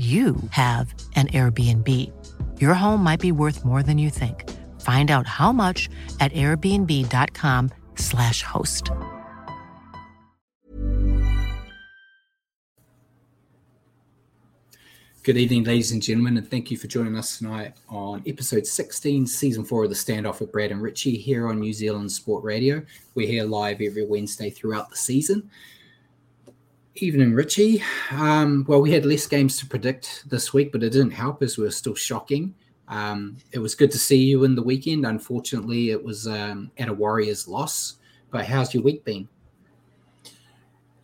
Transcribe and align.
you 0.00 0.36
have 0.52 0.94
an 1.14 1.26
Airbnb. 1.26 1.86
Your 2.58 2.72
home 2.72 3.04
might 3.04 3.20
be 3.20 3.32
worth 3.32 3.66
more 3.66 3.82
than 3.82 3.98
you 3.98 4.08
think. 4.08 4.48
Find 4.80 5.10
out 5.10 5.26
how 5.26 5.52
much 5.52 5.90
at 6.20 6.32
airbnb.com/slash 6.32 8.42
host. 8.42 8.90
Good 15.22 15.36
evening, 15.36 15.64
ladies 15.64 15.92
and 15.92 16.02
gentlemen, 16.02 16.38
and 16.38 16.50
thank 16.50 16.70
you 16.70 16.78
for 16.78 16.86
joining 16.86 17.14
us 17.14 17.36
tonight 17.36 17.74
on 17.90 18.22
episode 18.26 18.66
16, 18.66 19.26
season 19.26 19.66
four 19.66 19.84
of 19.84 19.90
the 19.90 19.96
standoff 19.96 20.40
with 20.40 20.50
Brad 20.50 20.70
and 20.70 20.80
Richie 20.80 21.18
here 21.18 21.46
on 21.46 21.60
New 21.60 21.74
Zealand 21.74 22.10
Sport 22.10 22.42
Radio. 22.42 22.82
We're 23.14 23.28
here 23.28 23.44
live 23.44 23.82
every 23.82 24.06
Wednesday 24.06 24.48
throughout 24.48 24.88
the 24.88 24.96
season. 24.96 25.50
Evening, 27.02 27.32
Richie. 27.32 27.82
Um, 28.10 28.66
well, 28.68 28.82
we 28.82 28.92
had 28.92 29.06
less 29.06 29.26
games 29.26 29.58
to 29.58 29.66
predict 29.66 30.28
this 30.28 30.52
week, 30.52 30.70
but 30.70 30.82
it 30.82 30.90
didn't 30.90 31.12
help 31.12 31.42
as 31.42 31.56
we 31.56 31.64
were 31.64 31.70
still 31.70 31.94
shocking. 31.94 32.54
Um, 32.88 33.38
it 33.52 33.58
was 33.58 33.74
good 33.74 33.90
to 33.92 33.98
see 33.98 34.18
you 34.18 34.44
in 34.44 34.54
the 34.54 34.62
weekend. 34.62 35.06
Unfortunately, 35.06 35.90
it 35.90 36.04
was 36.04 36.26
um, 36.26 36.70
at 36.76 36.90
a 36.90 36.92
Warriors 36.92 37.48
loss. 37.48 37.96
But 38.30 38.44
how's 38.44 38.74
your 38.74 38.82
week 38.82 39.02
been? 39.02 39.28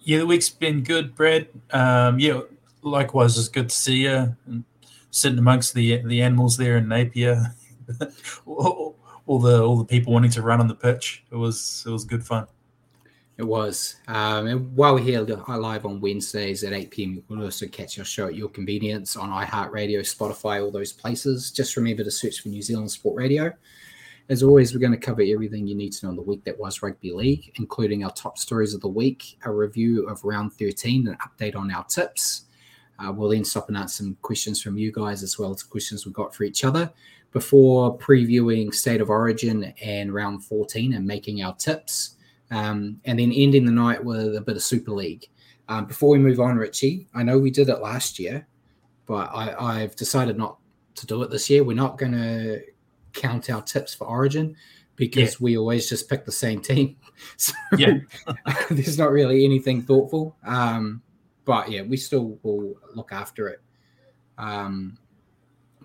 Yeah, 0.00 0.18
the 0.18 0.26
week's 0.26 0.50
been 0.50 0.82
good, 0.82 1.14
Brad. 1.14 1.48
Um, 1.70 2.18
yeah, 2.18 2.40
likewise, 2.82 3.38
it's 3.38 3.48
good 3.48 3.70
to 3.70 3.74
see 3.74 4.02
you 4.02 4.36
and 4.46 4.64
sitting 5.10 5.38
amongst 5.38 5.72
the 5.72 6.02
the 6.02 6.20
animals 6.20 6.58
there 6.58 6.76
in 6.76 6.88
Napier. 6.88 7.54
all, 8.46 8.96
all 9.26 9.38
the 9.38 9.62
all 9.62 9.76
the 9.78 9.84
people 9.84 10.12
wanting 10.12 10.30
to 10.32 10.42
run 10.42 10.60
on 10.60 10.68
the 10.68 10.74
pitch. 10.74 11.24
It 11.30 11.36
was 11.36 11.84
it 11.86 11.90
was 11.90 12.04
good 12.04 12.22
fun. 12.22 12.48
It 13.38 13.44
was. 13.44 13.96
Um, 14.08 14.46
and 14.46 14.74
while 14.74 14.94
we're 14.94 15.00
here 15.00 15.20
live 15.20 15.84
on 15.84 16.00
Wednesdays 16.00 16.64
at 16.64 16.72
8 16.72 16.90
p.m., 16.90 17.14
you 17.14 17.22
can 17.22 17.42
also 17.42 17.66
catch 17.66 17.98
our 17.98 18.04
show 18.04 18.28
at 18.28 18.34
your 18.34 18.48
convenience 18.48 19.14
on 19.14 19.28
iHeartRadio, 19.28 20.00
Spotify, 20.00 20.64
all 20.64 20.70
those 20.70 20.92
places. 20.92 21.50
Just 21.50 21.76
remember 21.76 22.02
to 22.02 22.10
search 22.10 22.40
for 22.40 22.48
New 22.48 22.62
Zealand 22.62 22.90
Sport 22.90 23.16
Radio. 23.16 23.52
As 24.30 24.42
always, 24.42 24.72
we're 24.72 24.80
going 24.80 24.92
to 24.92 24.98
cover 24.98 25.22
everything 25.22 25.66
you 25.66 25.74
need 25.74 25.92
to 25.92 26.06
know 26.06 26.10
on 26.10 26.16
the 26.16 26.22
week 26.22 26.44
that 26.44 26.58
was 26.58 26.82
rugby 26.82 27.12
league, 27.12 27.52
including 27.56 28.04
our 28.04 28.10
top 28.12 28.38
stories 28.38 28.72
of 28.72 28.80
the 28.80 28.88
week, 28.88 29.38
a 29.44 29.52
review 29.52 30.08
of 30.08 30.24
round 30.24 30.54
13, 30.54 31.06
an 31.06 31.16
update 31.18 31.54
on 31.54 31.70
our 31.70 31.84
tips. 31.84 32.46
Uh, 32.98 33.12
we'll 33.12 33.28
then 33.28 33.44
stop 33.44 33.68
and 33.68 33.76
answer 33.76 34.02
some 34.02 34.16
questions 34.22 34.62
from 34.62 34.78
you 34.78 34.90
guys 34.90 35.22
as 35.22 35.38
well 35.38 35.52
as 35.52 35.62
questions 35.62 36.06
we've 36.06 36.14
got 36.14 36.34
for 36.34 36.44
each 36.44 36.64
other 36.64 36.90
before 37.32 37.98
previewing 37.98 38.72
State 38.72 39.02
of 39.02 39.10
Origin 39.10 39.74
and 39.82 40.14
round 40.14 40.42
14 40.42 40.94
and 40.94 41.06
making 41.06 41.42
our 41.42 41.54
tips 41.54 42.15
um, 42.50 43.00
and 43.04 43.18
then 43.18 43.32
ending 43.32 43.64
the 43.64 43.72
night 43.72 44.02
with 44.02 44.36
a 44.36 44.40
bit 44.40 44.56
of 44.56 44.62
Super 44.62 44.92
League. 44.92 45.26
Um, 45.68 45.86
before 45.86 46.10
we 46.10 46.18
move 46.18 46.40
on, 46.40 46.56
Richie, 46.56 47.08
I 47.14 47.22
know 47.22 47.38
we 47.38 47.50
did 47.50 47.68
it 47.68 47.80
last 47.80 48.18
year, 48.18 48.46
but 49.06 49.30
I, 49.34 49.80
have 49.80 49.96
decided 49.96 50.38
not 50.38 50.58
to 50.96 51.06
do 51.06 51.22
it 51.22 51.30
this 51.30 51.50
year. 51.50 51.64
We're 51.64 51.76
not 51.76 51.98
going 51.98 52.12
to 52.12 52.60
count 53.12 53.50
our 53.50 53.62
tips 53.62 53.94
for 53.94 54.06
Origin 54.06 54.56
because 54.94 55.34
yeah. 55.34 55.38
we 55.40 55.58
always 55.58 55.88
just 55.88 56.08
pick 56.08 56.24
the 56.24 56.32
same 56.32 56.60
team. 56.60 56.96
So 57.38 57.54
yeah. 57.78 57.94
there's 58.70 58.98
not 58.98 59.10
really 59.10 59.46
anything 59.46 59.80
thoughtful. 59.80 60.36
Um, 60.44 61.02
but 61.46 61.70
yeah, 61.70 61.80
we 61.80 61.96
still 61.96 62.38
will 62.42 62.74
look 62.94 63.10
after 63.10 63.48
it. 63.48 63.62
Um, 64.36 64.98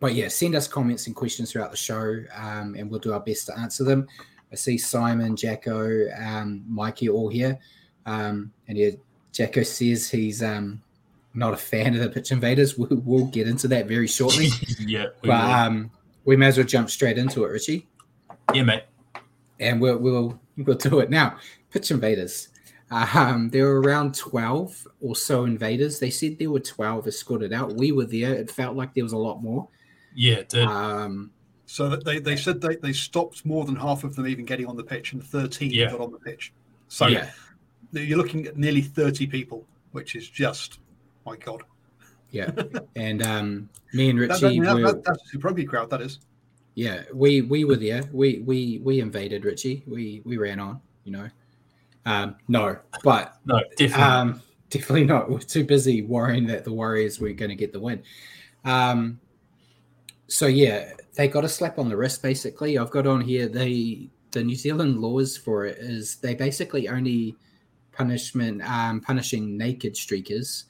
but 0.02 0.14
yeah, 0.14 0.28
send 0.28 0.56
us 0.56 0.68
comments 0.68 1.08
and 1.08 1.16
questions 1.16 1.52
throughout 1.52 1.72
the 1.72 1.78
show, 1.78 2.24
um, 2.36 2.76
and 2.78 2.90
we'll 2.90 3.00
do 3.00 3.14
our 3.14 3.20
best 3.22 3.46
to 3.46 3.58
answer 3.58 3.86
them. 3.86 4.08
I 4.52 4.56
see 4.56 4.78
Simon, 4.78 5.36
Jacko, 5.36 6.10
um, 6.18 6.64
Mikey 6.68 7.10
all 7.10 7.30
here. 7.30 7.58
Um, 8.06 8.52
and 8.68 8.78
yeah, 8.78 8.92
Jacko 9.32 9.64
says 9.64 10.10
he's 10.10 10.44
um, 10.44 10.82
not 11.34 11.54
a 11.54 11.58
fan 11.58 11.94
of 11.94 12.02
the 12.02 12.10
pitch 12.10 12.32
invaders. 12.32 12.78
We'll, 12.78 13.02
we'll 13.04 13.26
get 13.28 13.48
into 13.48 13.68
that 13.70 13.88
very 13.88 14.08
shortly. 14.08 14.50
yeah. 14.80 15.08
We 15.22 15.30
but 15.30 15.50
um, 15.50 15.92
we 16.26 16.36
may 16.36 16.48
as 16.48 16.58
well 16.58 16.66
jump 16.66 16.90
straight 16.90 17.18
into 17.18 17.46
it, 17.46 17.48
Richie. 17.48 17.88
Yeah, 18.54 18.64
mate. 18.64 18.84
And 19.60 19.80
we'll, 19.80 19.98
we'll, 19.98 20.40
we'll 20.58 20.78
do 20.78 21.00
it 21.00 21.10
now. 21.10 21.38
Pitch 21.72 21.92
invaders. 21.92 22.50
Um, 22.92 23.50
there 23.50 23.68
were 23.68 23.80
around 23.80 24.16
12 24.16 24.88
or 25.00 25.16
so 25.16 25.46
invaders. 25.46 26.00
They 26.00 26.10
said 26.10 26.38
there 26.38 26.50
were 26.50 26.60
12 26.60 27.08
escorted 27.08 27.54
out. 27.54 27.76
We 27.76 27.94
were 27.94 28.06
there. 28.06 28.34
It 28.34 28.52
felt 28.52 28.76
like 28.76 28.94
there 28.94 29.06
was 29.06 29.14
a 29.14 29.18
lot 29.18 29.42
more. 29.42 29.70
Yeah, 30.14 30.36
it 30.36 30.50
did. 30.50 30.68
Um, 30.68 31.32
so 31.72 31.88
that 31.88 32.04
they, 32.04 32.20
they 32.20 32.36
said 32.36 32.60
they, 32.60 32.76
they 32.76 32.92
stopped 32.92 33.46
more 33.46 33.64
than 33.64 33.78
half 33.78 34.04
of 34.04 34.14
them 34.18 34.28
even 34.28 34.44
getting 34.44 34.66
on 34.66 34.76
the 34.76 34.84
pitch, 34.84 35.14
and 35.14 35.24
13 35.24 35.72
yeah. 35.72 35.90
got 35.90 36.02
on 36.02 36.12
the 36.12 36.20
pitch. 36.20 36.52
So 36.90 37.08
yeah. 37.08 37.30
you're 37.94 38.18
looking 38.18 38.46
at 38.46 38.58
nearly 38.58 38.82
30 38.82 39.26
people, 39.28 39.66
which 39.94 40.18
is 40.18 40.28
just 40.28 40.80
my 41.26 41.38
god. 41.38 41.64
Yeah, 42.30 42.52
and 42.98 43.26
um, 43.26 43.70
me 43.94 44.10
and 44.10 44.20
Richie, 44.20 44.60
that, 44.60 44.66
that, 44.66 44.76
were, 44.76 44.82
that, 44.82 45.04
that's 45.06 45.34
a 45.34 45.38
rugby 45.38 45.64
crowd. 45.64 45.90
That 45.90 46.02
is. 46.02 46.20
Yeah, 46.76 47.04
we 47.14 47.42
we 47.42 47.64
were 47.64 47.78
there. 47.78 48.04
We 48.12 48.40
we 48.40 48.82
we 48.84 49.00
invaded 49.00 49.46
Richie. 49.46 49.82
We 49.88 50.22
we 50.26 50.36
ran 50.36 50.60
on. 50.60 50.82
You 51.06 51.14
know, 51.14 51.30
um, 52.06 52.36
no, 52.50 52.80
but 53.02 53.38
no, 53.46 53.62
definitely, 53.78 54.04
um, 54.04 54.42
definitely 54.70 55.06
not. 55.06 55.32
We're 55.32 55.40
too 55.40 55.64
busy 55.64 56.02
worrying 56.02 56.48
that 56.48 56.66
the 56.66 56.74
Warriors 56.74 57.22
were 57.22 57.32
going 57.32 57.50
to 57.50 57.56
get 57.56 57.72
the 57.72 57.80
win. 57.80 58.04
Um, 58.66 59.22
so 60.28 60.48
yeah, 60.48 60.94
they 61.16 61.28
got 61.28 61.46
a 61.46 61.50
slap 61.50 61.78
on 61.78 61.90
the 61.90 61.98
wrist. 61.98 62.22
Basically, 62.22 62.78
I've 62.78 62.92
got 62.92 63.08
on 63.08 63.22
here 63.22 63.48
the 63.48 64.10
the 64.32 64.44
New 64.44 64.56
Zealand 64.56 65.00
laws 65.00 65.36
for 65.36 65.66
it 65.66 65.78
is 65.78 66.16
they 66.18 66.36
basically 66.36 66.88
only 66.88 67.36
punishment 67.92 68.62
um, 68.64 69.02
punishing 69.02 69.58
naked 69.58 69.96
streakers. 69.96 70.64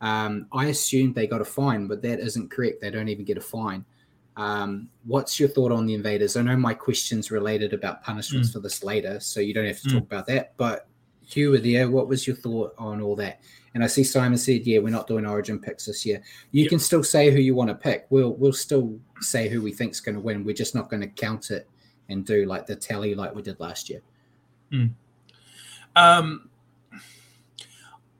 Um, 0.00 0.46
I 0.52 0.66
assumed 0.66 1.14
they 1.14 1.26
got 1.26 1.40
a 1.40 1.44
fine, 1.44 1.86
but 1.86 2.02
that 2.02 2.20
isn't 2.20 2.50
correct. 2.50 2.80
They 2.80 2.90
don't 2.90 3.08
even 3.08 3.24
get 3.24 3.38
a 3.38 3.42
fine. 3.42 3.84
Um, 4.36 4.88
what's 5.04 5.40
your 5.40 5.48
thought 5.48 5.72
on 5.72 5.86
the 5.86 5.94
invaders? 5.94 6.36
I 6.36 6.42
know 6.42 6.56
my 6.56 6.74
questions 6.74 7.32
related 7.32 7.72
about 7.72 8.04
punishments 8.04 8.50
mm. 8.50 8.52
for 8.52 8.60
this 8.60 8.84
later, 8.84 9.18
so 9.18 9.40
you 9.40 9.52
don't 9.52 9.66
have 9.66 9.80
to 9.80 9.88
mm. 9.88 9.92
talk 9.94 10.02
about 10.04 10.26
that. 10.26 10.56
But 10.56 10.86
you 11.24 11.50
were 11.50 11.58
there. 11.58 11.90
What 11.90 12.08
was 12.08 12.26
your 12.26 12.36
thought 12.36 12.74
on 12.78 13.00
all 13.00 13.16
that? 13.16 13.40
And 13.78 13.84
I 13.84 13.86
see 13.86 14.02
Simon 14.02 14.36
said, 14.36 14.66
"Yeah, 14.66 14.80
we're 14.80 14.90
not 14.90 15.06
doing 15.06 15.24
Origin 15.24 15.60
picks 15.60 15.86
this 15.86 16.04
year. 16.04 16.20
You 16.50 16.62
yep. 16.62 16.70
can 16.70 16.80
still 16.80 17.04
say 17.04 17.30
who 17.30 17.38
you 17.38 17.54
want 17.54 17.70
to 17.70 17.76
pick. 17.76 18.08
We'll 18.10 18.32
we'll 18.32 18.52
still 18.52 18.98
say 19.20 19.48
who 19.48 19.62
we 19.62 19.70
think's 19.70 20.00
going 20.00 20.16
to 20.16 20.20
win. 20.20 20.42
We're 20.42 20.52
just 20.52 20.74
not 20.74 20.90
going 20.90 21.02
to 21.02 21.06
count 21.06 21.52
it 21.52 21.68
and 22.08 22.26
do 22.26 22.44
like 22.44 22.66
the 22.66 22.74
tally 22.74 23.14
like 23.14 23.36
we 23.36 23.40
did 23.40 23.60
last 23.60 23.88
year." 23.88 24.00
Mm. 24.72 24.94
Um, 25.94 26.50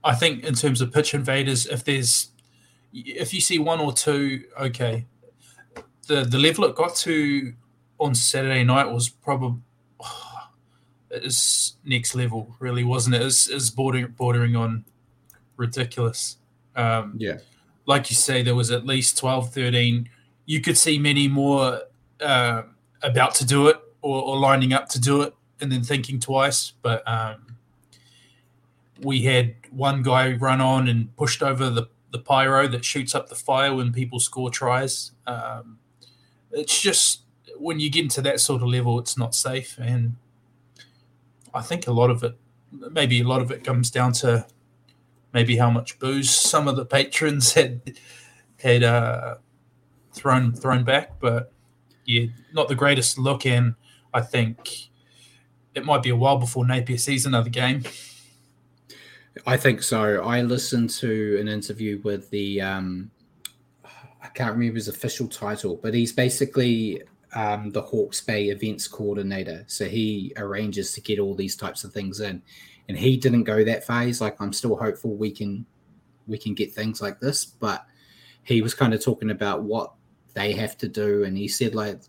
I 0.01 0.15
think 0.15 0.45
in 0.45 0.53
terms 0.53 0.79
of 0.79 0.93
pitch 0.93 1.13
invaders, 1.13 1.65
if 1.65 1.83
there's 1.83 2.29
if 2.93 3.33
you 3.33 3.41
see 3.41 3.59
one 3.59 3.81
or 3.81 3.91
two, 3.91 4.45
okay. 4.57 5.05
The 6.07 6.23
the 6.23 6.39
level 6.39 6.63
it 6.63 6.73
got 6.73 6.95
to 6.95 7.53
on 7.99 8.15
Saturday 8.15 8.63
night 8.63 8.89
was 8.89 9.09
probably 9.09 9.59
is 11.11 11.75
next 11.83 12.15
level, 12.15 12.55
really, 12.59 12.85
wasn't 12.85 13.15
it? 13.15 13.23
Is 13.23 13.49
is 13.49 13.69
bordering 13.69 14.07
bordering 14.17 14.55
on 14.55 14.85
ridiculous. 15.59 16.37
Um, 16.75 17.13
yeah, 17.17 17.37
like 17.85 18.09
you 18.09 18.15
say, 18.15 18.41
there 18.41 18.55
was 18.55 18.71
at 18.71 18.85
least 18.85 19.17
12, 19.17 19.53
13. 19.53 20.09
You 20.45 20.61
could 20.61 20.77
see 20.77 20.97
many 20.97 21.27
more 21.27 21.81
uh, 22.21 22.63
about 23.03 23.35
to 23.35 23.45
do 23.45 23.67
it 23.67 23.77
or, 24.01 24.21
or, 24.21 24.37
lining 24.37 24.73
up 24.73 24.87
to 24.89 24.99
do 24.99 25.21
it, 25.21 25.35
and 25.59 25.71
then 25.71 25.83
thinking 25.83 26.19
twice. 26.19 26.73
But 26.81 27.07
um, 27.07 27.57
we 29.01 29.23
had 29.23 29.55
one 29.71 30.01
guy 30.01 30.33
run 30.33 30.61
on 30.61 30.87
and 30.87 31.15
pushed 31.15 31.43
over 31.43 31.69
the 31.69 31.87
the 32.11 32.19
pyro 32.19 32.67
that 32.67 32.83
shoots 32.83 33.13
up 33.13 33.29
the 33.29 33.35
fire 33.35 33.75
when 33.75 33.93
people 33.93 34.19
score 34.19 34.49
tries. 34.49 35.11
Um, 35.27 35.77
it's 36.51 36.81
just 36.81 37.21
when 37.57 37.79
you 37.79 37.91
get 37.91 38.03
into 38.03 38.21
that 38.21 38.39
sort 38.39 38.63
of 38.63 38.67
level, 38.67 38.97
it's 38.99 39.17
not 39.17 39.35
safe, 39.35 39.77
and 39.79 40.15
I 41.53 41.61
think 41.61 41.87
a 41.87 41.91
lot 41.91 42.09
of 42.09 42.23
it, 42.23 42.35
maybe 42.71 43.21
a 43.21 43.27
lot 43.27 43.41
of 43.41 43.51
it 43.51 43.63
comes 43.63 43.91
down 43.91 44.13
to 44.13 44.45
maybe 45.33 45.57
how 45.57 45.69
much 45.69 45.99
booze 45.99 46.29
some 46.29 46.67
of 46.67 46.75
the 46.75 46.85
patrons 46.85 47.53
had 47.53 47.81
had 48.61 48.83
uh, 48.83 49.35
thrown 50.13 50.53
thrown 50.53 50.83
back, 50.83 51.19
but 51.19 51.51
yeah, 52.05 52.25
not 52.53 52.67
the 52.67 52.75
greatest 52.75 53.17
look. 53.17 53.45
And 53.45 53.75
I 54.13 54.21
think 54.21 54.89
it 55.75 55.85
might 55.85 56.03
be 56.03 56.09
a 56.09 56.15
while 56.15 56.37
before 56.37 56.65
Napier 56.65 56.97
sees 56.97 57.25
another 57.25 57.49
game. 57.49 57.83
I 59.45 59.57
think 59.57 59.83
so. 59.83 60.23
I 60.23 60.41
listened 60.41 60.89
to 60.91 61.37
an 61.39 61.47
interview 61.47 62.01
with 62.03 62.29
the 62.29 62.61
um, 62.61 63.11
I 64.21 64.27
can't 64.33 64.53
remember 64.53 64.75
his 64.75 64.87
official 64.87 65.27
title, 65.27 65.79
but 65.81 65.93
he's 65.93 66.11
basically 66.11 67.03
um, 67.33 67.71
the 67.71 67.81
Hawke's 67.81 68.21
Bay 68.21 68.49
events 68.49 68.87
coordinator. 68.87 69.63
So 69.67 69.85
he 69.85 70.33
arranges 70.37 70.93
to 70.93 71.01
get 71.01 71.19
all 71.19 71.35
these 71.35 71.55
types 71.55 71.83
of 71.83 71.93
things 71.93 72.19
in, 72.19 72.41
and 72.89 72.97
he 72.97 73.15
didn't 73.15 73.43
go 73.43 73.63
that 73.63 73.85
far. 73.85 74.01
He's 74.01 74.19
like, 74.19 74.35
I'm 74.41 74.51
still 74.51 74.75
hopeful 74.75 75.15
we 75.15 75.31
can 75.31 75.65
we 76.27 76.37
can 76.37 76.53
get 76.53 76.73
things 76.73 77.01
like 77.01 77.19
this, 77.19 77.45
but 77.45 77.85
he 78.43 78.61
was 78.61 78.73
kind 78.73 78.93
of 78.93 79.03
talking 79.03 79.29
about 79.29 79.63
what 79.63 79.93
they 80.33 80.51
have 80.53 80.77
to 80.79 80.87
do, 80.89 81.23
and 81.23 81.37
he 81.37 81.47
said 81.47 81.75
like 81.75 82.01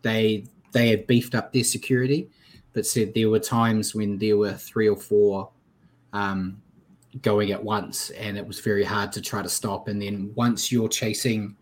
they 0.00 0.46
they 0.72 0.88
have 0.88 1.06
beefed 1.06 1.34
up 1.34 1.52
their 1.52 1.62
security, 1.62 2.30
but 2.72 2.86
said 2.86 3.12
there 3.14 3.28
were 3.28 3.38
times 3.38 3.94
when 3.94 4.18
there 4.18 4.38
were 4.38 4.54
three 4.54 4.88
or 4.88 4.96
four 4.96 5.50
um, 6.14 6.60
going 7.20 7.52
at 7.52 7.62
once, 7.62 8.08
and 8.10 8.38
it 8.38 8.46
was 8.46 8.58
very 8.58 8.84
hard 8.84 9.12
to 9.12 9.20
try 9.20 9.42
to 9.42 9.50
stop. 9.50 9.88
And 9.88 10.00
then 10.00 10.32
once 10.34 10.72
you're 10.72 10.88
chasing 10.88 11.54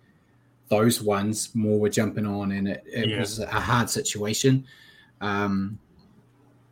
those 0.69 1.03
ones, 1.03 1.53
more 1.57 1.81
were 1.81 1.89
jumping 1.89 2.27
on, 2.27 2.53
and 2.53 2.69
it, 2.69 2.85
it 2.87 3.09
yeah. 3.09 3.19
was 3.19 3.41
a 3.41 3.47
hard 3.49 3.91
situation. 3.91 4.65
Um, 5.21 5.77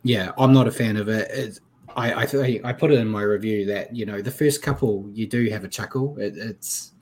yeah, 0.03 0.31
I'm 0.37 0.53
not 0.53 0.65
a 0.65 0.71
fan 0.71 0.95
of 0.95 1.09
it. 1.09 1.29
it 1.31 1.59
I, 1.95 2.13
I 2.13 2.61
I 2.63 2.73
put 2.73 2.91
it 2.91 2.99
in 2.99 3.07
my 3.07 3.21
review 3.21 3.65
that 3.67 3.95
you 3.95 4.05
know 4.05 4.21
the 4.21 4.31
first 4.31 4.61
couple 4.61 5.09
you 5.13 5.27
do 5.27 5.49
have 5.49 5.63
a 5.63 5.67
chuckle. 5.67 6.17
It, 6.17 6.37
it's 6.37 6.93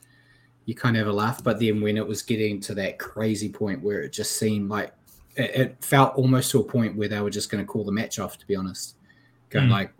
you 0.66 0.76
kind 0.76 0.98
of 0.98 1.06
have 1.06 1.14
a 1.14 1.18
laugh, 1.18 1.44
but 1.44 1.60
then 1.60 1.82
when 1.82 1.96
it 1.98 2.06
was 2.06 2.22
getting 2.22 2.60
to 2.62 2.76
that 2.76 3.00
crazy 3.00 3.50
point 3.50 3.82
where 3.82 4.02
it 4.02 4.12
just 4.12 4.38
seemed 4.38 4.70
like 4.70 4.94
it, 5.36 5.56
it 5.56 5.84
felt 5.84 6.16
almost 6.16 6.52
to 6.52 6.60
a 6.60 6.64
point 6.64 6.96
where 6.98 7.08
they 7.08 7.22
were 7.22 7.30
just 7.30 7.50
going 7.50 7.64
to 7.64 7.68
call 7.68 7.86
the 7.86 7.92
match 7.92 8.20
off. 8.20 8.38
To 8.38 8.46
be 8.48 8.56
honest, 8.56 8.96
going 9.50 9.68
mm. 9.68 9.72
like, 9.72 9.94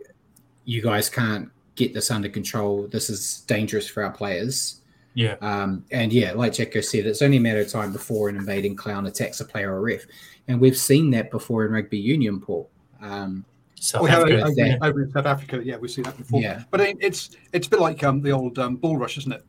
you 0.64 0.82
guys 0.82 1.08
can't 1.08 1.50
get 1.74 1.94
this 1.94 2.10
under 2.10 2.28
control. 2.28 2.86
This 2.88 3.08
is 3.08 3.40
dangerous 3.46 3.88
for 3.88 4.04
our 4.04 4.12
players. 4.12 4.82
Yeah. 5.14 5.36
Um, 5.40 5.84
and 5.90 6.12
yeah, 6.12 6.32
like 6.32 6.52
Jacko 6.52 6.80
said, 6.80 7.06
it's 7.06 7.22
only 7.22 7.38
a 7.38 7.40
matter 7.40 7.60
of 7.60 7.68
time 7.68 7.92
before 7.92 8.28
an 8.28 8.36
invading 8.36 8.76
clown 8.76 9.06
attacks 9.06 9.40
a 9.40 9.44
player 9.44 9.74
or 9.74 9.80
ref. 9.80 10.02
And 10.46 10.60
we've 10.60 10.76
seen 10.76 11.10
that 11.10 11.30
before 11.30 11.64
in 11.64 11.72
rugby 11.72 11.98
union, 11.98 12.40
Paul. 12.40 12.70
Um, 13.00 13.44
South 13.80 14.02
we 14.02 14.10
Africa, 14.10 14.42
over, 14.42 14.54
that, 14.54 14.78
over, 14.82 15.02
in 15.02 15.10
South 15.12 15.26
Africa, 15.26 15.60
yeah, 15.64 15.76
we've 15.76 15.90
seen 15.90 16.04
that 16.04 16.16
before. 16.16 16.40
Yeah. 16.40 16.64
But 16.70 16.80
it's 16.80 17.30
it's 17.52 17.66
a 17.66 17.70
bit 17.70 17.80
like 17.80 18.02
um, 18.04 18.20
the 18.20 18.30
old 18.30 18.58
um, 18.58 18.76
bull 18.76 18.96
rush, 18.96 19.18
isn't 19.18 19.32
it? 19.32 19.44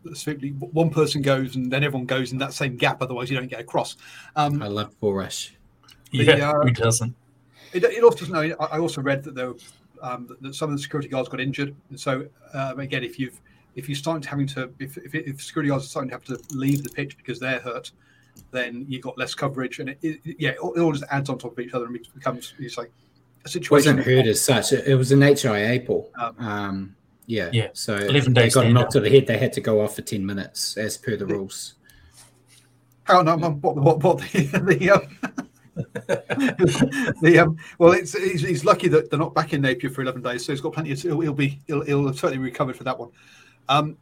one 0.74 0.90
person 0.90 1.22
goes 1.22 1.56
and 1.56 1.72
then 1.72 1.84
everyone 1.84 2.06
goes 2.06 2.31
in 2.31 2.38
that 2.40 2.54
same 2.54 2.76
gap, 2.76 3.02
otherwise 3.02 3.30
you 3.30 3.38
don't 3.38 3.48
get 3.48 3.60
across. 3.60 3.98
Um, 4.36 4.62
I 4.62 4.68
love 4.68 4.98
bull 5.00 5.14
rush. 5.14 5.56
The, 6.12 6.24
yeah, 6.24 6.52
uh, 6.52 6.62
who 6.62 6.72
doesn't? 6.72 7.16
It, 7.74 7.84
it 7.84 8.04
also 8.04 8.20
doesn't 8.20 8.34
know. 8.34 8.56
I 8.60 8.80
also 8.80 9.02
read 9.02 9.24
that 9.24 9.36
there 9.36 9.54
um, 10.02 10.36
that 10.42 10.56
some 10.56 10.70
of 10.70 10.78
the 10.78 10.81
security 10.81 11.10
guards 11.10 11.30
got 11.30 11.40
injured. 11.40 11.76
And 11.90 12.00
so 12.00 12.28
um, 12.54 12.80
again, 12.80 13.04
if 13.04 13.20
you've 13.20 13.40
if 13.76 13.88
you 13.88 13.96
start 13.96 14.26
having 14.26 14.48
to 14.48 14.72
if, 14.80 14.98
if, 14.98 15.14
if, 15.16 15.42
security 15.42 15.70
guards 15.70 15.86
are 15.86 15.90
starting 15.90 16.10
to 16.10 16.16
have 16.16 16.24
to 16.26 16.40
leave 16.56 16.84
the 16.84 16.90
pitch 16.90 17.18
because 17.18 17.40
they're 17.40 17.60
hurt, 17.60 17.92
then 18.52 18.86
you've 18.88 19.04
got 19.04 19.18
less 19.18 19.34
coverage, 19.34 19.80
and 19.80 19.90
it, 19.90 20.00
it 20.02 20.20
yeah, 20.40 20.50
it 20.52 20.60
all, 20.60 20.92
just 20.92 21.06
adds 21.12 21.30
on 21.30 21.38
top 21.38 21.54
of 21.54 21.60
each 21.60 21.74
other 21.74 21.86
and 21.86 22.00
becomes 22.14 22.54
it's 22.60 22.78
like 22.78 22.92
a 23.46 23.50
situation. 23.50 23.98
Wasn't 23.98 24.06
hurt 24.06 24.28
as 24.28 24.42
such. 24.42 24.74
It 24.74 24.96
was 24.96 25.12
an 25.12 25.22
HIA, 25.22 25.82
Paul. 25.86 26.12
Um, 26.20 26.36
um, 26.40 26.96
yeah, 27.26 27.50
yeah. 27.54 27.70
So 27.74 27.96
11 27.96 28.34
days 28.34 28.54
they 28.54 28.64
got 28.64 28.72
knocked 28.72 28.94
to 28.94 29.00
the 29.00 29.10
head. 29.10 29.28
They 29.28 29.38
had 29.38 29.54
to 29.54 29.62
go 29.62 29.82
off 29.82 29.96
for 29.96 30.02
ten 30.02 30.26
minutes 30.26 30.78
as 30.78 30.98
per 30.98 31.16
the 31.16 31.26
rules. 31.26 31.76
How 33.04 33.22
no, 33.22 33.38
what, 33.38 33.76
what, 33.76 34.04
what 34.04 34.18
the, 34.20 34.26
the 34.80 34.92
um, 34.92 35.40
the, 37.22 37.40
um, 37.40 37.58
well, 37.78 37.92
it's 37.92 38.18
he's, 38.18 38.42
he's, 38.42 38.66
lucky 38.66 38.88
that 38.90 39.10
they're 39.10 39.20
not 39.20 39.34
back 39.34 39.54
in 39.54 39.62
Napier 39.62 39.90
for 39.90 40.02
eleven 40.02 40.22
days, 40.22 40.46
so 40.46 40.52
he's 40.52 40.62
got 40.62 40.74
plenty. 40.74 40.92
Of, 40.92 41.02
he'll, 41.02 41.20
he'll 41.20 41.34
be 41.34 41.60
he'll, 41.68 41.84
he'll 41.84 42.14
certainly 42.14 42.44
recovered 42.44 42.76
for 42.76 42.84
that 42.84 42.98
one. 42.98 43.10
Um, 43.68 43.98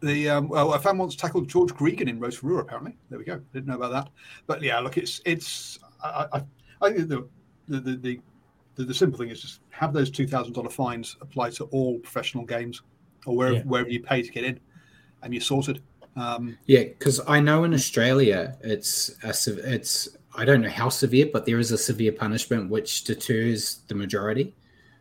the 0.00 0.30
um, 0.30 0.48
well, 0.48 0.72
a 0.72 0.78
fan 0.78 0.98
once 0.98 1.16
tackled 1.16 1.48
George 1.48 1.72
Gregan 1.72 2.08
in 2.08 2.18
Rotorua. 2.18 2.60
Apparently, 2.60 2.96
there 3.10 3.18
we 3.18 3.24
go. 3.24 3.40
Didn't 3.52 3.66
know 3.66 3.74
about 3.74 3.92
that, 3.92 4.08
but 4.46 4.62
yeah, 4.62 4.78
look, 4.78 4.96
it's 4.96 5.20
it's. 5.24 5.78
I, 6.02 6.26
I, 6.32 6.42
I 6.80 6.92
think 6.92 7.08
the 7.08 7.28
the, 7.68 7.96
the 7.96 8.20
the, 8.76 8.84
the 8.84 8.94
simple 8.94 9.18
thing 9.18 9.28
is 9.30 9.40
just 9.40 9.60
have 9.70 9.92
those 9.92 10.10
two 10.10 10.26
thousand 10.26 10.52
dollar 10.52 10.70
fines 10.70 11.16
apply 11.20 11.50
to 11.50 11.64
all 11.64 11.98
professional 11.98 12.44
games 12.44 12.82
or 13.26 13.36
wherever 13.36 13.56
yeah. 13.56 13.62
wherever 13.62 13.88
you 13.88 14.02
pay 14.02 14.22
to 14.22 14.30
get 14.30 14.44
in, 14.44 14.58
and 15.22 15.34
you're 15.34 15.40
sorted. 15.40 15.82
Um, 16.16 16.58
yeah, 16.66 16.84
because 16.84 17.20
I 17.28 17.40
know 17.40 17.64
in 17.64 17.72
Australia 17.72 18.56
it's 18.62 19.10
a, 19.22 19.74
it's 19.74 20.08
I 20.34 20.44
don't 20.44 20.60
know 20.60 20.68
how 20.68 20.88
severe, 20.88 21.28
but 21.32 21.46
there 21.46 21.58
is 21.58 21.72
a 21.72 21.78
severe 21.78 22.12
punishment 22.12 22.70
which 22.70 23.04
deters 23.04 23.80
the 23.88 23.94
majority. 23.94 24.54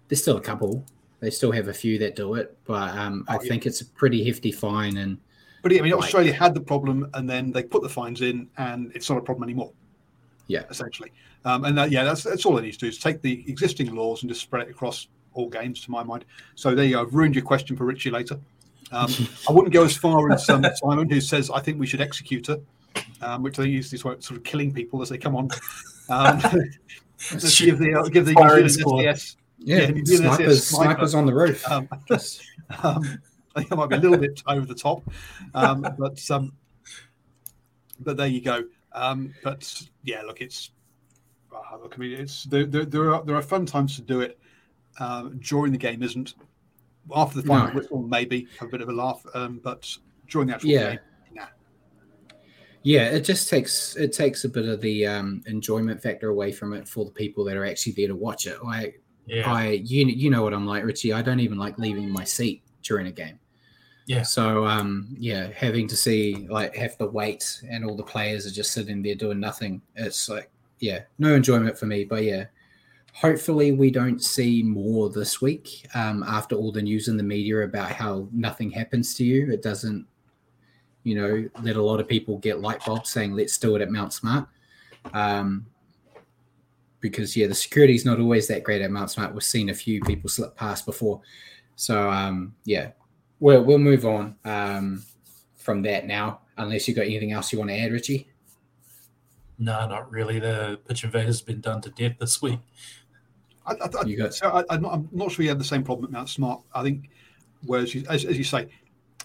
There's 0.08 0.22
still 0.22 0.38
a 0.38 0.42
couple. 0.42 0.86
They 1.20 1.30
still 1.30 1.52
have 1.52 1.68
a 1.68 1.74
few 1.74 2.00
that 2.00 2.16
do 2.16 2.36
it, 2.36 2.58
but 2.66 2.98
um, 2.98 3.26
oh, 3.28 3.34
I 3.34 3.36
yeah. 3.36 3.50
think 3.50 3.66
it's 3.66 3.82
a 3.82 3.86
pretty 3.86 4.24
hefty 4.24 4.52
fine. 4.52 4.98
And 4.98 5.18
but 5.62 5.74
I 5.74 5.82
mean, 5.82 5.92
like, 5.92 6.04
Australia 6.04 6.34
had 6.34 6.54
the 6.54 6.62
problem, 6.62 7.10
and 7.14 7.30
then 7.30 7.52
they 7.52 7.64
put 7.64 7.84
the 7.84 7.90
fines 7.90 8.22
in, 8.22 8.48
and 8.58 8.92
it's 8.96 9.10
not 9.10 9.18
a 9.18 9.22
problem 9.22 9.44
anymore. 9.44 9.74
Yeah, 10.48 10.64
essentially. 10.70 11.12
Um, 11.46 11.66
and 11.66 11.78
that, 11.78 11.92
yeah, 11.92 12.04
that's 12.04 12.24
that's 12.24 12.46
all 12.46 12.58
it 12.58 12.64
needs 12.64 12.78
to 12.78 12.86
do 12.86 12.90
is 12.90 12.98
take 12.98 13.22
the 13.22 13.46
existing 13.48 13.94
laws 13.96 14.24
and 14.24 14.30
just 14.30 14.42
spread 14.42 14.68
it 14.68 14.72
across 14.72 15.08
all 15.34 15.50
games, 15.50 15.82
to 15.82 15.92
my 15.92 16.04
mind. 16.04 16.26
So 16.56 16.76
there 16.76 16.86
you 16.86 16.96
go. 16.96 17.02
I've 17.02 17.14
ruined 17.14 17.36
your 17.36 17.46
question 17.46 17.78
for 17.78 17.86
Richie 17.86 18.12
later. 18.12 18.40
Um, 18.92 19.12
I 19.48 19.52
wouldn't 19.52 19.74
go 19.74 19.84
as 19.86 19.96
far 19.96 20.32
as 20.32 20.50
um, 20.50 20.66
Simon, 20.76 21.10
who 21.10 21.22
says 21.22 21.50
I 21.50 21.60
think 21.62 21.80
we 21.80 21.88
should 21.88 22.02
execute 22.02 22.48
her 22.48 22.60
um, 23.22 23.44
which 23.44 23.58
they 23.58 23.68
use 23.68 23.92
this 23.92 24.02
sort 24.02 24.32
of 24.32 24.44
killing 24.44 24.74
people 24.74 25.02
as 25.02 25.10
they 25.10 25.18
come 25.18 25.36
on. 25.36 25.50
Um, 26.10 26.40
let's 27.32 27.60
give 27.60 27.80
the 27.80 27.96
uh, 27.96 28.04
give 28.04 28.26
the 28.26 28.34
New 28.34 29.02
Yeah, 29.02 29.16
yeah 29.60 29.90
snipers, 30.06 30.68
snipers 30.68 31.16
on 31.16 31.26
the 31.26 31.34
roof. 31.34 31.70
Um, 31.70 31.88
um, 32.84 33.20
I 33.56 33.62
think 33.62 33.72
it 33.72 33.76
might 33.76 33.90
be 33.90 33.96
a 33.96 34.00
little 34.00 34.18
bit 34.18 34.42
over 34.48 34.66
the 34.66 34.76
top, 34.76 35.04
um, 35.54 35.86
but 35.98 36.32
um, 36.32 36.54
but 38.00 38.16
there 38.16 38.28
you 38.28 38.42
go. 38.42 38.64
Um, 38.94 39.34
but 39.44 39.84
yeah, 40.04 40.22
look, 40.22 40.40
it's 40.42 40.72
uh, 41.54 41.78
look. 41.82 41.96
I 41.96 41.98
mean, 41.98 42.20
it's 42.20 42.44
there, 42.46 42.66
there, 42.66 42.86
there, 42.86 43.14
are 43.14 43.24
there 43.24 43.36
are 43.36 43.42
fun 43.42 43.66
times 43.66 43.96
to 43.96 44.02
do 44.02 44.22
it. 44.22 44.40
Uh, 45.00 45.30
during 45.40 45.72
the 45.72 45.78
game 45.78 46.04
isn't. 46.04 46.36
After 47.16 47.42
the 47.42 47.48
final 47.48 47.70
no. 47.70 47.74
whistle, 47.74 48.02
maybe 48.04 48.48
have 48.60 48.68
a 48.68 48.72
bit 48.72 48.82
of 48.82 48.90
a 48.90 48.94
laugh, 48.94 49.26
um, 49.34 49.60
but 49.64 49.90
during 50.28 50.50
the 50.50 50.56
actual 50.56 50.70
yeah. 50.70 50.90
game, 50.90 51.00
yeah, 51.34 51.48
Yeah, 52.84 53.06
it 53.10 53.22
just 53.22 53.50
takes 53.50 53.96
it 53.96 54.14
takes 54.14 54.44
a 54.44 54.50
bit 54.50 54.68
of 54.68 54.82
the 54.82 55.08
um, 55.08 55.42
enjoyment 55.48 56.02
factor 56.04 56.30
away 56.30 56.52
from 56.52 56.74
it 56.74 56.88
for 56.88 57.06
the 57.06 57.12
people 57.12 57.44
that 57.46 57.58
are 57.58 57.66
actually 57.66 57.94
there 57.94 58.10
to 58.10 58.16
watch 58.16 58.46
it. 58.46 58.64
Like, 58.64 59.02
yeah. 59.26 59.52
I 59.52 59.82
you 59.84 60.06
you 60.06 60.30
know 60.30 60.44
what 60.44 60.54
I'm 60.54 60.68
like, 60.68 60.84
Richie. 60.84 61.14
I 61.14 61.22
don't 61.22 61.40
even 61.40 61.58
like 61.58 61.80
leaving 61.80 62.10
my 62.10 62.24
seat 62.24 62.64
during 62.84 63.08
a 63.08 63.12
game. 63.12 63.40
Yeah. 64.06 64.24
So 64.24 64.66
um, 64.66 65.08
yeah, 65.20 65.50
having 65.56 65.88
to 65.88 65.96
see 65.96 66.48
like 66.50 66.76
have 66.76 66.98
to 66.98 67.06
wait 67.06 67.62
and 67.70 67.86
all 67.86 67.96
the 67.96 68.04
players 68.04 68.48
are 68.48 68.52
just 68.52 68.72
sitting 68.72 69.04
there 69.04 69.16
doing 69.16 69.40
nothing. 69.40 69.82
It's 69.96 70.28
like 70.28 70.52
yeah, 70.80 71.02
no 71.18 71.34
enjoyment 71.34 71.78
for 71.78 71.86
me. 71.86 72.04
But 72.04 72.24
yeah, 72.24 72.46
hopefully 73.14 73.72
we 73.72 73.92
don't 73.92 74.24
see 74.24 74.64
more 74.64 75.10
this 75.10 75.42
week 75.42 75.88
um, 75.94 76.24
after 76.24 76.56
all 76.56 76.72
the 76.72 76.82
news 76.82 77.08
in 77.08 77.18
the 77.18 77.24
media 77.24 77.62
about 77.62 77.92
how 77.92 78.28
nothing 78.32 78.72
happens 78.72 79.14
to 79.16 79.24
you. 79.24 79.52
It 79.52 79.62
doesn't 79.62 80.08
you 81.04 81.16
know, 81.16 81.50
let 81.64 81.76
a 81.76 81.82
lot 81.82 82.00
of 82.00 82.08
people 82.08 82.38
get 82.38 82.62
light 82.62 82.84
bulbs 82.86 83.10
saying, 83.10 83.34
let's 83.34 83.58
do 83.58 83.76
it 83.76 83.82
at 83.82 83.90
Mount 83.90 84.14
Smart. 84.14 84.48
Um, 85.14 85.66
because, 87.00 87.36
yeah, 87.38 87.48
the 87.48 87.56
security 87.56 87.96
is 87.96 88.06
not 88.06 88.20
always 88.20 88.48
that 88.48 88.64
great 88.64 88.82
at 88.82 88.92
Mount 88.92 89.10
Smart. 89.10 89.34
We've 89.34 89.44
seen 89.44 89.70
a 89.70 89.74
few 89.74 90.02
people 90.02 90.30
slip 90.30 90.56
past 90.56 90.86
before. 90.86 91.22
So, 91.76 92.10
um, 92.10 92.54
yeah, 92.66 92.92
we'll, 93.40 93.64
we'll 93.64 93.78
move 93.78 94.06
on 94.06 94.36
um, 94.44 95.04
from 95.56 95.82
that 95.84 96.06
now, 96.06 96.42
unless 96.58 96.88
you've 96.88 96.98
got 96.98 97.06
anything 97.06 97.32
else 97.32 97.54
you 97.54 97.60
want 97.60 97.72
to 97.72 97.80
add, 97.80 97.94
Richie. 97.94 98.30
No, 99.60 99.86
not 99.88 100.10
really. 100.12 100.40
The 100.40 100.80
pitch 100.88 101.04
invaders 101.04 101.28
has 101.28 101.42
been 101.42 101.60
done 101.62 101.82
to 101.82 101.90
death 101.90 102.16
this 102.20 102.42
week. 102.42 102.60
I, 103.68 103.74
I, 103.74 104.06
You 104.06 104.18
got- 104.18 104.34
so 104.34 104.50
I, 104.70 104.74
am 104.76 104.82
not, 104.82 104.94
I'm 104.94 105.10
not 105.12 105.32
sure 105.32 105.44
you 105.44 105.50
had 105.50 105.60
the 105.60 105.64
same 105.66 105.84
problem 105.84 106.06
at 106.06 106.12
Mount 106.12 106.30
Smart. 106.30 106.62
I 106.74 106.82
think, 106.82 107.10
whereas 107.66 107.94
you, 107.94 108.04
as, 108.10 108.24
as 108.26 108.38
you 108.38 108.44
say, 108.46 108.70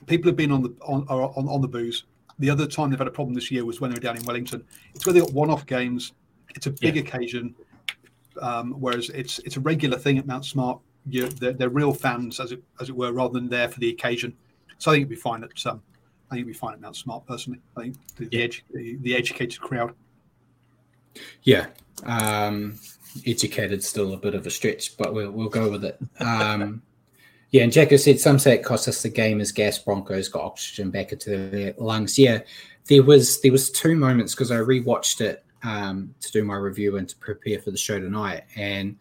people 0.07 0.29
have 0.29 0.37
been 0.37 0.51
on 0.51 0.63
the 0.63 0.75
on, 0.83 1.07
are 1.09 1.23
on 1.37 1.49
on 1.49 1.61
the 1.61 1.69
booze. 1.69 2.05
The 2.41 2.51
other 2.51 2.67
time 2.67 2.91
they've 2.91 2.99
had 2.99 3.07
a 3.07 3.13
problem 3.13 3.33
this 3.35 3.51
year 3.53 3.65
was 3.65 3.81
when 3.81 3.91
they 3.91 3.95
were 3.95 4.01
down 4.01 4.17
in 4.17 4.25
Wellington. 4.25 4.65
It's 4.95 5.07
where 5.07 5.13
they 5.13 5.21
got 5.21 5.33
one-off 5.33 5.67
games. 5.67 6.13
It's 6.57 6.67
a 6.67 6.73
big 6.73 6.97
Yeah. 6.97 7.03
occasion, 7.03 7.55
um, 8.43 8.73
whereas 8.81 9.09
it's 9.11 9.39
it's 9.41 9.57
a 9.57 9.61
regular 9.61 9.97
thing 9.99 10.19
at 10.19 10.27
Mount 10.27 10.45
Smart. 10.45 10.81
You, 11.07 11.29
they're, 11.29 11.53
they're 11.53 11.69
real 11.69 11.93
fans, 11.95 12.41
as 12.41 12.51
it 12.51 12.63
as 12.81 12.89
it 12.89 12.97
were, 12.97 13.13
rather 13.13 13.35
than 13.35 13.49
there 13.49 13.69
for 13.69 13.79
the 13.79 13.91
occasion. 13.91 14.35
So 14.79 14.91
I 14.91 14.95
think 14.95 15.03
it'd 15.03 15.11
be 15.11 15.17
fine 15.17 15.45
at 15.45 15.65
um, 15.67 15.81
I 16.31 16.35
think 16.35 16.41
it'd 16.41 16.47
be 16.49 16.53
fine 16.59 16.75
at 16.75 16.81
Mount 16.81 16.97
Smart 16.97 17.25
personally. 17.25 17.61
I 17.77 17.83
think 17.83 17.97
the 18.17 18.27
the, 18.27 18.49
edu- 18.49 18.63
the, 18.73 18.97
the 18.97 19.15
educated 19.17 19.61
crowd. 19.61 19.95
Yeah. 21.43 21.67
Um, 22.05 22.79
educated 23.27 23.83
still 23.83 24.13
a 24.13 24.17
bit 24.17 24.35
of 24.35 24.47
a 24.47 24.51
stretch, 24.51 24.97
but 24.97 25.15
we'll 25.15 25.31
we'll 25.31 25.49
go 25.49 25.71
with 25.71 25.85
it. 25.85 25.99
Um, 26.21 26.83
yeah, 27.51 27.63
and 27.63 27.73
Jacko 27.73 27.97
said 27.97 28.19
some 28.21 28.39
say 28.39 28.55
it 28.55 28.65
cost 28.65 28.89
us 28.89 29.03
the 29.03 29.09
game 29.09 29.41
as 29.41 29.53
gas 29.53 29.79
Broncos 29.79 30.29
got 30.29 30.43
oxygen 30.43 30.91
back 30.91 31.13
into 31.13 31.49
their 31.49 31.75
lungs. 31.79 32.19
Yeah, 32.19 32.41
there 32.87 33.03
was 33.03 33.41
there 33.43 33.53
was 33.53 33.71
two 33.71 33.97
moments 33.97 34.35
because 34.35 34.51
I 34.51 34.57
rewatched 34.57 35.21
it 35.21 35.45
um, 35.63 36.15
to 36.21 36.33
do 36.33 36.45
my 36.45 36.57
review 36.57 36.97
and 36.97 37.09
to 37.09 37.17
prepare 37.17 37.61
for 37.61 37.71
the 37.71 37.79
show 37.79 38.01
tonight, 38.01 38.45
and 38.57 38.97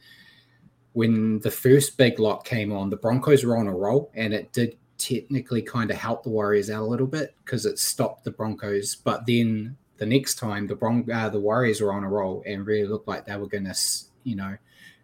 when 0.93 1.39
the 1.39 1.51
first 1.51 1.97
big 1.97 2.19
lock 2.19 2.45
came 2.45 2.71
on, 2.71 2.89
the 2.89 2.97
Broncos 2.97 3.43
were 3.43 3.57
on 3.57 3.67
a 3.67 3.73
roll, 3.73 4.11
and 4.13 4.33
it 4.33 4.53
did 4.53 4.77
technically 4.99 5.61
kind 5.61 5.89
of 5.89 5.97
help 5.97 6.23
the 6.23 6.29
Warriors 6.29 6.69
out 6.69 6.83
a 6.83 6.85
little 6.85 7.07
bit 7.07 7.35
because 7.43 7.65
it 7.65 7.79
stopped 7.79 8.23
the 8.23 8.31
Broncos. 8.31 8.95
But 8.95 9.25
then 9.25 9.75
the 9.97 10.05
next 10.05 10.35
time, 10.35 10.67
the 10.67 10.75
Bron- 10.75 11.09
uh, 11.11 11.29
the 11.29 11.39
Warriors 11.39 11.81
were 11.81 11.93
on 11.93 12.03
a 12.03 12.09
roll 12.09 12.43
and 12.45 12.65
really 12.65 12.87
looked 12.87 13.07
like 13.07 13.25
they 13.25 13.35
were 13.35 13.47
going 13.47 13.65
to, 13.65 13.75
you 14.23 14.35
know, 14.35 14.57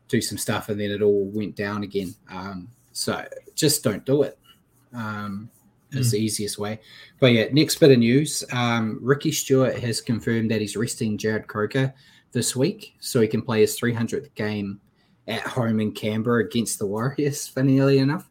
do 0.07 0.21
some 0.21 0.37
stuff, 0.37 0.69
and 0.69 0.79
then 0.79 0.91
it 0.91 1.01
all 1.01 1.25
went 1.25 1.55
down 1.55 1.83
again. 1.83 2.15
Um, 2.29 2.69
so 2.91 3.23
just 3.55 3.83
don't 3.83 4.05
do 4.05 4.23
it. 4.23 4.37
Um, 4.93 5.49
is 5.91 6.11
the 6.11 6.19
easiest 6.19 6.57
way. 6.59 6.79
But 7.19 7.33
yeah, 7.33 7.45
next 7.51 7.79
bit 7.79 7.91
of 7.91 7.99
news: 7.99 8.43
um, 8.51 8.99
Ricky 9.01 9.31
Stuart 9.31 9.79
has 9.79 10.01
confirmed 10.01 10.51
that 10.51 10.61
he's 10.61 10.77
resting 10.77 11.17
Jarrod 11.17 11.47
Croker 11.47 11.93
this 12.31 12.55
week, 12.55 12.95
so 12.99 13.21
he 13.21 13.27
can 13.27 13.41
play 13.41 13.61
his 13.61 13.79
300th 13.79 14.33
game 14.35 14.79
at 15.27 15.41
home 15.41 15.79
in 15.79 15.91
Canberra 15.91 16.45
against 16.45 16.79
the 16.79 16.85
Warriors. 16.85 17.47
Funnily 17.47 17.99
enough, 17.99 18.27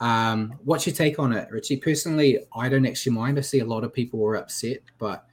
um, 0.00 0.58
what's 0.64 0.86
your 0.86 0.94
take 0.94 1.18
on 1.18 1.32
it, 1.32 1.50
Richie? 1.50 1.76
Personally, 1.76 2.40
I 2.54 2.68
don't 2.68 2.86
actually 2.86 3.12
mind. 3.12 3.38
I 3.38 3.42
see 3.42 3.60
a 3.60 3.64
lot 3.64 3.84
of 3.84 3.92
people 3.92 4.18
were 4.18 4.36
upset, 4.36 4.78
but 4.98 5.26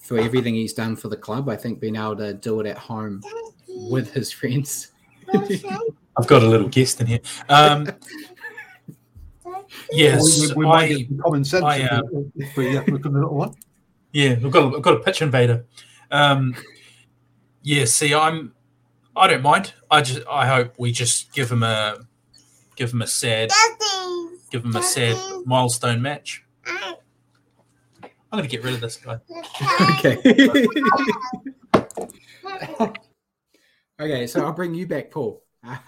for 0.00 0.18
everything 0.18 0.54
he's 0.54 0.72
done 0.72 0.96
for 0.96 1.08
the 1.08 1.16
club, 1.16 1.48
I 1.48 1.56
think 1.56 1.78
being 1.80 1.96
able 1.96 2.16
to 2.16 2.34
do 2.34 2.60
it 2.60 2.66
at 2.66 2.78
home 2.78 3.22
with 3.68 4.12
his 4.12 4.32
friends. 4.32 4.92
I've 5.34 6.26
got 6.26 6.42
a 6.42 6.46
little 6.46 6.68
guest 6.68 7.00
in 7.00 7.06
here. 7.06 7.20
Um, 7.48 7.88
yes, 9.92 10.40
we, 10.40 10.54
we 10.54 10.64
might 10.66 10.84
I, 10.84 10.88
get 10.88 11.08
some 11.08 11.18
common 11.18 11.44
sense 11.44 11.64
I, 11.64 11.76
if 11.76 11.92
uh, 11.92 12.02
we- 12.12 12.44
if 12.44 12.56
we, 12.56 12.76
uh, 12.76 12.82
look 12.88 13.06
at 13.06 13.12
the 13.12 13.18
little 13.18 13.34
one. 13.34 13.54
yeah, 14.12 14.30
I've 14.32 14.50
got 14.50 14.72
a, 14.72 14.76
I've 14.76 14.82
got 14.82 14.94
a 14.94 15.00
pitch 15.00 15.22
invader. 15.22 15.64
Um, 16.10 16.56
yeah, 17.62 17.84
see, 17.84 18.14
I'm 18.14 18.52
I 19.16 19.26
don't 19.28 19.42
mind. 19.42 19.74
I 19.90 20.02
just 20.02 20.26
I 20.30 20.46
hope 20.46 20.74
we 20.78 20.92
just 20.92 21.32
give 21.32 21.50
him 21.50 21.62
a 21.62 21.98
give 22.76 22.92
him 22.92 23.02
a 23.02 23.06
sad 23.06 23.50
give 24.50 24.64
him 24.64 24.74
a 24.74 24.82
sad 24.82 25.16
milestone 25.46 26.02
match. 26.02 26.44
I'm 28.32 28.38
gonna 28.38 28.48
get 28.48 28.62
rid 28.62 28.74
of 28.74 28.80
this 28.80 28.96
guy. 28.96 29.18
okay. 29.98 30.66
okay, 34.00 34.26
so 34.26 34.44
I'll 34.44 34.52
bring 34.52 34.74
you 34.74 34.86
back, 34.86 35.10
Paul. 35.10 35.42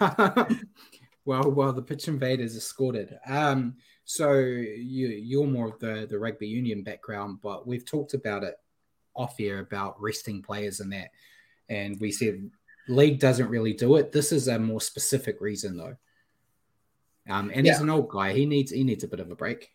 well, 1.25 1.49
while 1.51 1.73
the 1.73 1.81
pitch 1.81 2.07
invaders 2.07 2.55
are 2.55 2.57
escorted. 2.57 3.17
Um, 3.25 3.75
so 4.05 4.33
you 4.33 5.07
you're 5.07 5.47
more 5.47 5.69
of 5.69 5.79
the 5.79 6.05
the 6.09 6.19
rugby 6.19 6.47
union 6.47 6.83
background, 6.83 7.39
but 7.41 7.65
we've 7.65 7.85
talked 7.85 8.13
about 8.13 8.43
it 8.43 8.55
off 9.15 9.35
air 9.39 9.59
about 9.59 10.01
resting 10.01 10.41
players 10.41 10.79
and 10.79 10.91
that, 10.91 11.11
and 11.69 11.99
we 11.99 12.11
said 12.11 12.49
league 12.87 13.19
doesn't 13.19 13.49
really 13.49 13.73
do 13.73 13.95
it. 13.95 14.11
This 14.11 14.31
is 14.31 14.47
a 14.47 14.59
more 14.59 14.81
specific 14.81 15.39
reason 15.39 15.77
though. 15.77 15.95
Um, 17.29 17.51
and 17.53 17.65
he's 17.65 17.79
an 17.79 17.89
old 17.89 18.09
guy. 18.09 18.33
He 18.33 18.45
needs 18.45 18.71
he 18.71 18.83
needs 18.83 19.03
a 19.05 19.07
bit 19.07 19.21
of 19.21 19.31
a 19.31 19.35
break. 19.35 19.71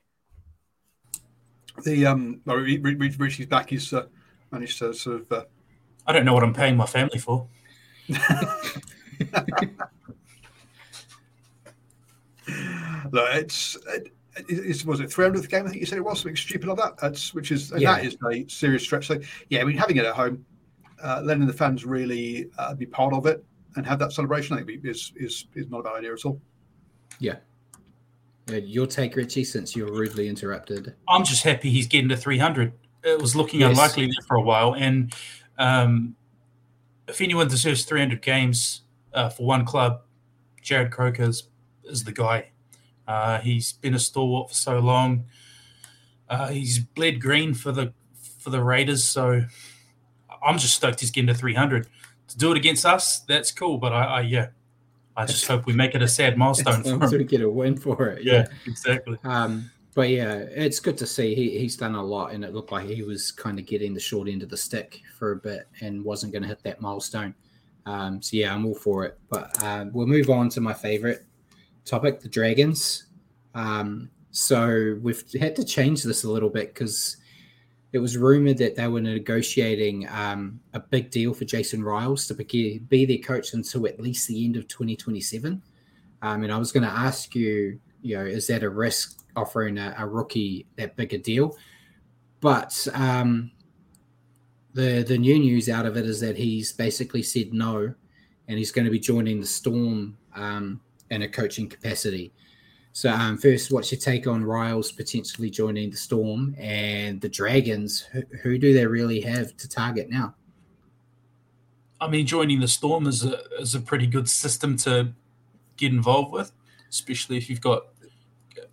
The 1.84 2.06
um, 2.06 2.40
well, 2.44 2.56
Ri- 2.56 2.78
Ri- 2.78 2.94
Ri- 2.96 3.14
Richie's 3.18 3.46
back. 3.46 3.70
He's 3.70 3.92
uh, 3.92 4.06
managed 4.50 4.78
to 4.80 4.92
sort 4.94 5.20
of 5.20 5.32
uh, 5.32 5.44
I 6.06 6.12
don't 6.12 6.24
know 6.24 6.34
what 6.34 6.42
I'm 6.42 6.54
paying 6.54 6.76
my 6.76 6.86
family 6.86 7.18
for. 7.18 7.46
look. 13.10 13.28
It's 13.34 13.76
it, 13.88 14.12
it's 14.48 14.84
was 14.84 15.00
it 15.00 15.10
300th 15.10 15.48
game? 15.48 15.66
I 15.66 15.70
think 15.70 15.80
you 15.80 15.86
said 15.86 15.98
it 15.98 16.04
was 16.04 16.20
something 16.20 16.36
stupid 16.36 16.68
like 16.68 16.78
that. 16.78 16.96
That's 16.98 17.34
which 17.34 17.50
is 17.52 17.72
Yeah. 17.76 17.96
that 17.96 18.04
is 18.04 18.16
a 18.30 18.48
serious 18.48 18.82
stretch. 18.82 19.06
So 19.06 19.18
yeah, 19.48 19.60
I 19.60 19.64
mean 19.64 19.76
having 19.76 19.96
it 19.96 20.04
at 20.04 20.14
home, 20.14 20.44
uh, 21.02 21.20
letting 21.24 21.46
the 21.46 21.52
fans 21.52 21.84
really 21.84 22.48
uh, 22.58 22.74
be 22.74 22.86
part 22.86 23.12
of 23.14 23.26
it 23.26 23.44
and 23.76 23.86
have 23.86 23.98
that 23.98 24.12
celebration, 24.12 24.56
I 24.56 24.62
think 24.62 24.84
is 24.84 25.12
is 25.16 25.46
is 25.54 25.68
not 25.68 25.80
a 25.80 25.82
bad 25.82 25.96
idea 25.96 26.12
at 26.12 26.24
all. 26.24 26.40
Yeah. 27.18 27.36
Your 28.48 28.86
take, 28.86 29.16
Richie, 29.16 29.44
since 29.44 29.76
you're 29.76 29.92
rudely 29.92 30.28
interrupted. 30.28 30.94
I'm 31.08 31.24
just 31.24 31.42
happy 31.42 31.70
he's 31.70 31.86
getting 31.86 32.08
to 32.08 32.16
300. 32.16 32.72
It 33.04 33.20
was 33.20 33.36
looking 33.36 33.60
Yes. 33.60 33.70
unlikely 33.70 34.06
there 34.06 34.26
for 34.26 34.36
a 34.36 34.42
while, 34.42 34.74
and 34.74 35.14
um, 35.58 36.16
if 37.06 37.20
anyone 37.20 37.48
deserves 37.48 37.84
300 37.84 38.22
games 38.22 38.82
uh, 39.14 39.28
for 39.28 39.46
one 39.46 39.64
club, 39.64 40.02
Jarrod 40.62 40.90
Croker 40.90 41.24
is, 41.24 41.48
is 41.84 42.04
the 42.04 42.12
guy. 42.12 42.50
Uh, 43.06 43.38
he's 43.38 43.72
been 43.72 43.94
a 43.94 43.98
stalwart 43.98 44.48
for 44.48 44.54
so 44.54 44.78
long. 44.78 45.24
Uh, 46.28 46.48
he's 46.48 46.78
bled 46.78 47.20
green 47.20 47.54
for 47.54 47.72
the 47.72 47.92
for 48.38 48.50
the 48.50 48.62
Raiders, 48.62 49.02
so 49.04 49.42
I'm 50.46 50.58
just 50.58 50.74
stoked 50.74 51.00
he's 51.00 51.10
getting 51.10 51.28
to 51.28 51.34
300. 51.34 51.88
To 52.28 52.38
do 52.38 52.52
it 52.52 52.58
against 52.58 52.84
us, 52.84 53.20
that's 53.20 53.50
cool, 53.50 53.78
but 53.78 53.92
I, 53.92 54.04
I 54.04 54.20
yeah, 54.20 54.48
I 55.18 55.26
just 55.26 55.48
hope 55.48 55.66
we 55.66 55.72
make 55.72 55.96
it 55.96 56.02
a 56.02 56.06
sad 56.06 56.38
milestone 56.38 56.84
for 56.84 56.90
him. 57.04 57.18
we 57.18 57.24
get 57.24 57.40
a 57.40 57.50
win 57.50 57.76
for 57.76 58.06
it. 58.06 58.22
Yeah, 58.22 58.46
exactly. 58.66 59.18
Um, 59.24 59.68
but 59.94 60.10
yeah, 60.10 60.34
it's 60.34 60.78
good 60.78 60.96
to 60.98 61.06
see 61.06 61.34
he, 61.34 61.58
he's 61.58 61.76
done 61.76 61.96
a 61.96 62.02
lot, 62.02 62.32
and 62.32 62.44
it 62.44 62.54
looked 62.54 62.70
like 62.70 62.86
he 62.86 63.02
was 63.02 63.32
kind 63.32 63.58
of 63.58 63.66
getting 63.66 63.94
the 63.94 64.00
short 64.00 64.28
end 64.28 64.44
of 64.44 64.48
the 64.48 64.56
stick 64.56 65.02
for 65.18 65.32
a 65.32 65.36
bit 65.36 65.66
and 65.80 66.04
wasn't 66.04 66.32
going 66.32 66.42
to 66.42 66.48
hit 66.48 66.62
that 66.62 66.80
milestone. 66.80 67.34
Um, 67.84 68.22
so 68.22 68.36
yeah, 68.36 68.54
I'm 68.54 68.64
all 68.64 68.76
for 68.76 69.04
it. 69.06 69.18
But 69.28 69.60
um, 69.64 69.90
we'll 69.92 70.06
move 70.06 70.30
on 70.30 70.50
to 70.50 70.60
my 70.60 70.72
favorite 70.72 71.26
topic, 71.84 72.20
the 72.20 72.28
Dragons. 72.28 73.06
Um, 73.56 74.10
so 74.30 74.98
we've 75.02 75.24
had 75.40 75.56
to 75.56 75.64
change 75.64 76.04
this 76.04 76.22
a 76.22 76.30
little 76.30 76.50
bit 76.50 76.72
because 76.72 77.16
it 77.92 77.98
was 77.98 78.16
rumored 78.16 78.58
that 78.58 78.76
they 78.76 78.86
were 78.86 79.00
negotiating 79.00 80.08
um, 80.10 80.60
a 80.74 80.80
big 80.80 81.10
deal 81.10 81.32
for 81.32 81.44
Jason 81.44 81.82
Ryles 81.82 82.26
to 82.28 82.34
be, 82.34 83.04
their 83.06 83.18
coach 83.18 83.54
until 83.54 83.86
at 83.86 83.98
least 83.98 84.28
the 84.28 84.44
end 84.44 84.56
of 84.56 84.68
2027. 84.68 85.62
Um, 86.20 86.42
and 86.42 86.52
I 86.52 86.58
was 86.58 86.70
going 86.70 86.84
to 86.84 86.92
ask 86.92 87.34
you, 87.34 87.80
you 88.02 88.16
know, 88.16 88.24
is 88.24 88.46
that 88.48 88.62
a 88.62 88.68
risk 88.68 89.20
offering 89.36 89.78
a, 89.78 89.94
a 89.98 90.06
rookie 90.06 90.66
that 90.76 90.96
big 90.96 91.14
a 91.14 91.18
deal? 91.18 91.56
But 92.40 92.86
um, 92.92 93.50
the 94.74 95.02
the 95.02 95.18
new 95.18 95.38
news 95.38 95.68
out 95.68 95.86
of 95.86 95.96
it 95.96 96.04
is 96.04 96.20
that 96.20 96.36
he's 96.36 96.72
basically 96.72 97.22
said 97.22 97.52
no, 97.52 97.94
and 98.48 98.58
he's 98.58 98.70
going 98.70 98.84
to 98.84 98.90
be 98.90 99.00
joining 99.00 99.40
the 99.40 99.46
Storm 99.46 100.16
um, 100.34 100.80
in 101.10 101.22
a 101.22 101.28
coaching 101.28 101.68
capacity. 101.68 102.32
So 102.98 103.12
um, 103.12 103.38
first, 103.38 103.70
what's 103.70 103.92
your 103.92 104.00
take 104.00 104.26
on 104.26 104.42
Ryles 104.42 104.90
potentially 104.96 105.50
joining 105.50 105.88
the 105.88 105.96
Storm 105.96 106.56
and 106.58 107.20
the 107.20 107.28
Dragons? 107.28 108.00
Who, 108.10 108.22
who 108.42 108.58
do 108.58 108.74
they 108.74 108.88
really 108.88 109.20
have 109.20 109.56
to 109.58 109.68
target 109.68 110.10
now? 110.10 110.34
I 112.00 112.08
mean, 112.08 112.26
joining 112.26 112.58
the 112.58 112.66
Storm 112.66 113.06
is 113.06 113.24
a 113.24 113.38
is 113.60 113.76
a 113.76 113.80
pretty 113.80 114.08
good 114.08 114.28
system 114.28 114.76
to 114.78 115.12
get 115.76 115.92
involved 115.92 116.32
with, 116.32 116.50
especially 116.90 117.36
if 117.36 117.48
you've 117.48 117.60
got 117.60 117.84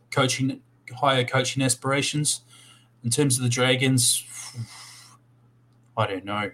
coaching 0.10 0.60
higher 1.00 1.24
coaching 1.24 1.62
aspirations. 1.62 2.42
In 3.04 3.12
terms 3.12 3.38
of 3.38 3.44
the 3.44 3.50
Dragons, 3.50 4.26
I 5.96 6.08
don't 6.08 6.26
know. 6.26 6.50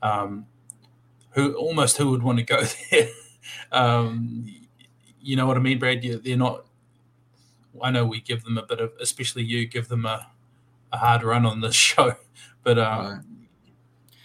Um, 0.00 0.46
who 1.32 1.52
almost 1.56 1.98
who 1.98 2.08
would 2.08 2.22
want 2.22 2.38
to 2.38 2.44
go 2.46 2.64
there? 2.90 3.08
um, 3.70 4.46
you 5.20 5.36
know 5.36 5.44
what 5.44 5.58
I 5.58 5.60
mean, 5.60 5.78
Brad? 5.78 6.02
They're 6.24 6.38
not. 6.38 6.64
I 7.82 7.90
know 7.90 8.04
we 8.04 8.20
give 8.20 8.44
them 8.44 8.58
a 8.58 8.62
bit 8.66 8.80
of, 8.80 8.92
especially 9.00 9.44
you, 9.44 9.66
give 9.66 9.88
them 9.88 10.04
a, 10.06 10.26
a 10.92 10.98
hard 10.98 11.22
run 11.22 11.46
on 11.46 11.60
this 11.60 11.74
show, 11.88 12.14
but 12.62 12.78
um, 12.78 13.06
Right. 13.06 13.20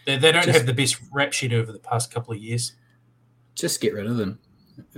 they, 0.06 0.18
they 0.18 0.32
don't 0.32 0.44
Just- 0.46 0.58
have 0.58 0.68
the 0.68 0.74
best 0.74 0.98
rap 1.12 1.34
sheet 1.34 1.54
over 1.54 1.72
the 1.72 1.80
past 1.80 2.12
couple 2.14 2.34
of 2.34 2.40
years. 2.42 2.74
Just 3.56 3.82
get 3.82 3.94
rid 3.94 4.06
of 4.06 4.18
them, 4.18 4.38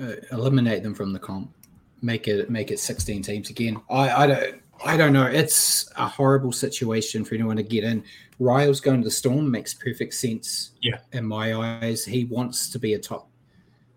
uh, 0.02 0.16
eliminate 0.32 0.84
them 0.84 0.94
from 0.94 1.14
the 1.14 1.20
comp, 1.20 1.54
make 2.02 2.28
it 2.28 2.50
make 2.50 2.72
it 2.72 2.80
sixteen 2.80 3.22
teams 3.22 3.50
again. 3.50 3.82
I, 3.90 4.24
I 4.24 4.28
don't 4.28 4.62
I 4.86 4.98
don't 4.98 5.14
know. 5.14 5.26
It's 5.26 5.90
a 5.96 6.08
horrible 6.08 6.52
situation 6.52 7.24
for 7.24 7.36
anyone 7.36 7.56
to 7.56 7.64
get 7.64 7.84
in. 7.86 8.04
Ryles 8.40 8.82
going 8.82 9.02
to 9.02 9.06
the 9.06 9.12
Storm 9.12 9.50
makes 9.50 9.74
perfect 9.74 10.14
sense. 10.14 10.72
Yeah. 10.82 11.00
in 11.14 11.26
my 11.26 11.54
eyes, 11.82 12.04
he 12.06 12.26
wants 12.26 12.70
to 12.72 12.80
be 12.80 12.96
a 12.96 13.00
top 13.00 13.30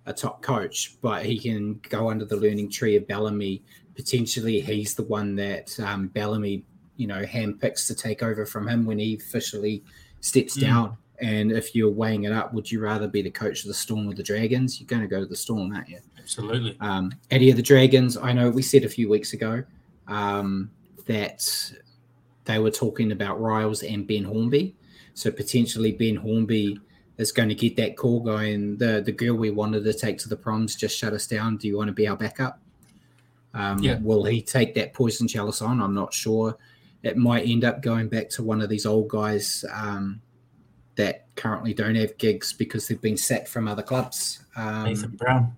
a 0.06 0.12
top 0.12 0.42
coach, 0.42 0.96
but 1.00 1.24
he 1.24 1.38
can 1.38 1.80
go 1.88 2.08
under 2.10 2.24
the 2.24 2.36
learning 2.36 2.70
tree 2.70 2.94
of 2.96 3.06
Bellamy. 3.08 3.62
Potentially, 3.94 4.60
he's 4.60 4.94
the 4.94 5.02
one 5.04 5.36
that 5.36 5.78
um, 5.80 6.08
Bellamy, 6.08 6.64
you 6.96 7.06
know, 7.06 7.22
handpicks 7.24 7.86
to 7.88 7.94
take 7.94 8.22
over 8.22 8.46
from 8.46 8.66
him 8.68 8.84
when 8.86 8.98
he 8.98 9.16
officially 9.16 9.82
steps 10.20 10.56
Mm. 10.56 10.60
down. 10.60 10.96
And 11.20 11.52
if 11.52 11.74
you're 11.76 11.90
weighing 11.90 12.24
it 12.24 12.32
up, 12.32 12.52
would 12.52 12.70
you 12.70 12.80
rather 12.80 13.06
be 13.06 13.22
the 13.22 13.30
coach 13.30 13.62
of 13.62 13.68
the 13.68 13.74
Storm 13.74 14.08
or 14.08 14.14
the 14.14 14.22
Dragons? 14.24 14.80
You're 14.80 14.88
going 14.88 15.02
to 15.02 15.08
go 15.08 15.20
to 15.20 15.26
the 15.26 15.36
Storm, 15.36 15.72
aren't 15.72 15.88
you? 15.88 15.98
Absolutely. 16.18 16.76
Um, 16.80 17.12
Eddie 17.30 17.50
of 17.50 17.56
the 17.56 17.62
Dragons, 17.62 18.16
I 18.16 18.32
know 18.32 18.50
we 18.50 18.62
said 18.62 18.84
a 18.84 18.88
few 18.88 19.08
weeks 19.08 19.32
ago 19.32 19.62
um, 20.08 20.70
that 21.06 21.48
they 22.44 22.58
were 22.58 22.70
talking 22.72 23.12
about 23.12 23.40
Ryles 23.40 23.82
and 23.88 24.06
Ben 24.06 24.24
Hornby. 24.24 24.74
So 25.14 25.30
potentially 25.30 25.92
Ben 25.92 26.16
Hornby 26.16 26.80
is 27.18 27.30
going 27.30 27.50
to 27.50 27.54
get 27.54 27.76
that 27.76 27.96
call 27.96 28.20
going. 28.20 28.78
The 28.78 29.02
the 29.04 29.12
girl 29.12 29.36
we 29.36 29.50
wanted 29.50 29.84
to 29.84 29.92
take 29.92 30.18
to 30.18 30.28
the 30.28 30.36
proms 30.36 30.74
just 30.74 30.96
shut 30.96 31.12
us 31.12 31.26
down. 31.26 31.56
Do 31.56 31.68
you 31.68 31.76
want 31.76 31.88
to 31.88 31.92
be 31.92 32.08
our 32.08 32.16
backup? 32.16 32.58
Um, 33.54 33.78
Yeah. 33.82 33.98
Will 34.00 34.24
he 34.24 34.42
take 34.42 34.74
that 34.74 34.94
poison 34.94 35.28
chalice 35.28 35.62
on? 35.62 35.80
I'm 35.80 35.94
not 35.94 36.12
sure. 36.12 36.56
It 37.02 37.16
might 37.16 37.46
end 37.46 37.64
up 37.64 37.82
going 37.82 38.08
back 38.08 38.28
to 38.30 38.42
one 38.42 38.62
of 38.62 38.68
these 38.68 38.86
old 38.86 39.08
guys 39.08 39.64
um, 39.72 40.20
that 40.94 41.26
currently 41.34 41.74
don't 41.74 41.96
have 41.96 42.16
gigs 42.18 42.52
because 42.52 42.86
they've 42.86 43.00
been 43.00 43.16
sacked 43.16 43.48
from 43.48 43.66
other 43.66 43.82
clubs. 43.82 44.44
Um, 44.56 44.84
Nathan 44.84 45.10
Brown. 45.10 45.56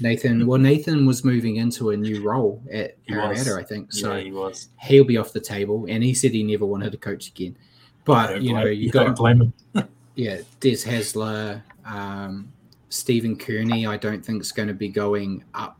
Nathan, 0.00 0.46
well, 0.46 0.60
Nathan 0.60 1.06
was 1.06 1.24
moving 1.24 1.56
into 1.56 1.90
a 1.90 1.96
new 1.96 2.22
role 2.22 2.62
at. 2.72 3.02
Parramatta, 3.06 3.56
I 3.56 3.64
think. 3.64 3.92
So 3.92 4.14
yeah, 4.14 4.24
he 4.24 4.32
was. 4.32 4.68
he'll 4.80 5.04
be 5.04 5.16
off 5.16 5.32
the 5.32 5.40
table, 5.40 5.86
and 5.88 6.04
he 6.04 6.14
said 6.14 6.32
he 6.32 6.42
never 6.44 6.66
wanted 6.66 6.92
to 6.92 6.98
coach 6.98 7.28
again. 7.28 7.56
But 8.04 8.42
you 8.42 8.52
know, 8.54 8.64
you 8.64 8.90
don't 8.90 9.08
got 9.08 9.16
blame 9.16 9.52
him. 9.74 9.88
yeah, 10.14 10.38
Des 10.60 10.84
Hasler, 10.84 11.62
um, 11.84 12.52
Stephen 12.90 13.36
Kearney. 13.36 13.86
I 13.86 13.96
don't 13.96 14.24
think 14.24 14.40
is 14.40 14.52
going 14.52 14.68
to 14.68 14.74
be 14.74 14.88
going 14.88 15.44
up 15.54 15.77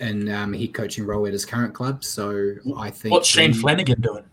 in 0.00 0.28
um, 0.30 0.52
head 0.52 0.74
coaching 0.74 1.04
role 1.06 1.26
at 1.26 1.32
his 1.32 1.44
current 1.44 1.74
club. 1.74 2.04
So 2.04 2.54
I 2.76 2.90
think 2.90 3.12
What's 3.12 3.28
Shane 3.28 3.52
then- 3.52 3.60
Flanagan 3.60 4.00
doing? 4.00 4.24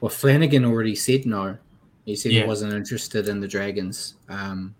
Well, 0.00 0.10
Flanagan 0.10 0.64
already 0.64 0.94
said 0.94 1.24
no. 1.26 1.56
He 2.04 2.14
said 2.16 2.32
Yeah. 2.32 2.42
he 2.42 2.46
wasn't 2.46 2.74
interested 2.74 3.28
in 3.28 3.40
the 3.40 3.48
Dragons. 3.48 4.14
Um, 4.28 4.74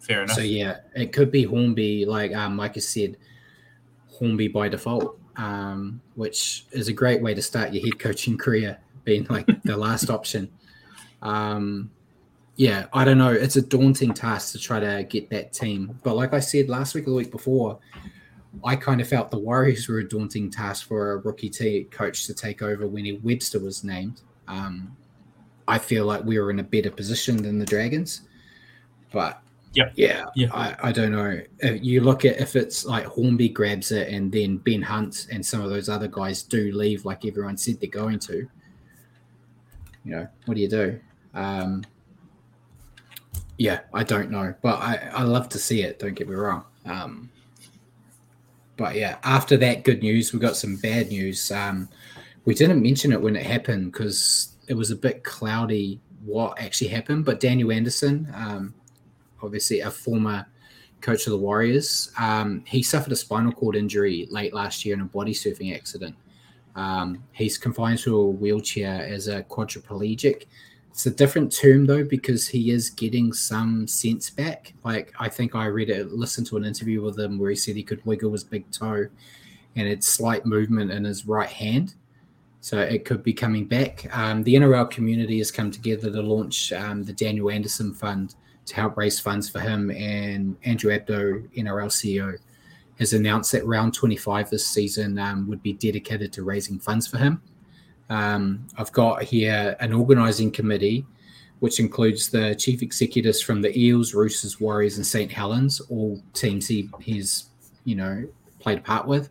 Fair 0.00 0.24
enough. 0.24 0.36
So 0.36 0.42
yeah, 0.42 0.78
it 0.94 1.12
could 1.12 1.30
be 1.30 1.44
Hornby, 1.44 2.04
like 2.04 2.34
um, 2.34 2.56
Micah 2.56 2.80
said, 2.80 3.16
Hornby 4.10 4.48
by 4.48 4.68
default, 4.68 5.18
um, 5.36 6.00
which 6.16 6.66
is 6.72 6.88
a 6.88 6.92
great 6.92 7.22
way 7.22 7.34
to 7.34 7.40
start 7.40 7.72
your 7.72 7.82
head 7.84 7.98
coaching 7.98 8.36
career, 8.36 8.78
being 9.04 9.26
like 9.30 9.46
the 9.64 9.76
last 9.76 10.10
option. 10.10 10.50
Um, 11.22 11.90
yeah, 12.56 12.86
I 12.92 13.04
don't 13.04 13.18
know. 13.18 13.32
It's 13.32 13.56
a 13.56 13.62
daunting 13.62 14.12
task 14.12 14.52
to 14.52 14.58
try 14.58 14.80
to 14.80 15.04
get 15.08 15.30
that 15.30 15.52
team, 15.52 15.98
but 16.02 16.16
like 16.16 16.34
I 16.34 16.40
said 16.40 16.68
last 16.68 16.94
week 16.94 17.04
or 17.06 17.10
the 17.10 17.16
week 17.16 17.30
before, 17.30 17.78
I 18.64 18.76
kind 18.76 19.00
of 19.00 19.08
felt 19.08 19.30
the 19.30 19.38
Warriors 19.38 19.88
were 19.88 19.98
a 19.98 20.08
daunting 20.08 20.50
task 20.50 20.86
for 20.86 21.12
a 21.12 21.16
rookie 21.18 21.48
team 21.48 21.86
coach 21.86 22.26
to 22.26 22.34
take 22.34 22.62
over 22.62 22.86
when 22.86 23.04
he 23.04 23.12
Webster 23.12 23.58
was 23.58 23.82
named. 23.82 24.20
Um, 24.48 24.94
I 25.68 25.78
feel 25.78 26.04
like 26.04 26.24
we 26.24 26.38
were 26.38 26.50
in 26.50 26.60
a 26.60 26.64
better 26.64 26.90
position 26.90 27.36
than 27.36 27.58
the 27.58 27.64
Dragons, 27.64 28.22
but 29.12 29.42
Yep. 29.74 29.92
yeah, 29.96 30.24
Yeah. 30.36 30.52
I, 30.52 30.76
I 30.88 30.92
don't 30.92 31.12
know. 31.12 31.40
If 31.60 31.82
you 31.82 32.02
look 32.02 32.26
at 32.26 32.38
if 32.38 32.56
it's 32.56 32.84
like 32.84 33.06
Hornby 33.06 33.48
grabs 33.48 33.90
it 33.90 34.08
and 34.08 34.30
then 34.30 34.58
Ben 34.58 34.82
Hunt 34.82 35.28
and 35.32 35.44
some 35.44 35.62
of 35.62 35.70
those 35.70 35.88
other 35.88 36.08
guys 36.08 36.42
do 36.42 36.72
leave, 36.72 37.06
like 37.06 37.24
everyone 37.24 37.56
said 37.56 37.80
they're 37.80 37.88
going 37.88 38.18
to. 38.18 38.46
You 40.04 40.10
know, 40.10 40.28
what 40.44 40.54
do 40.56 40.60
you 40.60 40.68
do? 40.68 41.00
Um, 41.32 41.84
yeah, 43.56 43.80
I 43.94 44.02
don't 44.02 44.30
know, 44.30 44.52
but 44.60 44.74
I, 44.80 44.96
I 45.14 45.22
love 45.22 45.48
to 45.50 45.58
see 45.58 45.82
it. 45.82 45.98
Don't 45.98 46.14
get 46.14 46.28
me 46.28 46.34
wrong. 46.34 46.64
Um, 46.84 47.30
but 48.76 48.96
yeah, 48.96 49.18
after 49.24 49.56
that 49.58 49.84
good 49.84 50.02
news, 50.02 50.32
we 50.32 50.38
got 50.38 50.56
some 50.56 50.76
bad 50.76 51.08
news. 51.08 51.50
Um, 51.50 51.88
we 52.44 52.54
didn't 52.54 52.82
mention 52.82 53.12
it 53.12 53.20
when 53.20 53.36
it 53.36 53.46
happened 53.46 53.92
because 53.92 54.56
it 54.68 54.74
was 54.74 54.90
a 54.90 54.96
bit 54.96 55.24
cloudy 55.24 56.00
what 56.24 56.60
actually 56.60 56.88
happened. 56.88 57.24
But 57.24 57.40
Daniel 57.40 57.72
Anderson, 57.72 58.32
um, 58.34 58.74
obviously 59.42 59.80
a 59.80 59.90
former 59.90 60.46
coach 61.00 61.26
of 61.26 61.32
the 61.32 61.38
Warriors, 61.38 62.12
um, 62.18 62.62
he 62.66 62.82
suffered 62.82 63.12
a 63.12 63.16
spinal 63.16 63.52
cord 63.52 63.76
injury 63.76 64.26
late 64.30 64.54
last 64.54 64.84
year 64.84 64.94
in 64.94 65.00
a 65.00 65.04
body 65.04 65.34
surfing 65.34 65.74
accident. 65.74 66.16
Um, 66.74 67.22
he's 67.32 67.58
confined 67.58 67.98
to 68.00 68.16
a 68.16 68.30
wheelchair 68.30 69.04
as 69.06 69.28
a 69.28 69.42
quadriplegic. 69.42 70.46
It's 70.92 71.06
a 71.06 71.10
different 71.10 71.50
term 71.50 71.86
though 71.86 72.04
because 72.04 72.46
he 72.46 72.70
is 72.70 72.90
getting 72.90 73.32
some 73.32 73.88
sense 73.88 74.28
back. 74.28 74.74
Like 74.84 75.14
I 75.18 75.28
think 75.28 75.54
I 75.54 75.64
read 75.66 75.88
it, 75.88 76.12
listened 76.12 76.46
to 76.48 76.58
an 76.58 76.66
interview 76.66 77.02
with 77.02 77.18
him 77.18 77.38
where 77.38 77.48
he 77.48 77.56
said 77.56 77.76
he 77.76 77.82
could 77.82 78.04
wiggle 78.04 78.32
his 78.32 78.44
big 78.44 78.70
toe, 78.70 79.06
and 79.74 79.88
it's 79.88 80.06
slight 80.06 80.44
movement 80.44 80.90
in 80.90 81.04
his 81.04 81.26
right 81.26 81.48
hand. 81.48 81.94
So 82.60 82.78
it 82.78 83.06
could 83.06 83.22
be 83.22 83.32
coming 83.32 83.66
back. 83.66 84.06
Um, 84.16 84.42
the 84.44 84.54
NRL 84.54 84.90
community 84.90 85.38
has 85.38 85.50
come 85.50 85.70
together 85.70 86.10
to 86.10 86.22
launch 86.22 86.72
um, 86.74 87.02
the 87.02 87.12
Daniel 87.14 87.50
Anderson 87.50 87.94
Fund 87.94 88.34
to 88.66 88.74
help 88.76 88.96
raise 88.96 89.18
funds 89.18 89.48
for 89.48 89.60
him. 89.60 89.90
And 89.90 90.56
Andrew 90.64 90.96
Abdo, 90.96 91.48
NRL 91.56 91.88
CEO, 91.88 92.36
has 92.98 93.14
announced 93.14 93.50
that 93.52 93.66
round 93.66 93.94
25 93.94 94.50
this 94.50 94.66
season 94.66 95.18
um, 95.18 95.48
would 95.48 95.62
be 95.62 95.72
dedicated 95.72 96.32
to 96.34 96.44
raising 96.44 96.78
funds 96.78 97.08
for 97.08 97.16
him. 97.16 97.42
Um, 98.10 98.66
I've 98.76 98.92
got 98.92 99.22
here 99.22 99.76
an 99.80 99.92
organising 99.92 100.50
committee, 100.50 101.06
which 101.60 101.80
includes 101.80 102.28
the 102.28 102.54
chief 102.54 102.82
executives 102.82 103.40
from 103.40 103.62
the 103.62 103.76
Eels, 103.78 104.14
Roosters, 104.14 104.60
Warriors, 104.60 104.96
and 104.96 105.06
St 105.06 105.30
Helens, 105.30 105.80
all 105.80 106.20
teams 106.34 106.66
he, 106.66 106.90
he's 107.00 107.46
you 107.84 107.96
know 107.96 108.26
played 108.60 108.78
a 108.78 108.82
part 108.82 109.06
with 109.06 109.28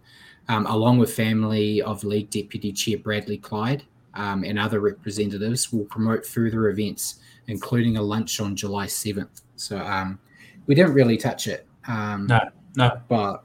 um, 0.51 0.65
along 0.65 0.97
with 0.97 1.13
family 1.13 1.81
of 1.81 2.03
League 2.03 2.29
Deputy 2.29 2.71
Chair 2.73 2.97
Bradley 2.97 3.37
Clyde 3.37 3.83
um, 4.15 4.43
and 4.43 4.59
other 4.59 4.81
representatives, 4.81 5.71
will 5.71 5.85
promote 5.85 6.25
further 6.25 6.67
events, 6.69 7.19
including 7.47 7.95
a 7.95 8.01
lunch 8.01 8.41
on 8.41 8.55
July 8.55 8.85
7th. 8.85 9.43
So 9.55 9.77
um, 9.77 10.19
we 10.67 10.75
didn't 10.75 10.93
really 10.93 11.15
touch 11.15 11.47
it, 11.47 11.65
um, 11.87 12.27
No, 12.27 12.39
no. 12.75 12.99
but 13.07 13.43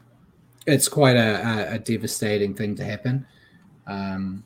it's 0.67 0.89
quite 0.89 1.15
a, 1.17 1.71
a, 1.71 1.75
a 1.75 1.79
devastating 1.79 2.55
thing 2.55 2.75
to 2.75 2.85
happen. 2.85 3.25
Um, 3.87 4.43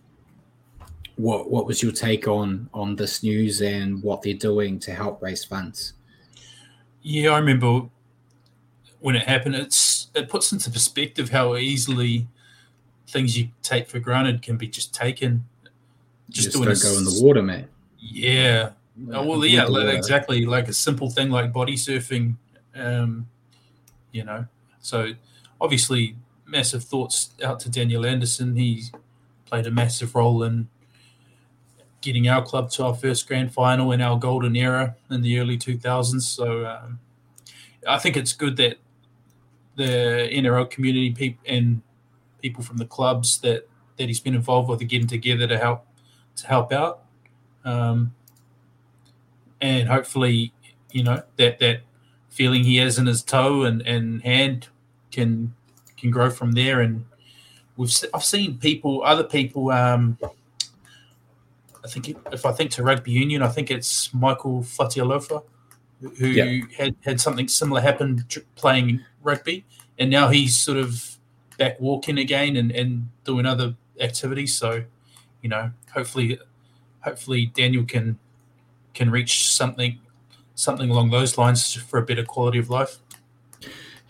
what 1.17 1.51
what 1.51 1.67
was 1.67 1.83
your 1.83 1.93
take 1.93 2.27
on 2.29 2.69
on 2.73 2.97
this 2.97 3.23
news 3.23 3.61
and 3.61 4.03
what 4.03 4.23
they're 4.23 4.35
doing 4.35 4.79
to 4.81 4.93
help 4.93 5.23
raise 5.23 5.45
funds? 5.45 5.95
Yeah, 7.03 7.31
I 7.31 7.39
remember 7.39 7.89
when 9.01 9.17
it 9.17 9.23
happened. 9.23 9.55
It's 9.57 10.09
it 10.15 10.29
puts 10.29 10.53
into 10.53 10.71
perspective 10.71 11.31
how 11.31 11.57
easily 11.57 12.27
things 13.09 13.37
you 13.37 13.49
take 13.63 13.89
for 13.89 13.99
granted 13.99 14.43
can 14.43 14.57
be 14.57 14.69
just 14.69 14.95
taken. 14.95 15.45
Just, 16.31 16.47
Just 16.47 16.57
doing 16.57 16.69
don't 16.69 16.79
a 16.79 16.83
go 16.83 16.99
in 16.99 17.05
the 17.05 17.21
water, 17.23 17.43
man. 17.43 17.69
Yeah. 17.99 18.71
Oh, 19.13 19.27
well, 19.27 19.45
yeah, 19.45 19.65
like, 19.65 19.95
exactly. 19.95 20.45
Like 20.47 20.69
a 20.69 20.73
simple 20.73 21.11
thing 21.11 21.31
like 21.31 21.53
body 21.53 21.75
surfing, 21.75 22.37
um, 22.75 23.27
you 24.13 24.25
know. 24.25 24.47
So 24.81 25.13
obviously, 25.61 26.17
massive 26.47 26.85
thoughts 26.85 27.31
out 27.43 27.61
to 27.61 27.71
Daniel 27.71 28.05
Anderson. 28.07 28.57
He 28.57 28.85
played 29.47 29.67
a 29.67 29.71
massive 29.71 30.15
role 30.15 30.43
in 30.43 30.69
getting 32.01 32.29
our 32.29 32.43
club 32.43 32.71
to 32.71 32.85
our 32.85 32.95
first 32.95 33.27
grand 33.27 33.53
final 33.53 33.93
in 33.93 34.01
our 34.01 34.19
golden 34.19 34.57
era 34.57 34.97
in 35.11 35.23
the 35.23 35.39
early 35.39 35.59
2000s. 35.59 36.23
So 36.23 36.67
um, 36.67 36.99
I 37.87 37.99
think 37.99 38.17
it's 38.17 38.33
good 38.33 38.57
that 38.57 38.79
the 39.77 40.29
NRL 40.33 40.71
community 40.71 41.13
people 41.13 41.43
and 41.47 41.83
people 42.43 42.63
from 42.63 42.79
the 42.79 42.87
clubs 42.87 43.39
that 43.41 43.69
that 43.97 44.09
he's 44.09 44.21
been 44.21 44.35
involved 44.35 44.69
with 44.69 44.81
are 44.81 44.87
getting 44.87 45.07
together 45.07 45.47
to 45.47 45.59
help 45.59 45.87
to 46.37 46.47
help 46.47 46.73
out. 46.73 47.03
Um, 47.65 48.15
and 49.61 49.89
hopefully, 49.89 50.53
you 50.91 51.05
know 51.05 51.23
that 51.37 51.59
that 51.59 51.83
feeling 52.31 52.65
he 52.65 52.77
has 52.77 52.99
in 52.99 53.07
his 53.07 53.23
toe 53.23 53.63
and, 53.63 53.83
and 53.83 54.23
hand 54.23 54.69
can 55.11 55.55
can 55.97 56.11
grow 56.11 56.31
from 56.31 56.53
there. 56.53 56.81
And 56.81 57.05
we've 57.77 57.93
I've 58.15 58.25
seen 58.25 58.59
people, 58.59 59.03
other 59.05 59.25
people. 59.25 59.71
Um, 59.71 60.19
I 61.85 61.89
think 61.89 62.09
it- 62.09 62.17
if 62.33 62.45
I 62.45 62.53
think 62.53 62.71
to 62.73 62.83
rugby 62.83 63.11
union, 63.13 63.43
I 63.43 63.49
think 63.49 63.71
it's 63.71 64.13
Michael 64.13 64.63
Fatialofa 64.63 65.43
who 66.19 66.27
Yeah. 66.29 66.61
had 66.77 66.95
had 67.05 67.21
something 67.21 67.47
similar 67.49 67.81
happen 67.81 68.25
tr- 68.29 68.41
playing 68.57 69.05
rugby, 69.23 69.65
and 69.99 70.11
now 70.11 70.29
he's 70.29 70.59
sort 70.59 70.79
of 70.79 71.17
back 71.59 71.79
walking 71.81 72.17
again 72.19 72.57
and, 72.57 72.71
and 72.73 73.11
doing 73.25 73.45
other 73.45 73.77
activities. 74.01 74.55
So, 74.57 74.85
you 75.43 75.49
know, 75.51 75.73
hopefully, 75.93 76.39
hopefully 77.01 77.47
Daniel 77.47 77.85
can 77.85 78.19
can 78.95 79.11
reach 79.11 79.51
something 79.51 79.99
something 80.55 80.91
along 80.91 81.11
those 81.11 81.39
lines 81.39 81.73
for 81.75 81.99
a 81.99 82.03
better 82.03 82.25
quality 82.25 82.59
of 82.59 82.69
life. 82.69 82.99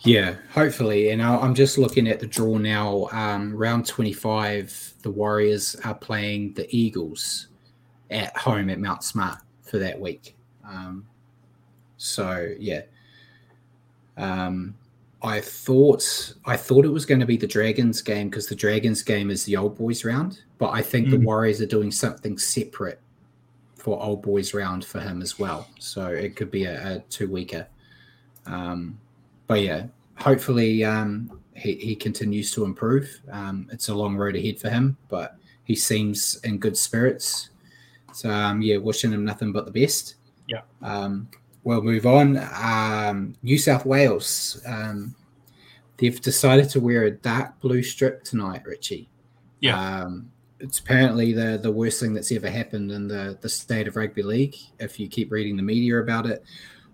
Yeah, 0.01 0.35
hopefully. 0.53 1.09
And 1.11 1.21
I- 1.21 1.37
I'm 1.37 1.53
just 1.55 1.77
looking 1.77 2.07
at 2.07 2.19
the 2.19 2.25
draw 2.27 2.57
now. 2.57 3.07
Um, 3.11 3.55
round 3.55 3.85
25, 3.85 4.95
the 5.03 5.11
Warriors 5.11 5.75
are 5.85 5.93
playing 5.93 6.53
the 6.55 6.67
Eagles 6.75 7.47
at 8.11 8.35
home 8.37 8.69
at 8.69 8.79
Mount 8.79 9.03
Smart 9.03 9.39
for 9.63 9.79
that 9.79 9.99
week. 9.99 10.35
Um, 10.67 11.05
so, 11.97 12.53
yeah. 12.59 12.81
Um, 14.17 14.75
I 15.23 15.39
thought 15.39 16.33
I 16.45 16.57
thought 16.57 16.83
it 16.83 16.89
was 16.89 17.05
going 17.05 17.19
to 17.19 17.25
be 17.25 17.37
the 17.37 17.47
Dragons 17.47 18.01
game 18.01 18.29
because 18.29 18.47
the 18.47 18.55
Dragons 18.55 19.03
game 19.03 19.29
is 19.29 19.45
the 19.45 19.55
old 19.55 19.77
boys 19.77 20.03
round, 20.03 20.41
but 20.57 20.71
I 20.71 20.81
think 20.81 21.07
mm. 21.07 21.11
the 21.11 21.19
Warriors 21.19 21.61
are 21.61 21.67
doing 21.67 21.91
something 21.91 22.37
separate 22.37 22.99
for 23.75 24.01
old 24.01 24.21
boys 24.21 24.53
round 24.53 24.85
for 24.85 24.99
him 24.99 25.21
as 25.21 25.37
well. 25.37 25.67
So 25.79 26.07
it 26.07 26.35
could 26.35 26.51
be 26.51 26.65
a, 26.65 26.95
a 26.95 26.99
two 27.09 27.29
weeker. 27.29 27.67
Um, 28.45 28.99
but 29.47 29.61
yeah, 29.61 29.87
hopefully 30.15 30.83
um, 30.83 31.39
he, 31.55 31.75
he 31.75 31.95
continues 31.95 32.51
to 32.53 32.63
improve. 32.63 33.21
Um, 33.31 33.67
it's 33.71 33.89
a 33.89 33.95
long 33.95 34.17
road 34.17 34.35
ahead 34.35 34.59
for 34.59 34.69
him, 34.69 34.97
but 35.07 35.35
he 35.63 35.75
seems 35.75 36.39
in 36.43 36.57
good 36.57 36.77
spirits. 36.77 37.49
So 38.13 38.29
um, 38.29 38.61
yeah, 38.61 38.77
wishing 38.77 39.11
him 39.11 39.25
nothing 39.25 39.51
but 39.51 39.65
the 39.65 39.71
best. 39.71 40.15
Yeah. 40.47 40.61
Um, 40.81 41.29
we'll 41.63 41.81
move 41.81 42.05
on. 42.05 42.37
Um, 42.53 43.35
New 43.43 43.57
South 43.57 43.85
Wales. 43.85 44.61
Um, 44.65 45.15
they've 45.97 46.19
decided 46.19 46.69
to 46.71 46.79
wear 46.79 47.03
a 47.03 47.11
dark 47.11 47.59
blue 47.59 47.83
strip 47.83 48.23
tonight, 48.23 48.63
Richie. 48.65 49.09
Yeah. 49.59 49.79
Um, 49.79 50.31
it's 50.59 50.79
apparently 50.79 51.33
the 51.33 51.59
the 51.61 51.71
worst 51.71 51.99
thing 51.99 52.13
that's 52.13 52.31
ever 52.31 52.49
happened 52.49 52.91
in 52.91 53.07
the 53.07 53.37
the 53.41 53.49
state 53.49 53.87
of 53.87 53.95
rugby 53.95 54.23
league. 54.23 54.55
If 54.79 54.99
you 54.99 55.07
keep 55.07 55.31
reading 55.31 55.57
the 55.57 55.63
media 55.63 55.99
about 55.99 56.27
it, 56.27 56.43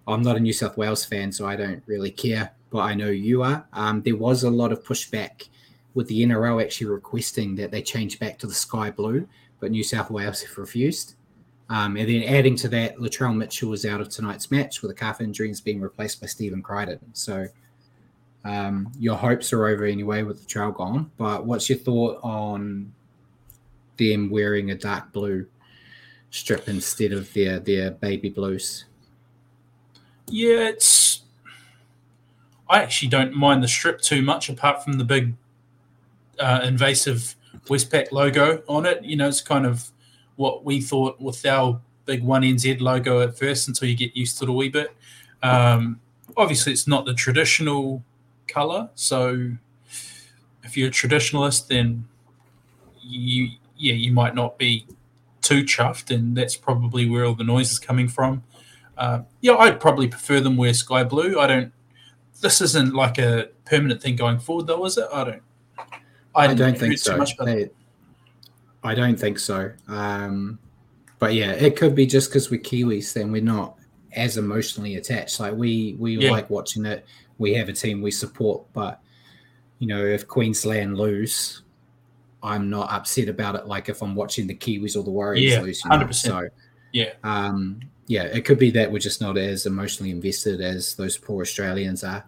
I'm 0.08 0.22
not 0.22 0.38
a 0.38 0.40
New 0.40 0.54
South 0.54 0.78
Wales 0.78 1.04
fan, 1.04 1.32
so 1.32 1.46
I 1.46 1.56
don't 1.56 1.84
really 1.86 2.12
care. 2.12 2.52
But 2.70 2.80
I 2.80 2.94
know 2.94 3.10
you 3.10 3.44
are. 3.44 3.66
Um, 3.74 4.02
there 4.02 4.16
was 4.16 4.44
a 4.44 4.50
lot 4.50 4.72
of 4.72 4.84
pushback 4.84 5.48
with 5.94 6.08
the 6.08 6.24
NRL 6.24 6.62
actually 6.62 6.88
requesting 6.88 7.56
that 7.56 7.72
they 7.72 7.82
change 7.82 8.20
back 8.20 8.38
to 8.40 8.48
the 8.48 8.54
sky 8.54 8.92
blue, 8.92 9.28
but 9.60 9.72
New 9.72 9.84
South 9.84 10.10
Wales 10.10 10.42
have 10.42 10.58
refused. 10.58 11.16
Um, 11.70 11.98
and 11.98 12.08
then 12.08 12.24
adding 12.24 12.56
to 12.58 12.70
that, 12.70 12.98
Latrell 12.98 13.36
Mitchell 13.36 13.70
was 13.70 13.86
out 13.86 14.00
of 14.00 14.10
tonight's 14.10 14.52
match 14.52 14.82
with 14.82 14.92
a 14.92 14.94
calf 14.94 15.20
injury 15.20 15.48
and 15.48 15.54
is 15.54 15.62
being 15.62 15.82
replaced 15.82 16.22
by 16.22 16.28
Stephen 16.28 16.62
Crichton. 16.62 17.00
So 17.14 17.48
um, 18.46 18.92
your 18.98 19.18
hopes 19.18 19.52
are 19.52 19.68
over 19.68 19.84
anyway 19.84 20.24
with 20.24 20.48
Latrell 20.48 20.74
gone. 20.74 21.12
But 21.18 21.46
what's 21.46 21.70
your 21.70 21.78
thought 21.78 22.20
on 22.24 22.94
them 23.98 24.30
wearing 24.30 24.72
a 24.72 24.76
dark 24.76 25.12
blue 25.12 25.46
strip 26.30 26.70
instead 26.70 27.12
of 27.12 27.32
their 27.34 27.60
their 27.60 27.92
baby 27.92 28.30
blues? 28.30 28.86
Yeah, 30.30 30.70
it's. 30.70 31.22
I 32.70 32.82
actually 32.82 33.08
don't 33.10 33.34
mind 33.34 33.64
the 33.64 33.68
strip 33.68 34.02
too 34.02 34.22
much, 34.22 34.50
apart 34.50 34.84
from 34.84 34.94
the 34.94 35.06
big 35.06 35.36
uh, 36.40 36.62
invasive 36.64 37.36
Westpac 37.68 38.12
logo 38.12 38.64
on 38.68 38.86
it. 38.86 39.04
You 39.04 39.16
know, 39.16 39.28
it's 39.28 39.42
kind 39.42 39.66
of 39.66 39.92
what 40.36 40.64
we 40.64 40.82
thought 40.82 41.20
with 41.20 41.46
our 41.46 41.82
big 42.06 42.24
one 42.24 42.42
NZ 42.42 42.80
logo 42.82 43.22
at 43.22 43.38
first 43.38 43.68
until 43.68 43.88
you 43.88 43.96
get 43.96 44.16
used 44.16 44.38
to 44.40 44.46
it 44.46 44.50
a 44.50 44.54
wee 44.54 44.70
bit. 44.70 44.96
Um, 45.44 46.00
obviously, 46.36 46.72
it's 46.72 46.88
not 46.88 47.06
the 47.06 47.14
traditional 47.14 48.04
color, 48.48 48.90
so 48.96 49.52
if 50.64 50.76
you're 50.78 50.90
a 50.90 50.92
traditionalist, 50.92 51.68
then 51.68 52.08
you 53.02 53.50
yeah 53.78 53.94
you 53.94 54.12
might 54.12 54.36
not 54.36 54.58
be 54.58 54.86
too 55.42 55.64
chuffed, 55.64 56.14
and 56.14 56.36
that's 56.36 56.56
probably 56.56 57.10
where 57.10 57.26
all 57.26 57.36
the 57.36 57.44
noise 57.44 57.72
is 57.72 57.80
coming 57.80 58.08
from. 58.08 58.44
Uh, 58.98 59.22
yeah, 59.42 59.56
I'd 59.56 59.80
probably 59.80 60.08
prefer 60.08 60.40
them 60.40 60.58
wear 60.58 60.74
sky 60.74 61.04
blue. 61.04 61.40
I 61.40 61.48
don't. 61.48 61.72
This 62.42 62.62
isn't 62.62 62.94
like 62.94 63.18
a 63.18 63.50
permanent 63.66 64.02
thing 64.02 64.16
going 64.16 64.40
forward, 64.40 64.68
though, 64.68 64.86
is 64.86 64.98
it? 64.98 65.08
I 65.14 65.24
don't. 65.24 65.42
I, 66.38 66.50
I 66.50 66.54
don't 66.54 66.78
think 66.78 66.98
so. 66.98 67.24
They, 67.44 67.70
I 68.84 68.94
don't 68.94 69.20
think 69.20 69.40
so. 69.40 69.72
Um, 69.88 70.60
but 71.20 71.34
yeah, 71.34 71.52
it 71.52 71.76
could 71.76 71.96
be 71.96 72.06
just 72.06 72.30
because 72.30 72.52
we're 72.52 72.62
Kiwis, 72.62 73.14
then 73.14 73.32
we're 73.32 73.42
not 73.42 73.78
as 74.14 74.38
emotionally 74.38 74.96
attached. 74.96 75.40
Like 75.40 75.54
we 75.54 75.96
we 76.00 76.18
yeah. 76.18 76.32
like 76.32 76.50
watching 76.50 76.86
it. 76.86 77.06
We 77.40 77.54
have 77.56 77.70
a 77.70 77.74
team 77.74 78.02
we 78.02 78.12
support, 78.12 78.64
but 78.74 79.02
you 79.80 79.88
know, 79.88 80.04
if 80.04 80.28
Queensland 80.28 80.98
lose, 80.98 81.64
I'm 82.42 82.70
not 82.70 82.92
upset 82.92 83.30
about 83.30 83.56
it. 83.56 83.68
Like 83.68 83.90
if 83.90 84.02
I'm 84.02 84.16
watching 84.16 84.48
the 84.48 84.56
Kiwis 84.56 84.96
or 84.96 85.04
the 85.04 85.12
Warriors 85.12 85.54
yeah, 85.54 85.62
lose, 85.62 85.82
hundred 85.82 86.08
percent. 86.08 86.34
So 86.34 86.50
yeah, 86.94 87.14
um, 87.24 87.80
yeah, 88.08 88.24
it 88.24 88.46
could 88.46 88.60
be 88.60 88.72
that 88.72 88.92
we're 88.92 89.00
just 89.00 89.22
not 89.22 89.38
as 89.38 89.66
emotionally 89.66 90.12
invested 90.12 90.62
as 90.62 90.96
those 90.96 91.18
poor 91.18 91.42
Australians 91.42 92.04
are. 92.04 92.26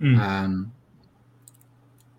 Mm. 0.00 0.18
Um, 0.18 0.72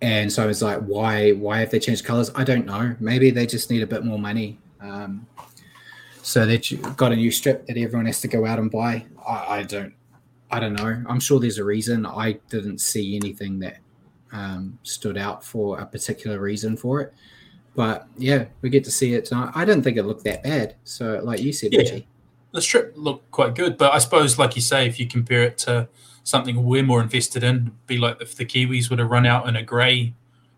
and 0.01 0.31
so 0.31 0.47
it's 0.47 0.61
like, 0.61 0.79
why 0.79 1.31
why 1.31 1.59
have 1.59 1.71
they 1.71 1.79
changed 1.79 2.05
colors? 2.05 2.31
I 2.35 2.43
don't 2.43 2.65
know. 2.65 2.95
Maybe 2.99 3.31
they 3.31 3.45
just 3.45 3.69
need 3.69 3.83
a 3.83 3.87
bit 3.87 4.03
more 4.03 4.19
money. 4.19 4.57
Um, 4.79 5.27
so 6.21 6.45
they 6.45 6.57
got 6.95 7.11
a 7.11 7.15
new 7.15 7.31
strip 7.31 7.65
that 7.67 7.77
everyone 7.77 8.05
has 8.05 8.21
to 8.21 8.27
go 8.27 8.45
out 8.45 8.59
and 8.59 8.69
buy. 8.69 9.05
I, 9.27 9.57
I, 9.59 9.63
don't, 9.63 9.93
I 10.51 10.59
don't 10.59 10.73
know. 10.73 11.03
I'm 11.07 11.19
sure 11.19 11.39
there's 11.39 11.57
a 11.57 11.63
reason. 11.63 12.05
I 12.05 12.33
didn't 12.49 12.79
see 12.79 13.15
anything 13.15 13.59
that 13.59 13.77
um, 14.31 14.77
stood 14.83 15.17
out 15.17 15.43
for 15.43 15.79
a 15.79 15.85
particular 15.85 16.39
reason 16.39 16.77
for 16.77 17.01
it. 17.01 17.13
But 17.75 18.07
yeah, 18.17 18.45
we 18.61 18.69
get 18.69 18.83
to 18.85 18.91
see 18.91 19.13
it 19.13 19.25
tonight. 19.25 19.51
I 19.55 19.65
didn't 19.65 19.83
think 19.83 19.97
it 19.97 20.03
looked 20.03 20.23
that 20.25 20.43
bad. 20.43 20.75
So, 20.83 21.19
like 21.23 21.39
you 21.39 21.53
said, 21.53 21.73
yeah. 21.73 21.99
the 22.51 22.61
strip 22.61 22.93
looked 22.95 23.31
quite 23.31 23.55
good. 23.55 23.77
But 23.77 23.93
I 23.93 23.99
suppose, 23.99 24.37
like 24.37 24.55
you 24.55 24.61
say, 24.61 24.85
if 24.87 24.99
you 24.99 25.07
compare 25.07 25.43
it 25.43 25.57
to 25.59 25.87
something 26.29 26.63
we're 26.63 26.83
more 26.83 27.01
invested 27.01 27.43
in. 27.43 27.71
Be 27.87 27.97
like 27.97 28.21
if 28.21 28.35
the 28.35 28.45
Kiwis 28.45 28.89
were 28.89 28.97
to 28.97 29.05
run 29.05 29.25
out 29.25 29.49
in 29.49 29.55
a 29.55 29.63
grey 29.63 30.13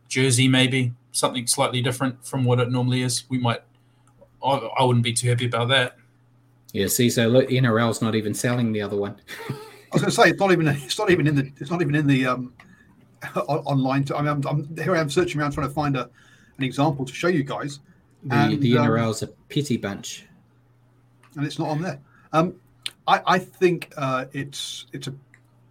jersey, 0.09 0.47
maybe 0.47 0.93
something 1.13 1.47
slightly 1.47 1.81
different 1.81 2.25
from 2.25 2.43
what 2.43 2.59
it 2.59 2.69
normally 2.69 3.01
is. 3.01 3.23
We 3.29 3.37
might. 3.37 3.61
I, 4.43 4.49
I 4.49 4.83
wouldn't 4.83 5.03
be 5.03 5.13
too 5.13 5.29
happy 5.29 5.45
about 5.45 5.69
that. 5.69 5.97
Yeah. 6.73 6.87
See, 6.87 7.09
so 7.09 7.27
look, 7.27 7.49
NRL's 7.49 8.01
not 8.01 8.15
even 8.15 8.33
selling 8.33 8.71
the 8.73 8.81
other 8.81 8.97
one. 8.97 9.15
I 9.49 9.53
was 9.93 10.01
going 10.01 10.11
to 10.11 10.15
say 10.15 10.29
it's 10.29 10.39
not 10.39 10.51
even 10.51 10.67
it's 10.67 10.99
not 10.99 11.09
even 11.09 11.27
in 11.27 11.35
the 11.35 11.51
it's 11.57 11.71
not 11.71 11.81
even 11.81 11.95
in 11.95 12.07
the 12.07 12.25
um, 12.25 12.53
online. 13.35 14.05
I 14.13 14.21
mean, 14.21 14.27
I'm, 14.27 14.47
I'm, 14.47 14.77
here 14.77 14.95
I 14.95 14.99
am 14.99 15.09
searching 15.09 15.39
around 15.39 15.51
trying 15.51 15.67
to 15.67 15.73
find 15.73 15.95
a 15.95 16.09
an 16.57 16.63
example 16.63 17.05
to 17.05 17.13
show 17.13 17.27
you 17.27 17.43
guys. 17.43 17.79
The, 18.23 18.35
and, 18.35 18.61
the 18.61 18.73
NRL's 18.73 19.23
um, 19.23 19.29
a 19.29 19.31
pity 19.49 19.77
bunch, 19.77 20.25
and 21.35 21.45
it's 21.45 21.57
not 21.57 21.69
on 21.69 21.81
there. 21.81 21.99
Um, 22.33 22.55
I, 23.07 23.21
I 23.25 23.39
think 23.39 23.91
uh, 23.97 24.25
it's 24.31 24.85
it's 24.93 25.07
a 25.07 25.13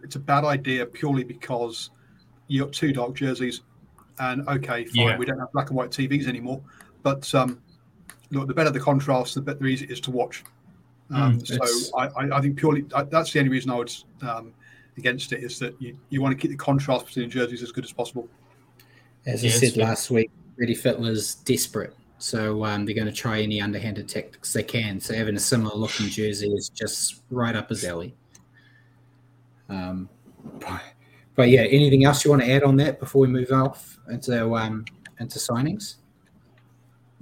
it's 0.02 0.16
a 0.16 0.20
bad 0.20 0.44
idea 0.44 0.86
purely 0.86 1.24
because 1.24 1.90
you 2.48 2.64
got 2.64 2.72
two 2.72 2.92
dark 2.92 3.14
jerseys, 3.14 3.62
and 4.18 4.46
okay, 4.48 4.84
fine, 4.84 4.94
yeah. 4.94 5.16
we 5.16 5.24
don't 5.24 5.38
have 5.38 5.52
black 5.52 5.68
and 5.68 5.76
white 5.76 5.90
TVs 5.90 6.26
anymore. 6.26 6.60
But 7.02 7.32
um, 7.34 7.60
look, 8.30 8.48
the 8.48 8.54
better 8.54 8.70
the 8.70 8.80
contrast, 8.80 9.34
the 9.34 9.40
better 9.40 9.64
easy 9.66 9.84
it 9.84 9.90
is 9.90 10.00
to 10.00 10.10
watch. 10.10 10.44
Um, 11.10 11.38
mm, 11.38 11.46
so 11.46 11.98
I, 11.98 12.36
I, 12.36 12.40
think 12.40 12.56
purely 12.56 12.82
that's 12.82 13.32
the 13.32 13.40
only 13.40 13.50
reason 13.50 13.70
I 13.72 13.76
would 13.76 13.92
um, 14.22 14.54
against 14.96 15.32
it 15.32 15.42
is 15.42 15.58
that 15.58 15.74
you, 15.82 15.98
you 16.08 16.22
want 16.22 16.32
to 16.32 16.40
keep 16.40 16.52
the 16.52 16.56
contrast 16.56 17.06
between 17.06 17.28
the 17.28 17.32
jerseys 17.32 17.64
as 17.64 17.72
good 17.72 17.84
as 17.84 17.92
possible. 17.92 18.28
As 19.26 19.44
I 19.44 19.48
said 19.48 19.76
last 19.76 20.10
week, 20.10 20.30
Freddy 20.56 20.74
Fittler's 20.74 21.34
desperate, 21.34 21.96
so 22.18 22.64
um, 22.64 22.86
they're 22.86 22.94
going 22.94 23.08
to 23.08 23.12
try 23.12 23.40
any 23.40 23.60
underhanded 23.60 24.08
tactics 24.08 24.52
they 24.52 24.62
can. 24.62 25.00
So 25.00 25.14
having 25.14 25.34
a 25.34 25.40
similar 25.40 25.74
looking 25.74 26.06
jersey 26.06 26.48
is 26.48 26.68
just 26.68 27.22
right 27.30 27.56
up 27.56 27.70
his 27.70 27.84
alley. 27.84 28.14
Um, 29.70 30.08
but, 30.58 30.82
but, 31.36 31.48
yeah, 31.48 31.62
anything 31.62 32.04
else 32.04 32.24
you 32.24 32.30
want 32.30 32.42
to 32.42 32.50
add 32.50 32.62
on 32.62 32.76
that 32.76 33.00
before 33.00 33.22
we 33.22 33.28
move 33.28 33.50
off 33.52 33.98
into 34.10 34.54
um, 34.54 34.84
into 35.18 35.38
signings? 35.38 35.96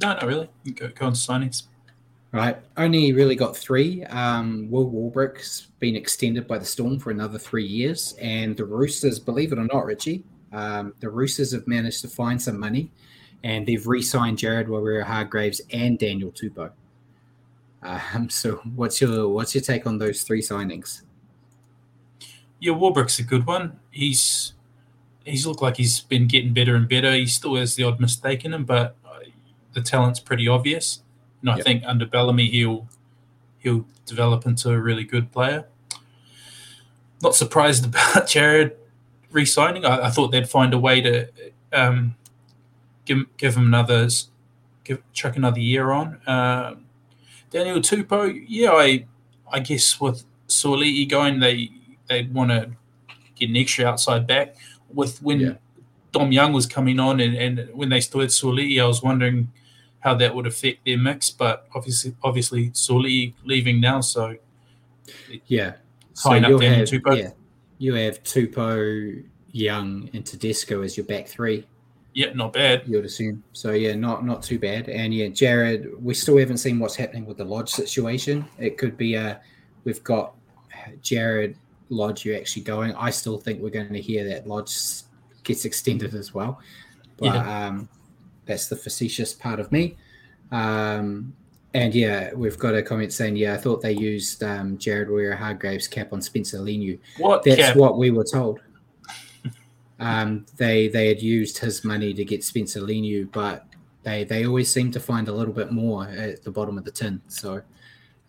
No, 0.00 0.08
not 0.08 0.26
really. 0.26 0.48
Go, 0.74 0.88
go 0.88 1.06
on 1.06 1.12
to 1.12 1.18
signings. 1.18 1.64
Right, 2.30 2.58
only 2.76 3.12
really 3.14 3.36
got 3.36 3.56
three. 3.56 4.04
Um, 4.04 4.70
Will 4.70 4.90
Warbrick's 4.90 5.68
been 5.78 5.96
extended 5.96 6.46
by 6.46 6.58
the 6.58 6.64
Storm 6.64 6.98
for 6.98 7.10
another 7.10 7.38
three 7.38 7.64
years, 7.64 8.14
and 8.20 8.54
the 8.54 8.66
Roosters, 8.66 9.18
believe 9.18 9.50
it 9.50 9.58
or 9.58 9.64
not, 9.64 9.86
Richie, 9.86 10.24
um, 10.52 10.92
the 11.00 11.08
Roosters 11.08 11.52
have 11.52 11.66
managed 11.66 12.02
to 12.02 12.08
find 12.08 12.40
some 12.40 12.60
money, 12.60 12.90
and 13.44 13.66
they've 13.66 13.86
re-signed 13.86 14.36
Jared 14.36 14.66
Waerea-Hargreaves 14.66 15.62
and 15.72 15.98
Daniel 15.98 16.30
Tupou. 16.30 16.70
Um, 17.82 18.28
so, 18.30 18.56
what's 18.74 19.00
your 19.00 19.28
what's 19.30 19.54
your 19.54 19.62
take 19.62 19.86
on 19.86 19.96
those 19.96 20.22
three 20.22 20.42
signings? 20.42 21.02
Yeah, 22.60 22.72
Warbrick's 22.72 23.18
a 23.18 23.22
good 23.22 23.46
one. 23.46 23.78
He's 23.90 24.52
he's 25.24 25.46
looked 25.46 25.62
like 25.62 25.76
he's 25.76 26.00
been 26.00 26.26
getting 26.26 26.52
better 26.52 26.74
and 26.74 26.88
better. 26.88 27.12
He 27.12 27.26
still 27.26 27.56
has 27.56 27.74
the 27.74 27.84
odd 27.84 28.00
mistake 28.00 28.44
in 28.44 28.54
him, 28.54 28.64
but 28.64 28.96
uh, 29.04 29.20
the 29.72 29.82
talent's 29.82 30.20
pretty 30.20 30.48
obvious. 30.48 31.02
And 31.40 31.50
I 31.50 31.56
yep. 31.56 31.64
think 31.64 31.82
under 31.86 32.06
Bellamy, 32.06 32.48
he'll 32.48 32.88
he'll 33.58 33.86
develop 34.06 34.46
into 34.46 34.70
a 34.70 34.78
really 34.78 35.04
good 35.04 35.30
player. 35.30 35.66
Not 37.22 37.34
surprised 37.34 37.84
about 37.84 38.26
Jared 38.28 38.76
re-signing. 39.30 39.84
I, 39.84 40.06
I 40.06 40.10
thought 40.10 40.28
they'd 40.28 40.48
find 40.48 40.72
a 40.72 40.78
way 40.78 41.00
to 41.00 41.28
um, 41.72 42.16
give 43.04 43.24
give 43.36 43.56
him 43.56 43.66
another 43.66 44.08
give 44.84 45.02
chuck 45.12 45.36
another 45.36 45.60
year 45.60 45.90
on. 45.92 46.20
Uh, 46.26 46.76
Daniel 47.50 47.80
Tupou, 47.80 48.44
yeah, 48.48 48.72
I 48.72 49.06
I 49.50 49.60
guess 49.60 50.00
with 50.00 50.24
Suaalii 50.48 51.08
going, 51.08 51.40
they 51.40 51.70
they'd 52.08 52.32
want 52.32 52.50
to 52.50 52.70
get 53.36 53.50
an 53.50 53.56
extra 53.56 53.86
outside 53.86 54.26
back. 54.26 54.56
With 54.92 55.22
when 55.22 55.40
yeah. 55.40 55.52
Dom 56.12 56.32
Young 56.32 56.52
was 56.52 56.66
coming 56.66 56.98
on 56.98 57.20
and, 57.20 57.34
and 57.36 57.68
when 57.74 57.88
they 57.88 58.00
still 58.00 58.20
had 58.20 58.30
Suaalii, 58.30 58.82
I 58.82 58.86
was 58.86 59.02
wondering 59.02 59.52
how 60.00 60.14
that 60.14 60.34
would 60.34 60.46
affect 60.46 60.84
their 60.84 60.98
mix. 60.98 61.30
But 61.30 61.68
obviously, 61.74 62.14
obviously 62.22 62.70
Suaalii 62.70 63.34
leaving 63.44 63.80
now, 63.80 64.00
so 64.00 64.36
yeah, 65.46 65.74
so 66.14 66.34
you'll 66.34 66.60
have, 66.60 66.92
yeah. 66.92 67.30
you 67.78 67.94
have 67.94 68.22
Tupou, 68.22 69.24
Young, 69.52 70.10
and 70.12 70.24
Tedesco 70.24 70.82
as 70.82 70.96
your 70.96 71.06
back 71.06 71.26
three. 71.26 71.66
Yeah, 72.14 72.32
not 72.32 72.52
bad. 72.52 72.82
You 72.86 72.96
would 72.96 73.04
assume. 73.04 73.44
So 73.52 73.72
yeah, 73.72 73.94
not 73.94 74.24
not 74.24 74.42
too 74.42 74.58
bad. 74.58 74.88
And 74.88 75.14
yeah, 75.14 75.28
Jared, 75.28 76.02
we 76.02 76.14
still 76.14 76.36
haven't 76.38 76.58
seen 76.58 76.78
what's 76.78 76.96
happening 76.96 77.26
with 77.26 77.36
the 77.36 77.44
Lodge 77.44 77.68
situation. 77.68 78.44
It 78.58 78.78
could 78.78 78.96
be 78.96 79.14
a 79.14 79.40
we've 79.84 80.02
got 80.02 80.34
Jared 81.02 81.56
Lodge 81.90 82.24
you're 82.24 82.36
actually 82.36 82.62
going. 82.62 82.94
I 82.94 83.10
still 83.10 83.38
think 83.38 83.60
we're 83.60 83.70
going 83.70 83.92
to 83.92 84.00
hear 84.00 84.28
that 84.28 84.46
Lodge 84.46 84.76
gets 85.44 85.64
extended 85.64 86.14
as 86.14 86.34
well. 86.34 86.60
But 87.16 87.34
yeah. 87.34 87.66
um, 87.66 87.88
that's 88.46 88.68
the 88.68 88.76
facetious 88.76 89.34
part 89.34 89.60
of 89.60 89.72
me. 89.72 89.96
Um, 90.50 91.34
and 91.74 91.94
yeah, 91.94 92.32
we've 92.34 92.58
got 92.58 92.74
a 92.74 92.82
comment 92.82 93.12
saying, 93.12 93.36
yeah, 93.36 93.54
I 93.54 93.56
thought 93.58 93.82
they 93.82 93.92
used 93.92 94.42
um, 94.42 94.78
Jared 94.78 95.08
Waerea-Hargreaves 95.08 95.86
cap 95.86 96.12
on 96.12 96.22
Spencer 96.22 96.58
Leniu. 96.58 96.98
What? 97.18 97.44
That's 97.44 97.60
cap? 97.60 97.76
what 97.76 97.98
we 97.98 98.10
were 98.10 98.24
told. 98.24 98.60
um, 100.00 100.46
they 100.56 100.88
they 100.88 101.08
had 101.08 101.20
used 101.20 101.58
his 101.58 101.84
money 101.84 102.14
to 102.14 102.24
get 102.24 102.42
Spencer 102.42 102.80
Leniu, 102.80 103.30
but 103.32 103.66
they 104.02 104.24
they 104.24 104.46
always 104.46 104.72
seem 104.72 104.90
to 104.92 105.00
find 105.00 105.28
a 105.28 105.32
little 105.32 105.52
bit 105.52 105.70
more 105.70 106.08
at 106.08 106.42
the 106.42 106.50
bottom 106.50 106.78
of 106.78 106.84
the 106.84 106.90
tin. 106.90 107.20
So, 107.28 107.60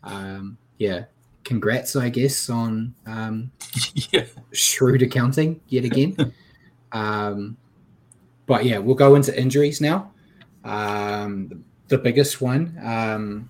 um, 0.04 0.58
yeah, 0.78 1.06
congrats, 1.49 1.95
I 1.95 2.09
guess, 2.09 2.47
on 2.47 2.93
um, 3.07 3.51
yeah. 4.12 4.25
shrewd 4.51 5.01
accounting 5.01 5.59
yet 5.67 5.83
again. 5.83 6.31
um, 6.91 7.57
but 8.45 8.65
yeah, 8.65 8.77
we'll 8.77 8.93
go 8.95 9.15
into 9.15 9.38
injuries 9.38 9.81
now. 9.81 10.12
Um, 10.63 11.65
the 11.88 11.97
biggest 11.97 12.39
one 12.39 12.79
um, 12.83 13.49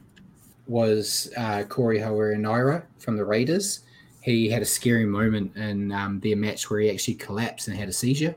was 0.66 1.30
uh, 1.36 1.64
Corey 1.64 2.00
Harawira 2.00 2.84
from 3.00 3.18
the 3.18 3.26
Raiders. 3.26 3.82
He 4.22 4.50
had 4.50 4.62
a 4.62 4.66
scary 4.66 5.06
moment 5.06 5.58
in 5.58 5.92
um, 5.92 6.22
their 6.22 6.38
match 6.38 6.70
where 6.70 6.80
he 6.80 6.90
actually 6.90 7.16
collapsed 7.16 7.68
and 7.68 7.76
had 7.76 7.90
a 7.90 7.94
seizure. 7.94 8.36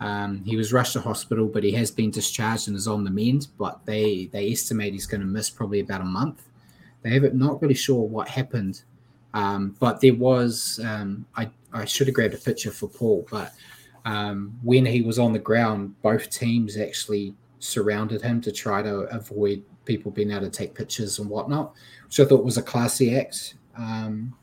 Um, 0.00 0.42
he 0.44 0.56
was 0.56 0.70
rushed 0.70 0.92
to 0.94 1.00
hospital, 1.00 1.46
but 1.46 1.64
he 1.64 1.72
has 1.72 1.90
been 1.90 2.10
discharged 2.10 2.68
and 2.68 2.76
is 2.76 2.86
on 2.86 3.04
the 3.04 3.10
mend. 3.10 3.46
But 3.56 3.86
they 3.86 4.26
they 4.32 4.50
estimate 4.52 4.92
he's 4.92 5.06
going 5.06 5.22
to 5.22 5.26
miss 5.26 5.48
probably 5.48 5.80
about 5.80 6.02
a 6.02 6.04
month. 6.04 6.42
They 7.02 7.10
haven't 7.10 7.34
not 7.34 7.60
really 7.60 7.74
sure 7.74 8.06
what 8.06 8.28
happened, 8.28 8.82
um, 9.34 9.76
but 9.80 10.00
there 10.00 10.14
was 10.14 10.80
um, 10.84 11.26
I 11.36 11.50
I 11.72 11.84
should 11.84 12.06
have 12.06 12.14
grabbed 12.14 12.34
a 12.34 12.38
picture 12.38 12.70
for 12.70 12.88
Paul, 12.88 13.26
but 13.30 13.52
um, 14.04 14.58
when 14.62 14.84
he 14.84 15.02
was 15.02 15.18
on 15.18 15.32
the 15.32 15.38
ground, 15.38 15.94
both 16.02 16.30
teams 16.30 16.76
actually 16.76 17.34
surrounded 17.58 18.22
him 18.22 18.40
to 18.40 18.52
try 18.52 18.82
to 18.82 19.00
avoid 19.14 19.62
people 19.84 20.10
being 20.10 20.30
able 20.30 20.42
to 20.42 20.50
take 20.50 20.74
pictures 20.74 21.18
and 21.18 21.28
whatnot, 21.28 21.74
which 22.06 22.20
I 22.20 22.24
thought 22.24 22.44
was 22.44 22.56
a 22.58 22.62
classy 22.62 23.16
act. 23.16 23.54
Um, 23.76 24.34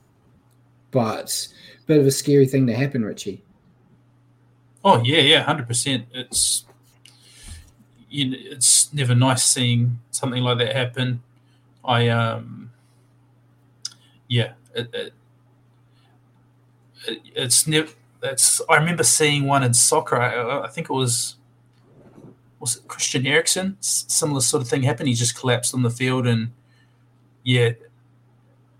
but 0.91 1.47
a 1.83 1.85
bit 1.85 1.99
of 1.99 2.07
a 2.07 2.11
scary 2.11 2.47
thing 2.47 2.65
to 2.67 2.73
happen, 2.73 3.03
Richie. 3.05 3.43
Oh 4.83 5.03
yeah, 5.03 5.21
yeah, 5.21 5.43
hundred 5.43 5.67
percent. 5.67 6.05
It's 6.13 6.65
you 8.09 8.29
know, 8.29 8.37
it's 8.39 8.93
never 8.93 9.13
nice 9.13 9.43
seeing 9.43 9.99
something 10.11 10.41
like 10.41 10.57
that 10.59 10.75
happen. 10.75 11.21
I 11.83 12.09
um, 12.09 12.71
yeah, 14.27 14.53
it, 14.75 14.89
it, 14.93 15.13
it, 17.07 17.21
it's 17.35 17.67
never. 17.67 17.89
That's 18.21 18.61
I 18.69 18.75
remember 18.75 19.03
seeing 19.03 19.45
one 19.45 19.63
in 19.63 19.73
soccer. 19.73 20.17
I, 20.17 20.65
I 20.65 20.67
think 20.67 20.89
it 20.89 20.93
was 20.93 21.37
was 22.59 22.77
it 22.77 22.87
Christian 22.87 23.25
Eriksen? 23.25 23.77
Similar 23.79 24.41
sort 24.41 24.61
of 24.61 24.69
thing 24.69 24.83
happened. 24.83 25.07
He 25.07 25.15
just 25.15 25.37
collapsed 25.37 25.73
on 25.73 25.83
the 25.83 25.89
field, 25.89 26.27
and 26.27 26.51
yeah, 27.43 27.71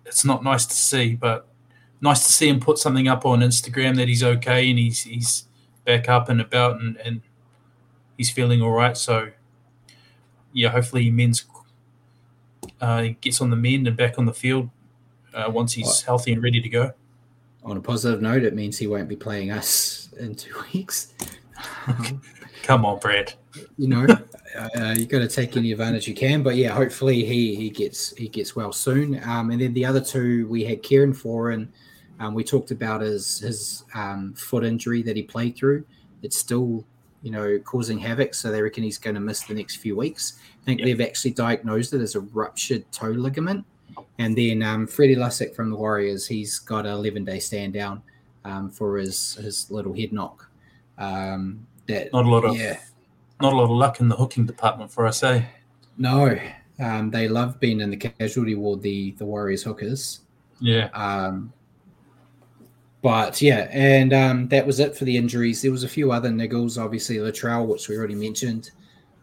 it's 0.06 0.26
not 0.26 0.44
nice 0.44 0.66
to 0.66 0.76
see, 0.76 1.16
but 1.16 1.48
nice 2.02 2.26
to 2.26 2.32
see 2.32 2.50
him 2.50 2.60
put 2.60 2.78
something 2.78 3.08
up 3.08 3.26
on 3.26 3.40
Instagram 3.40 3.96
that 3.96 4.08
he's 4.08 4.24
okay 4.24 4.70
and 4.70 4.80
he's 4.80 5.04
he's 5.04 5.46
back 5.86 6.10
up 6.10 6.30
and 6.30 6.42
about 6.42 6.80
and, 6.80 6.98
and 6.98 7.22
he's 8.18 8.30
feeling 8.30 8.62
all 8.62 8.72
right. 8.72 8.98
So 8.98 9.30
yeah, 10.54 10.70
hopefully 10.70 11.04
he 11.04 11.12
mends, 11.12 11.46
uh, 12.82 13.08
gets 13.22 13.42
on 13.42 13.50
the 13.50 13.56
mend 13.56 13.88
and 13.88 13.98
back 13.98 14.18
on 14.18 14.26
the 14.26 14.34
field 14.34 14.70
uh, 15.34 15.50
once 15.54 15.74
he's 15.74 16.02
healthy 16.02 16.34
and 16.34 16.44
ready 16.44 16.62
to 16.62 16.70
go. 16.70 16.92
On 17.64 17.76
a 17.78 17.82
positive 17.82 18.22
note, 18.22 18.44
it 18.44 18.56
means 18.56 18.78
he 18.78 18.88
won't 18.88 19.10
be 19.10 19.16
playing 19.16 19.52
us 19.52 20.10
in 20.20 20.36
two 20.36 20.54
weeks. 20.74 21.14
Come 22.64 22.86
on, 22.86 23.00
Brad. 23.00 23.34
You 23.78 23.88
know, 23.88 24.08
uh, 24.56 24.96
you 24.98 25.06
got 25.06 25.20
to 25.20 25.28
take 25.28 25.58
any 25.58 25.72
advantage 25.72 26.08
you 26.08 26.14
can. 26.14 26.44
But 26.44 26.56
yeah, 26.56 26.70
hopefully 26.70 27.26
he 27.26 27.56
he 27.56 27.70
gets 27.70 28.16
he 28.16 28.28
gets 28.28 28.56
well 28.56 28.72
soon. 28.72 29.22
Um, 29.24 29.52
and 29.52 29.60
then 29.60 29.74
the 29.74 29.86
other 29.86 30.02
two, 30.02 30.48
we 30.48 30.64
had 30.64 30.84
Kieran 30.84 31.14
Foran. 31.14 31.68
Um, 32.20 32.34
we 32.34 32.44
talked 32.44 32.72
about 32.72 33.02
his 33.02 33.40
his 33.40 33.84
um, 33.96 34.34
foot 34.36 34.64
injury 34.64 35.02
that 35.04 35.16
he 35.16 35.24
played 35.24 35.56
through. 35.56 35.86
It's 36.22 36.38
still 36.38 36.86
you 37.22 37.32
know 37.32 37.60
causing 37.60 37.98
havoc, 38.00 38.34
so 38.34 38.52
they 38.52 38.62
reckon 38.62 38.84
he's 38.84 38.98
going 38.98 39.16
to 39.16 39.20
miss 39.20 39.42
the 39.44 39.54
next 39.54 39.78
few 39.78 39.96
weeks. 39.96 40.40
I 40.62 40.66
think 40.66 40.80
yep. 40.80 40.88
they've 40.88 41.08
actually 41.08 41.32
diagnosed 41.32 41.94
it 41.94 42.02
as 42.02 42.16
a 42.16 42.22
ruptured 42.22 42.90
toe 42.92 43.10
ligament. 43.10 43.66
And 44.18 44.38
then 44.38 44.64
um, 44.64 44.88
Freddie 44.88 45.16
Lussick 45.16 45.56
from 45.56 45.70
the 45.70 45.76
Warriors, 45.76 46.28
he's 46.28 46.60
got 46.60 46.86
an 46.86 46.92
11 46.92 47.26
day 47.26 47.40
stand 47.40 47.74
down 47.74 48.02
um, 48.46 48.70
for 48.70 48.98
his 48.98 49.36
his 49.36 49.70
little 49.72 49.94
head 49.94 50.14
knock. 50.14 50.50
Um, 50.98 51.66
that 51.88 52.14
not 52.14 52.26
a 52.26 52.30
lot 52.30 52.46
of 52.46 52.56
yeah, 52.56 52.80
not 53.42 53.54
a 53.54 53.56
lot 53.56 53.66
of 53.66 53.72
luck 53.72 54.00
in 54.00 54.10
the 54.10 54.16
hooking 54.16 54.46
department 54.46 54.92
for 54.92 55.08
us, 55.08 55.24
eh? 55.24 55.44
No, 55.98 56.38
um, 56.80 57.12
they 57.12 57.28
love 57.28 57.60
being 57.60 57.82
in 57.82 57.90
the 57.90 57.98
casualty 57.98 58.56
ward. 58.56 58.82
The 58.82 59.12
the 59.12 59.26
Warriors 59.26 59.64
hookers. 59.64 60.22
Yeah. 60.60 60.90
Um, 60.94 61.54
but 63.02 63.42
yeah, 63.42 63.70
and 63.72 64.14
um, 64.14 64.48
that 64.50 64.66
was 64.66 64.80
it 64.80 64.98
for 64.98 65.06
the 65.06 65.16
injuries. 65.16 65.62
There 65.62 65.72
was 65.72 65.84
a 65.84 65.90
few 65.90 66.12
other 66.12 66.30
niggles, 66.30 66.82
obviously 66.82 67.18
Latrell, 67.18 67.68
which 67.68 67.88
we 67.88 67.98
already 67.98 68.16
mentioned. 68.16 68.72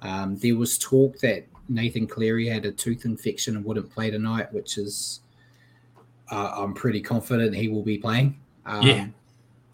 Um, 0.03 0.37
there 0.37 0.57
was 0.57 0.79
talk 0.79 1.19
that 1.19 1.47
Nathan 1.69 2.07
Cleary 2.07 2.49
had 2.49 2.65
a 2.65 2.73
tooth 2.73 3.05
infection 3.05 3.57
and 3.57 3.65
wouldn't 3.65 3.91
play 3.91 4.11
tonight, 4.11 4.53
which 4.53 4.79
is 4.79 5.21
uh, 6.31 6.53
I'm 6.57 6.75
pretty 6.75 7.01
confident 7.01 7.55
he 7.55 7.69
will 7.69 7.83
be 7.83 7.99
playing. 7.99 8.39
Um, 8.65 8.83
yeah. 8.87 9.07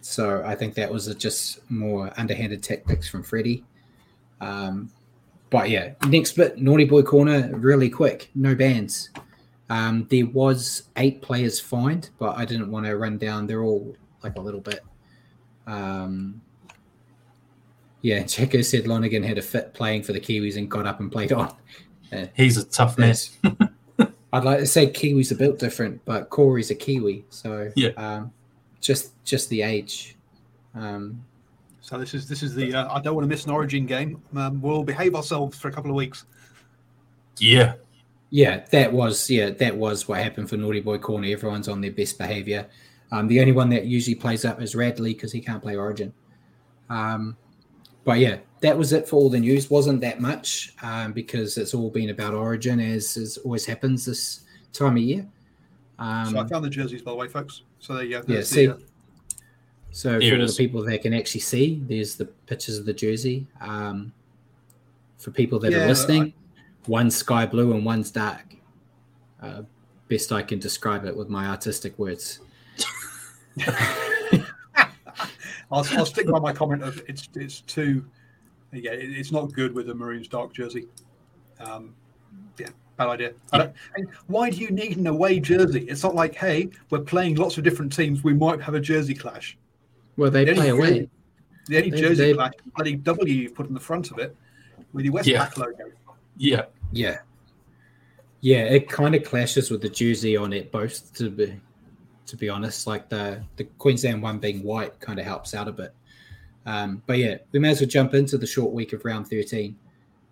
So 0.01 0.43
I 0.45 0.57
think 0.57 0.75
that 0.75 0.91
was 0.91 1.13
just 1.15 1.61
more 1.71 2.13
underhanded 2.17 2.63
tactics 2.63 3.09
from 3.09 3.23
Freddie. 3.23 3.65
Um, 4.41 4.91
but 5.51 5.71
yeah, 5.71 5.93
next 6.09 6.33
bit, 6.33 6.59
naughty 6.59 6.85
boy 6.85 7.03
corner, 7.03 7.51
really 7.57 7.89
quick, 7.89 8.31
no 8.35 8.55
bans. 8.55 9.11
Um, 9.73 10.07
there 10.11 10.27
was 10.27 10.83
eight 10.99 11.23
players 11.23 11.59
fined, 11.59 12.11
but 12.19 12.37
I 12.37 12.45
didn't 12.45 12.71
want 12.71 12.85
to 12.85 12.95
run 12.95 13.17
down. 13.17 13.47
They're 13.47 13.63
all 13.63 13.97
like 14.23 14.37
a 14.37 14.41
little 14.41 14.61
bit. 14.61 14.81
Um, 15.67 16.43
yeah, 18.03 18.23
Jacko 18.27 18.61
said 18.61 18.85
Lonigan 18.85 19.25
had 19.27 19.39
a 19.39 19.43
fit 19.43 19.73
playing 19.73 20.03
for 20.03 20.13
the 20.13 20.21
Kiwis 20.21 20.59
and 20.59 20.71
got 20.71 20.87
up 20.87 21.01
and 21.01 21.11
played 21.11 21.33
on. 21.33 21.55
Uh, 22.13 22.27
He's 22.37 22.59
a 22.59 22.65
tough 22.67 22.99
mess. 22.99 23.39
I'd 24.35 24.45
like 24.45 24.59
to 24.59 24.67
say 24.67 24.87
Kiwis 24.87 25.33
are 25.33 25.35
built 25.35 25.59
different, 25.59 26.05
but 26.05 26.29
Corey's 26.29 26.71
a 26.71 26.75
Kiwi, 26.75 27.25
so 27.31 27.73
yeah. 27.75 27.89
Um, 27.97 28.31
just 28.83 29.15
just 29.25 29.49
the 29.49 29.63
age. 29.63 30.15
Um, 30.75 31.25
so 31.81 31.97
this 31.97 32.13
is 32.13 32.29
this 32.29 32.43
is 32.43 32.55
the 32.55 32.75
uh, 32.75 32.95
I 32.95 33.01
don't 33.01 33.15
want 33.15 33.25
to 33.25 33.29
miss 33.31 33.47
an 33.47 33.51
Origin 33.51 33.87
game. 33.87 34.21
Um, 34.37 34.61
we'll 34.61 34.85
behave 34.85 35.15
ourselves 35.15 35.59
for 35.59 35.69
a 35.69 35.73
couple 35.73 35.91
of 35.91 35.97
weeks. 35.97 36.27
Yeah, 37.39 37.77
yeah, 38.33 38.65
that 38.71 38.91
was 38.91 39.29
yeah 39.29 39.51
that 39.51 39.77
was 39.77 40.09
what 40.09 40.19
happened 40.19 40.49
for 40.49 40.57
Naughty 40.57 40.81
Boy 40.81 40.97
Corner. 40.97 41.29
Everyone's 41.29 41.69
on 41.69 41.83
their 41.83 41.93
best 41.93 42.17
behavior. 42.17 42.67
Um, 43.13 43.29
the 43.29 43.39
only 43.41 43.53
one 43.53 43.69
that 43.69 43.85
usually 43.85 44.15
plays 44.15 44.47
up 44.47 44.63
is 44.63 44.75
Radley 44.75 45.13
because 45.13 45.33
he 45.33 45.41
can't 45.43 45.63
play 45.63 45.77
Origin. 45.77 46.15
Um, 46.89 47.37
but 48.05 48.21
yeah, 48.21 48.39
that 48.61 48.77
was 48.77 48.95
it 48.95 49.07
for 49.07 49.17
all 49.17 49.29
the 49.29 49.39
news. 49.39 49.69
wasn't 49.69 50.01
that 50.01 50.19
much 50.19 50.75
um, 50.83 51.13
because 51.13 51.59
it's 51.59 51.75
all 51.75 51.91
been 51.91 52.09
about 52.09 52.33
Origin 52.33 52.81
as, 52.81 53.19
as 53.19 53.37
always 53.37 53.67
happens 53.67 54.07
this 54.07 54.41
time 54.73 54.97
of 54.97 55.03
year. 55.03 55.27
Um, 55.99 56.31
so 56.31 56.39
I 56.39 56.49
found 56.49 56.65
the 56.65 56.71
jerseys 56.71 57.03
by 57.03 57.11
the 57.11 57.19
way, 57.19 57.29
folks. 57.29 57.63
So 57.81 57.97
there 57.97 58.05
you 58.05 58.23
go. 58.23 58.35
Yeah, 58.35 58.41
see. 58.41 58.67
The, 58.67 58.77
uh... 58.77 58.79
So 59.91 60.19
Here 60.19 60.39
for 60.39 60.47
the 60.47 60.55
people 60.55 60.83
that 60.85 61.03
can 61.03 61.13
actually 61.13 61.43
see, 61.43 61.83
there's 61.87 62.17
the 62.17 62.25
pictures 62.25 62.79
of 62.79 62.87
the 62.87 62.95
jersey. 62.95 63.47
Um, 63.61 64.15
for 65.19 65.33
people 65.33 65.59
that 65.59 65.73
yeah, 65.73 65.85
are 65.85 65.87
listening, 65.87 66.23
I... 66.23 66.42
one's 66.87 67.17
sky 67.17 67.47
blue 67.47 67.73
and 67.73 67.85
one's 67.85 68.11
dark. 68.11 68.57
Uh, 69.41 69.63
best 70.09 70.33
I 70.33 70.43
can 70.43 70.59
describe 70.59 71.05
it 71.05 71.17
with 71.17 71.29
my 71.29 71.47
artistic 71.47 71.99
words. 71.99 72.41
I'll, 75.71 75.87
I'll, 75.93 76.07
stick 76.07 76.27
by 76.27 76.39
my 76.39 76.53
comment 76.53 76.83
of 76.83 77.03
it's 77.09 77.29
it's 77.35 77.61
too 77.63 78.05
yeah 78.73 78.93
it's 78.93 79.33
not 79.33 79.53
good 79.53 79.75
with 79.75 79.89
a 79.91 79.95
Maroons 79.95 80.29
dark 80.29 80.53
jersey. 80.53 80.87
Um, 81.61 81.95
yeah, 82.59 82.69
bad 82.97 83.09
idea. 83.09 83.33
why 84.27 84.51
do 84.51 84.57
you 84.57 84.71
need 84.71 84.97
an 84.97 85.07
away 85.07 85.41
jersey? 85.41 85.87
It's 85.89 86.03
not 86.03 86.15
like 86.15 86.35
hey 86.35 86.71
we're 86.91 87.01
playing 87.01 87.37
lots 87.37 87.59
of 87.59 87.65
different 87.65 87.93
teams. 87.93 88.23
We 88.23 88.35
might 88.35 88.61
have 88.61 88.75
a 88.75 88.81
jersey 88.81 89.15
clash. 89.15 89.57
Well, 90.17 90.31
they 90.31 90.45
the 90.45 90.55
play 90.55 90.69
away. 90.69 91.09
The 91.67 91.79
only 91.79 91.91
they, 91.91 92.01
jersey 92.01 92.15
they, 92.15 92.35
clash, 92.35 92.53
bloody 92.77 92.97
W 92.97 93.35
you 93.35 93.51
put 93.51 93.67
in 93.67 93.75
the 93.75 93.81
front 93.81 94.11
of 94.11 94.19
it 94.19 94.37
with 94.93 95.05
your 95.05 95.15
Westpac 95.15 95.27
yeah. 95.27 95.51
logo. 95.57 95.93
Yeah, 96.43 96.65
yeah, 96.91 97.19
yeah. 98.41 98.65
It 98.65 98.89
kind 98.89 99.15
of 99.15 99.23
clashes 99.23 99.71
with 99.71 99.81
the 99.81 99.89
jersey 99.89 100.37
on 100.37 100.53
it 100.53 100.73
both 100.73 101.15
to 101.15 101.31
be 101.31 101.55
to 102.27 102.37
be 102.37 102.49
honest. 102.49 102.89
Like 102.89 103.09
the 103.09 103.45
the 103.55 103.65
Queensland 103.79 104.21
one 104.21 104.39
being 104.39 104.65
white 104.65 104.99
kind 104.99 105.21
of 105.21 105.25
helps 105.25 105.55
out 105.55 105.69
a 105.69 105.73
bit. 105.73 105.95
Um, 106.67 107.01
but 107.07 107.19
yeah, 107.19 107.37
we 107.53 107.61
may 107.61 107.71
as 107.71 107.81
well 107.81 107.89
jump 107.89 108.15
into 108.15 108.39
the 108.39 108.47
short 108.47 108.73
week 108.73 108.93
of 108.93 109.05
round 109.05 109.29
13. 109.29 109.77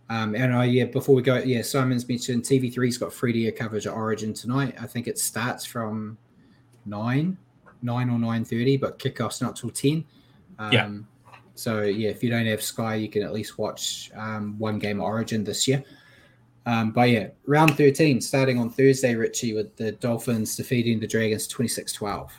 Um, 0.09 0.35
and 0.35 0.53
I, 0.53 0.65
yeah, 0.65 0.85
before 0.85 1.15
we 1.15 1.23
go, 1.23 1.37
yeah, 1.39 1.63
Simon's 1.63 2.09
mentioned 2.09 2.43
TV3's 2.43 2.99
got 2.99 3.13
free 3.13 3.33
to 3.33 3.45
air 3.45 3.53
coverage 3.53 3.87
at 3.87 3.93
Origin 3.93 4.35
tonight. 4.35 4.75
I 4.81 4.87
think 4.87 5.07
it 5.07 5.19
starts 5.19 5.65
from 5.65 6.19
nine, 6.87 7.39
nine 7.83 8.11
or 8.11 8.19
nine 8.19 8.45
thirty, 8.45 8.77
but 8.77 8.99
kickoff's 8.99 9.41
not 9.41 9.55
till 9.55 9.71
ten. 9.71 10.05
Um, 10.59 10.73
Yeah. 10.73 10.91
So 11.55 11.83
yeah, 11.83 12.09
if 12.09 12.25
you 12.25 12.31
don't 12.31 12.47
have 12.47 12.63
Sky, 12.63 12.95
you 12.95 13.09
can 13.09 13.23
at 13.23 13.33
least 13.33 13.59
watch 13.59 14.11
um, 14.17 14.59
one 14.59 14.79
game 14.79 15.01
Origin 15.01 15.45
this 15.45 15.69
year. 15.69 15.85
Um, 16.67 16.91
but 16.91 17.11
yeah, 17.11 17.29
round 17.47 17.77
13 17.77 18.21
starting 18.21 18.59
on 18.59 18.71
Thursday, 18.71 19.15
Richie, 19.15 19.55
with 19.55 19.75
the 19.77 19.93
Dolphins 19.93 20.57
defeating 20.57 21.01
the 21.01 21.07
Dragons 21.07 21.47
26 21.47 21.93
12. 21.93 22.33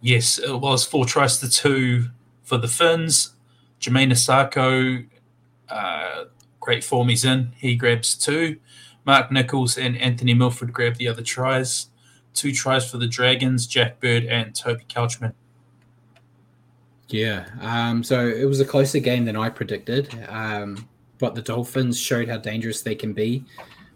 Yes, 0.00 0.38
it 0.38 0.58
was 0.58 0.84
four 0.84 1.04
tries 1.04 1.38
to 1.38 1.50
two 1.50 2.06
for 2.42 2.56
the 2.56 2.68
Finns. 2.68 3.34
Jamayne 3.80 4.10
Isaako, 4.12 5.06
uh, 5.68 6.24
great 6.58 6.82
form 6.82 7.08
he's 7.08 7.24
in. 7.24 7.52
He 7.56 7.76
grabs 7.76 8.14
two. 8.14 8.58
Mark 9.04 9.30
Nicholls 9.30 9.76
and 9.78 9.96
Anthony 9.98 10.34
Milford 10.34 10.72
grab 10.72 10.96
the 10.96 11.08
other 11.08 11.22
tries. 11.22 11.88
Two 12.34 12.52
tries 12.52 12.88
for 12.88 12.98
the 12.98 13.06
Dragons, 13.06 13.66
Jack 13.66 14.00
Bird 14.00 14.24
and 14.24 14.54
Toby 14.54 14.84
Couchman. 14.88 15.34
Yeah. 17.08 17.46
Um, 17.60 18.02
so 18.04 18.26
it 18.26 18.44
was 18.44 18.60
a 18.60 18.64
closer 18.64 19.00
game 19.00 19.24
than 19.24 19.36
I 19.36 19.48
predicted. 19.48 20.14
Um, 20.28 20.88
but 21.20 21.34
the 21.34 21.42
Dolphins 21.42 22.00
showed 22.00 22.28
how 22.28 22.38
dangerous 22.38 22.82
they 22.82 22.94
can 22.94 23.12
be 23.12 23.44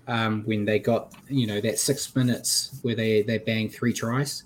um, 0.06 0.42
when 0.44 0.64
they 0.64 0.78
got, 0.78 1.14
you 1.28 1.46
know, 1.46 1.60
that 1.60 1.78
six 1.78 2.14
minutes 2.14 2.78
where 2.82 2.94
they, 2.94 3.22
they 3.22 3.38
banged 3.38 3.72
three 3.72 3.92
tries. 3.92 4.44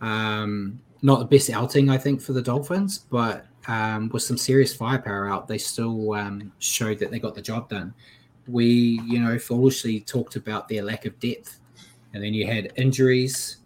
Um, 0.00 0.80
not 1.02 1.20
the 1.20 1.24
best 1.24 1.48
outing, 1.50 1.88
I 1.88 1.96
think, 1.96 2.20
for 2.20 2.32
the 2.32 2.42
Dolphins, 2.42 2.98
but 2.98 3.46
um, 3.68 4.08
with 4.12 4.22
some 4.22 4.36
serious 4.36 4.74
firepower 4.74 5.30
out, 5.30 5.48
they 5.48 5.58
still 5.58 6.12
um, 6.14 6.52
showed 6.58 6.98
that 6.98 7.10
they 7.10 7.18
got 7.18 7.34
the 7.34 7.42
job 7.42 7.68
done. 7.68 7.94
We, 8.48 9.00
you 9.06 9.20
know, 9.20 9.38
foolishly 9.38 10.00
talked 10.00 10.36
about 10.36 10.68
their 10.68 10.82
lack 10.82 11.06
of 11.06 11.18
depth, 11.20 11.60
and 12.12 12.22
then 12.22 12.34
you 12.34 12.46
had 12.46 12.72
injuries. 12.76 13.58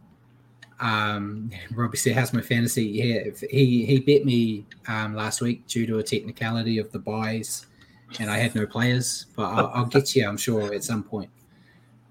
Um, 0.81 1.51
Robbie 1.73 1.97
said, 1.97 2.15
"How's 2.15 2.33
my 2.33 2.43
fantasy?" 2.43 2.85
Yeah, 2.85 3.31
he 3.51 3.87
he 3.87 4.01
bet 4.01 4.27
me 4.27 4.67
um, 4.89 5.15
last 5.15 5.41
week 5.41 5.67
due 5.67 5.87
to 5.87 5.99
a 5.99 6.03
technicality 6.03 6.79
of 6.79 6.93
the 6.93 6.99
buys, 6.99 7.67
and 8.21 8.31
I 8.31 8.39
had 8.39 8.55
no 8.55 8.67
players. 8.67 9.27
But 9.37 9.45
I'll, 9.45 9.71
I'll 9.75 9.87
get 9.87 10.15
you, 10.15 10.27
I'm 10.29 10.37
sure, 10.37 10.73
at 10.75 10.85
some 10.85 11.03
point. 11.03 11.31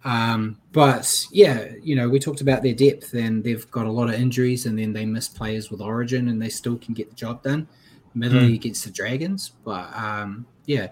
Um, 0.05 0.59
but 0.73 1.25
yeah, 1.31 1.69
you 1.81 1.95
know, 1.95 2.09
we 2.09 2.19
talked 2.19 2.41
about 2.41 2.61
their 2.61 2.73
depth, 2.73 3.13
and 3.13 3.43
they've 3.43 3.69
got 3.71 3.85
a 3.85 3.91
lot 3.91 4.09
of 4.09 4.15
injuries, 4.15 4.65
and 4.65 4.77
then 4.77 4.93
they 4.93 5.05
miss 5.05 5.27
players 5.29 5.71
with 5.71 5.81
Origin, 5.81 6.27
and 6.27 6.41
they 6.41 6.49
still 6.49 6.77
can 6.77 6.93
get 6.93 7.09
the 7.09 7.15
job 7.15 7.43
done. 7.43 7.67
Middley 8.15 8.53
against 8.53 8.83
the 8.85 8.91
Dragons, 8.91 9.53
but 9.63 9.91
um, 9.95 10.45
yeah, 10.65 10.89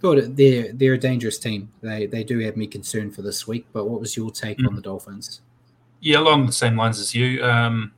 thought 0.00 0.20
they're 0.36 0.72
they're 0.72 0.94
a 0.94 0.98
dangerous 0.98 1.38
team. 1.38 1.70
They 1.82 2.06
they 2.06 2.22
do 2.24 2.38
have 2.40 2.56
me 2.56 2.66
concerned 2.66 3.14
for 3.14 3.22
this 3.22 3.46
week. 3.46 3.66
But 3.72 3.86
what 3.86 4.00
was 4.00 4.16
your 4.16 4.30
take 4.30 4.64
on 4.64 4.76
the 4.76 4.82
Dolphins? 4.82 5.40
Yeah, 6.00 6.18
along 6.18 6.46
the 6.46 6.52
same 6.52 6.76
lines 6.76 7.00
as 7.00 7.14
you. 7.14 7.42
Um, 7.44 7.92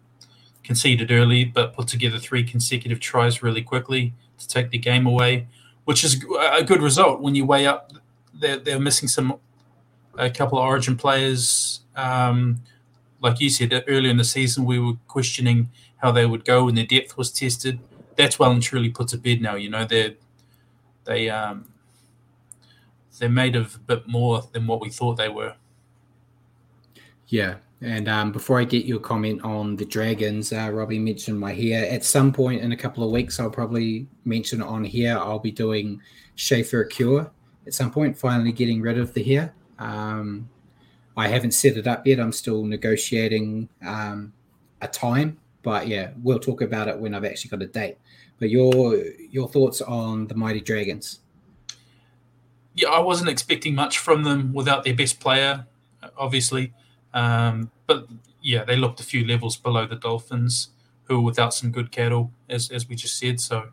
conceded 0.63 1.13
early, 1.13 1.45
but 1.45 1.75
put 1.75 1.87
together 1.87 2.19
three 2.19 2.43
consecutive 2.43 2.99
tries 2.99 3.43
really 3.43 3.63
quickly 3.63 4.15
to 4.39 4.49
take 4.49 4.71
the 4.71 4.79
game 4.79 5.07
away, 5.07 5.47
which 5.85 6.05
is 6.05 6.25
a 6.53 6.63
good 6.63 6.83
result 6.83 7.21
when 7.21 7.35
you 7.35 7.45
weigh 7.45 7.67
up. 7.67 7.93
They're, 8.33 8.59
they're 8.59 8.81
missing 8.81 9.09
some, 9.09 9.39
a 10.19 10.31
couple 10.31 10.59
of 10.59 10.65
Origin 10.65 10.97
players. 10.97 11.81
Um, 11.95 12.63
like 13.21 13.41
you 13.41 13.49
said 13.49 13.85
earlier 13.89 14.11
in 14.11 14.17
the 14.17 14.25
season, 14.25 14.65
we 14.65 14.79
were 14.79 14.95
questioning 15.09 15.71
how 15.97 16.13
they 16.13 16.27
would 16.27 16.45
go 16.45 16.65
when 16.65 16.75
their 16.75 16.87
depth 16.87 17.17
was 17.17 17.31
tested. 17.31 17.79
That's 18.17 18.39
well 18.39 18.51
and 18.51 18.63
truly 18.63 18.91
put 18.91 19.09
to 19.09 19.19
bed 19.19 19.41
now. 19.41 19.55
You 19.55 19.71
know 19.71 19.85
they're 19.85 20.15
they 21.05 21.31
um, 21.31 21.69
they're 23.19 23.29
made 23.29 23.57
of 23.57 23.77
a 23.77 23.79
bit 23.79 24.09
more 24.09 24.43
than 24.53 24.67
what 24.67 24.81
we 24.81 24.91
thought 24.91 25.17
they 25.17 25.29
were. 25.29 25.55
Yeah. 27.29 27.57
And 27.81 28.09
um, 28.09 28.33
before 28.33 28.59
I 28.59 28.65
get 28.65 28.87
your 28.87 28.99
comment 28.99 29.43
on 29.43 29.77
the 29.77 29.85
Dragons, 29.85 30.53
uh, 30.53 30.71
Robbie 30.73 30.99
mentioned 30.99 31.39
my 31.39 31.53
hair. 31.53 31.91
At 31.91 32.05
some 32.05 32.33
point 32.33 32.63
in 32.63 32.73
a 32.73 32.77
couple 32.77 33.05
of 33.05 33.11
weeks, 33.11 33.39
I'll 33.39 33.51
probably 33.51 34.07
mention 34.25 34.63
on 34.63 34.85
here. 34.85 35.19
I'll 35.19 35.39
be 35.39 35.51
doing 35.51 36.01
Schaefer 36.35 36.85
Cure 36.85 37.31
at 37.67 37.75
some 37.75 37.91
point, 37.91 38.17
finally 38.17 38.53
getting 38.53 38.81
rid 38.81 38.99
of 38.99 39.13
the 39.13 39.23
hair. 39.23 39.55
Um, 39.79 40.49
I 41.17 41.29
haven't 41.29 41.53
set 41.53 41.77
it 41.77 41.87
up 41.87 42.07
yet. 42.07 42.21
I'm 42.21 42.33
still 42.33 42.65
negotiating 42.65 43.69
um, 43.87 44.33
a 44.81 44.89
time, 44.89 45.39
but 45.63 45.87
yeah, 45.89 46.11
we'll 46.23 46.39
talk 46.39 46.63
about 46.63 46.89
it 46.89 46.99
when 46.99 47.15
I've 47.15 47.25
actually 47.25 47.51
got 47.51 47.63
a 47.63 47.67
date. 47.67 47.99
But 48.39 48.51
your 48.51 48.97
your 49.31 49.49
thoughts 49.49 49.81
on 49.81 50.27
the 50.27 50.35
Mighty 50.35 50.61
Dragons? 50.61 51.21
yeah, 52.75 52.89
I 52.89 52.99
wasn't 52.99 53.29
expecting 53.29 53.75
much 53.75 53.99
from 53.99 54.25
them 54.25 54.53
without 54.53 54.85
their 54.85 54.95
best 54.95 55.21
player, 55.21 55.67
obviously. 56.17 56.73
Um, 57.15 57.71
but 57.87 58.07
yeah, 58.43 58.65
they 58.65 58.77
looked 58.77 59.01
a 59.01 59.05
few 59.05 59.27
levels 59.27 59.57
below 59.57 59.87
the 59.87 59.97
Dolphins, 59.97 60.69
who 61.05 61.17
were 61.17 61.25
without 61.25 61.55
some 61.55 61.71
good 61.71 61.91
cattle, 61.91 62.31
as, 62.51 62.71
as 62.71 62.89
we 62.89 62.97
just 62.97 63.19
said. 63.19 63.41
So, 63.41 63.71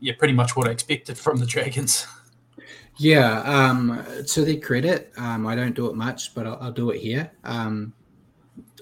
yeah, 0.00 0.14
pretty 0.18 0.34
much 0.34 0.56
what 0.56 0.66
I 0.66 0.72
expected 0.72 1.16
from 1.16 1.38
the 1.38 1.46
Dragons. 1.54 2.06
Yeah, 2.96 3.40
um, 3.42 4.04
to 4.26 4.44
their 4.44 4.58
credit, 4.58 5.12
um, 5.16 5.46
I 5.46 5.54
don't 5.54 5.74
do 5.74 5.86
it 5.86 5.94
much, 5.94 6.34
but 6.34 6.46
I'll, 6.46 6.58
I'll 6.60 6.72
do 6.72 6.90
it 6.90 7.00
here. 7.00 7.30
Um, 7.44 7.92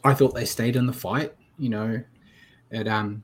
I 0.04 0.14
thought 0.14 0.34
they 0.34 0.44
stayed 0.44 0.76
in 0.76 0.86
the 0.86 0.92
fight. 0.92 1.34
You 1.58 1.68
know, 1.68 2.02
it, 2.70 2.88
um, 2.88 3.22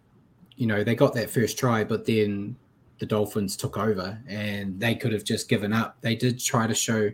you 0.56 0.66
know, 0.66 0.84
they 0.84 0.94
got 0.94 1.14
that 1.14 1.30
first 1.30 1.58
try, 1.58 1.84
but 1.84 2.04
then 2.04 2.56
the 2.98 3.06
Dolphins 3.06 3.56
took 3.56 3.76
over, 3.76 4.20
and 4.28 4.78
they 4.78 4.94
could 4.94 5.12
have 5.12 5.24
just 5.24 5.48
given 5.48 5.72
up. 5.72 5.96
They 6.00 6.14
did 6.14 6.38
try 6.38 6.66
to 6.66 6.74
show 6.74 7.10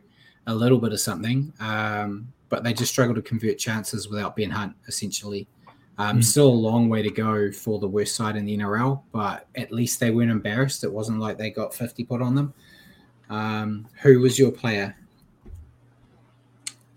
a 0.46 0.54
little 0.54 0.78
bit 0.78 0.92
of 0.92 1.00
something, 1.00 1.52
um, 1.60 2.32
but 2.50 2.62
they 2.62 2.74
just 2.74 2.92
struggle 2.92 3.14
to 3.14 3.22
convert 3.22 3.58
chances 3.58 4.08
without 4.08 4.36
Ben 4.36 4.50
Hunt, 4.50 4.74
essentially. 4.86 5.48
Um, 5.96 6.18
Mm. 6.18 6.24
Still 6.24 6.48
a 6.48 6.62
long 6.68 6.88
way 6.88 7.02
to 7.02 7.10
go 7.10 7.50
for 7.52 7.78
the 7.78 7.88
worst 7.88 8.14
side 8.14 8.36
in 8.36 8.44
the 8.44 8.56
NRL, 8.56 9.02
but 9.12 9.46
at 9.54 9.72
least 9.72 10.00
they 10.00 10.10
weren't 10.10 10.30
embarrassed. 10.30 10.84
It 10.84 10.92
wasn't 10.92 11.20
like 11.20 11.38
they 11.38 11.50
got 11.50 11.74
50 11.74 12.04
put 12.04 12.20
on 12.20 12.34
them. 12.34 12.54
Um, 13.28 13.86
who 14.02 14.20
was 14.20 14.38
your 14.38 14.50
player? 14.50 14.96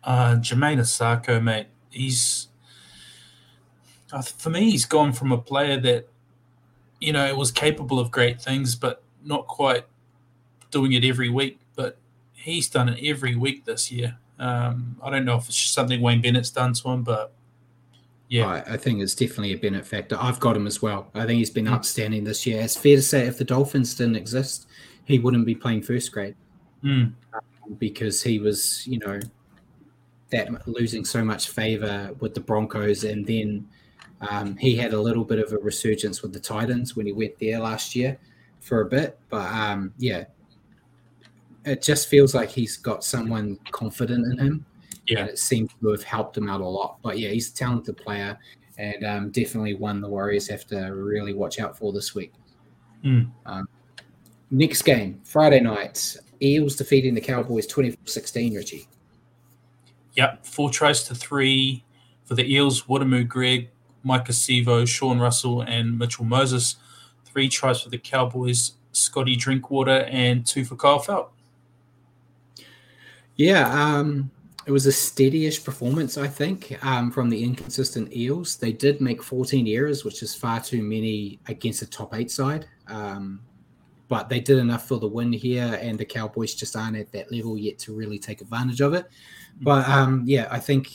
Uh, 0.03 0.35
Jamayne 0.35 0.79
Isaako, 0.79 1.41
mate, 1.41 1.67
he's 1.89 2.47
uh, 4.11 4.21
for 4.21 4.49
me, 4.49 4.69
he's 4.71 4.85
gone 4.85 5.11
from 5.11 5.31
a 5.31 5.37
player 5.37 5.79
that 5.79 6.07
you 6.99 7.11
know 7.11 7.35
was 7.35 7.51
capable 7.51 7.99
of 7.99 8.11
great 8.11 8.41
things, 8.41 8.75
but 8.75 9.03
not 9.23 9.47
quite 9.47 9.85
doing 10.71 10.93
it 10.93 11.03
every 11.03 11.29
week. 11.29 11.59
But 11.75 11.97
he's 12.33 12.69
done 12.69 12.89
it 12.89 13.03
every 13.03 13.35
week 13.35 13.65
this 13.65 13.91
year. 13.91 14.17
Um, 14.39 14.97
I 15.01 15.09
don't 15.09 15.25
know 15.25 15.37
if 15.37 15.47
it's 15.47 15.57
something 15.57 16.01
Wayne 16.01 16.21
Bennett's 16.21 16.49
done 16.49 16.73
to 16.73 16.89
him, 16.89 17.03
but 17.03 17.33
yeah, 18.29 18.47
I, 18.47 18.73
I 18.73 18.77
think 18.77 19.01
it's 19.01 19.15
definitely 19.15 19.53
a 19.53 19.57
Bennett 19.57 19.85
factor. 19.85 20.17
I've 20.19 20.39
got 20.39 20.57
him 20.57 20.65
as 20.65 20.81
well. 20.81 21.07
I 21.13 21.25
think 21.25 21.37
he's 21.37 21.51
been 21.51 21.67
outstanding 21.67 22.23
this 22.23 22.45
year. 22.47 22.61
It's 22.61 22.75
fair 22.75 22.95
to 22.95 23.01
say 23.01 23.27
if 23.27 23.37
the 23.37 23.43
Dolphins 23.43 23.93
didn't 23.95 24.15
exist, 24.15 24.67
he 25.05 25.19
wouldn't 25.19 25.45
be 25.45 25.55
playing 25.55 25.83
first 25.83 26.11
grade 26.11 26.35
Mm, 26.83 27.13
because 27.77 28.21
he 28.21 28.39
was, 28.39 28.85
you 28.85 28.99
know, 28.99 29.19
that 30.31 30.67
losing 30.67 31.05
so 31.05 31.23
much 31.23 31.49
favor 31.49 32.13
with 32.19 32.33
the 32.33 32.41
Broncos, 32.41 33.05
and 33.05 33.25
then 33.25 33.65
um, 34.29 34.57
he 34.57 34.75
had 34.75 34.93
a 34.93 34.99
little 34.99 35.23
bit 35.23 35.39
of 35.39 35.53
a 35.53 35.57
resurgence 35.57 36.21
with 36.21 36.33
the 36.33 36.39
Titans 36.39 36.95
when 36.95 37.05
he 37.05 37.13
went 37.13 37.39
there 37.39 37.59
last 37.59 37.95
year 37.95 38.17
for 38.59 38.81
a 38.81 38.85
bit. 38.85 39.17
But 39.29 39.49
um, 39.53 39.93
yeah, 39.97 40.25
it 41.65 41.81
just 41.81 42.07
feels 42.07 42.33
like 42.33 42.49
he's 42.49 42.77
got 42.77 43.03
someone 43.03 43.57
confident 43.71 44.25
in 44.31 44.45
him. 44.45 44.65
yeah, 45.07 45.19
and 45.19 45.29
it 45.29 45.39
seems 45.39 45.71
to 45.81 45.89
have 45.89 46.03
helped 46.03 46.37
him 46.37 46.49
out 46.49 46.61
a 46.61 46.67
lot. 46.67 46.97
But 47.01 47.19
yeah, 47.19 47.29
he's 47.29 47.51
a 47.51 47.55
talented 47.55 47.97
player 47.97 48.37
and 48.77 49.03
um, 49.03 49.29
definitely 49.29 49.75
one 49.75 50.01
the 50.01 50.09
Warriors 50.09 50.47
have 50.47 50.65
to 50.67 50.77
really 50.93 51.33
watch 51.33 51.59
out 51.59 51.77
for 51.77 51.93
this 51.93 52.15
week. 52.15 52.33
Mm. 53.03 53.29
Um, 53.45 53.67
next 54.51 54.81
game, 54.83 55.21
Friday 55.23 55.59
night, 55.59 56.17
Eels 56.41 56.75
defeating 56.75 57.13
the 57.13 57.21
Cowboys 57.21 57.67
24 57.67 57.97
16, 58.05 58.55
Richie. 58.55 58.87
yeah. 60.15 60.35
Four 60.43 60.69
tries 60.69 61.03
to 61.05 61.15
three 61.15 61.83
for 62.25 62.35
the 62.35 62.51
Eels: 62.51 62.83
Wiremu 62.83 63.27
Greig, 63.27 63.69
Maika 64.05 64.29
Sivo, 64.29 64.87
Sean 64.87 65.19
Russell, 65.19 65.61
and 65.61 65.97
Mitchell 65.97 66.25
Moses. 66.25 66.77
Three 67.25 67.49
tries 67.49 67.81
for 67.81 67.89
the 67.89 67.97
Cowboys: 67.97 68.73
Scotty 68.91 69.35
Drinkwater 69.35 70.05
and 70.09 70.45
two 70.45 70.65
for 70.65 70.75
Kyle 70.75 70.99
Feldt. 70.99 71.29
Yeah, 73.35 73.69
um, 73.71 74.31
it 74.65 74.71
was 74.71 74.85
a 74.85 74.91
steadyish 74.91 75.63
performance, 75.63 76.17
I 76.17 76.27
think, 76.27 76.77
um, 76.85 77.11
from 77.11 77.29
the 77.29 77.43
inconsistent 77.43 78.15
Eels. 78.15 78.57
They 78.57 78.71
did 78.71 79.01
make 79.01 79.21
14 79.21 79.67
errors, 79.67 80.05
which 80.05 80.23
is 80.23 80.33
far 80.33 80.61
too 80.61 80.83
many 80.83 81.39
against 81.47 81.81
a 81.81 81.87
top 81.87 82.15
eight 82.15 82.31
side. 82.31 82.67
Um, 82.87 83.41
but 84.07 84.29
they 84.29 84.39
did 84.39 84.59
enough 84.59 84.87
for 84.87 84.99
the 84.99 85.07
win 85.07 85.33
here, 85.33 85.79
and 85.81 85.97
the 85.97 86.05
Cowboys 86.05 86.53
just 86.53 86.75
aren't 86.75 86.97
at 86.97 87.11
that 87.11 87.31
level 87.31 87.57
yet 87.57 87.79
to 87.79 87.95
really 87.95 88.19
take 88.19 88.41
advantage 88.41 88.81
of 88.81 88.93
it. 88.93 89.07
But 89.61 89.87
um, 89.87 90.23
yeah, 90.25 90.47
I 90.51 90.59
think 90.59 90.87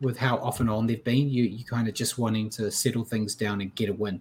with 0.00 0.16
how 0.16 0.36
off 0.38 0.60
and 0.60 0.70
on 0.70 0.86
they've 0.86 1.02
been. 1.02 1.28
You 1.28 1.44
you 1.44 1.64
kind 1.64 1.88
of 1.88 1.94
just 1.94 2.18
wanting 2.18 2.50
to 2.50 2.70
settle 2.70 3.04
things 3.04 3.34
down 3.34 3.60
and 3.60 3.74
get 3.74 3.88
a 3.88 3.92
win. 3.92 4.20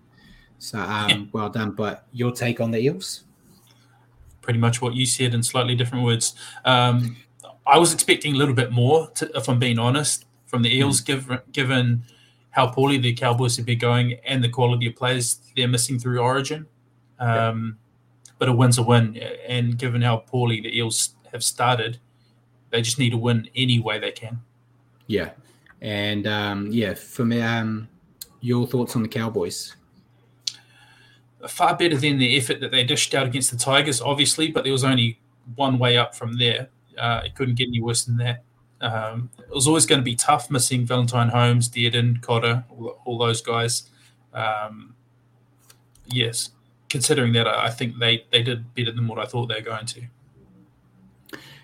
So 0.58 0.80
um, 0.80 1.10
yeah. 1.10 1.24
well 1.32 1.50
done. 1.50 1.72
But 1.72 2.06
your 2.12 2.32
take 2.32 2.60
on 2.60 2.72
the 2.72 2.80
Eels? 2.80 3.26
Pretty 4.42 4.60
much 4.60 4.82
what 4.82 4.94
you 4.94 5.06
said 5.06 5.34
in 5.34 5.44
slightly 5.44 5.76
different 5.76 6.04
words. 6.04 6.36
Um, 6.66 7.18
I 7.66 7.78
was 7.78 7.94
expecting 7.94 8.36
a 8.36 8.38
little 8.38 8.54
bit 8.54 8.72
more, 8.72 9.10
to, 9.12 9.32
if 9.36 9.48
I'm 9.48 9.60
being 9.60 9.80
honest, 9.80 10.26
from 10.46 10.62
the 10.62 10.76
Eels, 10.76 11.02
mm. 11.02 11.06
given 11.06 11.40
given 11.52 12.04
how 12.52 12.68
poorly 12.68 12.98
the 12.98 13.14
Cowboys 13.14 13.58
have 13.58 13.66
been 13.66 13.80
going 13.80 14.20
and 14.26 14.44
the 14.44 14.50
quality 14.50 14.88
of 14.88 14.96
players 14.96 15.40
they're 15.56 15.68
missing 15.68 15.98
through 15.98 16.20
Origin. 16.20 16.68
Um, 17.20 17.80
yeah. 18.28 18.32
But 18.38 18.50
a 18.50 18.54
win's 18.54 18.78
a 18.78 18.84
win, 18.84 19.18
and 19.48 19.78
given 19.78 20.02
how 20.02 20.18
poorly 20.18 20.60
the 20.62 20.78
Eels 20.78 21.16
have 21.32 21.44
started, 21.44 22.00
they 22.72 22.82
just 22.82 23.00
need 23.00 23.12
to 23.12 23.18
win 23.18 23.50
any 23.56 23.80
way 23.80 24.00
they 24.00 24.12
can. 24.12 24.42
Yeah, 25.08 25.32
and 25.82 26.28
um, 26.28 26.68
yeah, 26.72 26.94
for 26.94 27.24
me, 27.26 27.42
um, 27.42 27.88
your 28.42 28.68
thoughts 28.68 28.96
on 28.96 29.04
the 29.04 29.08
Cowboys? 29.08 29.76
Far 31.48 31.76
better 31.76 31.98
than 31.98 32.18
the 32.18 32.38
effort 32.38 32.60
that 32.60 32.72
they 32.72 32.84
dished 32.84 33.14
out 33.16 33.26
against 33.26 33.52
the 33.52 33.58
Tigers, 33.58 34.02
obviously, 34.02 34.52
but 34.52 34.64
there 34.64 34.74
was 34.74 34.84
only 34.84 35.20
one 35.56 35.80
way 35.80 35.98
up 35.98 36.16
from 36.16 36.38
there. 36.38 36.70
Uh, 36.98 37.22
it 37.26 37.36
couldn't 37.36 37.56
get 37.56 37.68
any 37.68 37.82
worse 37.82 38.06
than 38.06 38.18
that. 38.18 38.44
Um, 38.82 39.30
it 39.40 39.54
was 39.54 39.68
always 39.68 39.86
going 39.86 40.00
to 40.00 40.06
be 40.06 40.16
tough 40.16 40.52
missing 40.52 40.86
Valentine 40.86 41.30
Holmes, 41.30 41.70
Dearden, 41.70 42.22
Cotter, 42.22 42.66
all, 42.70 43.02
all 43.06 43.18
those 43.18 43.42
guys. 43.42 43.90
Um, 44.34 44.96
yes, 46.08 46.50
considering 46.90 47.34
that, 47.34 47.48
I 47.48 47.70
think 47.70 47.98
they, 48.00 48.26
they 48.32 48.44
did 48.44 48.74
better 48.76 48.92
than 48.92 49.08
what 49.08 49.20
I 49.20 49.26
thought 49.26 49.48
they 49.48 49.56
were 49.56 49.62
going 49.62 49.86
to. 49.86 50.02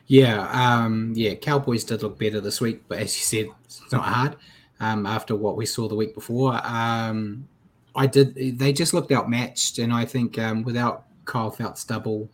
Yeah, 0.08 0.50
um, 0.52 1.14
yeah, 1.16 1.36
Cowboys 1.36 1.84
did 1.84 2.02
look 2.02 2.18
better 2.18 2.42
this 2.42 2.60
week, 2.60 2.82
but 2.88 2.98
as 2.98 3.16
you 3.16 3.22
said, 3.22 3.54
it's 3.66 3.92
not 3.92 4.06
hard. 4.06 4.38
Um, 4.80 5.06
after 5.06 5.36
what 5.36 5.56
we 5.56 5.68
saw 5.68 5.88
the 5.88 5.96
week 5.96 6.16
before, 6.16 6.60
um, 6.66 7.48
I 7.96 8.08
did. 8.08 8.58
They 8.58 8.74
just 8.74 8.94
looked 8.94 9.12
outmatched, 9.12 9.78
and 9.78 9.94
I 9.94 10.06
think 10.06 10.40
um, 10.40 10.64
without 10.64 11.06
Kyle 11.26 11.52
Feldt's 11.52 11.84
double, 11.84 12.28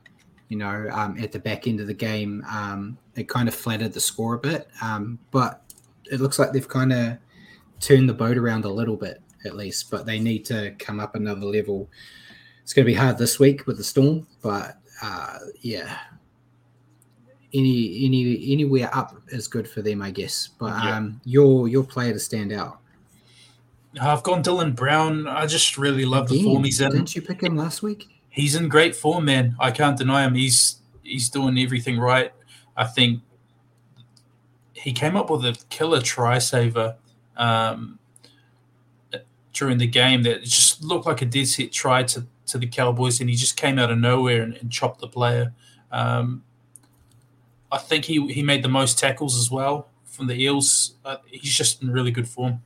you 0.50 0.58
know, 0.58 0.90
um, 0.92 1.18
at 1.20 1.32
the 1.32 1.40
back 1.40 1.68
end 1.68 1.80
of 1.80 1.88
the 1.88 1.94
game, 1.94 2.44
um, 2.50 2.98
it 3.16 3.28
kind 3.28 3.48
of 3.48 3.56
flattered 3.56 3.94
the 3.94 4.00
score 4.00 4.36
a 4.36 4.40
bit. 4.40 4.68
Um, 4.82 5.20
but 5.32 5.64
it 6.12 6.20
looks 6.20 6.38
like 6.38 6.52
they've 6.52 6.68
kind 6.68 6.94
of 6.94 7.18
turned 7.80 8.08
the 8.08 8.14
boat 8.14 8.38
around 8.38 8.66
a 8.66 8.70
little 8.70 8.96
bit, 8.96 9.22
at 9.46 9.56
least. 9.56 9.90
But 9.90 10.06
they 10.06 10.20
need 10.20 10.46
to 10.46 10.76
come 10.78 11.00
up 11.00 11.16
another 11.16 11.46
level. 11.46 11.90
It's 12.64 12.74
going 12.74 12.86
to 12.86 12.92
be 12.92 12.96
hard 12.96 13.18
this 13.18 13.40
week 13.40 13.68
with 13.68 13.78
the 13.78 13.84
storm, 13.84 14.28
but 14.42 14.78
uh, 15.02 15.38
yeah, 15.62 15.98
any 17.54 18.06
any 18.06 18.52
anywhere 18.52 18.90
up 18.94 19.16
is 19.30 19.48
good 19.48 19.68
for 19.68 19.82
them, 19.82 20.02
I 20.02 20.12
guess. 20.12 20.50
But 20.60 20.84
yeah. 20.84 20.98
um, 20.98 21.22
your 21.26 21.68
your 21.68 21.84
player 21.84 22.14
to 22.14 22.20
stand 22.20 22.52
out. 22.52 22.80
I've 24.00 24.24
gone 24.24 24.44
Dylan 24.44 24.76
Brown. 24.76 25.28
I 25.28 25.46
just 25.46 25.78
really 25.78 26.06
love 26.06 26.26
Again, 26.26 26.38
the 26.38 26.44
form 26.44 26.64
he's 26.66 26.82
in. 26.82 26.92
Didn't 26.92 27.16
you 27.16 27.22
pick 27.22 27.42
him 27.42 27.56
last 27.56 27.82
week? 27.82 28.08
He's 28.36 28.54
in 28.54 28.68
great 28.68 28.98
form, 28.98 29.26
man. 29.26 29.56
I 29.62 29.72
can't 29.72 29.98
deny 29.98 30.26
him. 30.26 30.36
He's 30.36 30.82
he's 31.04 31.30
doing 31.30 31.58
everything 31.58 31.98
right. 31.98 32.34
I 32.76 32.84
think 32.84 33.22
he 34.74 34.92
came 34.92 35.16
up 35.16 35.30
with 35.30 35.46
a 35.46 35.58
killer 35.70 36.02
try 36.02 36.40
saver 36.40 36.98
um, 37.38 37.98
during 39.54 39.78
the 39.78 39.88
game 39.88 40.24
that 40.24 40.44
just 40.44 40.84
looked 40.84 41.06
like 41.06 41.22
a 41.22 41.26
dead 41.26 41.48
set 41.48 41.72
try 41.72 42.04
to, 42.04 42.28
to 42.48 42.58
the 42.58 42.68
Cowboys, 42.68 43.22
and 43.22 43.30
he 43.30 43.38
just 43.38 43.56
came 43.56 43.80
out 43.80 43.90
of 43.90 44.00
nowhere 44.00 44.42
and, 44.42 44.56
and 44.56 44.70
chopped 44.70 45.00
the 45.00 45.08
player. 45.08 45.54
Um, 45.90 46.44
I 47.72 47.78
think 47.78 48.04
he 48.04 48.28
he 48.34 48.44
made 48.44 48.64
the 48.64 48.70
most 48.70 49.00
tackles 49.00 49.40
as 49.40 49.50
well 49.50 49.88
from 50.04 50.28
the 50.28 50.36
Eels. 50.36 50.96
Uh, 51.06 51.18
he's 51.26 51.56
just 51.56 51.82
in 51.82 51.90
really 51.90 52.12
good 52.12 52.28
form. 52.28 52.62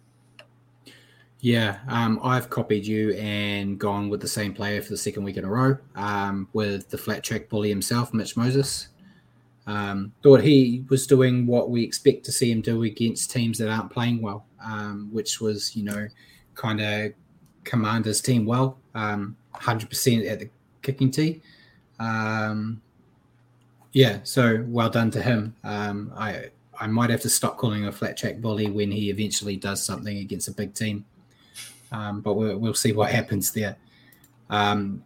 Yeah, 1.42 1.78
um, 1.88 2.20
I've 2.22 2.50
copied 2.50 2.86
you 2.86 3.14
and 3.14 3.80
gone 3.80 4.10
with 4.10 4.20
the 4.20 4.28
same 4.28 4.54
player 4.54 4.82
for 4.82 4.90
the 4.90 4.98
second 4.98 5.24
week 5.24 5.38
in 5.38 5.46
a 5.46 5.50
row 5.50 5.78
um, 5.96 6.50
with 6.52 6.90
the 6.90 6.98
flat 6.98 7.24
track 7.24 7.48
bully 7.48 7.70
himself, 7.70 8.14
Mitch 8.14 8.36
Moses. 8.36 8.90
Um, 9.66 10.12
thought 10.22 10.42
he 10.42 10.84
was 10.90 11.08
doing 11.08 11.48
what 11.48 11.70
we 11.70 11.84
expect 11.84 12.26
to 12.26 12.34
see 12.34 12.52
him 12.52 12.60
do 12.60 12.84
against 12.84 13.32
teams 13.32 13.58
that 13.60 13.70
aren't 13.70 13.90
playing 13.90 14.22
well, 14.22 14.46
um, 14.64 15.10
which 15.14 15.40
was, 15.40 15.76
you 15.76 15.84
know, 15.84 16.08
kind 16.56 16.82
of 16.82 17.14
command 17.64 18.04
his 18.04 18.20
team 18.20 18.46
well, 18.46 18.78
100% 18.94 18.96
um, 18.96 20.28
at 20.28 20.40
the 20.40 20.50
kicking 20.82 21.12
tee. 21.12 21.42
Um, 22.00 22.82
yeah, 23.94 24.20
so 24.24 24.66
well 24.68 24.90
done 24.90 25.12
to 25.12 25.22
him. 25.22 25.56
I 25.64 26.50
I 26.82 26.88
might 26.88 27.10
have 27.10 27.22
to 27.22 27.30
stop 27.30 27.58
calling 27.58 27.86
a 27.86 27.92
flat 27.92 28.16
track 28.16 28.40
bully 28.40 28.70
when 28.70 28.90
he 28.92 29.10
eventually 29.10 29.58
does 29.58 29.84
something 29.84 30.18
against 30.18 30.48
a 30.48 30.52
big 30.52 30.74
team. 30.74 31.06
Um, 31.92 32.22
but 32.22 32.34
we'll, 32.34 32.58
we'll 32.58 32.74
see 32.74 32.92
what 32.92 33.12
happens 33.12 33.52
there. 33.52 33.78
Um, 34.50 35.04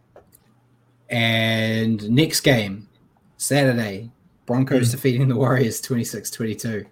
and 1.10 2.10
next 2.10 2.42
game, 2.42 2.90
Saturday, 3.38 4.12
Broncos 4.46 4.90
mm. 4.90 4.92
defeating 4.92 5.28
the 5.28 5.36
Warriors 5.36 5.82
26 5.82 6.32
22. 6.32 6.86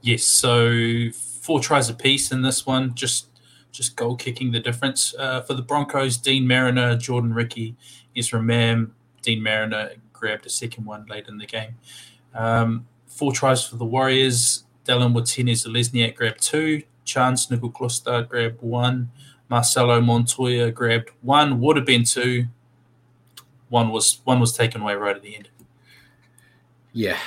Yes, 0.00 0.24
so 0.24 1.10
four 1.12 1.60
tries 1.60 1.88
apiece 1.88 2.32
in 2.32 2.42
this 2.42 2.66
one, 2.66 2.94
just 2.94 3.26
just 3.70 3.96
goal 3.96 4.16
kicking 4.16 4.50
the 4.50 4.60
difference. 4.60 5.14
Uh, 5.18 5.42
for 5.42 5.54
the 5.54 5.62
Broncos, 5.62 6.16
Deine 6.16 6.46
Mariner, 6.46 6.96
Jordan 6.96 7.32
Riki, 7.32 7.76
Ezra 8.16 8.42
Mam, 8.42 8.94
Deine 9.22 9.40
Mariner 9.40 9.90
grabbed 10.12 10.46
a 10.46 10.50
second 10.50 10.84
one 10.84 11.06
late 11.06 11.28
in 11.28 11.38
the 11.38 11.46
game. 11.46 11.76
Um, 12.34 12.86
four 13.06 13.32
tries 13.32 13.66
for 13.66 13.76
the 13.76 13.84
Warriors. 13.84 14.64
Dallin 14.84 15.12
Watene-Zelezniak 15.12 16.16
grabbed 16.16 16.42
two. 16.42 16.82
Chance 17.08 17.50
Nickel 17.50 17.70
grabbed 17.70 18.60
one. 18.60 19.10
Marcelo 19.48 20.00
Montoya 20.00 20.70
grabbed 20.70 21.10
one. 21.22 21.58
Would 21.60 21.76
have 21.76 21.86
been 21.86 22.04
two. 22.04 22.46
One 23.70 23.90
was 23.90 24.20
one 24.24 24.40
was 24.40 24.52
taken 24.52 24.82
away 24.82 24.94
right 24.94 25.16
at 25.16 25.22
the 25.22 25.36
end. 25.36 25.48
Yeah. 26.92 27.18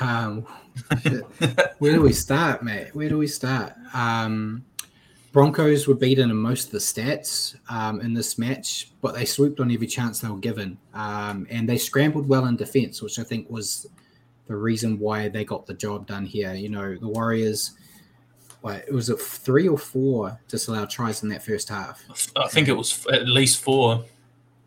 Um, 0.00 0.46
where 1.78 1.94
do 1.94 2.02
we 2.02 2.12
start, 2.12 2.62
mate? 2.62 2.94
Where 2.94 3.08
do 3.08 3.16
we 3.16 3.26
start? 3.26 3.72
Um, 3.94 4.64
Broncos 5.32 5.86
were 5.86 5.94
beaten 5.94 6.30
in 6.30 6.36
most 6.36 6.66
of 6.66 6.72
the 6.72 6.78
stats 6.78 7.56
um, 7.70 8.00
in 8.00 8.12
this 8.12 8.38
match, 8.38 8.90
but 9.00 9.14
they 9.14 9.24
swooped 9.24 9.60
on 9.60 9.70
every 9.70 9.86
chance 9.86 10.20
they 10.20 10.28
were 10.28 10.38
given. 10.38 10.78
Um, 10.92 11.46
and 11.50 11.68
they 11.68 11.78
scrambled 11.78 12.28
well 12.28 12.46
in 12.46 12.56
defense, 12.56 13.00
which 13.02 13.18
I 13.18 13.22
think 13.22 13.48
was 13.48 13.86
the 14.48 14.56
reason 14.56 14.98
why 14.98 15.28
they 15.28 15.44
got 15.44 15.66
the 15.66 15.74
job 15.74 16.06
done 16.06 16.26
here. 16.26 16.54
You 16.54 16.70
know, 16.70 16.96
the 16.96 17.08
Warriors, 17.08 17.77
like, 18.68 18.84
it 18.86 18.92
was 18.92 19.08
a 19.08 19.16
three 19.16 19.68
or 19.68 19.78
four 19.78 20.38
disallowed 20.48 20.90
tries 20.90 21.22
in 21.22 21.28
that 21.30 21.42
first 21.42 21.68
half. 21.68 22.02
I 22.36 22.48
think 22.48 22.68
it 22.68 22.76
was 22.76 23.06
at 23.06 23.26
least 23.26 23.62
four. 23.62 24.04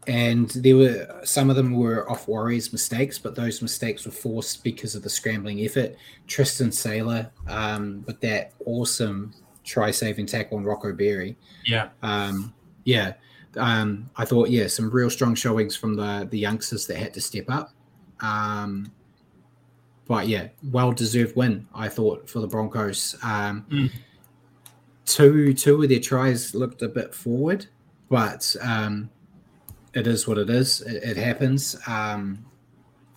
And 0.07 0.49
there 0.49 0.77
were 0.77 1.21
some 1.23 1.51
of 1.51 1.55
them 1.55 1.75
were 1.75 2.09
off 2.09 2.27
Warriors 2.27 2.73
mistakes, 2.73 3.19
but 3.19 3.35
those 3.35 3.61
mistakes 3.61 4.05
were 4.05 4.11
forced 4.11 4.63
because 4.63 4.95
of 4.95 5.03
the 5.03 5.09
scrambling 5.09 5.59
effort. 5.59 5.95
Tristan 6.25 6.71
Sailor 6.71 7.29
um, 7.47 8.03
with 8.07 8.19
that 8.21 8.53
awesome 8.65 9.33
try 9.63 9.91
saving 9.91 10.25
tackle 10.25 10.57
on 10.57 10.63
Rocco 10.63 10.91
Berry. 10.91 11.37
Yeah. 11.65 11.89
Um, 12.01 12.51
yeah. 12.83 13.13
Um, 13.57 14.09
I 14.17 14.25
thought, 14.25 14.49
yeah, 14.49 14.67
some 14.67 14.89
real 14.89 15.09
strong 15.11 15.35
showings 15.35 15.75
from 15.75 15.93
the 15.95 16.27
the 16.31 16.39
youngsters 16.39 16.87
that 16.87 16.97
had 16.97 17.13
to 17.13 17.21
step 17.21 17.45
up. 17.49 17.71
Um, 18.21 18.91
but 20.11 20.27
yeah, 20.27 20.49
well 20.71 20.91
deserved 20.91 21.37
win, 21.37 21.65
I 21.73 21.87
thought, 21.87 22.29
for 22.29 22.41
the 22.41 22.47
Broncos. 22.47 23.15
Um, 23.23 23.65
mm. 23.69 23.89
Two 25.05 25.53
two 25.53 25.81
of 25.81 25.87
their 25.87 26.01
tries 26.01 26.53
looked 26.53 26.81
a 26.81 26.89
bit 26.89 27.15
forward, 27.15 27.67
but 28.09 28.53
um, 28.59 29.09
it 29.93 30.07
is 30.07 30.27
what 30.27 30.37
it 30.37 30.49
is. 30.49 30.81
It, 30.81 31.01
it 31.01 31.15
happens. 31.15 31.77
Um, 31.87 32.43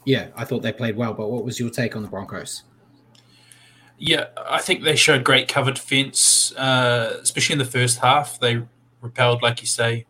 yeah, 0.05 0.28
I 0.36 0.45
thought 0.45 0.62
they 0.62 0.72
played 0.72 0.95
well. 0.95 1.14
But 1.14 1.32
what 1.32 1.45
was 1.45 1.59
your 1.59 1.68
take 1.68 1.97
on 1.97 2.03
the 2.03 2.09
Broncos? 2.09 2.62
Yeah, 3.99 4.26
I 4.49 4.61
think 4.61 4.84
they 4.84 4.95
showed 4.95 5.24
great 5.24 5.49
cover 5.49 5.72
defense, 5.72 6.55
uh, 6.55 7.18
especially 7.20 7.55
in 7.55 7.59
the 7.59 7.64
first 7.64 7.99
half. 7.99 8.38
They 8.38 8.62
repelled, 9.01 9.42
like 9.42 9.61
you 9.61 9.66
say, 9.66 10.07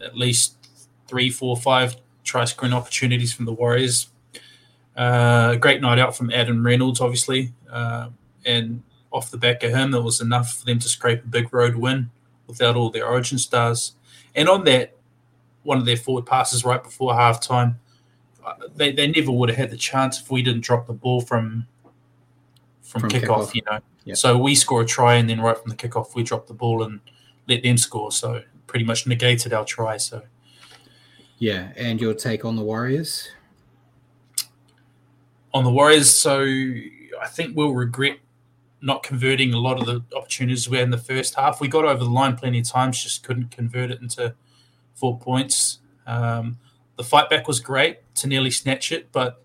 at 0.00 0.16
least 0.16 0.68
three, 1.08 1.28
four, 1.28 1.56
five 1.56 1.96
try 2.22 2.44
screen 2.44 2.72
opportunities 2.72 3.32
from 3.32 3.46
the 3.46 3.52
Warriors. 3.52 4.10
Uh, 4.96 5.56
great 5.56 5.80
night 5.80 5.98
out 5.98 6.16
from 6.16 6.30
Adam 6.32 6.64
Reynolds, 6.64 7.00
obviously, 7.00 7.52
uh, 7.70 8.08
and 8.44 8.82
off 9.12 9.30
the 9.30 9.38
back 9.38 9.62
of 9.62 9.72
him, 9.72 9.90
there 9.90 10.02
was 10.02 10.20
enough 10.20 10.54
for 10.54 10.66
them 10.66 10.78
to 10.78 10.88
scrape 10.88 11.24
a 11.24 11.28
big 11.28 11.52
road 11.52 11.74
win 11.76 12.10
without 12.46 12.76
all 12.76 12.90
their 12.90 13.06
Origin 13.06 13.38
stars. 13.38 13.94
And 14.34 14.48
on 14.48 14.64
that, 14.64 14.96
one 15.62 15.78
of 15.78 15.84
their 15.84 15.96
forward 15.96 16.26
passes 16.26 16.64
right 16.64 16.82
before 16.82 17.12
halftime, 17.12 17.76
uh, 18.44 18.54
they, 18.74 18.92
they 18.92 19.06
never 19.06 19.30
would 19.30 19.48
have 19.48 19.58
had 19.58 19.70
the 19.70 19.76
chance 19.76 20.20
if 20.20 20.30
we 20.30 20.42
didn't 20.42 20.62
drop 20.62 20.86
the 20.86 20.92
ball 20.92 21.20
from 21.20 21.66
from, 22.82 23.02
from 23.02 23.10
kickoff, 23.10 23.52
kick 23.52 23.54
you 23.56 23.62
know. 23.70 23.78
Yep. 24.04 24.16
So 24.16 24.38
we 24.38 24.54
score 24.54 24.82
a 24.82 24.86
try, 24.86 25.14
and 25.14 25.30
then 25.30 25.40
right 25.40 25.56
from 25.56 25.70
the 25.70 25.76
kickoff, 25.76 26.14
we 26.14 26.24
drop 26.24 26.46
the 26.46 26.54
ball 26.54 26.82
and 26.82 27.00
let 27.48 27.62
them 27.62 27.76
score. 27.76 28.10
So 28.10 28.42
pretty 28.66 28.84
much 28.84 29.06
negated 29.06 29.52
our 29.52 29.64
try. 29.64 29.96
So 29.96 30.22
yeah, 31.38 31.72
and 31.76 32.00
your 32.00 32.14
take 32.14 32.44
on 32.44 32.56
the 32.56 32.62
Warriors? 32.62 33.28
On 35.52 35.64
the 35.64 35.70
Warriors, 35.70 36.10
so 36.10 36.42
I 36.42 37.26
think 37.28 37.56
we'll 37.56 37.74
regret 37.74 38.18
not 38.82 39.02
converting 39.02 39.52
a 39.52 39.58
lot 39.58 39.78
of 39.78 39.86
the 39.86 40.02
opportunities 40.16 40.68
we 40.68 40.78
had 40.78 40.84
in 40.84 40.90
the 40.90 40.98
first 40.98 41.34
half. 41.34 41.60
We 41.60 41.68
got 41.68 41.84
over 41.84 42.02
the 42.02 42.10
line 42.10 42.36
plenty 42.36 42.60
of 42.60 42.68
times, 42.68 43.02
just 43.02 43.22
couldn't 43.22 43.50
convert 43.50 43.90
it 43.90 44.00
into 44.00 44.34
four 44.94 45.18
points. 45.18 45.80
Um, 46.06 46.58
the 46.96 47.04
fight 47.04 47.28
back 47.28 47.46
was 47.46 47.60
great 47.60 47.98
to 48.16 48.26
nearly 48.26 48.50
snatch 48.50 48.92
it, 48.92 49.10
but 49.12 49.42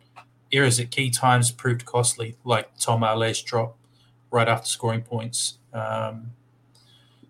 errors 0.52 0.80
at 0.80 0.92
key 0.92 1.10
times 1.10 1.52
proved 1.52 1.86
costly, 1.86 2.38
like 2.44 2.70
Tom 2.78 3.04
Ale's 3.04 3.42
drop 3.42 3.78
right 4.32 4.48
after 4.48 4.68
scoring 4.68 5.02
points. 5.02 5.58
Um, 5.74 6.32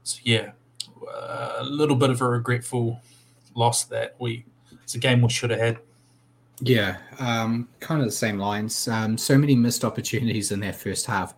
so 0.04 0.20
yeah, 0.24 0.52
a 1.58 1.64
little 1.64 1.96
bit 1.96 2.10
of 2.10 2.22
a 2.22 2.28
regretful 2.28 3.00
loss 3.56 3.84
that 3.86 4.16
we. 4.20 4.46
It's 4.84 4.94
a 4.94 5.00
game 5.00 5.22
we 5.22 5.30
should 5.30 5.50
have 5.50 5.60
had. 5.60 5.80
Yeah, 6.62 6.98
um, 7.20 7.68
kind 7.80 8.02
of 8.02 8.08
the 8.08 8.12
same 8.12 8.40
lines. 8.40 8.88
Um, 8.88 9.18
so 9.18 9.38
many 9.38 9.56
missed 9.56 9.84
opportunities 9.84 10.52
in 10.52 10.62
that 10.62 10.76
first 10.76 11.06
half. 11.06 11.34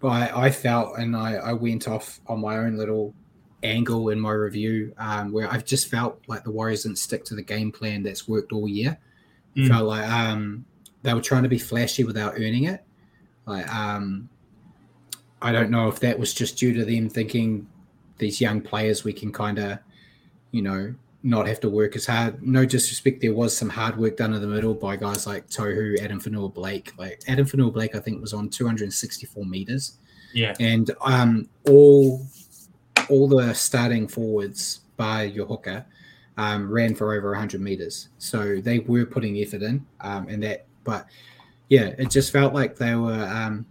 But 0.00 0.08
I, 0.08 0.46
I 0.46 0.50
felt, 0.50 0.98
and 0.98 1.16
I, 1.16 1.34
I, 1.34 1.52
went 1.52 1.88
off 1.88 2.20
on 2.26 2.40
my 2.40 2.58
own 2.58 2.76
little 2.76 3.14
angle 3.62 4.10
in 4.10 4.20
my 4.20 4.32
review 4.32 4.92
um, 4.98 5.32
where 5.32 5.50
I've 5.50 5.64
just 5.64 5.88
felt 5.88 6.20
like 6.26 6.44
the 6.44 6.50
Warriors 6.50 6.82
didn't 6.82 6.98
stick 6.98 7.24
to 7.26 7.34
the 7.34 7.42
game 7.42 7.72
plan 7.72 8.02
that's 8.02 8.28
worked 8.28 8.52
all 8.52 8.68
year. 8.68 8.98
Mm. 9.56 9.68
Felt 9.68 9.86
like 9.86 10.08
um, 10.08 10.66
they 11.02 11.14
were 11.14 11.22
trying 11.22 11.44
to 11.44 11.48
be 11.48 11.58
flashy 11.58 12.04
without 12.04 12.34
earning 12.34 12.64
it. 12.64 12.84
Like, 13.46 13.72
um, 13.72 14.28
I 15.40 15.52
don't 15.52 15.70
know 15.70 15.88
if 15.88 16.00
that 16.00 16.18
was 16.18 16.34
just 16.34 16.58
due 16.58 16.74
to 16.74 16.84
them 16.84 17.08
thinking 17.08 17.66
these 18.18 18.40
young 18.40 18.60
players 18.60 19.04
we 19.04 19.12
can 19.12 19.32
kind 19.32 19.58
of, 19.58 19.78
you 20.50 20.62
know, 20.62 20.94
not 21.26 21.48
have 21.48 21.58
to 21.58 21.68
work 21.68 21.96
as 21.96 22.06
hard. 22.06 22.40
No 22.40 22.64
disrespect, 22.64 23.20
there 23.20 23.34
was 23.34 23.54
some 23.54 23.68
hard 23.68 23.96
work 23.98 24.16
done 24.16 24.32
in 24.32 24.40
the 24.40 24.46
middle 24.46 24.74
by 24.74 24.94
guys 24.94 25.26
like 25.26 25.48
Tohu, 25.48 26.00
Addin 26.00 26.20
Fonua-Blake. 26.20 26.92
Like 26.96 27.20
Addin 27.26 27.44
Fonua-Blake, 27.44 27.96
I 27.96 27.98
think 27.98 28.20
was 28.20 28.32
on 28.32 28.48
264 28.48 29.44
meters. 29.44 29.98
Yeah, 30.32 30.54
and 30.60 30.90
um, 31.00 31.48
all 31.68 32.24
all 33.08 33.26
the 33.28 33.52
starting 33.54 34.06
forwards 34.06 34.80
by 34.96 35.24
your 35.24 35.46
hooker 35.46 35.84
um, 36.36 36.70
ran 36.70 36.94
for 36.94 37.14
over 37.14 37.30
100 37.30 37.60
meters, 37.60 38.08
so 38.18 38.60
they 38.60 38.80
were 38.80 39.04
putting 39.04 39.36
effort 39.38 39.62
in, 39.62 39.84
um, 40.02 40.28
and 40.28 40.42
that. 40.44 40.66
But 40.84 41.06
yeah, 41.68 41.94
it 41.98 42.10
just 42.10 42.32
felt 42.32 42.54
like 42.54 42.76
they 42.76 42.94
were 42.94 43.24
um, 43.32 43.66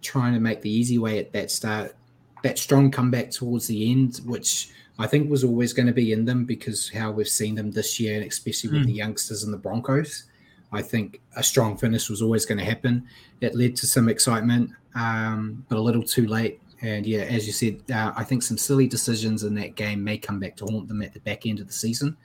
trying 0.00 0.34
to 0.34 0.40
make 0.40 0.60
the 0.60 0.70
easy 0.70 0.98
way 0.98 1.18
at 1.18 1.32
that 1.32 1.50
start, 1.50 1.96
that 2.44 2.58
strong 2.58 2.90
comeback 2.92 3.30
towards 3.30 3.66
the 3.66 3.90
end, 3.90 4.20
which 4.24 4.70
I 5.00 5.06
think 5.06 5.30
was 5.30 5.44
always 5.44 5.72
going 5.72 5.86
to 5.86 5.92
be 5.94 6.12
in 6.12 6.26
them 6.26 6.44
because 6.44 6.90
how 6.90 7.10
we've 7.10 7.28
seen 7.28 7.54
them 7.54 7.70
this 7.70 7.98
year, 7.98 8.20
and 8.20 8.30
especially 8.30 8.70
with 8.70 8.82
mm. 8.82 8.86
the 8.86 8.92
youngsters 8.92 9.44
and 9.44 9.52
the 9.52 9.58
Broncos. 9.58 10.24
I 10.72 10.82
think 10.82 11.20
a 11.36 11.42
strong 11.42 11.76
finish 11.76 12.08
was 12.08 12.22
always 12.22 12.44
going 12.44 12.58
to 12.58 12.64
happen. 12.64 13.06
It 13.40 13.56
led 13.56 13.76
to 13.76 13.86
some 13.86 14.08
excitement, 14.08 14.70
um, 14.94 15.64
but 15.68 15.78
a 15.78 15.80
little 15.80 16.02
too 16.02 16.26
late. 16.26 16.60
And 16.82 17.06
yeah, 17.06 17.22
as 17.22 17.46
you 17.46 17.52
said, 17.52 17.82
uh, 17.90 18.12
I 18.14 18.24
think 18.24 18.42
some 18.42 18.58
silly 18.58 18.86
decisions 18.86 19.42
in 19.42 19.54
that 19.54 19.74
game 19.74 20.04
may 20.04 20.18
come 20.18 20.38
back 20.38 20.56
to 20.56 20.66
haunt 20.66 20.88
them 20.88 21.02
at 21.02 21.12
the 21.12 21.20
back 21.20 21.46
end 21.46 21.60
of 21.60 21.66
the 21.66 21.72
season. 21.72 22.16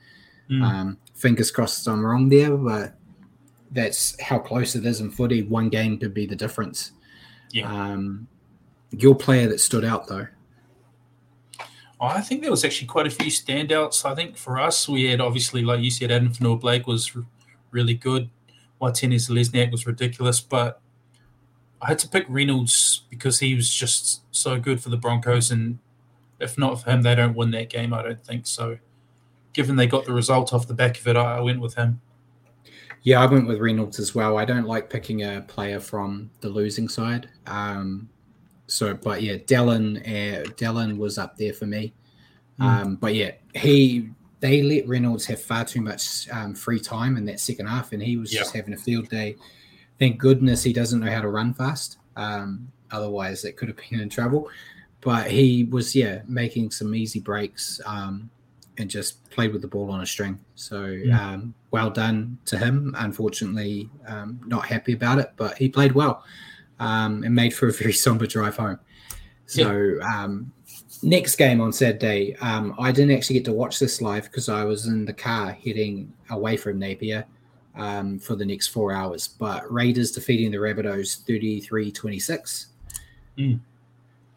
Mm. 0.51 0.61
Um, 0.61 0.97
fingers 1.13 1.51
crossed 1.51 1.87
I'm 1.87 2.05
wrong 2.05 2.29
there, 2.29 2.55
but 2.55 2.93
that's 3.71 4.19
how 4.21 4.37
close 4.37 4.75
it 4.75 4.85
is 4.85 5.01
in 5.01 5.11
footy. 5.11 5.43
One 5.43 5.69
game 5.69 5.97
could 5.97 6.13
be 6.13 6.25
the 6.25 6.35
difference. 6.35 6.91
Yeah. 7.51 7.71
Um, 7.71 8.27
your 8.91 9.15
player 9.15 9.47
that 9.47 9.59
stood 9.59 9.83
out 9.83 10.07
though. 10.07 10.27
I 12.01 12.21
think 12.21 12.41
there 12.41 12.51
was 12.51 12.65
actually 12.65 12.87
quite 12.87 13.07
a 13.07 13.09
few 13.09 13.31
standouts. 13.31 14.05
I 14.05 14.15
think 14.15 14.37
for 14.37 14.59
us, 14.59 14.87
we 14.87 15.05
had 15.05 15.21
obviously, 15.21 15.63
like 15.63 15.79
you 15.79 15.89
said, 15.89 16.11
Addin 16.11 16.29
Fonua-Blake 16.29 16.87
was 16.87 17.15
really 17.71 17.93
good. 17.93 18.29
Watene-Zelezniak 18.81 19.71
was 19.71 19.87
ridiculous, 19.87 20.41
but 20.41 20.81
I 21.81 21.87
had 21.87 21.99
to 21.99 22.09
pick 22.09 22.25
Reynolds 22.27 23.03
because 23.09 23.39
he 23.39 23.55
was 23.55 23.73
just 23.73 24.21
so 24.31 24.59
good 24.59 24.81
for 24.81 24.89
the 24.89 24.97
Broncos. 24.97 25.51
And 25.51 25.79
if 26.39 26.57
not 26.57 26.81
for 26.81 26.91
him, 26.91 27.01
they 27.01 27.15
don't 27.15 27.35
win 27.35 27.51
that 27.51 27.69
game, 27.69 27.93
I 27.93 28.01
don't 28.01 28.23
think. 28.23 28.45
So, 28.45 28.77
given 29.53 29.77
they 29.77 29.87
got 29.87 30.05
the 30.05 30.13
result 30.13 30.53
off 30.53 30.67
the 30.67 30.73
back 30.73 30.99
of 30.99 31.07
it, 31.07 31.15
I 31.15 31.39
went 31.39 31.61
with 31.61 31.75
him. 31.75 32.01
Yeah, 33.03 33.21
I 33.21 33.27
went 33.27 33.47
with 33.47 33.59
Reynolds 33.59 33.99
as 33.99 34.15
well. 34.15 34.37
I 34.37 34.45
don't 34.45 34.65
like 34.65 34.89
picking 34.89 35.23
a 35.23 35.41
player 35.41 35.79
from 35.79 36.31
the 36.41 36.49
losing 36.49 36.89
side. 36.89 37.29
Um, 37.45 38.09
so, 38.67 38.93
but 38.93 39.21
yeah, 39.21 39.35
Dallin, 39.35 39.99
uh, 40.01 40.43
Dallin 40.51 40.97
was 40.97 41.17
up 41.17 41.37
there 41.37 41.53
for 41.53 41.65
me. 41.65 41.93
Mm. 42.59 42.65
Um, 42.65 42.95
but 42.95 43.15
yeah, 43.15 43.31
he 43.53 44.09
they 44.39 44.61
let 44.61 44.87
Reynolds 44.87 45.25
have 45.25 45.41
far 45.41 45.65
too 45.65 45.81
much 45.81 46.27
um, 46.31 46.53
free 46.53 46.79
time 46.79 47.17
in 47.17 47.25
that 47.25 47.39
second 47.39 47.67
half, 47.67 47.93
and 47.93 48.01
he 48.01 48.17
was 48.17 48.33
yep. 48.33 48.43
just 48.43 48.55
having 48.55 48.73
a 48.73 48.77
field 48.77 49.09
day. 49.09 49.35
Thank 49.99 50.19
goodness 50.19 50.63
he 50.63 50.73
doesn't 50.73 50.99
know 50.99 51.11
how 51.11 51.21
to 51.21 51.29
run 51.29 51.53
fast. 51.53 51.97
Um, 52.15 52.71
otherwise, 52.91 53.45
it 53.45 53.57
could 53.57 53.69
have 53.69 53.77
been 53.89 53.99
in 53.99 54.09
trouble. 54.09 54.49
But 55.01 55.29
he 55.29 55.65
was, 55.65 55.95
yeah, 55.95 56.21
making 56.27 56.71
some 56.71 56.95
easy 56.95 57.19
breaks 57.19 57.79
um, 57.85 58.29
and 58.77 58.89
just 58.89 59.29
played 59.29 59.53
with 59.53 59.61
the 59.61 59.67
ball 59.67 59.91
on 59.91 60.01
a 60.01 60.05
string. 60.05 60.39
So 60.55 60.77
mm. 60.77 61.53
well 61.71 61.91
done 61.91 62.39
to 62.45 62.57
him. 62.57 62.95
Unfortunately, 62.97 63.89
um, 64.07 64.39
not 64.45 64.65
happy 64.65 64.93
about 64.93 65.19
it, 65.19 65.31
but 65.37 65.57
he 65.57 65.69
played 65.69 65.91
well 65.91 66.23
um, 66.79 67.23
and 67.23 67.33
made 67.33 67.53
for 67.53 67.67
a 67.67 67.73
very 67.73 67.93
somber 68.05 68.27
drive 68.27 68.57
home. 68.57 68.79
So 69.47 69.71
yeah. 69.71 70.23
um, 70.23 70.51
next 71.03 71.35
game 71.35 71.61
on 71.61 71.71
Saturday, 71.71 72.35
um, 72.37 72.75
I 72.79 72.91
didn't 72.91 73.15
actually 73.15 73.35
get 73.35 73.45
to 73.45 73.53
watch 73.53 73.79
this 73.79 74.01
live 74.01 74.23
because 74.23 74.49
I 74.49 74.63
was 74.63 74.87
in 74.87 75.05
the 75.05 75.13
car 75.13 75.51
heading 75.51 76.11
away 76.29 76.57
from 76.57 76.79
Napier 76.79 77.25
um, 77.75 78.19
for 78.19 78.35
the 78.35 78.45
next 78.45 78.67
four 78.67 78.91
hours. 78.91 79.27
But 79.27 79.71
Raiders 79.71 80.11
defeating 80.11 80.51
the 80.51 80.57
Rabbitohs 80.57 81.23
33-26. 81.25 82.65
Mm. 83.37 83.59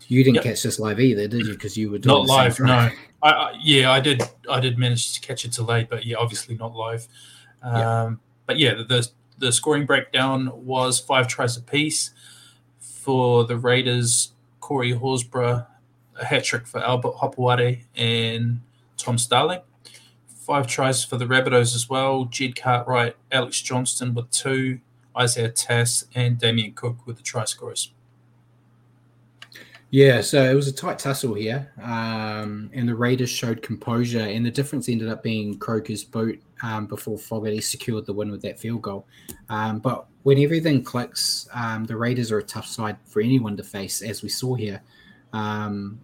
You 0.09 0.25
didn't 0.25 0.37
yep. 0.37 0.45
catch 0.45 0.63
this 0.63 0.79
live 0.79 1.01
either, 1.01 1.29
did 1.29 1.47
you? 1.47 1.53
Because 1.53 1.77
you 1.77 1.91
were 1.91 1.99
not 1.99 2.27
live. 2.27 2.59
No, 2.61 2.91
I, 3.23 3.31
I, 3.31 3.55
yeah, 3.63 3.93
I 3.93 4.01
did. 4.01 4.23
I 4.49 4.59
did 4.59 4.79
manage 4.79 5.13
to 5.15 5.21
catch 5.21 5.45
it 5.45 5.53
delayed, 5.53 5.91
but 5.91 6.07
yeah, 6.07 6.17
obviously 6.17 6.57
not 6.57 6.75
live. 6.75 7.07
Um. 7.63 8.19
But 8.47 8.59
yeah, 8.59 8.73
the 8.89 9.07
the 9.37 9.53
scoring 9.53 9.85
breakdown 9.85 10.51
was 10.65 10.99
five 10.99 11.29
tries 11.29 11.59
apiece 11.59 12.13
for 13.09 13.45
the 13.45 13.57
Raiders, 13.57 14.35
Corey 14.61 14.93
Horsburgh, 14.93 15.67
a 16.21 16.25
hat 16.27 16.45
trick 16.45 16.67
for 16.67 16.79
Albert 16.81 17.15
Hopoate 17.15 17.85
and 17.97 18.61
Tom 18.99 19.17
Starling. 19.17 19.63
Five 20.27 20.67
tries 20.67 21.03
for 21.07 21.17
the 21.17 21.25
Rabbitohs 21.25 21.75
as 21.75 21.89
well. 21.89 22.27
Jed 22.27 22.55
Cartwright, 22.55 23.17
Alex 23.33 23.63
Johnston 23.63 24.13
with 24.13 24.31
two, 24.31 24.81
Isaiah 25.17 25.49
Tass, 25.49 26.05
and 26.15 26.39
Damien 26.39 26.75
Cook 26.75 27.07
with 27.07 27.17
the 27.17 27.23
try 27.23 27.47
scorers. 27.47 27.95
Yeah, 29.89 30.21
so 30.21 30.45
it 30.45 30.53
was 30.53 30.69
a 30.69 30.73
tight 30.73 30.99
tussle 30.99 31.33
here, 31.33 31.73
um, 31.83 32.69
and 32.75 32.87
the 32.87 32.95
Raiders 32.95 33.31
showed 33.31 33.63
composure, 33.63 34.21
and 34.21 34.45
the 34.45 34.51
difference 34.51 34.91
ended 34.91 35.09
up 35.09 35.23
being 35.23 35.57
Croker's 35.57 36.05
boot 36.05 36.43
um, 36.63 36.85
before 36.85 37.17
Fogarty 37.17 37.63
secured 37.63 38.05
the 38.05 38.13
win 38.13 38.31
with 38.31 38.43
that 38.43 38.61
field 38.61 38.83
goal. 38.83 39.07
Um, 39.49 39.79
but 39.79 40.07
when 40.29 40.39
everything 40.39 40.85
clicks, 40.85 41.49
um, 41.55 41.87
the 41.87 41.97
Raiders 41.97 42.31
are 42.31 42.37
a 42.37 42.43
tough 42.43 42.67
side 42.67 42.99
for 43.07 43.23
anyone 43.23 43.57
to 43.57 43.63
face, 43.63 44.03
as 44.03 44.23
we 44.23 44.29
saw 44.29 44.55
here. 44.55 44.83
Um, 45.33 46.01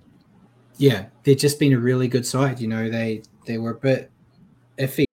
yeah, 0.78 1.08
they've 1.24 1.36
just 1.36 1.58
been 1.58 1.74
a 1.74 1.78
really 1.78 2.08
good 2.08 2.24
side. 2.24 2.58
You 2.58 2.68
know, 2.68 2.88
they 2.88 3.20
they 3.44 3.58
were 3.58 3.72
a 3.72 3.78
bit 3.78 4.10
iffy 4.78 5.04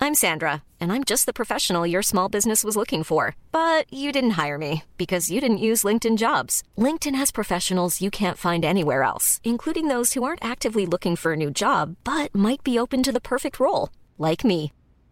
I'm 0.00 0.14
Sandra, 0.14 0.62
and 0.78 0.92
I'm 0.92 1.02
just 1.02 1.26
the 1.26 1.32
professional 1.32 1.84
your 1.84 2.02
small 2.02 2.28
business 2.28 2.62
was 2.62 2.76
looking 2.76 3.02
for. 3.02 3.34
But 3.50 3.92
you 3.92 4.12
didn't 4.12 4.38
hire 4.42 4.56
me 4.56 4.84
because 4.98 5.32
you 5.32 5.40
didn't 5.40 5.66
use 5.70 5.82
LinkedIn 5.82 6.16
jobs. 6.16 6.62
LinkedIn 6.78 7.16
has 7.16 7.32
professionals 7.32 8.00
you 8.00 8.10
can't 8.10 8.38
find 8.38 8.64
anywhere 8.64 9.02
else, 9.02 9.40
including 9.42 9.88
those 9.88 10.12
who 10.12 10.22
aren't 10.22 10.44
actively 10.44 10.86
looking 10.86 11.16
for 11.16 11.32
a 11.32 11.36
new 11.36 11.50
job 11.50 11.96
but 12.04 12.32
might 12.32 12.62
be 12.62 12.78
open 12.78 13.02
to 13.02 13.12
the 13.12 13.28
perfect 13.32 13.58
role, 13.58 13.90
like 14.16 14.44
me. 14.44 14.70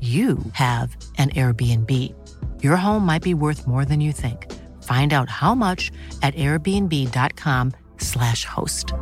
you 0.00 0.38
have 0.52 0.96
an 1.18 1.28
Airbnb. 1.30 2.14
Your 2.62 2.76
home 2.76 3.04
might 3.04 3.22
be 3.22 3.34
worth 3.34 3.66
more 3.66 3.84
than 3.84 4.00
you 4.00 4.12
think. 4.12 4.46
Find 4.82 5.12
out 5.12 5.28
how 5.28 5.54
much 5.54 5.92
at 6.22 6.34
airbnb.com/slash 6.36 8.46
host. 8.46 8.94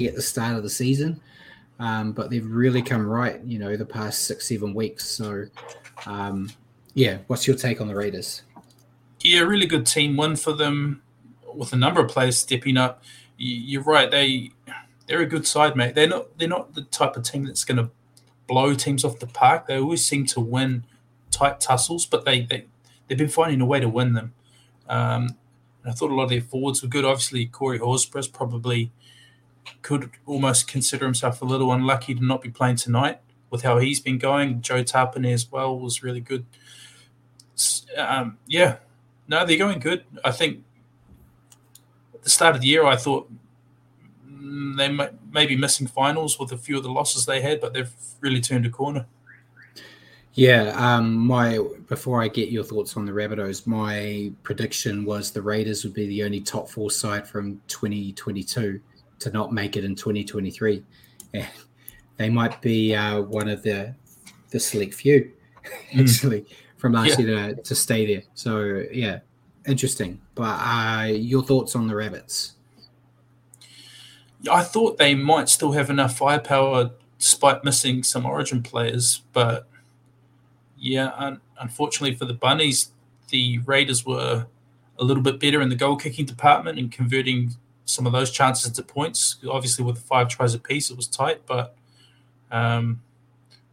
At 0.00 0.14
the 0.14 0.22
start 0.22 0.56
of 0.56 0.62
the 0.62 0.70
season, 0.70 1.20
um, 1.78 2.12
but 2.12 2.30
they've 2.30 2.50
really 2.50 2.80
come 2.80 3.06
right, 3.06 3.38
you 3.44 3.58
know, 3.58 3.76
the 3.76 3.84
past 3.84 4.22
six, 4.22 4.48
seven 4.48 4.72
weeks. 4.72 5.04
So, 5.04 5.44
um, 6.06 6.48
yeah, 6.94 7.18
what's 7.26 7.46
your 7.46 7.54
take 7.54 7.82
on 7.82 7.88
the 7.88 7.94
Raiders? 7.94 8.40
Yeah, 9.20 9.40
really 9.40 9.66
good 9.66 9.84
team 9.84 10.16
win 10.16 10.36
for 10.36 10.54
them 10.54 11.02
with 11.54 11.74
a 11.74 11.76
number 11.76 12.00
of 12.00 12.08
players 12.08 12.38
stepping 12.38 12.78
up. 12.78 13.02
You're 13.36 13.82
right; 13.82 14.10
they 14.10 14.52
they're 15.10 15.20
a 15.20 15.26
good 15.26 15.44
side, 15.44 15.74
mate. 15.74 15.96
They're 15.96 16.08
not 16.08 16.38
they're 16.38 16.48
not 16.48 16.74
the 16.74 16.82
type 16.82 17.16
of 17.16 17.24
team 17.24 17.44
that's 17.44 17.64
going 17.64 17.78
to 17.78 17.90
blow 18.46 18.74
teams 18.74 19.04
off 19.04 19.18
the 19.18 19.26
park. 19.26 19.66
They 19.66 19.76
always 19.76 20.06
seem 20.06 20.24
to 20.26 20.40
win 20.40 20.84
tight 21.32 21.60
tussles, 21.60 22.06
but 22.06 22.24
they 22.24 22.42
they 22.42 22.66
they've 23.08 23.18
been 23.18 23.28
finding 23.28 23.60
a 23.60 23.66
way 23.66 23.80
to 23.80 23.88
win 23.88 24.12
them. 24.12 24.34
Um, 24.88 25.36
I 25.84 25.90
thought 25.90 26.12
a 26.12 26.14
lot 26.14 26.24
of 26.24 26.30
their 26.30 26.40
forwards 26.40 26.80
were 26.80 26.88
good. 26.88 27.04
Obviously, 27.04 27.46
Corey 27.46 27.80
Horsburgh's 27.80 28.28
probably 28.28 28.92
could 29.82 30.10
almost 30.26 30.68
consider 30.68 31.06
himself 31.06 31.42
a 31.42 31.44
little 31.44 31.72
unlucky 31.72 32.14
to 32.14 32.24
not 32.24 32.40
be 32.40 32.48
playing 32.48 32.76
tonight 32.76 33.18
with 33.50 33.62
how 33.62 33.78
he's 33.78 33.98
been 33.98 34.18
going. 34.18 34.60
Joe 34.60 34.84
Tapine 34.84 35.32
as 35.32 35.50
well 35.50 35.76
was 35.76 36.04
really 36.04 36.20
good. 36.20 36.46
Um, 37.96 38.38
yeah, 38.46 38.76
no, 39.26 39.44
they're 39.44 39.58
going 39.58 39.80
good. 39.80 40.04
I 40.24 40.30
think 40.30 40.62
at 42.14 42.22
the 42.22 42.30
start 42.30 42.54
of 42.54 42.62
the 42.62 42.68
year, 42.68 42.84
I 42.84 42.94
thought 42.94 43.28
they 44.76 44.88
may, 44.88 45.08
may 45.32 45.46
be 45.46 45.56
missing 45.56 45.86
finals 45.86 46.38
with 46.38 46.52
a 46.52 46.56
few 46.56 46.76
of 46.76 46.82
the 46.82 46.90
losses 46.90 47.26
they 47.26 47.40
had, 47.40 47.60
but 47.60 47.72
they've 47.72 47.92
really 48.20 48.40
turned 48.40 48.66
a 48.66 48.70
corner. 48.70 49.06
Yeah, 50.34 50.72
um, 50.76 51.16
my 51.16 51.58
before 51.88 52.22
I 52.22 52.28
get 52.28 52.50
your 52.50 52.62
thoughts 52.62 52.96
on 52.96 53.04
the 53.04 53.12
Rabbitohs, 53.12 53.66
my 53.66 54.32
prediction 54.42 55.04
was 55.04 55.32
the 55.32 55.42
Raiders 55.42 55.84
would 55.84 55.94
be 55.94 56.06
the 56.06 56.22
only 56.22 56.40
top 56.40 56.68
four 56.68 56.90
side 56.90 57.26
from 57.26 57.60
2022 57.66 58.80
to 59.18 59.30
not 59.30 59.52
make 59.52 59.76
it 59.76 59.84
in 59.84 59.94
2023. 59.96 60.84
And 61.34 61.48
they 62.16 62.28
might 62.28 62.60
be 62.62 62.94
uh, 62.94 63.22
one 63.22 63.48
of 63.48 63.62
the 63.62 63.94
the 64.50 64.60
select 64.60 64.94
few 64.94 65.30
hmm. 65.64 66.00
actually 66.00 66.40
mm. 66.42 66.52
from 66.76 66.92
last 66.92 67.18
yeah. 67.18 67.26
year 67.26 67.54
to, 67.54 67.62
to 67.62 67.74
stay 67.74 68.06
there. 68.06 68.22
So 68.34 68.84
yeah, 68.92 69.20
interesting. 69.66 70.20
But 70.34 70.58
uh, 70.60 71.06
your 71.10 71.42
thoughts 71.42 71.74
on 71.74 71.88
the 71.88 71.94
Rabbits? 71.94 72.54
I 74.50 74.62
thought 74.62 74.98
they 74.98 75.14
might 75.14 75.48
still 75.48 75.72
have 75.72 75.90
enough 75.90 76.16
firepower 76.16 76.90
despite 77.18 77.64
missing 77.64 78.02
some 78.02 78.24
Origin 78.24 78.62
players, 78.62 79.22
but 79.32 79.68
yeah, 80.78 81.12
un- 81.16 81.40
unfortunately 81.60 82.16
for 82.16 82.24
the 82.24 82.34
Bunnies, 82.34 82.92
the 83.28 83.58
Raiders 83.58 84.06
were 84.06 84.46
a 84.98 85.04
little 85.04 85.22
bit 85.22 85.38
better 85.38 85.60
in 85.60 85.68
the 85.68 85.76
goal 85.76 85.96
kicking 85.96 86.24
department 86.24 86.78
and 86.78 86.90
converting 86.90 87.54
some 87.84 88.06
of 88.06 88.12
those 88.12 88.30
chances 88.30 88.66
into 88.66 88.82
points. 88.82 89.36
Obviously, 89.48 89.84
with 89.84 89.96
the 89.96 90.02
five 90.02 90.28
tries 90.28 90.54
apiece, 90.54 90.90
it 90.90 90.96
was 90.96 91.06
tight, 91.06 91.42
but 91.46 91.76
um, 92.50 93.02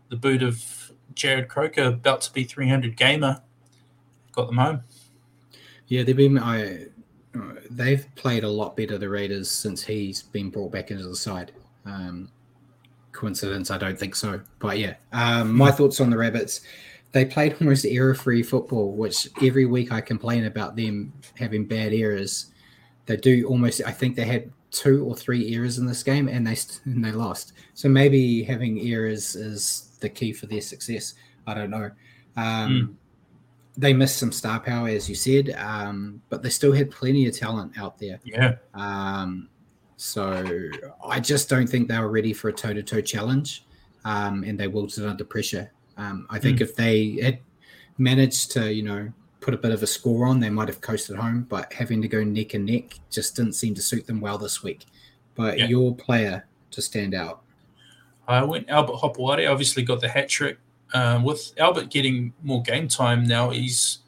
the 0.10 0.16
boot 0.16 0.44
of 0.44 0.92
Jarrod 1.14 1.48
Croker, 1.48 1.84
about 1.84 2.22
to 2.22 2.34
be 2.34 2.44
300 2.44 2.96
gamer, 2.96 3.42
got 4.32 4.48
them 4.48 4.58
home. 4.58 4.82
Yeah, 5.88 6.04
they've 6.04 6.16
been. 6.18 6.38
I, 6.38 6.88
they've 7.70 8.06
played 8.16 8.44
a 8.44 8.50
lot 8.50 8.78
better 8.78 8.98
the 8.98 9.10
Raiders 9.10 9.50
since 9.50 9.84
he's 9.84 10.24
been 10.24 10.50
brought 10.50 10.72
back 10.72 10.92
into 10.92 11.08
the 11.08 11.16
side. 11.16 11.52
Um, 11.86 12.30
coincidence? 13.12 13.72
I 13.72 13.78
don't 13.78 13.98
think 13.98 14.16
so. 14.16 14.42
But 14.60 14.78
yeah, 14.78 14.96
um, 15.12 15.54
my 15.56 15.72
thoughts 15.72 16.00
on 16.00 16.10
the 16.10 16.18
Rabbits. 16.18 16.62
They 17.14 17.26
played 17.26 17.56
almost 17.62 17.86
error-free 17.86 18.44
football, 18.44 18.92
which 18.92 19.30
every 19.42 19.66
week 19.66 19.92
I 19.92 20.02
complain 20.02 20.46
about 20.46 20.76
them 20.76 21.14
having 21.40 21.66
bad 21.66 21.94
errors. 21.94 22.48
They 23.06 23.16
do 23.18 23.48
almost. 23.48 23.82
I 23.86 23.92
think 23.92 24.16
they 24.16 24.26
had 24.26 24.52
two 24.72 25.06
or 25.06 25.16
three 25.16 25.56
errors 25.56 25.78
in 25.78 25.86
this 25.86 26.04
game, 26.04 26.28
and 26.28 26.46
they 26.46 26.58
and 26.84 27.04
they 27.04 27.14
lost. 27.14 27.54
So 27.74 27.88
maybe 27.88 28.44
having 28.44 28.80
errors 28.82 29.36
is 29.36 29.98
the 30.02 30.10
key 30.10 30.34
for 30.34 30.48
their 30.48 30.62
success. 30.62 31.14
I 31.48 31.54
don't 31.54 31.70
know. 31.70 31.92
Um, 32.36 32.72
mm 32.72 32.96
they 33.78 33.94
missed 33.94 34.18
some 34.18 34.32
star 34.32 34.60
power, 34.60 34.90
as 34.90 35.08
you 35.08 35.16
said, 35.16 35.56
um, 35.58 36.22
but 36.30 36.42
they 36.42 36.50
still 36.50 36.74
had 36.74 36.90
plenty 36.90 37.28
of 37.28 37.38
talent 37.38 37.78
out 37.78 38.00
there. 38.00 38.20
Yeah. 38.24 38.56
Um, 38.74 39.50
so 39.98 40.70
I 41.06 41.20
just 41.20 41.48
don't 41.48 41.68
think 41.68 41.88
they 41.88 42.00
were 42.00 42.10
ready 42.10 42.34
for 42.34 42.50
a 42.50 42.54
toe 42.54 42.74
to 42.74 42.82
toe 42.82 43.02
challenge, 43.02 43.66
um, 44.04 44.44
and 44.44 44.60
they 44.60 44.68
wilted 44.68 45.06
under 45.06 45.24
pressure. 45.24 45.72
Um, 45.96 46.26
I 46.30 46.40
think 46.40 46.58
mm. 46.58 46.62
if 46.62 46.76
they 46.76 47.20
had 47.22 47.40
managed 48.00 48.52
to, 48.52 48.74
you 48.74 48.84
know, 48.84 49.12
put 49.42 49.54
a 49.54 49.58
bit 49.58 49.72
of 49.72 49.84
a 49.84 49.88
score 49.88 50.26
on, 50.26 50.40
they 50.40 50.50
might 50.50 50.68
have 50.68 50.82
coasted 50.82 51.16
home. 51.16 51.46
But 51.48 51.72
having 51.72 52.02
to 52.02 52.08
go 52.08 52.24
neck 52.24 52.56
and 52.56 52.66
neck 52.66 53.00
just 53.12 53.36
didn't 53.36 53.54
seem 53.54 53.76
to 53.76 53.82
suit 53.82 54.08
them 54.08 54.22
well 54.22 54.40
this 54.40 54.64
week. 54.64 54.86
But 55.36 55.60
yeah. 55.60 55.68
your 55.68 55.96
player 55.96 56.48
to 56.72 56.82
stand 56.82 57.14
out. 57.14 57.42
I 58.28 58.44
went 58.44 58.70
Albert 58.70 58.98
Hopoate. 58.98 59.50
Obviously 59.50 59.84
got 59.84 60.02
the 60.02 60.10
hat 60.10 60.30
trick 60.30 60.58
um, 60.94 61.24
with 61.24 61.54
Albert 61.58 61.90
getting 61.90 62.34
more 62.44 62.62
game 62.62 62.88
time 62.88 63.26
now, 63.26 63.50
he's. 63.50 64.00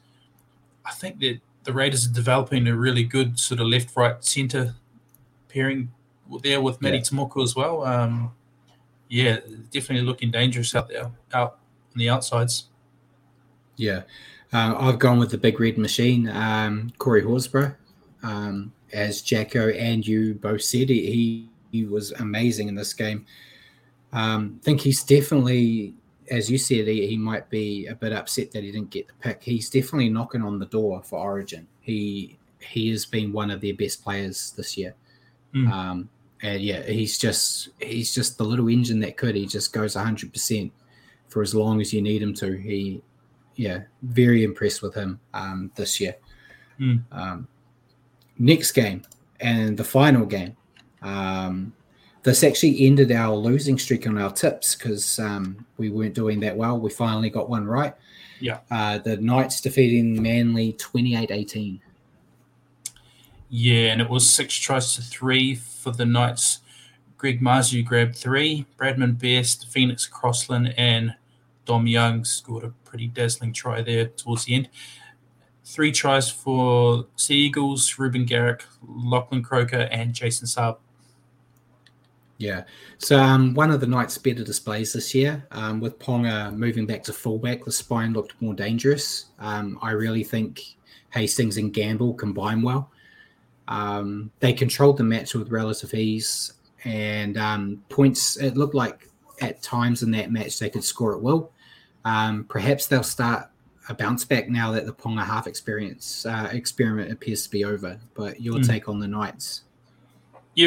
I 0.84 0.92
think 0.92 1.20
that 1.20 1.40
the 1.64 1.72
Raiders 1.72 2.06
are 2.06 2.12
developing 2.12 2.66
a 2.66 2.74
really 2.74 3.04
good 3.04 3.38
sort 3.38 3.60
of 3.60 3.66
left, 3.66 3.94
right, 3.96 4.22
centre 4.24 4.74
pairing 5.48 5.92
there 6.42 6.60
with 6.60 6.80
Matty 6.80 7.02
yeah. 7.12 7.42
as 7.42 7.54
well. 7.54 7.84
Um, 7.84 8.32
yeah, 9.08 9.38
definitely 9.70 10.06
looking 10.06 10.30
dangerous 10.30 10.74
out 10.74 10.88
there, 10.88 11.10
out 11.32 11.58
on 11.92 11.98
the 11.98 12.08
outsides. 12.08 12.66
Yeah, 13.76 14.02
uh, 14.52 14.74
I've 14.78 14.98
gone 14.98 15.18
with 15.18 15.30
the 15.30 15.38
big 15.38 15.60
red 15.60 15.78
machine, 15.78 16.28
um, 16.28 16.92
Corey 16.98 17.22
Horsburgh. 17.22 17.74
Um, 18.22 18.72
as 18.92 19.22
Jacko 19.22 19.70
and 19.70 20.06
you 20.06 20.34
both 20.34 20.62
said, 20.62 20.88
he, 20.88 21.48
he 21.72 21.84
was 21.84 22.12
amazing 22.12 22.68
in 22.68 22.74
this 22.74 22.92
game. 22.92 23.24
Um, 24.12 24.58
I 24.60 24.64
think 24.64 24.80
he's 24.80 25.02
definitely 25.04 25.94
as 26.30 26.50
you 26.50 26.58
said, 26.58 26.86
he, 26.86 27.06
he 27.06 27.16
might 27.16 27.50
be 27.50 27.86
a 27.86 27.94
bit 27.94 28.12
upset 28.12 28.52
that 28.52 28.62
he 28.62 28.70
didn't 28.70 28.90
get 28.90 29.08
the 29.08 29.14
pick. 29.20 29.42
He's 29.42 29.68
definitely 29.68 30.08
knocking 30.08 30.42
on 30.42 30.58
the 30.58 30.66
door 30.66 31.02
for 31.02 31.18
Origin. 31.18 31.66
He 31.80 32.38
he 32.60 32.90
has 32.90 33.06
been 33.06 33.32
one 33.32 33.50
of 33.50 33.60
their 33.60 33.74
best 33.74 34.04
players 34.04 34.52
this 34.56 34.76
year. 34.76 34.94
Mm. 35.54 35.70
Um, 35.70 36.08
and 36.42 36.62
yeah, 36.62 36.82
he's 36.82 37.18
just 37.18 37.70
he's 37.80 38.14
just 38.14 38.38
the 38.38 38.44
little 38.44 38.68
engine 38.68 39.00
that 39.00 39.16
could. 39.16 39.34
He 39.34 39.46
just 39.46 39.72
goes 39.72 39.94
hundred 39.94 40.32
percent 40.32 40.72
for 41.28 41.42
as 41.42 41.54
long 41.54 41.80
as 41.80 41.92
you 41.92 42.00
need 42.02 42.22
him 42.22 42.34
to. 42.34 42.52
He, 42.56 43.02
yeah, 43.56 43.80
very 44.02 44.44
impressed 44.44 44.82
with 44.82 44.94
him 44.94 45.20
um, 45.34 45.70
this 45.74 46.00
year. 46.00 46.16
Mm. 46.78 47.02
Um, 47.12 47.48
next 48.38 48.72
game 48.72 49.02
and 49.40 49.76
the 49.76 49.84
final 49.84 50.26
game. 50.26 50.56
Um, 51.02 51.72
this 52.22 52.44
actually 52.44 52.86
ended 52.86 53.12
our 53.12 53.34
losing 53.34 53.78
streak 53.78 54.06
on 54.06 54.18
our 54.18 54.30
tips 54.30 54.74
because 54.74 55.18
um, 55.18 55.64
we 55.78 55.88
weren't 55.88 56.14
doing 56.14 56.40
that 56.40 56.56
well. 56.56 56.78
We 56.78 56.90
finally 56.90 57.30
got 57.30 57.48
one 57.48 57.66
right. 57.66 57.94
Yeah. 58.40 58.58
Uh, 58.70 58.98
the 58.98 59.16
Knights 59.16 59.60
defeating 59.60 60.20
Manly 60.20 60.74
28 60.74 61.30
18. 61.30 61.80
Yeah, 63.52 63.92
and 63.92 64.00
it 64.00 64.08
was 64.08 64.28
six 64.28 64.54
tries 64.54 64.94
to 64.94 65.02
three 65.02 65.54
for 65.54 65.90
the 65.90 66.06
Knights. 66.06 66.60
Greg 67.18 67.40
Marzhew 67.40 67.84
grabbed 67.84 68.16
three. 68.16 68.64
Bradman 68.78 69.18
Best, 69.18 69.68
Phoenix 69.68 70.06
Crossland, 70.06 70.72
and 70.76 71.14
Dom 71.66 71.86
Young 71.86 72.24
scored 72.24 72.64
a 72.64 72.70
pretty 72.84 73.08
dazzling 73.08 73.52
try 73.52 73.82
there 73.82 74.06
towards 74.06 74.44
the 74.44 74.54
end. 74.54 74.68
Three 75.64 75.92
tries 75.92 76.30
for 76.30 77.06
Sea 77.16 77.34
Eagles, 77.36 77.98
Reuben 77.98 78.24
Garrick, 78.24 78.64
Lachlan 78.86 79.42
Croker, 79.42 79.88
and 79.90 80.14
Jason 80.14 80.46
Saab. 80.46 80.78
Yeah. 82.40 82.64
So 82.96 83.18
um, 83.18 83.52
one 83.52 83.70
of 83.70 83.82
the 83.82 83.86
Knights' 83.86 84.16
better 84.16 84.42
displays 84.42 84.94
this 84.94 85.14
year, 85.14 85.46
um, 85.50 85.78
with 85.78 85.98
Ponga 85.98 86.50
moving 86.56 86.86
back 86.86 87.02
to 87.04 87.12
fullback, 87.12 87.66
the 87.66 87.70
spine 87.70 88.14
looked 88.14 88.40
more 88.40 88.54
dangerous. 88.54 89.26
Um, 89.38 89.78
I 89.82 89.90
really 89.90 90.24
think 90.24 90.62
Hastings 91.10 91.58
and 91.58 91.70
Gamble 91.70 92.14
combine 92.14 92.62
well. 92.62 92.90
Um, 93.68 94.30
they 94.40 94.54
controlled 94.54 94.96
the 94.96 95.04
match 95.04 95.34
with 95.34 95.50
relative 95.50 95.92
ease, 95.92 96.54
and 96.84 97.36
um, 97.36 97.84
points. 97.90 98.38
It 98.38 98.56
looked 98.56 98.74
like 98.74 99.10
at 99.42 99.60
times 99.60 100.02
in 100.02 100.10
that 100.12 100.32
match 100.32 100.58
they 100.58 100.70
could 100.70 100.82
score 100.82 101.14
at 101.14 101.20
will. 101.20 101.52
Um, 102.06 102.44
perhaps 102.44 102.86
they'll 102.86 103.02
start 103.02 103.50
a 103.90 103.94
bounce 103.94 104.24
back 104.24 104.48
now 104.48 104.72
that 104.72 104.86
the 104.86 104.94
Ponga 104.94 105.26
half 105.26 105.46
experience 105.46 106.24
uh, 106.24 106.48
experiment 106.52 107.12
appears 107.12 107.42
to 107.42 107.50
be 107.50 107.66
over. 107.66 108.00
But 108.14 108.40
your 108.40 108.60
mm. 108.60 108.66
take 108.66 108.88
on 108.88 108.98
the 108.98 109.08
Knights? 109.08 109.64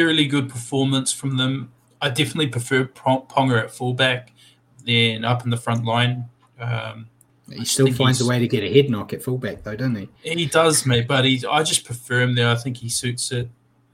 Really 0.02 0.26
good 0.26 0.48
performance 0.48 1.12
from 1.12 1.36
them. 1.36 1.72
I 2.00 2.10
definitely 2.10 2.48
prefer 2.48 2.84
Ponga 2.84 3.62
at 3.62 3.70
fullback 3.70 4.32
than 4.84 5.24
up 5.24 5.44
in 5.44 5.50
the 5.50 5.56
front 5.56 5.84
line. 5.84 6.28
Um, 6.58 7.08
he 7.50 7.64
still 7.64 7.92
finds 7.92 8.20
a 8.20 8.26
way 8.26 8.38
to 8.38 8.48
get 8.48 8.62
a 8.62 8.72
head 8.72 8.90
knock 8.90 9.12
at 9.12 9.22
fullback, 9.22 9.62
though, 9.62 9.76
doesn't 9.76 9.96
he? 9.96 10.08
He 10.22 10.46
does, 10.46 10.86
mate. 10.86 11.06
But 11.06 11.24
he, 11.24 11.44
I 11.46 11.62
just 11.62 11.84
prefer 11.84 12.22
him 12.22 12.34
there. 12.34 12.48
I 12.48 12.54
think 12.54 12.78
he 12.78 12.88
suits 12.88 13.32
it. 13.32 13.48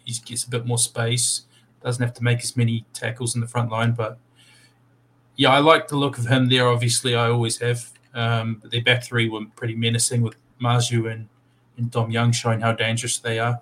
He 0.05 0.15
gets 0.25 0.45
a 0.45 0.51
bit 0.51 0.67
more 0.67 0.79
space. 0.79 1.43
Doesn't 1.83 2.03
have 2.03 2.15
to 2.15 2.23
make 2.23 2.41
as 2.41 2.57
many 2.57 2.85
tackles 2.93 3.35
in 3.35 3.41
the 3.41 3.47
front 3.47 3.71
line. 3.71 3.93
But 3.93 4.19
yeah, 5.37 5.51
I 5.51 5.59
like 5.59 5.89
the 5.89 5.97
look 5.97 6.19
of 6.19 6.27
him 6.27 6.49
there. 6.49 6.69
Obviously, 6.69 7.15
I 7.15 7.29
always 7.29 7.59
have. 7.59 7.91
Um, 8.15 8.59
but 8.61 8.71
their 8.71 8.83
back 8.83 9.05
three 9.05 9.29
were 9.29 9.45
pretty 9.57 9.75
menacing 9.75 10.23
with 10.23 10.35
Marzhew 10.61 11.11
and, 11.13 11.29
and 11.77 11.91
Dom 11.91 12.11
Young 12.11 12.33
showing 12.33 12.61
how 12.61 12.73
dangerous 12.73 13.19
they 13.19 13.39
are. 13.39 13.61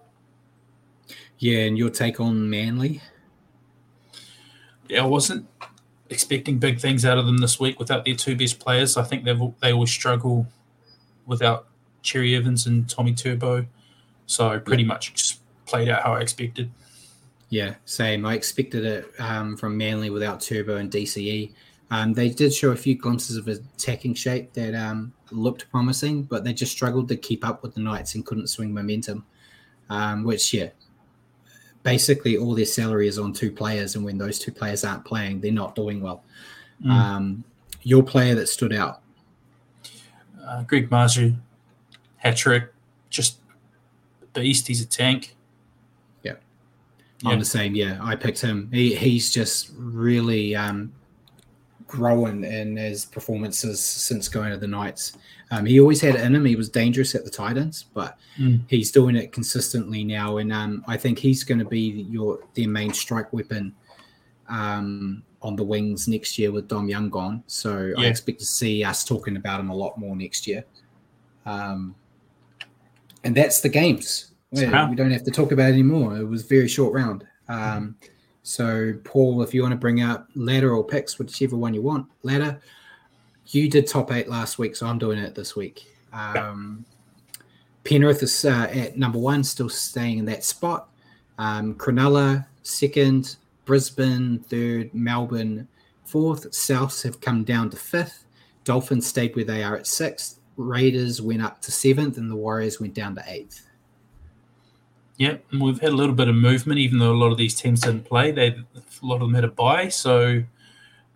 Yeah, 1.38 1.58
and 1.60 1.78
your 1.78 1.90
take 1.90 2.20
on 2.20 2.50
Manly? 2.50 3.00
Yeah, 4.88 5.04
I 5.04 5.06
wasn't 5.06 5.46
expecting 6.10 6.58
big 6.58 6.80
things 6.80 7.04
out 7.04 7.18
of 7.18 7.26
them 7.26 7.38
this 7.38 7.60
week 7.60 7.78
without 7.78 8.04
their 8.04 8.14
two 8.14 8.36
best 8.36 8.58
players. 8.58 8.96
I 8.96 9.04
think 9.04 9.24
they 9.24 9.38
they 9.60 9.72
always 9.72 9.90
struggle 9.90 10.46
without 11.26 11.66
Cherry 12.02 12.34
Evans 12.34 12.66
and 12.66 12.88
Tommy 12.88 13.14
Turbo. 13.14 13.66
So 14.26 14.58
pretty 14.60 14.84
much 14.84 15.38
played 15.66 15.88
out 15.88 16.02
how 16.02 16.14
I 16.14 16.20
expected. 16.20 16.70
Yeah, 17.50 17.76
same. 17.84 18.26
I 18.26 18.34
expected 18.34 18.84
it 18.84 19.12
um, 19.18 19.56
from 19.56 19.76
Manly 19.76 20.10
without 20.10 20.40
Turbo 20.40 20.76
and 20.76 20.90
DCE. 20.90 21.52
Um, 21.90 22.12
they 22.12 22.28
did 22.28 22.52
show 22.52 22.70
a 22.70 22.76
few 22.76 22.94
glimpses 22.94 23.36
of 23.36 23.48
attacking 23.48 24.14
shape 24.14 24.52
that 24.52 24.74
um, 24.74 25.14
looked 25.30 25.70
promising, 25.70 26.24
but 26.24 26.44
they 26.44 26.52
just 26.52 26.72
struggled 26.72 27.08
to 27.08 27.16
keep 27.16 27.46
up 27.46 27.62
with 27.62 27.74
the 27.74 27.80
Knights 27.80 28.14
and 28.14 28.26
couldn't 28.26 28.48
swing 28.48 28.74
momentum. 28.74 29.24
Um, 29.88 30.24
which, 30.24 30.52
yeah, 30.52 30.68
basically 31.82 32.36
all 32.36 32.54
their 32.54 32.64
salary 32.64 33.08
is 33.08 33.18
on 33.18 33.32
two 33.32 33.50
players, 33.50 33.96
and 33.96 34.04
when 34.04 34.18
those 34.18 34.38
two 34.38 34.52
players 34.52 34.84
aren't 34.84 35.04
playing, 35.04 35.40
they're 35.40 35.52
not 35.52 35.74
doing 35.74 36.00
well. 36.00 36.22
Mm. 36.84 36.90
Um, 36.90 37.44
your 37.82 38.02
player 38.02 38.34
that 38.34 38.48
stood 38.48 38.72
out, 38.72 39.00
uh, 40.44 40.62
Greg 40.62 40.90
Marzhew, 40.90 41.36
hat 42.16 42.36
trick, 42.36 42.72
just 43.10 43.38
beast. 44.32 44.66
He's 44.66 44.82
a 44.82 44.86
tank. 44.86 45.36
Yeah, 46.22 46.34
yeah. 47.22 47.30
I'm 47.30 47.38
the 47.38 47.44
same. 47.44 47.74
Yeah, 47.74 47.98
I 48.02 48.16
picked 48.16 48.40
him. 48.40 48.68
He, 48.72 48.94
he's 48.94 49.32
just 49.32 49.72
really 49.76 50.54
um, 50.54 50.92
growing 51.86 52.44
in 52.44 52.76
his 52.76 53.04
performances 53.04 53.82
since 53.82 54.28
going 54.28 54.50
to 54.50 54.58
the 54.58 54.68
Knights. 54.68 55.16
Um, 55.50 55.64
he 55.64 55.80
always 55.80 56.00
had 56.00 56.14
it 56.14 56.20
in 56.20 56.34
him. 56.34 56.44
He 56.44 56.56
was 56.56 56.68
dangerous 56.68 57.14
at 57.14 57.24
the 57.24 57.30
Titans, 57.30 57.86
but 57.94 58.18
mm. 58.38 58.60
he's 58.68 58.90
doing 58.90 59.16
it 59.16 59.32
consistently 59.32 60.04
now. 60.04 60.38
And 60.38 60.52
um, 60.52 60.84
I 60.86 60.96
think 60.96 61.18
he's 61.18 61.42
going 61.42 61.58
to 61.58 61.64
be 61.64 62.06
your 62.10 62.40
their 62.54 62.68
main 62.68 62.92
strike 62.92 63.32
weapon 63.32 63.74
um, 64.48 65.22
on 65.40 65.56
the 65.56 65.64
wings 65.64 66.06
next 66.06 66.38
year 66.38 66.52
with 66.52 66.68
Dom 66.68 66.88
Young 66.88 67.08
gone. 67.08 67.42
So 67.46 67.92
yeah. 67.96 68.04
I 68.04 68.06
expect 68.08 68.40
to 68.40 68.46
see 68.46 68.84
us 68.84 69.04
talking 69.04 69.36
about 69.36 69.60
him 69.60 69.70
a 69.70 69.74
lot 69.74 69.98
more 69.98 70.14
next 70.14 70.46
year. 70.46 70.64
Um, 71.46 71.94
and 73.24 73.34
that's 73.34 73.60
the 73.60 73.68
games. 73.68 74.32
We, 74.50 74.66
we 74.66 74.94
don't 74.94 75.10
have 75.10 75.24
to 75.24 75.30
talk 75.30 75.52
about 75.52 75.70
it 75.70 75.74
anymore. 75.74 76.16
It 76.16 76.24
was 76.24 76.42
very 76.42 76.68
short 76.68 76.92
round. 76.92 77.26
Um, 77.48 77.96
so, 78.42 78.94
Paul, 79.04 79.42
if 79.42 79.52
you 79.52 79.62
want 79.62 79.72
to 79.72 79.78
bring 79.78 80.00
up 80.00 80.28
ladder 80.34 80.74
or 80.74 80.84
picks, 80.84 81.18
whichever 81.18 81.56
one 81.56 81.74
you 81.74 81.82
want, 81.82 82.06
ladder. 82.22 82.60
You 83.50 83.68
did 83.70 83.86
top 83.86 84.12
eight 84.12 84.28
last 84.28 84.58
week, 84.58 84.76
so 84.76 84.86
I'm 84.86 84.98
doing 84.98 85.18
it 85.18 85.34
this 85.34 85.56
week. 85.56 85.86
Um, 86.12 86.84
Penrith 87.84 88.22
is 88.22 88.44
uh, 88.44 88.68
at 88.70 88.98
number 88.98 89.18
one, 89.18 89.42
still 89.42 89.70
staying 89.70 90.18
in 90.18 90.24
that 90.26 90.44
spot. 90.44 90.90
Um, 91.38 91.74
Cronulla 91.74 92.46
second, 92.62 93.36
Brisbane 93.64 94.40
third, 94.40 94.92
Melbourne 94.92 95.66
fourth. 96.04 96.50
Souths 96.50 97.02
have 97.02 97.20
come 97.20 97.44
down 97.44 97.70
to 97.70 97.76
fifth. 97.76 98.24
Dolphins 98.64 99.06
stayed 99.06 99.34
where 99.34 99.44
they 99.44 99.62
are 99.62 99.76
at 99.76 99.86
sixth. 99.86 100.40
Raiders 100.56 101.22
went 101.22 101.40
up 101.40 101.62
to 101.62 101.72
seventh, 101.72 102.18
and 102.18 102.30
the 102.30 102.36
Warriors 102.36 102.80
went 102.80 102.92
down 102.92 103.14
to 103.14 103.24
eighth. 103.26 103.66
Yeah, 105.16 105.36
and 105.50 105.60
we've 105.60 105.80
had 105.80 105.90
a 105.90 105.96
little 105.96 106.14
bit 106.14 106.28
of 106.28 106.34
movement, 106.34 106.78
even 106.78 106.98
though 106.98 107.12
a 107.12 107.16
lot 107.16 107.32
of 107.32 107.38
these 107.38 107.54
teams 107.54 107.80
didn't 107.80 108.04
play. 108.04 108.30
They 108.30 108.48
a 108.48 109.06
lot 109.06 109.16
of 109.16 109.20
them 109.20 109.34
had 109.34 109.44
a 109.44 109.48
bye. 109.48 109.88
So 109.88 110.42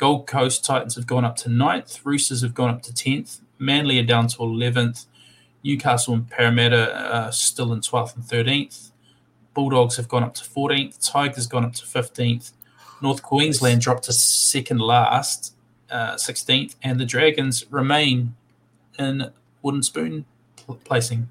Gold 0.02 0.26
Coast 0.26 0.64
Titans 0.64 0.96
have 0.96 1.06
gone 1.06 1.24
up 1.24 1.36
to 1.36 1.48
ninth. 1.48 2.00
Roosters 2.04 2.42
have 2.42 2.54
gone 2.54 2.70
up 2.70 2.82
to 2.82 2.92
tenth. 2.92 3.38
Manly 3.60 4.00
are 4.00 4.02
down 4.02 4.26
to 4.26 4.42
eleventh. 4.42 5.04
Newcastle 5.62 6.14
and 6.14 6.28
Parramatta 6.28 7.14
are 7.14 7.30
still 7.30 7.72
in 7.72 7.82
twelfth 7.82 8.16
and 8.16 8.24
thirteenth. 8.24 8.90
Bulldogs 9.54 9.96
have 9.98 10.08
gone 10.08 10.24
up 10.24 10.34
to 10.34 10.42
fourteenth. 10.42 11.00
Tigers 11.00 11.46
gone 11.46 11.64
up 11.64 11.74
to 11.74 11.86
fifteenth. 11.86 12.50
North 13.00 13.22
Queensland 13.22 13.80
dropped 13.80 14.02
to 14.06 14.12
second 14.12 14.80
last, 14.80 15.54
uh, 15.88 16.16
sixteenth, 16.16 16.74
uh, 16.74 16.88
and 16.88 16.98
the 16.98 17.04
Dragons 17.04 17.64
remain 17.70 18.34
in 18.98 19.30
wooden 19.62 19.84
spoon 19.84 20.24
placing. 20.82 21.28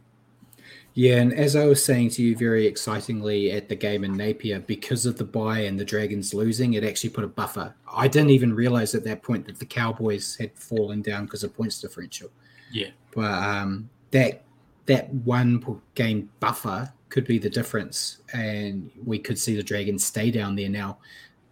Yeah, 0.94 1.18
and 1.18 1.34
as 1.34 1.56
I 1.56 1.66
was 1.66 1.84
saying 1.84 2.10
to 2.12 2.24
you 2.24 2.36
very 2.36 2.68
excitingly 2.68 3.52
at 3.52 3.70
the 3.70 3.76
game 3.76 4.04
in 4.04 4.18
Napier, 4.18 4.60
because 4.60 5.06
of 5.06 5.18
the 5.18 5.24
buy 5.24 5.60
and 5.60 5.80
the 5.80 5.86
Dragons 5.86 6.34
losing, 6.34 6.74
it 6.74 6.84
actually 6.84 7.12
put 7.12 7.24
a 7.24 7.28
buffer. 7.28 7.74
I 7.92 8.08
didn't 8.08 8.32
even 8.32 8.54
realize 8.54 8.94
at 8.94 9.06
that 9.06 9.24
point 9.24 9.46
that 9.48 9.60
the 9.60 9.66
Cowboys 9.66 10.36
had 10.36 10.54
fallen 10.54 11.02
down 11.02 11.26
because 11.26 11.44
of 11.44 11.56
points 11.56 11.80
differential. 11.80 12.30
Yeah. 12.72 12.90
But 13.14 13.32
um, 13.32 13.90
that 14.12 14.44
that 14.86 15.14
one 15.14 15.82
game 15.96 16.30
buffer 16.40 16.92
could 17.10 17.26
be 17.26 17.38
the 17.38 17.50
difference, 17.50 18.20
and 18.34 18.90
we 19.06 19.18
could 19.18 19.40
see 19.40 19.56
the 19.56 19.64
Dragons 19.64 20.04
stay 20.04 20.30
down 20.30 20.56
there 20.56 20.70
now. 20.70 20.98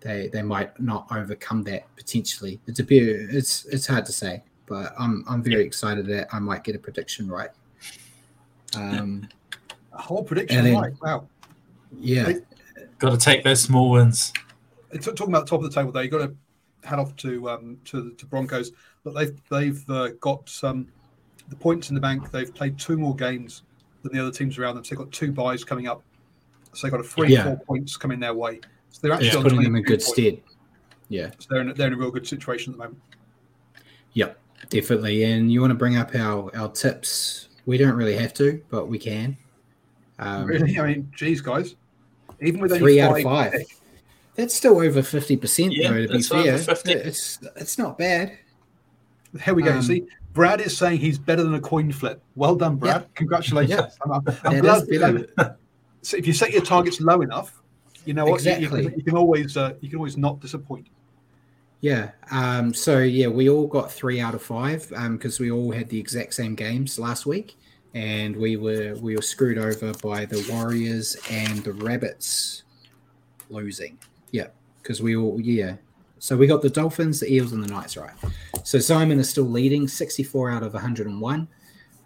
They 0.02 0.28
they 0.28 0.42
might 0.42 0.78
not 0.82 1.08
overcome 1.12 1.64
that 1.64 1.84
potentially. 1.96 2.60
It's 2.68 2.80
a 2.80 2.84
bit 2.84 3.04
it's 3.04 3.66
it's 3.66 3.88
hard 3.88 4.06
to 4.06 4.12
say, 4.12 4.44
but 4.66 4.94
I'm 5.00 5.24
I'm 5.30 5.42
very 5.44 5.62
yeah. 5.62 5.68
excited 5.68 6.08
that 6.08 6.28
I 6.34 6.40
might 6.40 6.66
get 6.66 6.76
a 6.76 6.80
prediction 6.80 7.30
right. 7.30 7.52
Um, 8.76 9.28
a 9.94 10.02
whole 10.02 10.24
prediction, 10.24 10.64
then, 10.64 10.76
right? 10.76 10.94
Wow. 11.02 11.28
Yeah. 11.98 12.34
got 13.00 13.12
to 13.12 13.18
take 13.18 13.44
those 13.44 13.62
small 13.62 13.90
wins. 13.90 14.34
Talking 15.02 15.30
about 15.30 15.46
the 15.46 15.50
top 15.50 15.64
of 15.64 15.72
the 15.72 15.76
table, 15.76 15.92
there, 15.92 16.04
you 16.04 16.10
got 16.10 16.20
to 16.20 16.36
head 16.88 17.00
off 17.00 17.16
to 17.18 17.50
um, 17.50 17.78
to, 17.86 18.12
to 18.12 18.26
Broncos. 18.26 18.72
But 19.04 19.14
they've 19.14 19.42
they've 19.50 19.90
uh, 19.90 20.10
got 20.20 20.48
some 20.50 20.88
the 21.50 21.56
points 21.56 21.90
in 21.90 21.96
the 21.96 22.02
bank. 22.02 22.32
They've 22.32 22.54
played 22.54 22.78
two 22.78 22.98
more 22.98 23.16
games 23.16 23.64
than 24.04 24.14
the 24.14 24.20
other 24.20 24.32
teams 24.32 24.58
around 24.58 24.76
them. 24.76 24.84
So 24.84 24.96
they've 24.96 25.00
got 25.00 25.12
two 25.12 25.32
buys 25.32 25.64
coming 25.64 25.88
up. 25.88 26.04
So 26.74 26.86
they've 26.86 26.92
got 26.92 27.02
a 27.02 27.04
three, 27.04 27.34
yeah. 27.34 27.44
four 27.44 27.60
points 27.60 27.98
coming 27.98 28.20
their 28.20 28.34
way. 28.34 28.62
So 28.92 29.00
they're 29.02 29.12
actually 29.12 29.30
yeah, 29.30 29.42
putting 29.42 29.62
them 29.64 29.76
in 29.76 29.84
good 29.84 30.00
points. 30.00 30.12
stead. 30.12 30.42
Yeah. 31.10 31.32
So 31.40 31.48
they're 31.50 31.62
in, 31.62 31.74
they're 31.74 31.88
in 31.88 31.94
a 31.94 31.98
real 31.98 32.12
good 32.12 32.28
situation 32.28 32.74
at 32.74 32.78
the 32.78 32.84
moment. 32.84 33.02
Yep, 34.14 34.40
definitely. 34.70 35.24
And 35.24 35.52
you 35.52 35.62
want 35.62 35.72
to 35.72 35.76
bring 35.76 35.98
up 35.98 36.16
our 36.16 36.56
our 36.56 36.70
tips 36.70 37.49
we 37.66 37.78
don't 37.78 37.96
really 37.96 38.16
have 38.16 38.34
to, 38.36 38.62
but 38.70 38.88
we 38.88 38.98
can. 38.98 39.38
Um, 40.20 40.46
really? 40.46 40.80
I 40.80 40.88
mean, 40.88 41.12
geez, 41.16 41.42
guys. 41.42 41.76
Even 42.42 42.62
with 42.62 42.78
three 42.78 43.02
out 43.02 43.18
of 43.18 43.24
five, 43.24 43.52
pick. 43.52 43.68
that's 44.36 44.54
still 44.54 44.80
over 44.80 45.02
fifty 45.02 45.36
percent. 45.36 45.74
Yeah, 45.74 45.92
though, 45.92 46.08
to 46.08 46.14
be 46.14 46.22
fair, 46.22 46.56
it's 46.56 47.40
it's 47.56 47.78
not 47.78 47.98
bad. 47.98 48.38
Here 49.44 49.54
we 49.54 49.62
go. 49.62 49.74
Um, 49.74 49.82
See, 49.82 50.06
Brad 50.34 50.62
is 50.62 50.78
saying 50.78 51.00
he's 51.00 51.18
better 51.18 51.44
than 51.44 51.54
a 51.54 51.60
coin 51.60 51.92
flip. 51.92 52.22
Well 52.36 52.56
done, 52.56 52.78
Brad. 52.78 53.02
Yeah. 53.02 53.08
Congratulations. 53.16 53.98
Yeah. 54.06 54.14
I'm, 54.14 54.24
I'm 54.44 54.62
glad. 54.62 54.88
You 54.88 55.00
know, 55.00 55.26
so 56.02 56.18
if 56.18 56.26
you 56.26 56.34
set 56.34 56.52
your 56.52 56.64
targets 56.64 57.02
low 57.02 57.22
enough, 57.22 57.62
you 58.06 58.14
know 58.14 58.26
what? 58.26 58.36
Exactly. 58.36 58.64
You, 58.64 58.84
you, 58.84 58.90
can, 58.90 59.00
you 59.00 59.04
can 59.06 59.18
always 59.18 59.58
uh, 59.58 59.74
you 59.82 59.90
can 59.90 59.98
always 59.98 60.18
not 60.18 60.40
disappoint. 60.40 60.88
Yeah. 61.82 62.12
Um, 62.32 62.74
so 62.74 63.00
yeah, 63.00 63.28
we 63.28 63.50
all 63.50 63.68
got 63.68 63.92
three 63.92 64.20
out 64.20 64.36
of 64.36 64.44
five 64.44 64.90
because 64.90 65.40
um, 65.40 65.44
we 65.44 65.52
all 65.52 65.72
had 65.72 65.88
the 65.90 66.00
exact 66.00 66.34
same 66.34 66.56
games 66.56 67.00
last 67.00 67.26
week, 67.26 67.58
and 67.94 68.36
we 68.36 68.58
were 68.58 68.96
we 68.96 69.16
were 69.16 69.22
screwed 69.22 69.58
over 69.58 69.94
by 70.04 70.26
the 70.26 70.46
Warriors 70.52 71.16
and 71.30 71.64
the 71.64 71.72
Rabbits 71.72 72.64
losing. 73.50 73.98
Yeah, 74.32 74.48
because 74.82 75.02
we 75.02 75.16
all 75.16 75.40
yeah. 75.40 75.76
So 76.22 76.36
we 76.36 76.48
got 76.48 76.62
the 76.62 76.70
Dolphins, 76.70 77.22
the 77.22 77.34
Eels, 77.34 77.54
and 77.54 77.64
the 77.64 77.70
Knights 77.70 77.96
right. 77.96 78.12
So 78.64 78.78
Simon 78.78 79.18
is 79.20 79.30
still 79.30 79.46
leading, 79.46 79.88
sixty-four 79.88 80.52
out 80.52 80.64
of 80.64 80.74
one 80.74 80.82
hundred 80.82 81.08
and 81.08 81.22
one. 81.22 81.48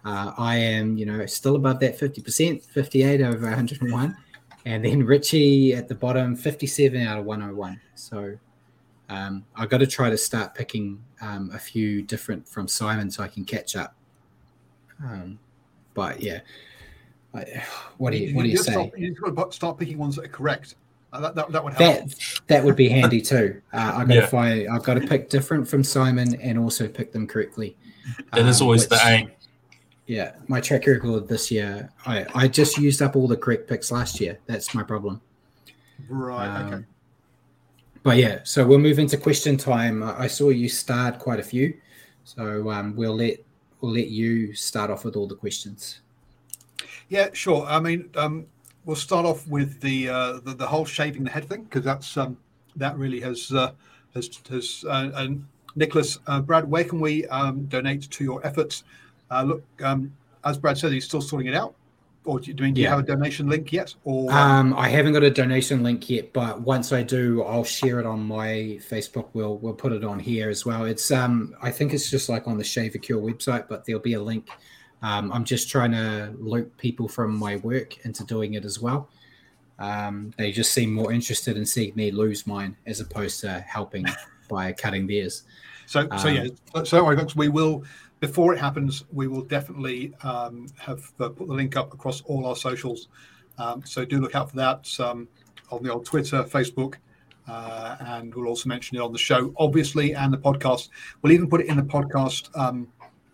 Uh, 0.04 0.32
I 0.38 0.56
am, 0.56 0.96
you 0.96 1.04
know, 1.04 1.26
still 1.26 1.56
above 1.56 1.80
that 1.80 1.98
fifty 1.98 2.22
percent, 2.22 2.62
fifty-eight 2.62 3.20
over 3.20 3.44
one 3.44 3.52
hundred 3.52 3.82
and 3.82 3.90
one, 3.90 4.16
and 4.66 4.84
then 4.84 5.02
Richie 5.02 5.74
at 5.74 5.88
the 5.88 5.96
bottom, 5.96 6.36
fifty-seven 6.36 7.04
out 7.04 7.18
of 7.18 7.24
one 7.24 7.40
hundred 7.40 7.56
one. 7.56 7.80
So 7.96 8.38
um, 9.08 9.44
I 9.54 9.66
got 9.66 9.78
to 9.78 9.86
try 9.86 10.10
to 10.10 10.16
start 10.16 10.54
picking 10.54 11.02
um, 11.20 11.50
a 11.52 11.58
few 11.58 12.02
different 12.02 12.48
from 12.48 12.68
Simon 12.68 13.10
so 13.10 13.22
I 13.22 13.28
can 13.28 13.44
catch 13.44 13.76
up. 13.76 13.94
Um, 15.02 15.38
but 15.92 16.20
yeah, 16.22 16.40
I, 17.34 17.62
what 17.98 18.10
do 18.12 18.18
you, 18.18 18.34
what 18.34 18.42
do 18.42 18.48
you, 18.48 18.52
you 18.52 18.62
say? 18.62 18.72
Start, 18.72 18.90
you've 18.96 19.18
got 19.20 19.50
to 19.50 19.56
start 19.56 19.78
picking 19.78 19.98
ones 19.98 20.16
that 20.16 20.24
are 20.24 20.28
correct. 20.28 20.76
Uh, 21.12 21.20
that, 21.20 21.34
that, 21.34 21.52
that, 21.52 21.62
would 21.62 21.74
help. 21.74 22.08
That 22.08 22.40
that 22.48 22.64
would 22.64 22.76
be 22.76 22.88
handy 22.88 23.20
too. 23.20 23.60
Uh, 23.72 23.92
I've 23.96 24.08
got 24.08 24.14
yeah. 24.14 24.20
to 24.22 24.26
find. 24.26 24.68
I've 24.68 24.82
got 24.82 24.94
to 24.94 25.06
pick 25.06 25.30
different 25.30 25.68
from 25.68 25.84
Simon 25.84 26.34
and 26.40 26.58
also 26.58 26.88
pick 26.88 27.12
them 27.12 27.26
correctly. 27.26 27.76
That 28.32 28.46
is 28.46 28.60
always 28.60 28.82
which, 28.82 29.00
the 29.00 29.08
aim. 29.08 29.30
Yeah, 30.06 30.32
my 30.48 30.60
track 30.60 30.86
record 30.86 31.28
this 31.28 31.50
year. 31.50 31.90
I 32.04 32.26
I 32.34 32.48
just 32.48 32.78
used 32.78 33.00
up 33.00 33.16
all 33.16 33.28
the 33.28 33.36
correct 33.36 33.68
picks 33.68 33.92
last 33.92 34.20
year. 34.20 34.38
That's 34.46 34.74
my 34.74 34.82
problem. 34.82 35.20
Right. 36.08 36.48
Um, 36.48 36.74
okay. 36.74 36.84
But 38.04 38.18
yeah, 38.18 38.40
so 38.44 38.66
we'll 38.66 38.78
move 38.78 38.98
into 38.98 39.16
question 39.16 39.56
time. 39.56 40.02
I 40.02 40.26
saw 40.26 40.50
you 40.50 40.68
start 40.68 41.18
quite 41.18 41.40
a 41.40 41.42
few, 41.42 41.74
so 42.22 42.70
um, 42.70 42.94
we'll 42.94 43.16
let 43.16 43.38
we'll 43.80 43.92
let 43.92 44.08
you 44.08 44.54
start 44.54 44.90
off 44.90 45.06
with 45.06 45.16
all 45.16 45.26
the 45.26 45.34
questions. 45.34 46.00
Yeah, 47.08 47.30
sure. 47.32 47.64
I 47.66 47.80
mean, 47.80 48.10
um, 48.14 48.46
we'll 48.84 48.94
start 48.94 49.24
off 49.24 49.48
with 49.48 49.80
the 49.80 50.10
uh, 50.10 50.32
the, 50.44 50.52
the, 50.52 50.66
whole 50.66 50.84
shaving 50.84 51.24
the 51.24 51.30
head 51.30 51.48
thing 51.48 51.64
because 51.64 51.82
that's 51.82 52.14
um, 52.18 52.36
that 52.76 52.94
really 52.98 53.20
has 53.20 53.50
uh, 53.50 53.72
has 54.12 54.28
has 54.50 54.84
uh, 54.86 55.10
and 55.14 55.46
Nicholas, 55.74 56.18
uh, 56.26 56.40
Brad, 56.40 56.70
where 56.70 56.84
can 56.84 57.00
we 57.00 57.26
um, 57.28 57.64
donate 57.64 58.10
to 58.10 58.22
your 58.22 58.46
efforts? 58.46 58.84
Uh, 59.30 59.44
look, 59.44 59.64
um, 59.82 60.12
as 60.44 60.58
Brad 60.58 60.78
said, 60.78 60.92
he's 60.92 61.04
still 61.06 61.22
sorting 61.22 61.48
it 61.48 61.54
out. 61.54 61.74
Or 62.24 62.40
do 62.40 62.48
you, 62.48 62.54
do 62.54 62.64
you 62.66 62.72
Yeah. 62.74 62.90
have 62.90 63.00
a 63.00 63.02
donation 63.02 63.48
link 63.48 63.70
yet? 63.72 63.94
Or 64.04 64.32
Um, 64.32 64.72
I 64.74 64.88
haven't 64.88 65.12
got 65.12 65.22
a 65.22 65.30
donation 65.30 65.82
link 65.82 66.08
yet, 66.08 66.32
but 66.32 66.62
once 66.62 66.90
I 66.92 67.02
do, 67.02 67.42
I'll 67.42 67.64
share 67.64 68.00
it 68.00 68.06
on 68.06 68.20
my 68.24 68.78
Facebook. 68.90 69.28
We'll 69.34 69.58
we'll 69.58 69.74
put 69.74 69.92
it 69.92 70.04
on 70.04 70.18
here 70.18 70.48
as 70.48 70.64
well. 70.64 70.86
It's 70.86 71.10
um, 71.10 71.54
I 71.60 71.70
think 71.70 71.92
it's 71.92 72.10
just 72.10 72.28
like 72.30 72.48
on 72.48 72.56
the 72.56 72.64
Shaver 72.64 72.98
Cure 72.98 73.20
website, 73.20 73.68
but 73.68 73.84
there'll 73.84 74.00
be 74.00 74.14
a 74.14 74.22
link. 74.22 74.48
Um, 75.02 75.30
I'm 75.32 75.44
just 75.44 75.68
trying 75.68 75.92
to 75.92 76.34
loop 76.38 76.74
people 76.78 77.08
from 77.08 77.36
my 77.36 77.56
work 77.56 78.04
into 78.06 78.24
doing 78.24 78.54
it 78.54 78.64
as 78.64 78.80
well. 78.80 79.10
Um, 79.78 80.32
they 80.38 80.50
just 80.50 80.72
seem 80.72 80.92
more 80.94 81.12
interested 81.12 81.56
in 81.58 81.66
seeing 81.66 81.94
me 81.94 82.10
lose 82.10 82.46
mine 82.46 82.76
as 82.86 83.00
opposed 83.00 83.40
to 83.40 83.60
helping 83.60 84.06
by 84.48 84.72
cutting 84.72 85.06
theirs. 85.06 85.42
So, 85.86 86.08
so 86.16 86.28
Um, 86.28 86.34
yeah, 86.34 86.46
so 86.74 86.84
so 86.84 87.04
folks. 87.16 87.36
We 87.36 87.48
will 87.48 87.84
before 88.26 88.54
it 88.54 88.58
happens. 88.58 89.04
We 89.12 89.26
will 89.28 89.42
definitely 89.42 90.14
um, 90.22 90.66
have 90.78 91.02
uh, 91.20 91.28
put 91.28 91.46
the 91.48 91.54
link 91.54 91.76
up 91.76 91.92
across 91.92 92.22
all 92.22 92.46
our 92.46 92.56
socials. 92.56 93.08
Um, 93.58 93.82
so 93.84 94.04
do 94.04 94.20
look 94.20 94.34
out 94.34 94.50
for 94.50 94.56
that 94.56 94.88
um, 95.00 95.28
on 95.70 95.82
the 95.82 95.92
old 95.92 96.04
Twitter, 96.06 96.42
Facebook, 96.44 96.94
uh, 97.48 97.96
and 98.00 98.34
we'll 98.34 98.48
also 98.48 98.68
mention 98.68 98.96
it 98.96 99.00
on 99.00 99.12
the 99.12 99.18
show, 99.18 99.52
obviously, 99.58 100.14
and 100.14 100.32
the 100.32 100.38
podcast. 100.38 100.88
We'll 101.20 101.32
even 101.32 101.48
put 101.48 101.60
it 101.60 101.66
in 101.66 101.76
the 101.76 101.82
podcast. 101.82 102.48
Um, 102.58 102.88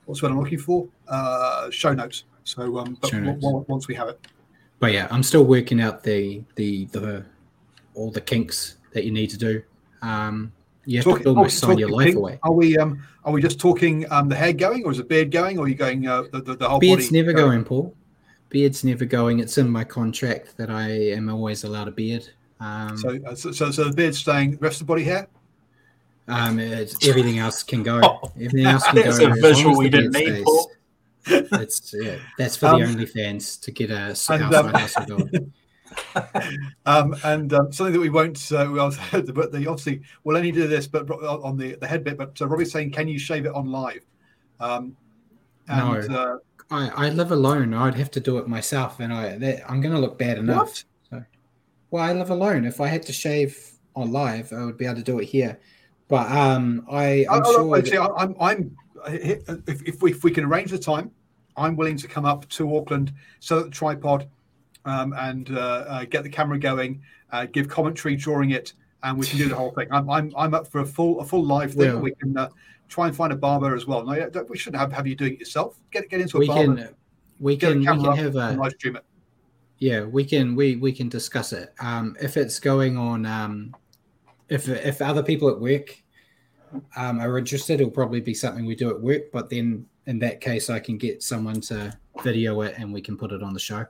what's 0.07 0.23
what 0.23 0.33
I'm 0.33 0.39
looking 0.41 0.59
for? 0.59 0.89
Uh, 1.09 1.71
show 1.71 1.93
notes. 1.95 2.25
So, 2.45 2.79
um, 2.79 2.99
but 3.01 3.11
Show 3.11 3.17
w- 3.19 3.33
notes. 3.33 3.45
w- 3.45 3.65
once 3.69 3.87
we 3.87 3.95
have 3.95 4.09
it, 4.09 4.19
But 4.81 4.93
yeah, 4.93 5.07
I'm 5.11 5.23
still 5.23 5.45
working 5.45 5.81
out 5.81 6.03
the 6.03 6.43
the 6.57 6.87
the 6.87 7.25
all 7.95 8.11
the 8.11 8.21
kinks 8.21 8.77
that 8.93 9.05
you 9.05 9.13
need 9.13 9.31
to 9.31 9.39
do. 9.39 9.63
Um, 10.03 10.53
you 10.87 11.03
have 11.03 11.23
to 11.23 11.29
almost 11.29 11.59
sign 11.59 11.79
your 11.79 11.91
life 11.91 12.07
pink, 12.07 12.17
away. 12.17 12.39
Are 12.43 12.53
we? 12.53 12.77
Um, 12.79 13.03
are 13.25 13.33
we 13.33 13.43
just 13.43 13.61
talking 13.61 14.11
um, 14.11 14.29
the 14.29 14.37
hair 14.37 14.53
going, 14.53 14.85
or 14.85 14.91
is 14.93 14.99
the 14.99 15.05
beard 15.05 15.31
going, 15.31 15.59
or 15.59 15.65
are 15.65 15.69
you 15.69 15.75
going 15.75 16.07
uh, 16.07 16.23
the, 16.33 16.41
the, 16.41 16.55
the 16.57 16.69
whole 16.69 16.79
Beard's 16.81 17.07
body? 17.09 17.21
never 17.21 17.33
going, 17.33 17.65
Paul. 17.65 17.95
Beard's 18.49 18.83
never 18.83 19.05
going. 19.05 19.39
It's 19.41 19.59
in 19.59 19.69
my 19.71 19.85
contract 19.85 20.57
that 20.57 20.71
I 20.71 20.89
am 20.91 21.29
always 21.29 21.65
allowed 21.65 21.89
a 21.89 21.93
beard. 21.93 22.29
Um, 22.59 22.97
So, 22.97 23.19
uh, 23.27 23.35
so, 23.35 23.53
so, 23.53 23.71
so 23.71 23.85
the 23.85 23.93
beard's 23.93 24.19
staying. 24.19 24.57
Rest 24.59 24.81
of 24.81 24.87
the 24.87 24.93
body 24.93 25.05
hair. 25.05 25.29
um, 26.29 26.59
it's, 26.59 27.07
everything 27.07 27.39
else 27.39 27.63
can 27.63 27.83
go. 27.83 28.01
Oh, 28.03 28.33
everything 28.37 28.67
else 28.67 28.85
can 28.87 28.95
That's 29.03 29.19
go. 29.19 29.31
a 29.31 29.35
visual 29.41 29.77
we 29.79 29.89
didn't 29.89 30.13
need, 30.13 30.27
stays. 30.27 30.45
Paul. 30.45 30.71
That's 31.51 31.95
yeah. 31.97 32.17
That's 32.39 32.57
for 32.57 32.67
Um, 32.67 32.81
the 32.81 33.05
OnlyFans 33.07 33.61
to 33.63 33.71
get 33.71 33.91
a. 33.91 33.95
and, 33.95 34.11
outside 34.11 34.43
um, 34.43 34.69
hustle 34.75 35.05
going. 35.07 35.53
Um, 36.87 37.15
and 37.25 37.53
um, 37.53 37.73
something 37.73 37.93
that 37.93 38.01
we 38.01 38.11
won't, 38.11 38.51
uh, 38.53 38.69
we 38.73 38.79
also, 38.79 39.01
but 39.33 39.53
the, 39.53 39.67
obviously 39.69 40.03
we'll 40.25 40.37
only 40.37 40.53
do 40.53 40.67
this, 40.67 40.87
but 40.87 41.09
on 41.11 41.57
the 41.57 41.77
the 41.77 41.87
head 41.87 42.05
bit. 42.05 42.17
But 42.19 42.41
uh, 42.41 42.47
Robbie's 42.47 42.73
saying, 42.73 42.91
can 42.93 43.09
you 43.09 43.19
shave 43.19 43.47
it 43.47 43.53
on 43.55 43.71
live? 43.71 44.05
Um, 44.59 44.97
and 45.69 46.09
No. 46.09 46.17
uh, 46.17 46.37
I, 46.71 47.07
I 47.07 47.09
live 47.11 47.33
alone. 47.33 47.75
I'd 47.75 47.95
have 47.95 48.11
to 48.13 48.21
do 48.21 48.39
it 48.39 48.49
myself, 48.49 49.01
and 49.01 49.13
I 49.13 49.37
that, 49.39 49.71
I'm 49.71 49.81
going 49.81 49.95
to 49.95 50.01
look 50.01 50.19
bad 50.19 50.39
enough. 50.39 50.85
So, 51.11 51.25
well, 51.91 52.05
I 52.05 52.13
live 52.13 52.31
alone. 52.31 52.65
If 52.65 52.81
I 52.81 52.89
had 52.89 53.03
to 53.05 53.13
shave 53.13 53.73
on 53.97 54.13
live, 54.13 54.53
I 54.53 54.65
would 54.65 54.79
be 54.79 54.87
able 54.87 54.97
to 54.97 55.03
do 55.03 55.19
it 55.19 55.25
here. 55.27 55.59
But 56.09 56.31
um, 56.31 56.87
I 56.91 57.27
I'm 57.31 57.43
I, 57.43 57.51
sure. 57.53 57.77
I, 57.77 57.81
that- 57.81 57.89
see, 57.89 57.99
I'm, 57.99 58.35
I'm, 58.41 58.77
if, 59.09 59.83
if 59.89 60.03
we 60.03 60.11
if 60.13 60.25
we 60.25 60.31
can 60.31 60.45
arrange 60.45 60.71
the 60.71 60.79
time, 60.79 61.11
I'm 61.57 61.77
willing 61.77 61.97
to 61.99 62.09
come 62.09 62.25
up 62.25 62.49
to 62.51 62.77
Auckland, 62.77 63.13
so 63.41 63.59
up 63.59 63.65
the 63.67 63.71
tripod, 63.71 64.29
um, 64.85 65.13
and 65.17 65.51
uh, 65.51 65.85
uh, 65.89 66.05
get 66.05 66.23
the 66.23 66.29
camera 66.29 66.59
going, 66.59 67.03
uh, 67.33 67.47
give 67.47 67.69
commentary 67.69 68.17
during 68.17 68.51
it, 68.51 68.73
and 69.03 69.19
we 69.19 69.27
can 69.27 69.39
do 69.39 69.49
the 69.49 69.55
whole 69.55 69.71
thing. 69.71 69.89
I'm, 69.91 70.09
I'm, 70.11 70.33
I'm 70.37 70.55
up 70.55 70.67
for 70.67 70.81
a 70.81 70.87
full 70.87 71.21
a 71.21 71.25
full 71.25 71.45
live 71.45 71.75
thing. 71.75 71.95
Well- 71.95 72.03
we 72.03 72.15
can 72.15 72.37
uh, 72.37 72.49
try 72.89 73.07
and 73.07 73.17
find 73.17 73.33
a 73.33 73.37
barber 73.37 73.75
as 73.75 73.87
well. 73.87 74.05
No, 74.05 74.45
we 74.49 74.59
shouldn't 74.59 74.81
have, 74.81 74.93
have 74.93 75.07
you 75.07 75.15
doing 75.15 75.35
it 75.35 75.41
yourself. 75.41 75.79
Get 75.91 76.09
get 76.11 76.21
into 76.21 76.37
a 76.39 76.41
we 76.41 76.47
barber. 76.47 76.77
can 76.77 76.95
we 77.39 77.57
can 77.57 77.79
we 77.79 77.87
can 77.87 78.17
have 78.17 78.35
a 78.37 78.53
live 78.53 78.73
stream 78.73 78.97
it. 78.97 79.05
yeah 79.79 80.03
we 80.03 80.25
can 80.25 80.55
we 80.55 80.77
we 80.77 80.93
can 80.93 81.09
discuss 81.09 81.53
it. 81.53 81.73
Um, 81.81 82.17
if 82.21 82.37
it's 82.37 82.59
going 82.59 82.99
on 82.99 83.25
um, 83.27 83.75
if 84.49 84.69
if 84.69 85.01
other 85.01 85.23
people 85.23 85.49
at 85.49 85.59
work 85.59 85.97
um, 86.97 87.21
are 87.21 87.39
interested, 87.39 87.81
it'll 87.81 87.91
probably 87.91 88.21
be 88.21 88.35
something 88.35 88.67
we 88.67 88.75
do 88.75 88.91
at 88.91 89.01
work. 89.01 89.33
But 89.33 89.49
then 89.51 89.87
in 90.07 90.19
that 90.21 90.41
case, 90.41 90.69
I 90.71 90.81
can 90.81 90.99
get 90.99 91.23
someone 91.23 91.61
to 91.63 91.97
video 92.23 92.61
it 92.63 92.75
and 92.77 92.93
we 92.93 93.01
can 93.01 93.17
put 93.17 93.33
it 93.33 93.43
on 93.43 93.55
the 93.55 93.61
show. 93.61 93.87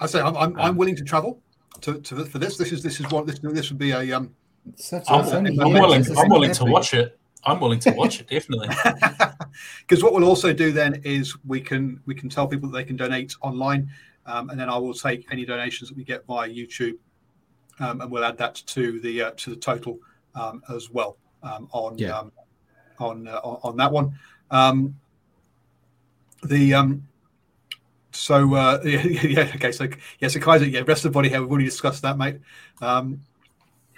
I 0.00 0.06
say 0.06 0.20
I'm, 0.20 0.36
I'm, 0.36 0.56
I'm 0.58 0.70
Um, 0.70 0.76
willing 0.76 0.96
to 0.96 1.04
travel 1.04 1.42
to, 1.82 2.00
to 2.00 2.24
for 2.24 2.38
this. 2.38 2.56
This 2.56 2.72
is 2.72 2.82
this 2.82 3.00
is 3.00 3.10
what 3.10 3.26
this 3.26 3.38
this 3.40 3.70
would 3.70 3.78
be 3.78 3.92
a 3.92 4.12
um 4.12 4.34
So 4.76 5.02
I'm, 5.08 5.20
it's 5.20 5.32
only 5.32 5.50
I'm 5.60 5.72
willing. 5.72 6.04
I'm 6.18 6.28
willing 6.28 6.52
to 6.52 6.64
watch 6.64 6.94
it. 6.94 7.18
I'm 7.44 7.60
willing 7.60 7.78
to 7.80 7.92
watch 7.92 8.20
it 8.20 8.28
definitely. 8.34 8.68
because 9.80 10.02
what 10.02 10.12
we'll 10.12 10.24
also 10.24 10.52
do 10.52 10.72
then 10.72 11.00
is 11.04 11.36
we 11.46 11.60
can 11.60 12.00
we 12.06 12.14
can 12.14 12.28
tell 12.28 12.46
people 12.46 12.68
that 12.70 12.76
they 12.78 12.84
can 12.84 12.96
donate 12.96 13.34
online, 13.42 13.90
um, 14.26 14.50
and 14.50 14.58
then 14.58 14.68
I 14.68 14.76
will 14.76 14.94
take 14.94 15.26
any 15.30 15.44
donations 15.44 15.88
that 15.90 15.96
we 15.96 16.04
get 16.04 16.26
via 16.26 16.48
YouTube, 16.48 16.96
um, 17.78 18.00
and 18.00 18.10
we'll 18.10 18.24
add 18.24 18.38
that 18.38 18.54
to 18.54 19.00
the 19.00 19.22
uh, 19.22 19.30
to 19.36 19.50
the 19.50 19.56
total 19.56 19.98
um, 20.34 20.62
as 20.74 20.90
well 20.90 21.16
um, 21.42 21.68
on 21.72 21.98
Yeah. 21.98 22.18
um, 22.18 22.32
on, 22.98 23.26
uh, 23.28 23.40
on 23.42 23.58
on 23.62 23.76
that 23.78 23.90
one. 23.92 24.18
Um, 24.50 24.96
the 26.44 26.74
um, 26.74 27.06
so 28.12 28.54
uh, 28.54 28.80
yeah, 28.84 29.02
yeah 29.02 29.52
okay 29.54 29.72
so 29.72 29.88
yeah 30.18 30.28
so 30.28 30.40
Kaiser 30.40 30.66
yeah 30.66 30.82
rest 30.86 31.04
of 31.04 31.12
the 31.12 31.14
body 31.14 31.28
hair 31.28 31.40
we've 31.40 31.50
already 31.50 31.64
discussed 31.66 32.02
that 32.02 32.18
mate, 32.18 32.40
um, 32.82 33.20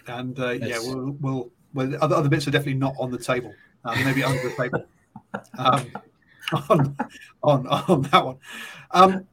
and 0.07 0.39
uh, 0.39 0.51
yeah 0.51 0.59
That's- 0.59 0.87
we'll 0.87 1.17
we'll 1.21 1.51
well, 1.75 1.93
other 2.01 2.17
other 2.17 2.29
bits 2.29 2.47
are 2.47 2.51
definitely 2.51 2.75
not 2.75 2.95
on 2.99 3.11
the 3.11 3.19
table, 3.19 3.55
uh, 3.85 3.95
maybe 4.05 4.23
under 4.23 4.43
the 4.43 4.55
table. 4.55 4.85
Um, 5.59 5.91
on, 6.69 6.97
on 7.43 7.67
on 7.67 8.03
that 8.03 8.25
one. 8.25 8.37
Um, 8.91 9.27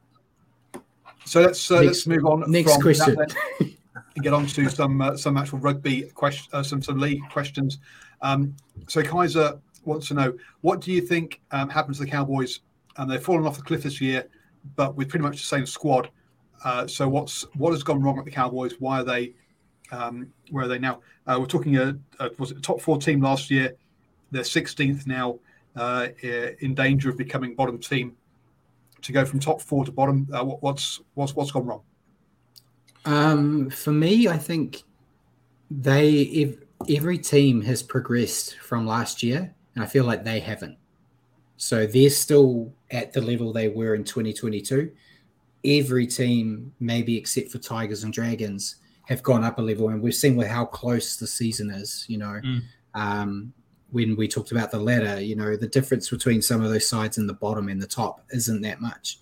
so 1.24 1.42
let's 1.42 1.70
uh, 1.70 1.82
let's 1.82 2.06
move 2.06 2.24
on. 2.24 2.50
Next 2.50 2.72
from 2.72 2.82
question. 2.82 3.16
and 4.14 4.24
get 4.24 4.32
on 4.32 4.46
to 4.46 4.68
some 4.68 5.00
uh, 5.00 5.16
some 5.16 5.36
actual 5.36 5.58
rugby 5.58 6.02
question, 6.14 6.48
uh, 6.52 6.62
some 6.62 6.82
some 6.82 6.98
league 6.98 7.22
questions. 7.30 7.78
Um, 8.22 8.56
so 8.88 9.02
Kaiser 9.02 9.60
wants 9.84 10.08
to 10.08 10.14
know 10.14 10.32
what 10.60 10.80
do 10.80 10.92
you 10.92 11.00
think 11.00 11.40
um, 11.50 11.68
happens 11.68 11.98
to 11.98 12.04
the 12.04 12.10
Cowboys? 12.10 12.60
And 12.96 13.10
they've 13.10 13.22
fallen 13.22 13.46
off 13.46 13.56
the 13.56 13.62
cliff 13.62 13.82
this 13.84 14.00
year, 14.00 14.28
but 14.76 14.96
with 14.96 15.08
pretty 15.08 15.22
much 15.22 15.38
the 15.38 15.46
same 15.46 15.66
squad. 15.66 16.10
Uh, 16.64 16.86
so 16.86 17.08
what's 17.08 17.42
what 17.54 17.72
has 17.72 17.82
gone 17.82 18.02
wrong 18.02 18.18
at 18.18 18.24
the 18.24 18.30
Cowboys? 18.30 18.74
Why 18.78 19.00
are 19.00 19.04
they 19.04 19.34
um, 19.92 20.32
where 20.50 20.64
are 20.64 20.68
they 20.68 20.78
now? 20.78 21.00
Uh, 21.26 21.38
we're 21.40 21.46
talking 21.46 21.76
a, 21.76 21.96
a 22.18 22.30
was 22.38 22.50
it 22.50 22.58
a 22.58 22.60
top 22.60 22.80
four 22.80 22.98
team 22.98 23.20
last 23.20 23.50
year? 23.50 23.74
They're 24.30 24.42
16th 24.42 25.06
now, 25.06 25.40
uh, 25.74 26.08
in 26.22 26.74
danger 26.74 27.10
of 27.10 27.16
becoming 27.16 27.54
bottom 27.54 27.78
team. 27.78 28.16
To 29.02 29.12
go 29.12 29.24
from 29.24 29.40
top 29.40 29.62
four 29.62 29.84
to 29.86 29.92
bottom, 29.92 30.28
uh, 30.32 30.44
what, 30.44 30.62
what's 30.62 31.00
what's 31.14 31.34
what's 31.34 31.50
gone 31.50 31.66
wrong? 31.66 31.82
Um, 33.06 33.70
for 33.70 33.92
me, 33.92 34.28
I 34.28 34.36
think 34.36 34.82
they 35.70 36.28
ev- 36.34 36.62
every 36.94 37.16
team 37.16 37.62
has 37.62 37.82
progressed 37.82 38.58
from 38.58 38.86
last 38.86 39.22
year, 39.22 39.54
and 39.74 39.82
I 39.82 39.86
feel 39.86 40.04
like 40.04 40.22
they 40.24 40.40
haven't. 40.40 40.76
So 41.60 41.86
they're 41.86 42.08
still 42.08 42.72
at 42.90 43.12
the 43.12 43.20
level 43.20 43.52
they 43.52 43.68
were 43.68 43.94
in 43.94 44.02
2022. 44.02 44.90
Every 45.62 46.06
team, 46.06 46.72
maybe 46.80 47.18
except 47.18 47.50
for 47.50 47.58
Tigers 47.58 48.02
and 48.02 48.14
Dragons, 48.14 48.76
have 49.08 49.22
gone 49.22 49.44
up 49.44 49.58
a 49.58 49.62
level, 49.62 49.90
and 49.90 50.00
we've 50.00 50.14
seen 50.14 50.36
with 50.36 50.46
how 50.46 50.64
close 50.64 51.16
the 51.16 51.26
season 51.26 51.68
is. 51.70 52.06
You 52.08 52.16
know, 52.16 52.40
Mm. 52.42 52.62
um, 52.94 53.52
when 53.90 54.16
we 54.16 54.26
talked 54.26 54.52
about 54.52 54.70
the 54.70 54.78
ladder, 54.78 55.20
you 55.20 55.36
know, 55.36 55.54
the 55.54 55.68
difference 55.68 56.08
between 56.08 56.40
some 56.40 56.62
of 56.62 56.70
those 56.70 56.88
sides 56.88 57.18
in 57.18 57.26
the 57.26 57.34
bottom 57.34 57.68
and 57.68 57.82
the 57.82 57.86
top 57.86 58.24
isn't 58.30 58.62
that 58.62 58.80
much. 58.80 59.18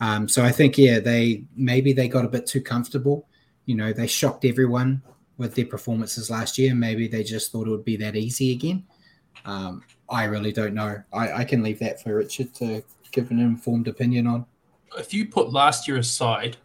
Um, 0.00 0.26
so 0.28 0.42
I 0.42 0.50
think, 0.50 0.78
yeah, 0.78 0.98
they 0.98 1.44
maybe 1.54 1.92
they 1.92 2.08
got 2.08 2.24
a 2.24 2.28
bit 2.28 2.44
too 2.44 2.60
comfortable. 2.60 3.28
You 3.66 3.76
know, 3.76 3.92
they 3.92 4.08
shocked 4.08 4.44
everyone 4.44 5.00
with 5.36 5.54
their 5.54 5.66
performances 5.66 6.28
last 6.28 6.58
year. 6.58 6.74
Maybe 6.74 7.06
they 7.06 7.22
just 7.22 7.52
thought 7.52 7.68
it 7.68 7.70
would 7.70 7.84
be 7.84 7.96
that 7.98 8.16
easy 8.16 8.50
again. 8.50 8.82
Um, 9.44 9.84
I 10.10 10.24
really 10.24 10.52
don't 10.52 10.74
know. 10.74 11.02
I, 11.12 11.32
I 11.32 11.44
can 11.44 11.62
leave 11.62 11.78
that 11.80 12.02
for 12.02 12.14
Richard 12.16 12.54
to 12.56 12.82
give 13.12 13.30
an 13.30 13.38
informed 13.38 13.88
opinion 13.88 14.26
on. 14.26 14.46
if 14.98 15.12
you 15.12 15.26
put 15.28 15.52
last 15.52 15.86
year 15.86 15.98
aside 15.98 16.56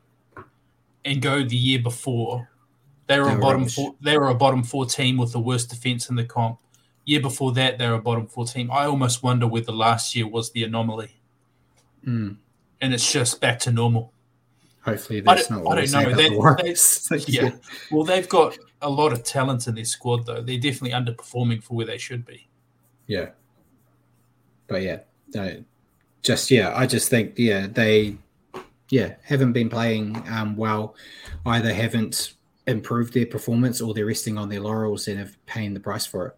and 1.06 1.22
go 1.22 1.44
the 1.44 1.56
year 1.58 1.80
before, 1.80 2.50
they 3.08 3.20
were 3.20 3.28
They 3.28 3.34
a 3.36 3.38
bottom 3.39 3.68
four. 3.68 3.96
They 4.02 4.18
were 4.18 4.30
a 4.30 4.36
bottom 4.36 4.64
four 4.64 4.86
team 4.86 5.18
with 5.18 5.34
the 5.34 5.39
worst 5.39 5.70
defense 5.70 6.10
in 6.10 6.16
the 6.16 6.24
comp. 6.24 6.60
Year 7.06 7.20
before 7.20 7.52
that, 7.54 7.78
they 7.78 7.88
were 7.89 7.96
a 7.96 8.02
bottom 8.02 8.28
four 8.28 8.46
team. 8.46 8.72
I 8.72 8.86
almost 8.86 9.24
wonder 9.24 9.46
whether 9.46 9.74
last 9.74 10.16
year 10.16 10.26
was 10.28 10.52
the 10.52 10.64
anomaly, 10.64 11.16
Mm, 12.08 12.38
and 12.82 12.94
it's 12.94 13.12
just 13.12 13.39
back 13.41 13.60
to 13.60 13.72
normal. 13.72 14.12
hopefully 14.82 15.20
that's 15.22 15.50
not 15.50 15.64
what 15.64 15.78
I 15.80 15.86
don't 15.86 15.91
know. 16.04 16.16
They- 16.16 16.30
they- 16.30 16.36
yeah. 17.28 17.52
Well, 17.91 18.04
they've 18.06 18.28
got 18.28 18.58
a 18.82 18.89
lot 18.89 19.12
of 19.14 19.24
talent 19.24 19.68
in 19.68 19.76
their 19.76 19.86
squad, 19.86 20.26
though. 20.26 20.41
They're 20.41 20.58
definitely 20.60 20.91
underperforming 20.91 21.62
for 21.64 21.76
where 21.76 21.86
they 21.86 21.98
should 21.98 22.26
be. 22.26 22.48
Yeah. 23.08 23.30
But 24.68 24.82
yeah, 24.82 24.99
no, 25.34 25.64
just 26.22 26.49
yeah, 26.49 26.74
I 26.76 26.88
just 26.88 27.10
think 27.10 27.34
yeah, 27.38 27.68
they 27.68 28.18
yeah, 28.89 29.16
haven't 29.24 29.54
been 29.54 29.70
playing 29.70 30.24
um 30.30 30.56
well. 30.56 30.95
Either 31.45 31.74
haven't 31.74 32.34
improved 32.68 33.14
their 33.14 33.26
performance 33.26 33.82
or 33.82 33.93
they're 33.93 34.06
resting 34.06 34.38
on 34.38 34.47
their 34.49 34.62
laurels 34.62 35.08
and 35.08 35.20
have 35.20 35.38
paying 35.45 35.74
the 35.74 35.80
price 35.80 36.06
for 36.06 36.28
it. 36.28 36.36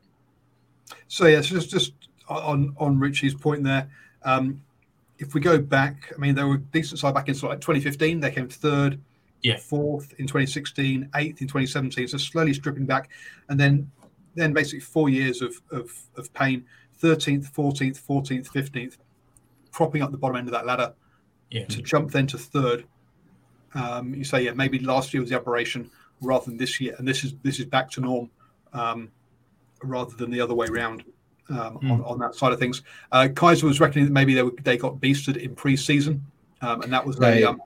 So 1.08 1.28
yeah, 1.28 1.42
so 1.42 1.56
just 1.56 1.70
just 1.70 1.94
on 2.28 2.76
on 2.78 3.00
Richie's 3.00 3.36
point 3.36 3.64
there. 3.64 3.88
Um, 4.24 4.62
if 5.20 5.34
we 5.34 5.40
go 5.40 5.58
back, 5.60 6.12
I 6.16 6.20
mean, 6.20 6.36
they 6.36 6.44
were 6.44 6.58
decent 6.58 7.00
side 7.00 7.14
back 7.14 7.30
in 7.30 7.36
sort 7.36 7.52
of 7.52 7.58
like 7.58 7.62
2015. 7.62 8.20
They 8.20 8.32
came 8.32 8.50
third, 8.50 9.00
Yeah. 9.44 9.58
fourth 9.58 10.14
in 10.18 10.26
2016, 10.28 11.10
eighth 11.16 11.42
in 11.42 11.48
2017. 11.48 12.08
So 12.10 12.18
slowly 12.18 12.54
stripping 12.54 12.86
back, 12.86 13.10
and 13.50 13.58
then 13.60 13.90
then 14.36 14.54
basically 14.54 14.80
four 14.82 15.10
years 15.10 15.42
of 15.42 15.62
of, 15.72 15.92
of 16.16 16.32
pain. 16.34 16.66
13th, 17.04 17.52
14th, 17.52 18.02
14th, 18.02 18.48
15th, 18.50 18.98
propping 19.74 20.02
up 20.02 20.12
the 20.12 20.18
bottom 20.18 20.38
end 20.38 20.48
of 20.48 20.54
that 20.54 20.66
ladder 20.66 20.94
Yeah. 21.52 21.66
to 21.66 21.82
jump 21.82 22.10
then 22.12 22.26
to 22.28 22.38
third. 22.38 22.86
Um, 23.74 24.14
you 24.16 24.24
say, 24.24 24.44
yeah, 24.44 24.54
maybe 24.54 24.80
last 24.80 25.14
year 25.14 25.20
was 25.20 25.30
the 25.30 25.36
aberration 25.36 25.92
rather 26.22 26.46
than 26.46 26.56
this 26.58 26.80
year, 26.80 26.96
and 26.98 27.06
this 27.06 27.26
is 27.26 27.34
this 27.44 27.60
is 27.60 27.66
back 27.66 27.92
to 27.92 28.02
norm 28.02 28.30
um, 28.72 29.12
rather 29.84 30.16
than 30.16 30.32
the 30.32 30.40
other 30.40 30.54
way 30.56 30.68
round 30.68 31.04
um, 31.50 31.78
on, 31.92 32.02
on 32.06 32.18
that 32.20 32.34
side 32.34 32.54
of 32.54 32.60
things. 32.60 32.82
Uh, 33.12 33.28
Kaiser 33.36 33.68
was 33.68 33.82
reckoning 33.82 34.06
that 34.06 34.14
maybe 34.14 34.34
they 34.34 34.44
were, 34.44 34.54
they 34.64 34.78
got 34.78 34.96
beasted 35.02 35.36
in 35.36 35.54
pre-season, 35.54 36.26
um, 36.62 36.82
and 36.82 36.94
that 36.94 37.06
was 37.06 37.18
They- 37.18 37.44
a 37.44 37.50
um, 37.50 37.62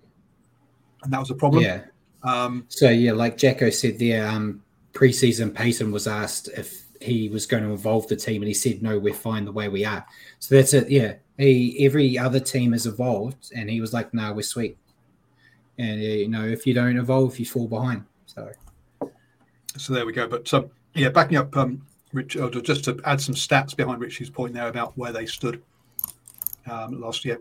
and 1.03 1.13
that 1.13 1.19
was 1.19 1.29
a 1.29 1.35
problem. 1.35 1.63
Yeah. 1.63 1.81
Um, 2.23 2.65
So 2.67 2.89
yeah, 2.89 3.11
like 3.11 3.37
Jacko 3.37 3.69
said 3.69 3.99
there, 3.99 4.27
um, 4.27 4.63
preseason 4.93 5.51
Payten 5.51 5.91
was 5.91 6.07
asked 6.07 6.49
if 6.49 6.85
he 7.01 7.29
was 7.29 7.45
going 7.45 7.63
to 7.63 7.69
involve 7.69 8.07
the 8.07 8.15
team, 8.15 8.41
and 8.41 8.47
he 8.47 8.53
said, 8.53 8.81
"No, 8.81 8.99
we're 8.99 9.13
fine 9.13 9.45
the 9.45 9.51
way 9.51 9.69
we 9.69 9.85
are." 9.85 10.05
So 10.39 10.55
that's 10.55 10.73
it. 10.73 10.89
Yeah, 10.89 11.15
he 11.37 11.85
every 11.85 12.17
other 12.17 12.39
team 12.39 12.73
has 12.73 12.85
evolved, 12.85 13.51
and 13.55 13.69
he 13.69 13.81
was 13.81 13.93
like, 13.93 14.13
"No, 14.13 14.33
we're 14.33 14.41
sweet." 14.41 14.77
And 15.77 16.01
you 16.01 16.27
know, 16.27 16.45
if 16.45 16.67
you 16.67 16.73
don't 16.73 16.97
evolve, 16.97 17.39
you 17.39 17.45
fall 17.45 17.67
behind. 17.67 18.03
So 18.25 18.51
so 19.77 19.93
there 19.93 20.05
we 20.05 20.13
go. 20.13 20.27
But 20.27 20.53
um, 20.53 20.69
yeah, 20.93 21.09
backing 21.09 21.37
up, 21.37 21.55
um, 21.55 21.85
Rich, 22.11 22.37
uh, 22.37 22.49
just 22.49 22.83
to 22.85 22.99
add 23.05 23.21
some 23.21 23.35
stats 23.35 23.75
behind 23.75 24.01
Richie's 24.01 24.29
point 24.29 24.53
there 24.53 24.67
about 24.67 24.97
where 24.97 25.11
they 25.11 25.25
stood 25.25 25.61
um, 26.69 26.99
last 26.99 27.23
year. 27.23 27.39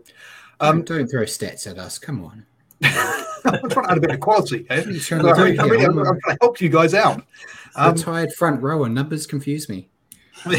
Um, 0.59 0.83
don't, 0.83 0.99
don't 0.99 1.07
throw 1.07 1.23
stats 1.23 1.69
at 1.69 1.77
us. 1.77 1.97
Come 1.97 2.23
on. 2.23 2.45
I'm 2.83 3.69
trying 3.69 3.85
to 3.85 3.91
add 3.91 3.97
a 3.97 4.01
bit 4.01 4.11
of 4.11 4.19
quality. 4.19 4.65
here. 4.69 4.77
What 4.85 4.87
are 4.87 4.99
trying 4.99 5.23
to 5.23 5.61
I 5.63 5.67
mean, 5.67 5.85
I'm, 5.85 5.97
I'm 5.99 6.05
trying 6.05 6.19
to 6.19 6.37
help 6.41 6.61
you 6.61 6.69
guys 6.69 6.93
out. 6.93 7.23
Um, 7.75 7.93
Retired 7.93 8.33
front 8.33 8.61
rower 8.61 8.89
numbers 8.89 9.27
confuse 9.27 9.69
me. 9.69 9.89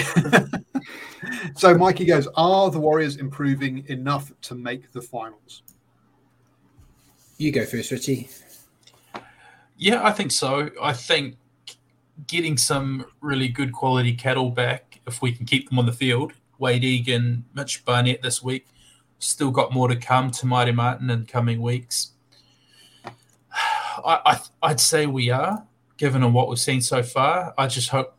so 1.57 1.77
Mikey 1.77 2.05
goes, 2.05 2.29
are 2.37 2.71
the 2.71 2.79
Warriors 2.79 3.17
improving 3.17 3.85
enough 3.89 4.33
to 4.43 4.55
make 4.55 4.93
the 4.93 5.01
finals? 5.01 5.63
You 7.39 7.53
go 7.53 7.65
first, 7.65 7.91
Richie. 7.91 8.29
Yeah, 9.77 10.05
I 10.05 10.13
think 10.13 10.31
so. 10.31 10.71
I 10.81 10.93
think 10.93 11.37
getting 12.27 12.59
some 12.59 13.07
really 13.21 13.49
good 13.49 13.73
quality 13.73 14.13
cattle 14.13 14.51
back, 14.51 15.01
if 15.07 15.23
we 15.23 15.33
can 15.33 15.47
keep 15.47 15.71
them 15.71 15.79
on 15.79 15.87
the 15.87 15.93
field, 15.93 16.35
Wayde 16.61 16.85
Egan, 16.85 17.45
Mitch 17.55 17.85
Barnett 17.85 18.21
this 18.21 18.43
week, 18.43 18.67
still 19.21 19.51
got 19.51 19.73
more 19.73 19.87
to 19.87 19.97
come 19.97 20.31
to 20.33 20.47
Mighty 20.47 20.73
Martin 20.73 21.09
in 21.11 21.27
coming 21.27 21.63
weeks. 21.63 22.13
I, 23.55 24.21
I 24.25 24.41
I'd 24.63 24.81
say 24.81 25.07
we 25.07 25.31
are, 25.31 25.65
given 25.97 26.23
on 26.23 26.33
what 26.33 26.49
we've 26.49 26.59
seen 26.59 26.81
so 26.81 27.03
far. 27.03 27.55
I 27.57 27.67
just 27.67 27.91
hope 27.91 28.17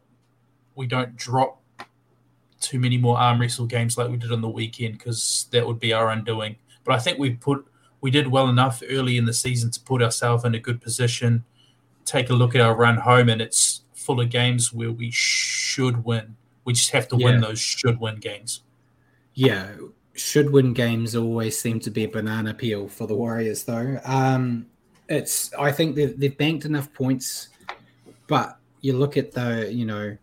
we 0.75 0.87
don't 0.87 1.15
drop 1.15 1.61
too 2.59 2.79
many 2.79 2.97
more 2.97 3.17
arm 3.17 3.41
wrestle 3.41 3.65
games 3.65 3.97
like 3.97 4.09
we 4.09 4.17
did 4.17 4.31
on 4.31 4.41
the 4.41 4.49
weekend 4.49 4.97
because 4.97 5.47
that 5.51 5.65
would 5.65 5.79
be 5.79 5.91
our 5.93 6.11
undoing. 6.11 6.55
But 6.83 6.95
I 6.95 6.99
think 6.99 7.17
we 7.17 7.31
put 7.31 7.65
we 8.01 8.11
did 8.11 8.27
well 8.27 8.49
enough 8.49 8.81
early 8.89 9.17
in 9.17 9.25
the 9.25 9.33
season 9.33 9.71
to 9.71 9.79
put 9.81 10.01
ourselves 10.01 10.43
in 10.45 10.55
a 10.55 10.59
good 10.59 10.81
position. 10.81 11.43
Take 12.05 12.29
a 12.29 12.33
look 12.33 12.55
at 12.55 12.61
our 12.61 12.75
run 12.75 12.97
home, 12.97 13.29
and 13.29 13.41
it's 13.41 13.81
full 13.93 14.19
of 14.19 14.29
games 14.29 14.73
where 14.73 14.91
we 14.91 15.11
should 15.11 16.03
win. 16.03 16.35
We 16.65 16.73
just 16.73 16.91
have 16.91 17.07
to 17.09 17.17
Yeah. 17.17 17.25
win 17.25 17.41
those 17.41 17.59
should 17.59 17.99
win 17.99 18.15
games. 18.17 18.61
Yeah, 19.33 19.71
should 20.13 20.51
win 20.51 20.73
games 20.73 21.15
always 21.15 21.59
seem 21.59 21.79
to 21.81 21.89
be 21.89 22.03
a 22.03 22.07
banana 22.07 22.53
peel 22.53 22.87
for 22.87 23.07
the 23.07 23.15
Warriors, 23.15 23.63
though. 23.63 23.99
Um, 24.03 24.67
it's 25.09 25.53
I 25.53 25.71
think 25.71 25.95
they've, 25.95 26.17
they've 26.19 26.37
banked 26.37 26.65
enough 26.65 26.91
points, 26.93 27.49
but 28.27 28.57
you 28.81 28.93
look 28.93 29.17
at 29.17 29.31
the 29.31 29.71
you 29.71 29.85
know 29.85 30.17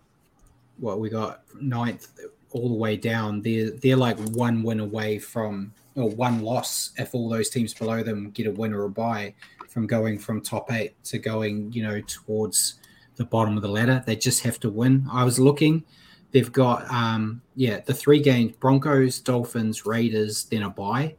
what 0.79 1.01
we 1.01 1.11
got 1.11 1.43
ninth 1.61 2.09
all 2.51 2.69
the 2.69 2.75
way 2.75 2.97
down. 2.97 3.43
They're 3.43 3.71
they're 3.71 3.97
like 3.97 4.19
one 4.31 4.63
win 4.63 4.81
away 4.81 5.19
from 5.19 5.73
or 5.95 6.09
one 6.11 6.43
loss 6.43 6.93
if 6.97 7.15
all 7.15 7.29
those 7.29 7.51
teams 7.51 7.75
below 7.75 8.03
them 8.03 8.31
get 8.31 8.47
a 8.47 8.53
win 8.53 8.73
or 8.73 8.85
a 8.85 8.91
bye 8.91 9.35
from 9.69 9.87
going 9.87 10.19
from 10.19 10.41
top 10.41 10.73
eight 10.73 11.03
to 11.05 11.19
going 11.19 11.73
you 11.73 11.83
know 11.83 12.01
towards 12.03 12.75
the 13.17 13.25
bottom 13.25 13.57
of 13.57 13.63
the 13.63 13.69
ladder. 13.69 14.03
They 14.07 14.17
just 14.17 14.43
have 14.45 14.61
to 14.61 14.71
win. 14.71 15.07
I 15.11 15.25
was 15.25 15.39
looking. 15.39 15.85
They've 16.31 16.53
got 16.53 16.91
um 16.93 17.43
yeah, 17.55 17.81
the 17.81 17.95
three 17.95 18.21
games 18.21 18.53
Broncos, 18.61 19.21
Dolphins, 19.21 19.87
Raiders, 19.87 20.45
then 20.45 20.63
a 20.63 20.71
bye. 20.71 21.15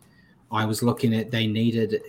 I 0.52 0.66
was 0.66 0.82
looking 0.82 1.14
at 1.16 1.32
they 1.32 1.48
needed 1.48 2.02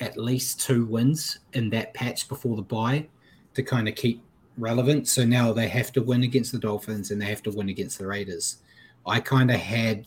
at 0.00 0.16
least 0.16 0.60
two 0.60 0.86
wins 0.86 1.38
in 1.52 1.70
that 1.70 1.94
patch 1.94 2.28
before 2.28 2.56
the 2.56 2.62
bye 2.62 3.06
to 3.54 3.62
kind 3.62 3.88
of 3.88 3.94
keep 3.94 4.22
relevant. 4.58 5.08
So 5.08 5.24
now 5.24 5.52
they 5.52 5.68
have 5.68 5.92
to 5.92 6.02
win 6.02 6.22
against 6.22 6.52
the 6.52 6.58
Dolphins 6.58 7.10
and 7.10 7.20
they 7.20 7.26
have 7.26 7.42
to 7.44 7.50
win 7.50 7.68
against 7.68 7.98
the 7.98 8.06
Raiders. 8.06 8.58
I 9.06 9.20
kind 9.20 9.50
of 9.50 9.60
had 9.60 10.06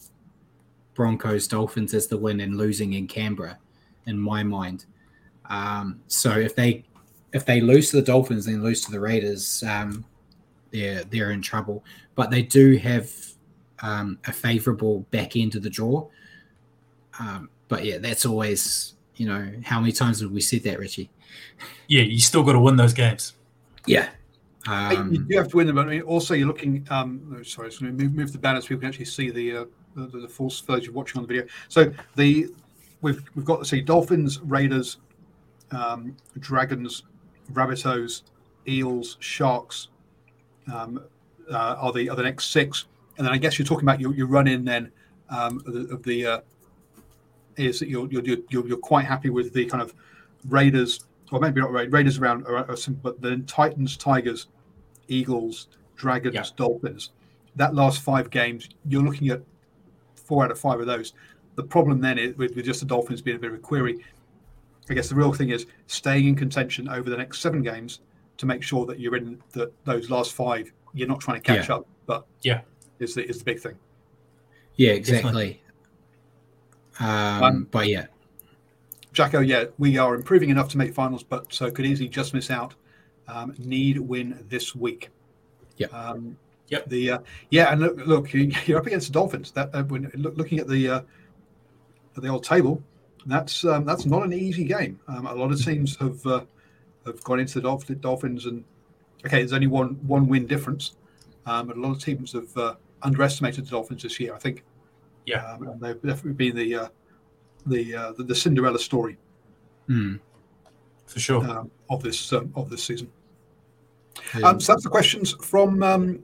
Broncos, 0.93 1.47
Dolphins 1.47 1.93
as 1.93 2.07
the 2.07 2.17
win 2.17 2.39
and 2.39 2.57
losing 2.57 2.93
in 2.93 3.07
Canberra 3.07 3.57
in 4.07 4.19
my 4.19 4.43
mind. 4.43 4.85
Um, 5.49 6.01
so 6.07 6.31
if 6.31 6.55
they 6.55 6.85
if 7.33 7.45
they 7.45 7.61
lose 7.61 7.91
to 7.91 7.97
the 7.97 8.01
Dolphins 8.01 8.47
and 8.47 8.63
lose 8.63 8.81
to 8.81 8.91
the 8.91 8.99
Raiders, 8.99 9.63
um, 9.63 10.05
they're 10.71 11.03
they're 11.05 11.31
in 11.31 11.41
trouble. 11.41 11.83
But 12.15 12.31
they 12.31 12.41
do 12.41 12.77
have 12.77 13.11
um, 13.81 14.17
a 14.25 14.33
favourable 14.33 15.01
back 15.11 15.35
end 15.35 15.55
of 15.55 15.63
the 15.63 15.69
draw. 15.69 16.07
Um, 17.19 17.49
but 17.67 17.83
yeah, 17.85 17.97
that's 17.97 18.25
always 18.25 18.95
you 19.15 19.27
know 19.27 19.51
how 19.63 19.79
many 19.79 19.91
times 19.91 20.21
have 20.21 20.31
we 20.31 20.41
said 20.41 20.63
that, 20.63 20.79
Richie? 20.79 21.09
Yeah, 21.87 22.03
you 22.03 22.19
still 22.19 22.43
got 22.43 22.53
to 22.53 22.59
win 22.59 22.75
those 22.75 22.93
games. 22.93 23.33
Yeah. 23.85 24.09
Hey, 24.65 24.91
you 24.91 24.97
Um, 24.97 25.27
do 25.29 25.37
have 25.37 25.47
to 25.49 25.57
win 25.57 25.67
them. 25.67 25.77
but 25.77 25.87
I 25.87 25.91
mean, 25.91 26.01
also 26.01 26.33
you're 26.33 26.47
looking. 26.47 26.85
Um, 26.89 27.21
no, 27.29 27.41
sorry, 27.43 27.71
so 27.71 27.85
move, 27.85 28.13
move 28.13 28.31
the 28.33 28.37
banner 28.37 28.59
so 28.61 28.67
people 28.67 28.81
can 28.81 28.89
actually 28.89 29.05
see 29.05 29.29
the 29.31 29.57
uh, 29.57 29.65
the, 29.95 30.19
the 30.19 30.27
full 30.27 30.51
those 30.67 30.85
you're 30.85 30.93
watching 30.93 31.19
on 31.19 31.23
the 31.25 31.33
video. 31.33 31.47
So 31.69 31.91
the 32.15 32.49
we've 33.01 33.23
we've 33.35 33.45
got 33.45 33.59
to 33.59 33.65
see 33.65 33.81
Dolphins, 33.81 34.41
Raiders, 34.41 34.97
um, 35.71 36.15
Dragons, 36.39 37.03
Rabbitohs, 37.53 38.23
Eels, 38.67 39.17
Sharks. 39.19 39.87
Um, 40.73 41.03
uh, 41.49 41.75
are 41.79 41.93
the 41.93 42.09
are 42.09 42.15
the 42.15 42.23
next 42.23 42.51
six, 42.51 42.85
and 43.17 43.25
then 43.25 43.33
I 43.33 43.37
guess 43.37 43.57
you're 43.57 43.65
talking 43.65 43.85
about 43.85 44.01
your, 44.01 44.13
your 44.13 44.27
run 44.27 44.47
in 44.47 44.65
then 44.65 44.91
um, 45.29 45.61
of 45.65 45.73
the, 45.73 45.93
of 45.93 46.03
the 46.03 46.25
uh, 46.25 46.39
is 47.55 47.79
that 47.79 47.87
you're, 47.87 48.07
you're 48.11 48.37
you're 48.49 48.67
you're 48.67 48.77
quite 48.77 49.05
happy 49.05 49.29
with 49.29 49.53
the 49.53 49.65
kind 49.65 49.81
of 49.81 49.93
Raiders, 50.49 51.05
or 51.31 51.39
maybe 51.39 51.61
not 51.61 51.71
Ra- 51.71 51.85
Raiders 51.89 52.17
around, 52.17 52.43
around 52.43 53.01
but 53.01 53.21
then 53.21 53.45
Titans, 53.45 53.97
Tigers, 53.97 54.47
Eagles, 55.07 55.67
Dragons, 55.95 56.35
Yeah. 56.35 56.43
Dolphins. 56.55 57.11
That 57.55 57.73
last 57.73 58.01
five 58.01 58.29
games, 58.29 58.69
you're 58.87 59.01
looking 59.01 59.29
at 59.29 59.41
four 60.15 60.43
out 60.43 60.51
of 60.51 60.59
five 60.59 60.79
of 60.79 60.85
those. 60.85 61.13
The 61.55 61.63
problem 61.63 61.99
then 62.01 62.19
is 62.19 62.37
with, 62.37 62.55
with 62.55 62.65
just 62.65 62.81
the 62.81 62.85
Dolphins 62.85 63.21
being 63.21 63.37
a 63.37 63.39
bit 63.39 63.49
of 63.49 63.55
a 63.55 63.59
query. 63.59 64.03
I 64.89 64.93
guess 64.93 65.09
the 65.09 65.15
real 65.15 65.33
thing 65.33 65.49
is 65.49 65.65
staying 65.87 66.27
in 66.27 66.35
contention 66.35 66.87
over 66.87 67.09
the 67.09 67.17
next 67.17 67.39
seven 67.39 67.61
games 67.61 67.99
to 68.37 68.45
make 68.45 68.61
sure 68.63 68.85
that 68.85 68.99
you're 68.99 69.15
in 69.15 69.41
the, 69.51 69.71
those 69.85 70.09
last 70.09 70.33
five. 70.33 70.71
You're 70.93 71.07
not 71.07 71.19
trying 71.19 71.41
to 71.41 71.43
catch 71.43 71.69
Yeah. 71.69 71.75
up, 71.75 71.87
but 72.05 72.25
Yeah. 72.41 72.61
is 72.99 73.15
the 73.15 73.27
is 73.27 73.39
the 73.39 73.43
big 73.45 73.59
thing. 73.59 73.75
yeah, 74.75 74.91
exactly. 74.91 75.61
Um, 76.99 77.43
Um, 77.43 77.67
but 77.71 77.87
yeah, 77.87 78.07
Jacko, 79.13 79.39
yeah, 79.39 79.65
we 79.77 79.97
are 79.97 80.15
improving 80.15 80.49
enough 80.49 80.69
to 80.69 80.77
make 80.77 80.93
finals, 80.93 81.23
but 81.23 81.51
so 81.53 81.69
could 81.71 81.85
easily 81.85 82.09
just 82.09 82.33
miss 82.33 82.49
out. 82.51 82.75
Um, 83.27 83.53
need 83.57 83.97
win 83.99 84.43
this 84.49 84.75
week. 84.75 85.09
Yeah. 85.77 85.87
Um, 85.87 86.37
Yep. 86.69 86.89
The 86.89 87.11
uh, 87.11 87.19
yeah, 87.49 87.71
and 87.71 87.79
look, 87.79 87.97
look, 88.05 88.33
you- 88.33 88.51
you're 88.65 88.77
up 88.77 88.85
against 88.87 89.07
the 89.07 89.13
Dolphins. 89.13 89.51
That 89.51 89.73
uh, 89.73 89.83
when 89.83 90.11
look, 90.15 90.35
looking 90.35 90.59
at 90.59 90.67
the 90.67 90.89
uh, 90.89 91.01
at 92.17 92.21
the 92.23 92.27
old 92.27 92.43
table, 92.43 92.83
that's 93.25 93.63
um, 93.63 93.85
that's 93.85 94.05
not 94.05 94.23
an 94.23 94.33
easy 94.33 94.65
game. 94.65 94.99
Um, 95.07 95.27
a 95.27 95.33
lot 95.33 95.49
of 95.53 95.63
teams 95.63 95.95
have 95.97 96.25
uh, 96.25 96.41
have 97.07 97.23
gone 97.23 97.39
into 97.39 97.55
the 97.55 97.61
Dolph- 97.61 98.01
Dolphins, 98.01 98.45
and 98.45 98.63
okay, 99.25 99.39
there's 99.39 99.53
only 99.53 99.67
one 99.67 99.97
one 100.07 100.27
win 100.27 100.45
difference. 100.47 100.95
Um, 101.45 101.67
but 101.67 101.77
a 101.77 101.79
lot 101.79 101.91
of 101.91 102.03
teams 102.03 102.33
have 102.33 102.55
uh, 102.57 102.75
underestimated 103.03 103.65
the 103.65 103.71
Dolphins 103.71 104.03
this 104.03 104.19
year. 104.19 104.33
I 104.35 104.37
think. 104.39 104.63
Yeah. 105.25 105.45
Um, 105.53 105.67
and 105.67 105.81
they've 105.81 106.01
definitely 106.01 106.33
been 106.33 106.55
the 106.55 106.75
uh, 106.75 106.87
the, 107.65 107.95
uh, 107.95 108.11
the 108.13 108.23
the 108.23 108.35
Cinderella 108.35 108.79
story 108.79 109.17
Hmm. 109.87 110.15
For 111.05 111.19
sure. 111.19 111.43
um, 111.49 111.71
of 111.89 112.03
this 112.03 112.31
um, 112.33 112.51
of 112.55 112.69
this 112.69 112.83
season. 112.83 113.09
Um, 114.43 114.59
so 114.59 114.73
that's 114.73 114.83
the 114.83 114.89
questions 114.89 115.33
from 115.41 115.81
um, 115.83 116.23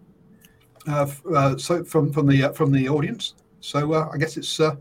uh, 0.87 1.07
uh, 1.33 1.57
so 1.57 1.83
from 1.85 2.11
from 2.11 2.27
the 2.27 2.43
uh, 2.43 2.51
from 2.51 2.71
the 2.71 2.89
audience. 2.89 3.35
So 3.61 3.93
uh, 3.93 4.09
I 4.13 4.17
guess 4.17 4.35
it's 4.35 4.59
uh, 4.59 4.75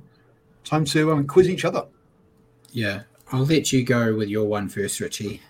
time 0.65 0.85
to 0.87 1.13
um, 1.13 1.27
quiz 1.27 1.49
each 1.49 1.65
other. 1.65 1.87
yeah, 2.73 3.03
I'll 3.31 3.45
let 3.47 3.73
you 3.73 3.85
go 3.85 4.15
with 4.17 4.29
your 4.29 4.47
one 4.47 4.69
first, 4.69 4.99
Richie. 5.01 5.41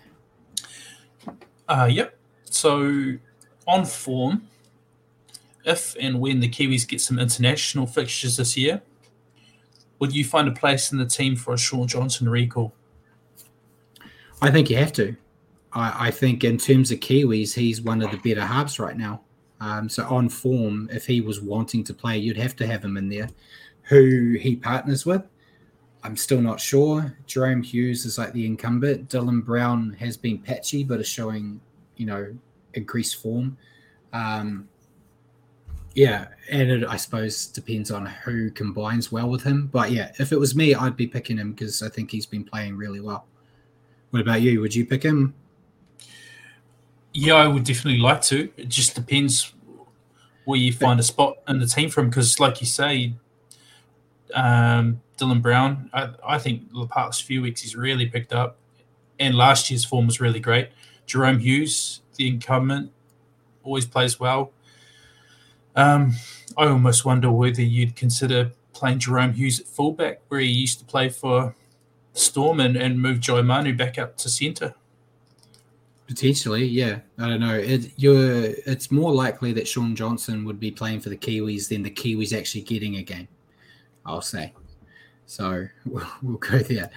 Uh, 1.67 1.89
yep. 1.91 2.17
So 2.45 3.17
on 3.67 3.85
form, 3.85 4.47
if 5.65 5.95
and 5.99 6.19
when 6.19 6.39
the 6.39 6.49
Kiwis 6.49 6.87
get 6.87 7.01
some 7.01 7.19
international 7.19 7.87
fixtures 7.87 8.37
this 8.37 8.57
year, 8.57 8.81
would 9.99 10.13
you 10.13 10.25
find 10.25 10.47
a 10.47 10.51
place 10.51 10.91
in 10.91 10.97
the 10.97 11.05
team 11.05 11.35
for 11.35 11.53
a 11.53 11.57
Shaun 11.57 11.87
Johnson 11.87 12.27
recall? 12.27 12.73
I 14.41 14.51
think 14.51 14.69
you 14.69 14.77
have 14.77 14.91
to. 14.93 15.15
I, 15.71 16.07
I 16.07 16.11
think 16.11 16.43
in 16.43 16.57
terms 16.57 16.91
of 16.91 16.99
Kiwis, 16.99 17.53
he's 17.53 17.81
one 17.81 18.01
of 18.01 18.11
the 18.11 18.17
better 18.17 18.45
halves 18.45 18.79
right 18.79 18.97
now. 18.97 19.21
Um, 19.61 19.87
so 19.87 20.05
on 20.07 20.27
form, 20.27 20.89
if 20.91 21.05
he 21.05 21.21
was 21.21 21.41
wanting 21.41 21.85
to 21.85 21.93
play, 21.93 22.17
you'd 22.17 22.37
have 22.37 22.55
to 22.57 22.67
have 22.67 22.83
him 22.83 22.97
in 22.97 23.07
there. 23.07 23.29
Who 23.83 24.33
he 24.33 24.57
partners 24.57 25.05
with, 25.05 25.23
I'm 26.03 26.17
still 26.17 26.41
not 26.41 26.59
sure. 26.59 27.17
Jahrome 27.27 27.63
Hughes 27.63 28.05
is 28.05 28.17
like 28.17 28.33
the 28.33 28.45
incumbent. 28.45 29.09
Dylan 29.09 29.43
Brown 29.43 29.93
has 29.99 30.17
been 30.17 30.37
patchy, 30.37 30.83
but 30.83 30.99
is 30.99 31.07
showing, 31.07 31.61
you 31.95 32.05
know, 32.05 32.35
increased 32.73 33.21
form. 33.21 33.57
Um, 34.11 34.67
yeah, 35.95 36.27
and 36.49 36.69
it, 36.69 36.87
I 36.87 36.97
suppose 36.97 37.47
depends 37.47 37.89
on 37.91 38.05
who 38.05 38.51
combines 38.51 39.11
well 39.11 39.29
with 39.29 39.43
him. 39.43 39.67
But 39.67 39.91
yeah, 39.91 40.11
if 40.19 40.31
it 40.31 40.39
was 40.39 40.55
me, 40.55 40.75
I'd 40.75 40.97
be 40.97 41.07
picking 41.07 41.37
him 41.37 41.53
because 41.53 41.81
I 41.81 41.89
think 41.89 42.11
he's 42.11 42.25
been 42.25 42.43
playing 42.43 42.75
really 42.75 42.99
well. 42.99 43.25
What 44.09 44.21
about 44.21 44.41
you? 44.41 44.59
Would 44.59 44.75
you 44.75 44.85
pick 44.85 45.03
him? 45.03 45.33
Yeah, 47.13 47.35
I 47.35 47.47
would 47.47 47.63
definitely 47.63 47.99
like 47.99 48.21
to. 48.23 48.51
It 48.57 48.69
just 48.69 48.95
depends 48.95 49.53
where 50.45 50.59
you 50.59 50.73
find 50.73 50.99
a 50.99 51.03
spot 51.03 51.37
in 51.47 51.59
the 51.59 51.67
team 51.67 51.89
from. 51.89 52.09
Because, 52.09 52.39
like 52.39 52.59
you 52.59 52.67
say, 52.67 53.13
um, 54.33 55.01
Dylan 55.17 55.41
Brown, 55.41 55.89
I, 55.93 56.09
I 56.25 56.37
think 56.37 56.71
the 56.73 56.87
past 56.87 57.23
few 57.23 57.41
weeks 57.41 57.61
he's 57.61 57.75
really 57.75 58.07
picked 58.07 58.33
up, 58.33 58.57
and 59.19 59.35
last 59.35 59.69
year's 59.69 59.85
form 59.85 60.07
was 60.07 60.19
really 60.19 60.39
great. 60.39 60.69
Jahrome 61.07 61.39
Hughes, 61.39 62.01
the 62.15 62.27
incumbent, 62.27 62.91
always 63.63 63.85
plays 63.85 64.19
well. 64.19 64.51
Um, 65.75 66.13
I 66.57 66.67
almost 66.67 67.05
wonder 67.05 67.31
whether 67.31 67.61
you'd 67.61 67.95
consider 67.95 68.51
playing 68.73 68.99
Jahrome 68.99 69.33
Hughes 69.33 69.59
at 69.59 69.67
fullback, 69.67 70.21
where 70.27 70.39
he 70.39 70.47
used 70.47 70.79
to 70.79 70.85
play 70.85 71.09
for 71.09 71.55
Storm, 72.13 72.59
and, 72.59 72.75
and 72.75 73.01
move 73.01 73.19
Joe 73.19 73.41
Manu 73.41 73.75
back 73.75 73.97
up 73.97 74.17
to 74.17 74.29
centre. 74.29 74.75
Potentially, 76.07 76.63
yeah. 76.65 76.99
I 77.17 77.27
don't 77.27 77.39
know. 77.39 77.55
It, 77.55 77.91
you're. 77.95 78.53
It's 78.67 78.91
more 78.91 79.11
likely 79.11 79.51
that 79.53 79.67
Shaun 79.67 79.95
Johnson 79.95 80.45
would 80.45 80.59
be 80.59 80.69
playing 80.69 80.99
for 80.99 81.09
the 81.09 81.17
Kiwis 81.17 81.69
than 81.69 81.81
the 81.81 81.89
Kiwis 81.89 82.37
actually 82.37 82.61
getting 82.61 82.97
a 82.97 83.01
game. 83.01 83.27
I'll 84.05 84.21
say. 84.21 84.53
So 85.33 85.67
we'll, 85.85 86.07
we'll 86.21 86.37
go 86.37 86.59
there. 86.59 86.91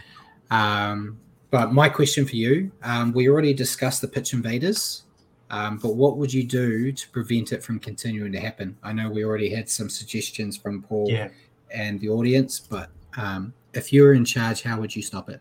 Um, 0.50 1.18
but 1.50 1.72
my 1.72 1.88
question 1.88 2.26
for 2.26 2.36
you: 2.36 2.70
um, 2.82 3.12
We 3.12 3.28
already 3.28 3.54
discussed 3.54 4.02
the 4.02 4.08
pitch 4.08 4.32
invaders, 4.34 5.04
um, 5.50 5.78
but 5.78 5.96
what 5.96 6.18
would 6.18 6.32
you 6.32 6.44
do 6.44 6.92
to 6.92 7.08
prevent 7.10 7.52
it 7.52 7.62
from 7.62 7.78
continuing 7.78 8.32
to 8.32 8.40
happen? 8.40 8.76
I 8.82 8.92
know 8.92 9.08
we 9.08 9.24
already 9.24 9.48
had 9.48 9.70
some 9.70 9.88
suggestions 9.88 10.56
from 10.56 10.82
Paul 10.82 11.06
Yeah. 11.10 11.28
and 11.70 11.98
the 12.00 12.10
audience, 12.10 12.60
but 12.60 12.90
um, 13.16 13.54
if 13.72 13.92
you 13.92 14.02
were 14.02 14.12
in 14.12 14.24
charge, 14.24 14.62
how 14.62 14.78
would 14.80 14.94
you 14.94 15.02
stop 15.02 15.30
it? 15.30 15.40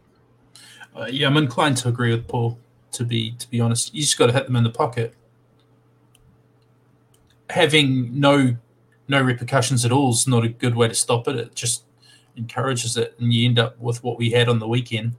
Uh, 0.95 1.07
yeah, 1.11 1.27
I'm 1.27 1.37
inclined 1.37 1.77
to 1.77 1.89
agree 1.89 2.11
with 2.11 2.27
Paul. 2.27 2.57
To 2.93 3.03
be 3.03 3.31
to 3.31 3.49
be 3.49 3.59
honest, 3.59 3.93
you 3.93 4.01
just 4.01 4.17
got 4.17 4.27
to 4.27 4.33
hit 4.33 4.45
them 4.45 4.55
in 4.55 4.63
the 4.63 4.69
pocket. 4.69 5.13
Having 7.49 8.17
no 8.17 8.55
no 9.07 9.21
repercussions 9.21 9.83
at 9.85 9.91
all 9.91 10.11
is 10.11 10.27
not 10.27 10.45
a 10.45 10.49
good 10.49 10.75
way 10.75 10.87
to 10.87 10.95
stop 10.95 11.27
it. 11.27 11.35
It 11.35 11.55
just 11.55 11.83
encourages 12.37 12.97
it, 12.97 13.15
and 13.19 13.33
you 13.33 13.47
end 13.47 13.59
up 13.59 13.79
with 13.79 14.03
what 14.03 14.17
we 14.17 14.29
had 14.31 14.49
on 14.49 14.59
the 14.59 14.67
weekend. 14.67 15.15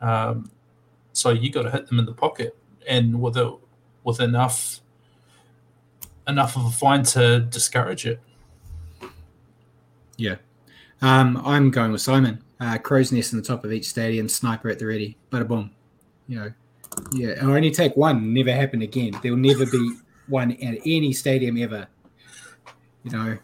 Um, 0.00 0.50
so 1.12 1.30
you 1.30 1.50
got 1.50 1.62
to 1.62 1.70
hit 1.70 1.86
them 1.86 1.98
in 1.98 2.06
the 2.06 2.12
pocket, 2.12 2.56
and 2.88 3.20
with 3.20 3.36
a 3.36 3.56
with 4.02 4.20
enough 4.20 4.80
enough 6.28 6.56
of 6.56 6.66
a 6.66 6.70
fine 6.70 7.02
to 7.04 7.40
discourage 7.40 8.06
it. 8.06 8.20
Yeah. 10.16 10.36
Um, 11.02 11.40
I'm 11.44 11.70
going 11.70 11.92
with 11.92 12.00
Simon. 12.00 12.42
Uh, 12.60 12.78
crow's 12.78 13.12
nest 13.12 13.32
in 13.32 13.40
the 13.40 13.44
top 13.44 13.64
of 13.64 13.72
each 13.72 13.88
stadium, 13.88 14.28
sniper 14.28 14.70
at 14.70 14.78
the 14.78 14.86
ready. 14.86 15.16
Bada 15.30 15.46
boom. 15.46 15.70
You 16.28 16.36
know, 16.36 16.52
yeah. 17.12 17.30
It'll 17.30 17.52
only 17.52 17.70
take 17.70 17.96
one. 17.96 18.32
Never 18.32 18.52
happen 18.52 18.82
again. 18.82 19.18
There'll 19.22 19.36
never 19.36 19.66
be 19.66 19.96
one 20.28 20.52
at 20.52 20.78
any 20.86 21.12
stadium 21.12 21.58
ever. 21.58 21.86
You 23.02 23.10
know. 23.10 23.38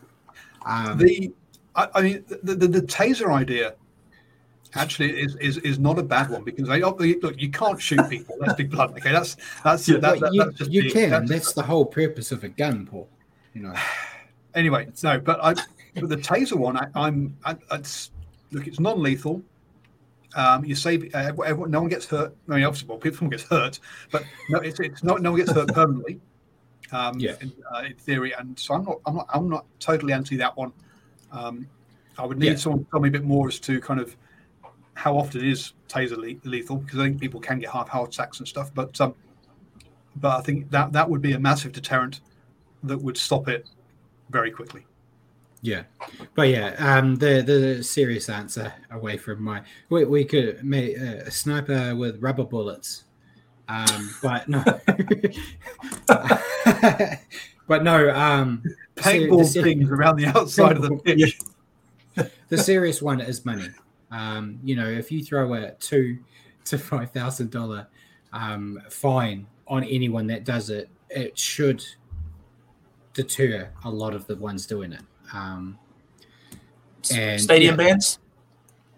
Um, 0.65 0.99
The, 0.99 1.33
I, 1.81 1.99
I 1.99 2.03
mean, 2.03 2.25
the, 2.43 2.55
the, 2.55 2.69
the 2.69 2.83
taser 2.83 3.33
idea 3.33 3.75
actually 4.75 5.21
is, 5.21 5.35
is 5.37 5.57
is 5.59 5.79
not 5.79 5.99
a 5.99 6.03
bad 6.03 6.31
one 6.31 6.45
because 6.45 6.69
they 6.69 6.81
look 6.81 7.01
you 7.41 7.51
can't 7.51 7.81
shoot 7.81 8.09
people. 8.09 8.37
Let's 8.39 8.55
be 8.55 8.65
blunt. 8.65 8.93
Okay, 8.93 9.13
that's 9.13 9.37
that's 9.65 9.87
that, 9.87 10.01
that, 10.03 10.31
you, 10.33 10.45
that's 10.45 10.59
just 10.59 10.71
you 10.71 10.83
being- 10.83 10.93
can. 10.95 11.11
that's- 11.11 11.29
That's 11.31 11.53
the 11.55 11.63
whole 11.63 11.85
purpose 11.87 12.31
of 12.33 12.45
a 12.45 12.49
gun, 12.49 12.87
Paul. 12.87 13.09
You 13.55 13.63
know. 13.63 13.75
anyway. 14.55 14.89
No, 15.03 15.19
but 15.21 15.43
I 15.43 15.55
but 15.95 16.09
the 16.09 16.17
taser 16.17 16.57
one, 16.57 16.77
I, 16.77 16.87
I'm 16.95 17.37
I, 17.45 17.57
it's 17.73 18.11
look, 18.53 18.67
it's 18.67 18.79
non-lethal. 18.81 19.43
Um, 20.37 20.65
you 20.65 20.77
save 20.77 21.13
uh, 21.13 21.33
everyone, 21.45 21.73
no 21.73 21.81
one 21.81 21.91
gets 21.91 22.07
hurt. 22.07 22.33
I 22.49 22.55
mean, 22.55 22.65
obviously, 22.65 22.89
well, 22.89 22.99
people 22.99 23.27
gets 23.29 23.43
hurt, 23.45 23.81
but 24.13 24.23
no, 24.49 24.61
it's, 24.61 24.79
it's 24.79 25.03
not. 25.03 25.21
No 25.23 25.33
one 25.33 25.41
gets 25.41 25.51
hurt 25.51 25.69
permanently. 25.75 26.21
Um, 26.93 27.19
Yeah. 27.19 27.35
in, 27.41 27.53
uh, 27.75 27.83
in 27.87 27.95
theory, 27.95 28.33
and 28.39 28.57
so 28.57 28.75
I'm 28.75 28.85
not. 28.85 28.99
I'm 29.07 29.15
not. 29.17 29.27
I'm 29.35 29.49
not 29.49 29.67
totally 29.81 30.13
anti 30.13 30.37
that 30.37 30.57
one. 30.57 30.73
Um, 31.33 31.67
I 32.19 32.27
would 32.27 32.39
need 32.39 32.47
Yeah. 32.49 32.57
someone 32.57 32.85
to 32.85 32.91
tell 32.91 33.01
me 33.01 33.09
a 33.09 33.13
bit 33.13 33.25
more 33.25 33.49
as 33.49 33.59
to 33.61 33.81
kind 33.81 34.01
of 34.01 34.17
how 34.95 35.17
often 35.17 35.45
is 35.45 35.73
taser 35.89 36.17
le- 36.17 36.49
lethal 36.49 36.77
because 36.77 36.99
I 36.99 37.05
think 37.05 37.21
people 37.21 37.41
can 37.41 37.59
get 37.59 37.71
half 37.71 37.89
heart 37.89 38.13
attacks 38.15 38.39
and 38.39 38.47
stuff. 38.49 38.71
But 38.75 39.01
um, 39.01 39.15
but 40.17 40.39
I 40.39 40.43
think 40.43 40.71
that 40.71 40.93
that 40.93 41.09
would 41.09 41.23
be 41.23 41.33
a 41.33 41.39
massive 41.39 41.73
deterrent 41.73 42.21
that 42.83 42.99
would 42.99 43.17
stop 43.17 43.49
it 43.49 43.67
very 44.31 44.51
quickly. 44.51 44.85
Yeah, 45.63 45.83
but 46.35 46.49
yeah, 46.49 46.75
um, 46.79 47.17
the 47.17 47.43
the 47.43 47.83
serious 47.85 48.29
answer 48.31 48.73
away 48.91 49.19
from 49.19 49.43
my 49.43 49.63
we, 49.91 50.05
we 50.07 50.25
could 50.25 50.65
make 50.65 50.97
a 50.97 51.31
sniper 51.31 51.95
with 51.95 52.23
rubber 52.23 52.45
bullets, 52.45 53.05
um, 53.69 54.11
but 54.23 54.49
no, 54.49 54.65
but 57.71 57.85
no, 57.85 58.13
um, 58.13 58.65
the 58.97 59.03
ser- 59.03 59.13
the 59.13 59.27
Paintball 59.29 59.45
ser- 59.47 59.63
things 59.63 59.89
around 59.89 60.17
the 60.17 60.27
outside 60.27 60.77
of 60.77 60.83
the 60.83 60.97
pitch. 60.97 61.39
the 62.49 62.59
serious 62.59 63.01
one 63.01 63.21
is 63.21 63.45
money. 63.47 63.69
Um, 64.11 64.59
you 64.65 64.75
know, 64.75 64.89
if 64.89 65.13
you 65.13 65.23
throw 65.23 65.55
a 65.55 65.71
two 65.75 66.19
to 66.65 66.77
five 66.77 67.13
thousand 67.13 67.53
dollar 67.53 67.87
um, 68.33 68.83
fine 68.91 69.47
on 69.69 69.85
anyone 69.85 70.27
that 70.27 70.43
does 70.45 70.69
it, 70.69 70.89
it 71.11 71.39
should 71.39 71.85
deter 73.15 73.71
a 73.85 73.91
lot 73.91 74.15
of 74.15 74.27
the 74.27 74.35
ones 74.35 74.67
doing 74.67 74.93
it. 74.93 75.03
Um, 75.33 75.79
And, 77.13 77.41
Stadium 77.41 77.79
yeah. 77.79 77.87
bands. 77.87 78.19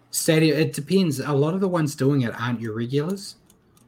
Stadium. 0.09 0.57
It 0.57 0.73
depends. 0.73 1.19
A 1.19 1.31
lot 1.31 1.53
of 1.53 1.61
the 1.61 1.67
ones 1.67 1.95
doing 1.95 2.21
it 2.21 2.33
aren't 2.41 2.59
your 2.59 2.73
regulars. 2.73 3.35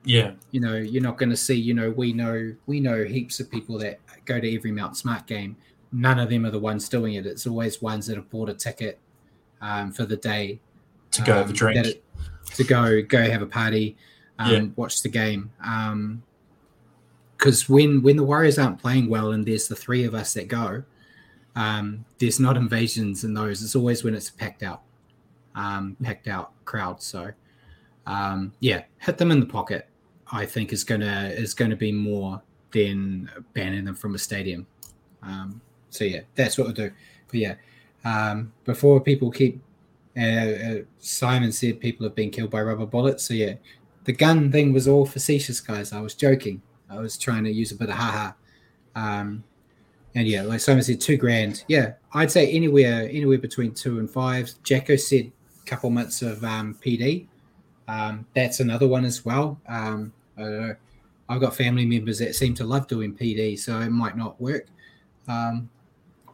Yeah, 0.06 0.32
You 0.52 0.60
know, 0.62 0.76
you're 0.76 1.02
not 1.04 1.18
going 1.18 1.30
to 1.32 1.38
see. 1.38 1.56
You 1.56 1.74
know, 1.74 1.90
we 1.90 2.14
know 2.14 2.54
we 2.68 2.80
know 2.80 3.04
heaps 3.04 3.40
of 3.40 3.50
people 3.52 3.78
that 3.80 4.00
go 4.26 4.40
to 4.40 4.56
every 4.56 4.72
Mount 4.72 4.96
Smart 4.98 5.26
game. 5.28 5.56
None 5.92 6.20
of 6.20 6.30
them 6.30 6.46
are 6.46 6.52
the 6.52 6.60
ones 6.60 6.88
doing 6.90 7.14
it. 7.16 7.26
It's 7.26 7.48
always 7.48 7.82
ones 7.82 8.08
that 8.08 8.16
have 8.18 8.30
bought 8.30 8.50
a 8.50 8.54
ticket 8.54 9.00
um, 9.62 9.92
for 9.92 10.06
the 10.06 10.18
day 10.18 10.60
to 11.12 11.22
go 11.24 11.34
have 11.34 11.46
a 11.48 11.50
um, 11.50 11.54
drink. 11.54 11.86
it- 11.88 12.04
to 12.56 12.64
go 12.64 13.02
go 13.02 13.24
have 13.30 13.42
a 13.42 13.46
party, 13.48 13.98
um, 14.40 14.52
Yeah. 14.52 14.66
watch 14.76 15.02
the 15.02 15.10
game. 15.10 15.52
Because 17.38 17.68
when 17.70 18.02
when 18.02 18.16
the 18.18 18.24
Warriors 18.24 18.58
aren't 18.58 18.80
playing 18.80 19.10
well 19.10 19.32
and 19.32 19.46
there's 19.46 19.68
the 19.68 19.76
three 19.76 20.04
of 20.06 20.14
us 20.16 20.34
that 20.34 20.48
go, 20.48 20.84
um, 21.56 22.06
there's 22.20 22.40
not 22.40 22.58
invasions 22.58 23.24
in 23.24 23.34
those. 23.34 23.62
It's 23.64 23.76
always 23.76 24.04
when 24.04 24.14
it's 24.16 24.30
packed 24.30 24.64
out, 24.64 24.82
um, 25.56 25.98
packed 26.02 26.28
out 26.28 26.52
crowd. 26.66 27.02
So 27.02 27.32
um, 28.08 28.54
yeah, 28.60 28.84
hit 29.00 29.18
them 29.18 29.32
in 29.32 29.40
the 29.40 29.46
pocket. 29.46 29.88
I 30.32 30.46
think 30.46 30.74
is 30.74 30.84
gonna 30.84 31.32
is 31.34 31.54
gonna 31.54 31.76
be 31.76 31.92
more 31.92 32.42
than 32.72 33.30
banning 33.54 33.86
them 33.86 33.96
from 33.96 34.16
a 34.16 34.20
stadium. 34.20 34.68
Um, 35.22 35.62
so 35.90 36.04
yeah, 36.04 36.22
that's 36.36 36.58
what 36.58 36.66
we'll 36.66 36.74
do. 36.74 36.92
But 37.28 37.40
yeah, 37.40 37.56
um, 38.04 38.52
before 38.64 39.00
people 39.02 39.32
keep 39.32 39.62
uh, 40.18 40.22
uh, 40.22 40.76
Simon 41.00 41.52
said 41.52 41.80
people 41.80 42.06
have 42.06 42.16
been 42.16 42.30
killed 42.32 42.50
by 42.50 42.62
rubber 42.62 42.86
bullets. 42.86 43.24
So 43.24 43.34
yeah, 43.34 43.56
the 44.06 44.14
gun 44.14 44.52
thing 44.52 44.72
was 44.72 44.88
all 44.88 45.06
facetious, 45.06 45.60
guys. 45.60 45.92
I 45.92 46.00
was 46.02 46.16
joking. 46.16 46.62
I 46.90 47.00
was 47.00 47.18
trying 47.18 47.44
to 47.46 47.52
use 47.52 47.72
a 47.72 47.76
bit 47.76 47.90
of 47.90 47.96
haha. 47.96 48.32
Um, 48.96 49.44
and 50.14 50.28
yeah, 50.28 50.44
like 50.44 50.62
Simon 50.62 50.84
said, 50.84 51.02
two 51.02 51.18
grand. 51.18 51.66
Yeah, 51.68 51.94
I'd 52.14 52.32
say 52.32 52.50
anywhere 52.52 53.10
anywhere 53.10 53.38
between 53.38 53.74
two 53.74 54.00
and 54.00 54.10
five. 54.10 54.52
Jacko 54.64 54.96
said 54.96 55.32
a 55.62 55.66
couple 55.66 55.90
months 55.90 56.22
of 56.22 56.44
um, 56.44 56.78
PD. 56.82 57.28
Um, 57.88 58.26
that's 58.36 58.60
another 58.60 58.88
one 58.88 59.06
as 59.06 59.24
well. 59.26 59.60
Um, 59.68 60.12
know. 60.38 60.76
I've 61.28 61.42
got 61.42 61.56
family 61.56 61.86
members 61.86 62.20
that 62.20 62.36
seem 62.36 62.54
to 62.56 62.64
love 62.64 62.88
doing 62.88 63.16
PD, 63.16 63.58
so 63.58 63.80
it 63.80 63.90
might 63.90 64.16
not 64.16 64.40
work. 64.40 64.68
Um, 65.28 65.70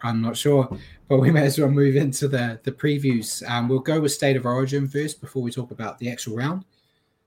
I'm 0.03 0.21
not 0.21 0.35
sure, 0.35 0.67
but 1.07 1.19
we 1.19 1.31
may 1.31 1.45
as 1.45 1.59
well 1.59 1.69
move 1.69 1.95
into 1.95 2.27
the 2.27 2.59
the 2.63 2.71
previews. 2.71 3.47
Um, 3.49 3.69
we'll 3.69 3.79
go 3.79 4.01
with 4.01 4.11
state 4.11 4.35
of 4.35 4.45
origin 4.45 4.87
first 4.87 5.21
before 5.21 5.41
we 5.41 5.51
talk 5.51 5.71
about 5.71 5.97
the 5.99 6.11
actual 6.11 6.35
round. 6.35 6.65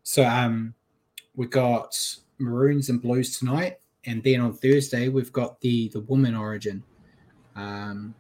So 0.02 0.24
um, 0.24 0.74
we 1.34 1.46
got 1.46 1.96
maroons 2.38 2.90
and 2.90 3.00
blues 3.00 3.38
tonight, 3.38 3.78
and 4.04 4.22
then 4.22 4.40
on 4.40 4.52
Thursday 4.52 5.08
we've 5.08 5.32
got 5.32 5.60
the 5.60 5.88
the 5.88 6.00
woman 6.00 6.34
origin. 6.34 6.82
Um, 7.56 8.14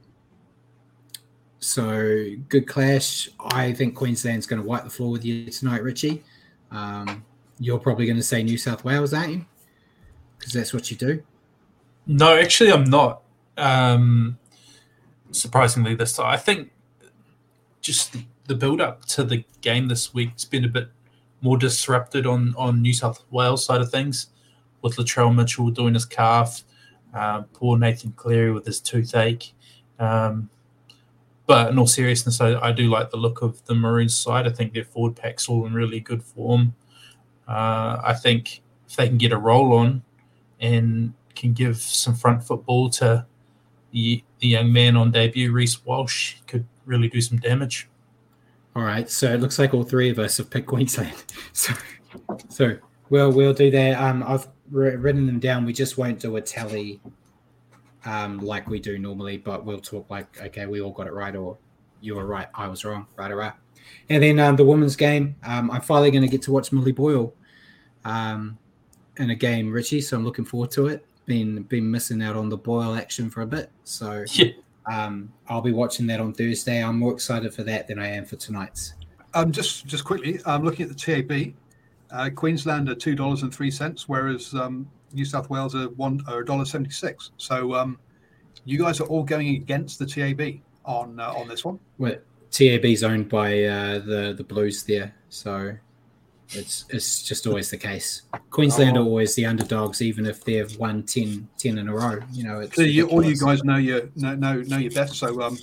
so 1.64 2.26
good 2.48 2.66
clash. 2.66 3.28
I 3.40 3.72
think 3.72 3.94
Queensland's 3.94 4.46
going 4.46 4.62
to 4.62 4.68
wipe 4.68 4.84
the 4.84 4.90
floor 4.90 5.10
with 5.10 5.24
you 5.24 5.50
tonight, 5.50 5.82
Richie. 5.82 6.22
Um, 6.70 7.24
you're 7.58 7.78
probably 7.78 8.06
going 8.06 8.16
to 8.16 8.22
say 8.22 8.42
New 8.42 8.58
South 8.58 8.84
Wales, 8.84 9.14
aren't 9.14 9.32
you? 9.32 9.46
Because 10.38 10.52
that's 10.52 10.72
what 10.74 10.90
you 10.90 10.96
do. 10.96 11.22
No, 12.06 12.36
actually, 12.36 12.72
I'm 12.72 12.84
not. 12.84 13.22
Um, 13.56 14.38
surprisingly, 15.30 15.94
this 15.94 16.14
time, 16.14 16.26
I 16.26 16.36
think 16.36 16.70
just 17.80 18.16
the 18.46 18.54
build 18.54 18.80
up 18.80 19.04
to 19.06 19.24
the 19.24 19.44
game 19.60 19.88
this 19.88 20.12
week's 20.12 20.44
been 20.44 20.64
a 20.64 20.68
bit 20.68 20.88
more 21.40 21.56
disrupted 21.56 22.26
on 22.26 22.54
on 22.56 22.82
New 22.82 22.92
South 22.92 23.22
Wales 23.30 23.64
side 23.64 23.80
of 23.80 23.90
things, 23.90 24.28
with 24.82 24.96
Latrell 24.96 25.34
Mitchell 25.34 25.70
doing 25.70 25.94
his 25.94 26.04
calf, 26.04 26.62
uh, 27.14 27.42
poor 27.52 27.78
Nathan 27.78 28.12
Cleary 28.12 28.52
with 28.52 28.66
his 28.66 28.80
toothache. 28.80 29.54
Um, 29.98 30.50
but 31.46 31.70
in 31.70 31.78
all 31.78 31.86
seriousness, 31.86 32.40
I, 32.40 32.58
I, 32.58 32.72
do 32.72 32.88
like 32.88 33.10
the 33.10 33.16
look 33.16 33.42
of 33.42 33.64
the 33.66 33.74
Maroons 33.74 34.16
side. 34.16 34.46
I 34.46 34.50
think 34.50 34.72
their 34.72 34.84
forward 34.84 35.16
pack's 35.16 35.48
all 35.48 35.66
in 35.66 35.74
really 35.74 36.00
good 36.00 36.22
form. 36.22 36.74
Uh, 37.46 38.00
I 38.02 38.14
think 38.14 38.62
if 38.88 38.96
they 38.96 39.08
can 39.08 39.18
get 39.18 39.32
a 39.32 39.36
roll 39.36 39.74
on 39.74 40.02
and 40.60 41.12
can 41.34 41.52
give 41.52 41.76
some 41.78 42.14
front 42.14 42.42
football 42.42 42.88
to 42.90 43.26
the, 43.90 44.24
the 44.38 44.48
young 44.48 44.72
man 44.72 44.96
on 44.96 45.10
debut, 45.10 45.52
Reece 45.52 45.84
Walsh, 45.84 46.36
could 46.46 46.64
really 46.86 47.08
do 47.08 47.20
some 47.20 47.38
damage. 47.38 47.88
All 48.74 48.82
right, 48.82 49.08
so 49.08 49.32
it 49.32 49.40
looks 49.40 49.58
like 49.58 49.72
all 49.72 49.84
three 49.84 50.10
of 50.10 50.18
us 50.18 50.38
have 50.38 50.50
picked 50.50 50.66
Queensland. 50.66 51.24
So, 51.52 51.72
so 52.48 52.76
well, 53.10 53.30
we'll 53.30 53.54
do 53.54 53.70
that. 53.70 54.00
Um, 54.00 54.24
I've 54.26 54.48
written 54.70 55.26
them 55.26 55.38
down. 55.38 55.64
We 55.64 55.72
just 55.72 55.98
won't 55.98 56.20
do 56.20 56.36
a 56.36 56.40
tally, 56.40 57.00
um, 58.04 58.38
like 58.38 58.68
we 58.68 58.78
do 58.78 58.98
normally, 58.98 59.36
but 59.36 59.64
we'll 59.64 59.80
talk 59.80 60.08
like, 60.10 60.40
okay, 60.40 60.66
we 60.66 60.80
all 60.80 60.92
got 60.92 61.06
it 61.06 61.12
right, 61.12 61.34
or 61.34 61.56
you 62.00 62.14
were 62.14 62.26
right, 62.26 62.48
I 62.54 62.68
was 62.68 62.84
wrong, 62.84 63.06
right, 63.16 63.30
or 63.30 63.36
right. 63.36 63.52
And 64.08 64.22
then 64.22 64.38
um, 64.38 64.56
the 64.56 64.64
women's 64.64 64.96
game. 64.96 65.36
Um, 65.44 65.70
I'm 65.70 65.80
finally 65.80 66.10
going 66.10 66.22
to 66.22 66.28
get 66.28 66.42
to 66.42 66.52
watch 66.52 66.72
Millie 66.72 66.92
Boyle, 66.92 67.34
um, 68.04 68.58
in 69.18 69.30
a 69.30 69.34
game, 69.34 69.70
Richie. 69.72 70.00
So 70.00 70.16
I'm 70.16 70.24
looking 70.24 70.44
forward 70.44 70.70
to 70.72 70.88
it. 70.88 71.06
Been 71.26 71.62
been 71.62 71.90
missing 71.90 72.22
out 72.22 72.36
on 72.36 72.48
the 72.48 72.56
Boyle 72.56 72.94
action 72.94 73.30
for 73.30 73.42
a 73.42 73.46
bit, 73.46 73.70
so 73.84 74.24
yeah. 74.32 74.50
Um, 74.86 75.32
I'll 75.48 75.62
be 75.62 75.72
watching 75.72 76.06
that 76.08 76.20
on 76.20 76.34
Thursday. 76.34 76.84
I'm 76.84 76.98
more 76.98 77.12
excited 77.12 77.54
for 77.54 77.62
that 77.62 77.88
than 77.88 77.98
I 77.98 78.08
am 78.08 78.26
for 78.26 78.36
tonight's. 78.36 78.94
Um, 79.32 79.50
just 79.50 79.86
just 79.86 80.04
quickly, 80.04 80.40
I'm 80.44 80.62
looking 80.62 80.88
at 80.88 80.94
the 80.94 81.22
TAB. 81.22 81.54
Uh, 82.10 82.30
Queensland 82.30 82.88
are 82.90 82.94
two 82.94 83.14
dollars 83.14 83.42
and 83.42 83.54
three 83.54 83.70
cents, 83.70 84.08
whereas 84.08 84.52
um, 84.54 84.88
New 85.14 85.24
South 85.24 85.50
Wales 85.50 85.74
are 85.74 85.88
one 85.90 86.22
or 86.28 86.40
a 86.40 86.44
dollar 86.44 86.64
seventy 86.64 86.90
six. 86.90 87.30
So 87.36 87.74
um, 87.74 87.98
you 88.64 88.78
guys 88.78 89.00
are 89.00 89.06
all 89.06 89.24
going 89.24 89.48
against 89.48 89.98
the 89.98 90.06
TAB 90.06 90.60
on 90.84 91.20
uh, 91.20 91.32
on 91.32 91.48
this 91.48 91.64
one. 91.64 91.78
Well, 91.98 92.16
TAB 92.50 92.84
is 92.84 93.02
owned 93.02 93.28
by 93.28 93.64
uh, 93.64 93.98
the 94.00 94.34
the 94.36 94.44
Blues 94.44 94.82
there, 94.82 95.14
so 95.28 95.76
it's 96.50 96.84
it's 96.90 97.22
just 97.22 97.46
always 97.46 97.70
the 97.70 97.76
case. 97.76 98.22
Queensland 98.50 98.96
oh. 98.96 99.02
are 99.02 99.04
always 99.04 99.34
the 99.34 99.46
underdogs, 99.46 100.02
even 100.02 100.26
if 100.26 100.44
they've 100.44 100.76
won 100.78 101.02
10, 101.02 101.48
10 101.58 101.78
in 101.78 101.88
a 101.88 101.94
row. 101.94 102.18
You 102.32 102.44
know, 102.44 102.60
it's 102.60 102.76
so 102.76 102.82
you, 102.82 103.08
all 103.08 103.24
you 103.24 103.36
guys 103.36 103.64
know 103.64 103.76
your 103.76 104.08
know 104.16 104.34
know, 104.34 104.60
know 104.62 104.78
your 104.78 104.92
best. 104.92 105.14
So 105.14 105.42
um, 105.42 105.58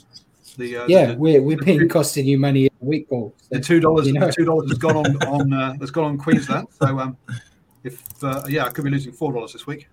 the 0.57 0.77
uh, 0.77 0.85
yeah, 0.87 1.07
the, 1.07 1.17
we're 1.17 1.41
we're 1.41 1.57
paying 1.57 1.87
costing 1.87 2.25
you 2.25 2.37
money 2.37 2.67
a 2.67 2.69
week, 2.79 3.09
Paul. 3.09 3.33
So, 3.37 3.47
the 3.51 3.59
two 3.59 3.79
dollars, 3.79 4.07
you 4.07 4.13
know. 4.13 4.29
two 4.29 4.45
dollars 4.45 4.69
has 4.69 4.77
gone 4.77 4.97
on 4.97 5.23
on 5.27 5.53
uh, 5.53 5.77
has 5.79 5.91
gone 5.91 6.05
on 6.05 6.17
Queensland. 6.17 6.67
So 6.81 6.99
um, 6.99 7.17
if 7.83 8.23
uh, 8.23 8.43
yeah, 8.47 8.65
I 8.65 8.69
could 8.69 8.83
be 8.83 8.91
losing 8.91 9.11
four 9.13 9.33
dollars 9.33 9.53
this 9.53 9.67
week. 9.67 9.87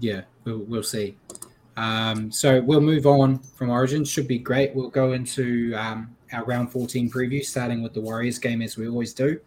Yeah, 0.00 0.22
we'll 0.44 0.58
we'll 0.58 0.82
see. 0.82 1.16
Um, 1.76 2.32
so 2.32 2.60
we'll 2.60 2.80
move 2.80 3.06
on 3.06 3.38
from 3.38 3.70
Origin. 3.70 4.04
Should 4.04 4.26
be 4.26 4.38
great. 4.38 4.74
We'll 4.74 4.90
go 4.90 5.12
into 5.12 5.74
um, 5.76 6.16
our 6.32 6.44
round 6.44 6.72
14 6.72 7.08
preview, 7.08 7.44
starting 7.44 7.82
with 7.82 7.94
the 7.94 8.00
Warriors 8.00 8.38
game 8.38 8.62
as 8.62 8.76
we 8.76 8.88
always 8.88 9.14
do. 9.14 9.38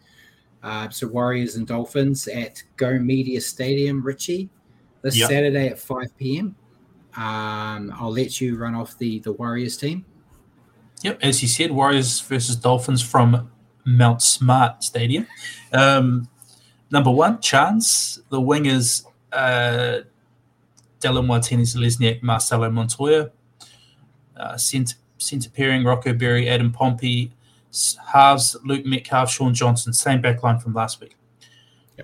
Uh, 0.64 0.90
so 0.90 1.08
Warriors 1.08 1.56
and 1.56 1.68
Dolphins 1.68 2.28
at 2.30 2.64
Go 2.78 2.98
Media 3.00 3.42
Stadium, 3.42 4.02
Richie, 4.02 4.50
this 5.02 5.18
yep. 5.18 5.30
Saturday 5.30 5.68
at 5.68 5.80
5 5.80 6.18
p.m. 6.18 6.56
Um, 7.18 7.94
I'll 7.98 8.14
let 8.14 8.40
you 8.40 8.58
run 8.58 8.76
off 8.76 8.98
the 8.98 9.20
the 9.20 9.34
Warriors 9.34 9.76
team. 9.76 10.06
Yep, 11.04 11.20
as 11.22 11.42
you 11.42 11.48
said, 11.48 11.72
Warriors 11.72 12.22
versus 12.22 12.56
Dolphins 12.56 13.02
from 13.02 13.52
Mount 13.86 14.22
Smart 14.22 14.84
Stadium. 14.84 15.28
Um, 15.74 16.30
number 16.92 17.12
one, 17.12 17.40
chance. 17.42 18.20
The 18.30 18.40
wingers, 18.40 19.06
uh, 19.32 20.02
Dallin 21.00 21.26
Watene-Zelezniak, 21.28 22.22
Marcelo 22.22 22.70
Montoya. 22.70 23.32
Uh, 24.38 24.58
center, 24.58 24.96
center 25.18 25.50
pairing, 25.50 25.84
Rocco 25.84 26.14
Berry, 26.14 26.50
Adam 26.50 26.72
Pompey, 26.72 27.32
halves 28.08 28.56
Luke 28.66 28.86
Metcalf, 28.86 29.32
Shaun 29.32 29.54
Johnson, 29.54 29.94
same 29.94 30.22
backline 30.22 30.62
from 30.62 30.74
last 30.74 31.00
week. 31.00 31.16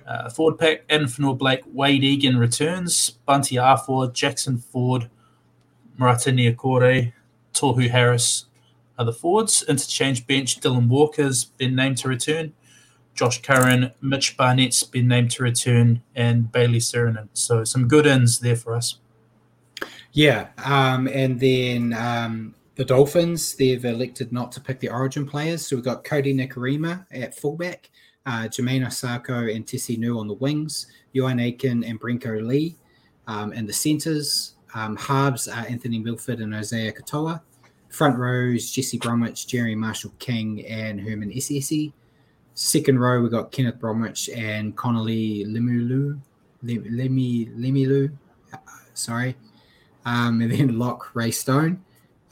Uh, 0.06 0.30
forward 0.30 0.58
pack, 0.58 0.84
Adam 0.88 1.08
Blake, 1.36 1.64
Wayde 1.74 2.04
Egan 2.04 2.36
returns, 2.36 3.10
Bunty 3.26 3.56
Afoa, 3.56 4.12
Jackson 4.12 4.58
Ford, 4.58 5.10
Marata 5.98 6.32
Niukore, 6.32 7.12
Tohu 7.52 7.90
Harris 7.90 8.46
are 8.98 9.04
the 9.04 9.12
forwards. 9.12 9.64
Interchange 9.68 10.26
bench, 10.26 10.60
Dylan 10.60 10.88
Walker's 10.88 11.44
been 11.44 11.74
named 11.74 11.98
to 11.98 12.08
return. 12.08 12.52
Josh 13.18 13.42
Curran, 13.42 13.90
Mitch 14.00 14.36
Barnett's 14.36 14.84
been 14.84 15.08
named 15.08 15.32
to 15.32 15.42
return, 15.42 16.02
and 16.14 16.52
Bailey 16.52 16.78
Sironen. 16.78 17.28
So 17.32 17.64
some 17.64 17.88
good 17.88 18.06
ins 18.06 18.38
there 18.38 18.54
for 18.54 18.76
us. 18.76 19.00
Yeah, 20.12 20.50
um, 20.64 21.08
and 21.08 21.40
then 21.40 21.94
um, 21.94 22.54
the 22.76 22.84
Dolphins, 22.84 23.56
they've 23.56 23.84
elected 23.84 24.30
not 24.30 24.52
to 24.52 24.60
pick 24.60 24.78
the 24.78 24.88
origin 24.88 25.26
players. 25.26 25.66
So 25.66 25.74
we've 25.74 25.84
got 25.84 26.04
Kodi 26.04 26.32
Nikorima 26.32 27.06
at 27.10 27.34
fullback, 27.34 27.90
uh, 28.24 28.46
Jamayne 28.46 28.86
Isaako 28.86 29.52
and 29.52 29.66
Tesi 29.66 29.98
Niu 29.98 30.20
on 30.20 30.28
the 30.28 30.34
wings, 30.34 30.86
Euan 31.12 31.42
Aiken 31.42 31.82
and 31.82 32.00
Brenko 32.00 32.46
Lee 32.46 32.76
um, 33.26 33.50
and 33.50 33.68
the 33.68 33.72
centres. 33.72 34.54
Um, 34.74 34.96
are 35.08 35.34
Anthony 35.68 35.98
Milford 35.98 36.38
and 36.38 36.54
Isaiah 36.54 36.92
Katoa. 36.92 37.40
Front 37.88 38.16
rows, 38.16 38.70
Jesse 38.70 38.98
Bromwich, 38.98 39.48
Jerry 39.48 39.74
Marshall 39.74 40.12
King, 40.20 40.64
and 40.66 41.00
Herman 41.00 41.32
Ese'ese. 41.32 41.92
Second 42.60 42.98
row, 42.98 43.22
we've 43.22 43.30
got 43.30 43.52
Kenneath 43.52 43.78
Bromwich 43.78 44.28
and 44.30 44.76
Connelly 44.76 45.44
Lemuelu. 45.46 46.18
Lemi, 46.64 47.56
Lemilu, 47.56 48.10
uh, 48.52 48.56
sorry. 48.94 49.36
Um, 50.04 50.40
and 50.40 50.50
then 50.50 50.76
lock 50.80 51.14
Ray 51.14 51.30
Stone 51.30 51.80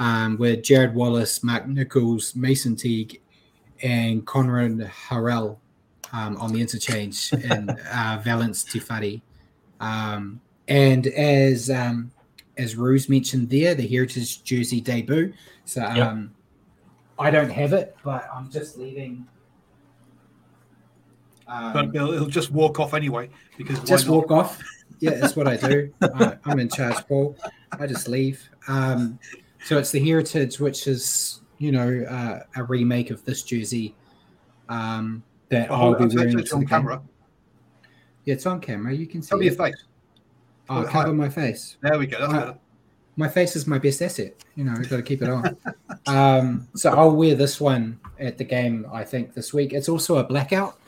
um, 0.01 0.36
with 0.36 0.62
Jarrod 0.62 0.94
Wallace, 0.94 1.44
Mark 1.44 1.69
Nicholls, 1.69 2.35
Mason 2.35 2.74
Teague, 2.74 3.20
and 3.85 4.27
Conrad 4.27 4.78
Harrell 4.78 5.59
um, 6.12 6.36
on 6.39 6.53
the 6.53 6.61
interchange, 6.61 7.32
and 7.48 7.70
uh, 7.94 8.20
Valence 8.24 8.65
Tufati. 8.65 9.23
Um, 9.78 10.40
and 10.66 11.07
as 11.07 11.70
um, 11.70 12.11
as 12.59 12.74
Ruse 12.74 13.09
mentioned 13.09 13.48
there, 13.48 13.77
the 13.77 13.86
Heritage 13.86 14.43
Jersey 14.43 14.81
debut. 14.81 15.32
So 15.66 15.85
um, 15.85 15.97
yep. 15.97 16.19
I 17.20 17.31
don't 17.31 17.51
have 17.51 17.73
it, 17.73 17.97
but 18.03 18.28
I'm 18.35 18.51
just 18.51 18.77
leaving. 18.77 19.24
Um, 21.48 21.73
but 21.73 21.90
he'll, 21.93 22.12
he'll, 22.12 22.27
just 22.27 22.51
walk 22.51 22.81
off 22.81 22.93
anyway 22.93 23.31
because 23.56 23.78
just 23.85 24.09
walk 24.09 24.31
off. 24.31 24.60
Yeah, 24.98 25.14
that's 25.14 25.36
what 25.36 25.47
I 25.47 25.56
do. 25.56 25.93
I, 26.02 26.36
am 26.47 26.59
in 26.59 26.68
charge, 26.68 27.06
Paul. 27.06 27.36
I 27.78 27.86
just 27.86 28.09
leave. 28.09 28.48
Um, 28.66 29.18
so 29.64 29.78
it's 29.78 29.90
the 29.90 30.01
Heritage, 30.01 30.59
which 30.59 30.86
is 30.86 31.40
you 31.59 31.70
know 31.70 32.05
uh, 32.09 32.40
a 32.56 32.64
remake 32.64 33.10
of 33.10 33.24
this 33.24 33.43
jersey 33.43 33.94
um, 34.68 35.23
that 35.51 35.70
oh, 35.70 35.94
I'll 35.94 36.09
be 36.09 36.14
wearing. 36.16 36.39
It's 36.39 36.52
on 36.52 36.66
camera. 36.66 37.01
Yeah, 38.24 38.35
it's 38.35 38.47
on 38.47 38.60
camera. 38.60 38.93
You 38.93 39.06
can 39.06 39.23
see. 39.23 39.31
Cover 39.31 39.43
your 39.43 39.55
face. 39.55 39.85
Oh, 40.68 40.85
cover 40.85 41.12
my 41.12 41.28
face. 41.28 41.77
There 41.81 41.98
we 41.98 42.06
go. 42.06 42.18
Uh, 42.18 42.55
my 43.16 43.28
face 43.28 43.56
is 43.56 43.66
my 43.66 43.78
best 43.78 44.02
asset. 44.02 44.35
You 44.56 44.64
know, 44.64 44.74
we've 44.77 44.90
got 44.90 44.97
to 44.97 45.02
keep 45.02 45.23
it 45.23 45.28
on. 45.28 45.56
um, 46.06 46.68
so 46.74 46.90
I'll 46.90 47.14
wear 47.14 47.35
this 47.35 47.60
one 47.60 48.01
at 48.18 48.36
the 48.36 48.44
game. 48.44 48.86
I 48.93 49.05
think 49.05 49.35
this 49.35 49.55
week. 49.55 49.73
It's 49.73 49.89
also 49.89 50.18
a 50.18 50.24
blackout. 50.24 50.78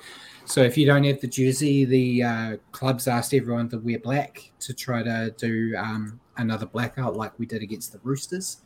So 0.49 0.63
if 0.63 0.79
you 0.79 0.87
don't 0.87 1.05
have 1.05 1.21
the 1.21 1.27
jersey, 1.27 1.85
the 1.85 2.23
uh, 2.23 2.57
clubs 2.73 3.07
asked 3.07 3.35
everyone 3.35 3.69
to 3.69 3.79
wear 3.79 3.99
black 3.99 4.51
to 4.61 4.73
try 4.73 5.03
to 5.03 5.35
do 5.37 5.75
um, 5.77 6.19
another 6.39 6.65
blackout 6.65 7.17
like 7.17 7.39
we 7.39 7.45
did 7.45 7.63
against 7.63 7.93
the 7.93 8.01
Roosters. 8.03 8.63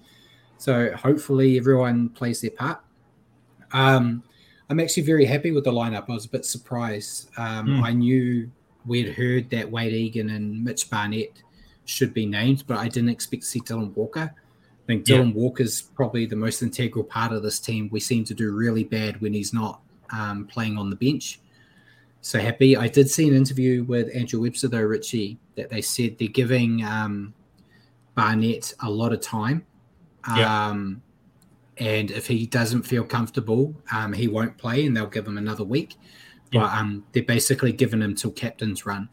So 0.58 0.92
hopefully 0.92 1.58
everyone 1.58 2.10
plays 2.10 2.40
their 2.40 2.52
part. 2.52 2.80
Um, 3.72 4.22
I'm 4.70 4.78
actually 4.78 5.02
very 5.02 5.24
happy 5.24 5.50
with 5.50 5.64
the 5.64 5.72
lineup. 5.72 6.08
I 6.08 6.12
was 6.12 6.24
a 6.24 6.28
bit 6.28 6.44
surprised. 6.44 7.30
Um, 7.36 7.66
mm. 7.66 7.82
I 7.82 7.90
knew 7.90 8.48
we'd 8.86 9.14
heard 9.14 9.50
that 9.50 9.68
Wayde 9.68 9.92
Egan 9.92 10.30
and 10.30 10.62
Mitch 10.62 10.88
Barnett 10.88 11.42
should 11.84 12.14
be 12.14 12.26
named, 12.26 12.62
but 12.68 12.78
I 12.78 12.86
didn't 12.86 13.10
expect 13.10 13.42
to 13.42 13.48
see 13.48 13.60
Dylan 13.60 13.92
Walker. 13.96 14.32
I 14.32 14.86
think 14.86 15.04
Dylan 15.04 15.34
yeah. 15.34 15.40
Walker's 15.40 15.82
probably 15.82 16.26
the 16.26 16.36
most 16.36 16.62
integral 16.62 17.04
part 17.04 17.32
of 17.32 17.42
this 17.42 17.58
team. 17.58 17.88
We 17.90 17.98
seem 17.98 18.22
to 18.26 18.34
do 18.34 18.52
really 18.52 18.84
bad 18.84 19.20
when 19.20 19.32
he's 19.32 19.52
not 19.52 19.80
um, 20.10 20.46
playing 20.46 20.78
on 20.78 20.88
the 20.88 20.96
bench. 20.96 21.40
So 22.22 22.38
happy. 22.38 22.76
I 22.76 22.86
did 22.86 23.10
see 23.10 23.28
an 23.28 23.34
interview 23.34 23.82
with 23.82 24.08
Andrew 24.14 24.40
Webster, 24.40 24.68
though, 24.68 24.80
Richie, 24.80 25.38
that 25.56 25.68
they 25.68 25.82
said 25.82 26.16
they're 26.18 26.28
giving 26.28 26.84
um, 26.84 27.34
Barnett 28.14 28.72
a 28.80 28.88
lot 28.88 29.12
of 29.12 29.20
time. 29.20 29.66
Yeah. 30.36 30.68
Um, 30.68 31.02
and 31.78 32.12
if 32.12 32.28
he 32.28 32.46
doesn't 32.46 32.82
feel 32.82 33.02
comfortable, 33.02 33.74
um, 33.92 34.12
he 34.12 34.28
won't 34.28 34.56
play, 34.56 34.86
and 34.86 34.96
they'll 34.96 35.06
give 35.06 35.26
him 35.26 35.36
another 35.36 35.64
week. 35.64 35.96
Yeah. 36.52 36.60
But 36.60 36.72
um, 36.74 37.04
they're 37.10 37.24
basically 37.24 37.72
giving 37.72 38.00
him 38.00 38.14
till 38.14 38.30
captain's 38.30 38.86
run 38.86 39.08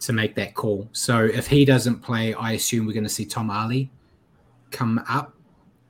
to 0.00 0.12
make 0.12 0.34
that 0.34 0.54
call. 0.54 0.88
So 0.90 1.24
if 1.24 1.46
he 1.46 1.64
doesn't 1.64 2.00
play, 2.00 2.34
I 2.34 2.52
assume 2.52 2.84
we're 2.84 2.94
going 2.94 3.04
to 3.04 3.08
see 3.08 3.24
Tom 3.24 3.48
Ale 3.48 3.88
come 4.72 5.00
up 5.08 5.36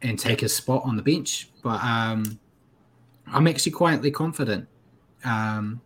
and 0.02 0.18
take 0.18 0.40
his 0.40 0.54
spot 0.54 0.82
on 0.84 0.96
the 0.96 1.02
bench. 1.02 1.48
But 1.62 1.82
um, 1.82 2.38
I'm 3.26 3.46
actually 3.46 3.72
quietly 3.72 4.10
confident. 4.10 4.68
Um, 5.24 5.80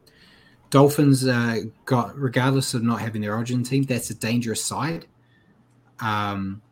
Dolphins 0.71 1.27
uh, 1.27 1.61
got, 1.85 2.19
regardless 2.19 2.75
of 2.75 2.83
not 2.83 3.01
having 3.01 3.23
their 3.23 3.35
origin 3.35 3.63
team, 3.63 3.85
that's 3.85 4.11
a 4.11 4.15
dangerous 4.15 4.63
side. 4.63 5.07
Um, 6.01 6.63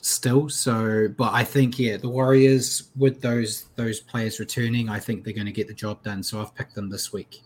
still, 0.00 0.48
so 0.48 1.08
but 1.16 1.32
I 1.32 1.44
think 1.44 1.78
yeah, 1.78 1.96
the 1.96 2.08
Warriors 2.08 2.90
with 2.96 3.20
those 3.20 3.66
those 3.76 4.00
players 4.00 4.38
returning, 4.40 4.88
I 4.88 5.00
think 5.00 5.24
they're 5.24 5.34
going 5.34 5.46
to 5.46 5.52
get 5.52 5.68
the 5.68 5.74
job 5.74 6.02
done. 6.02 6.22
So 6.22 6.40
I've 6.40 6.54
picked 6.54 6.74
them 6.74 6.88
this 6.88 7.12
week. 7.12 7.42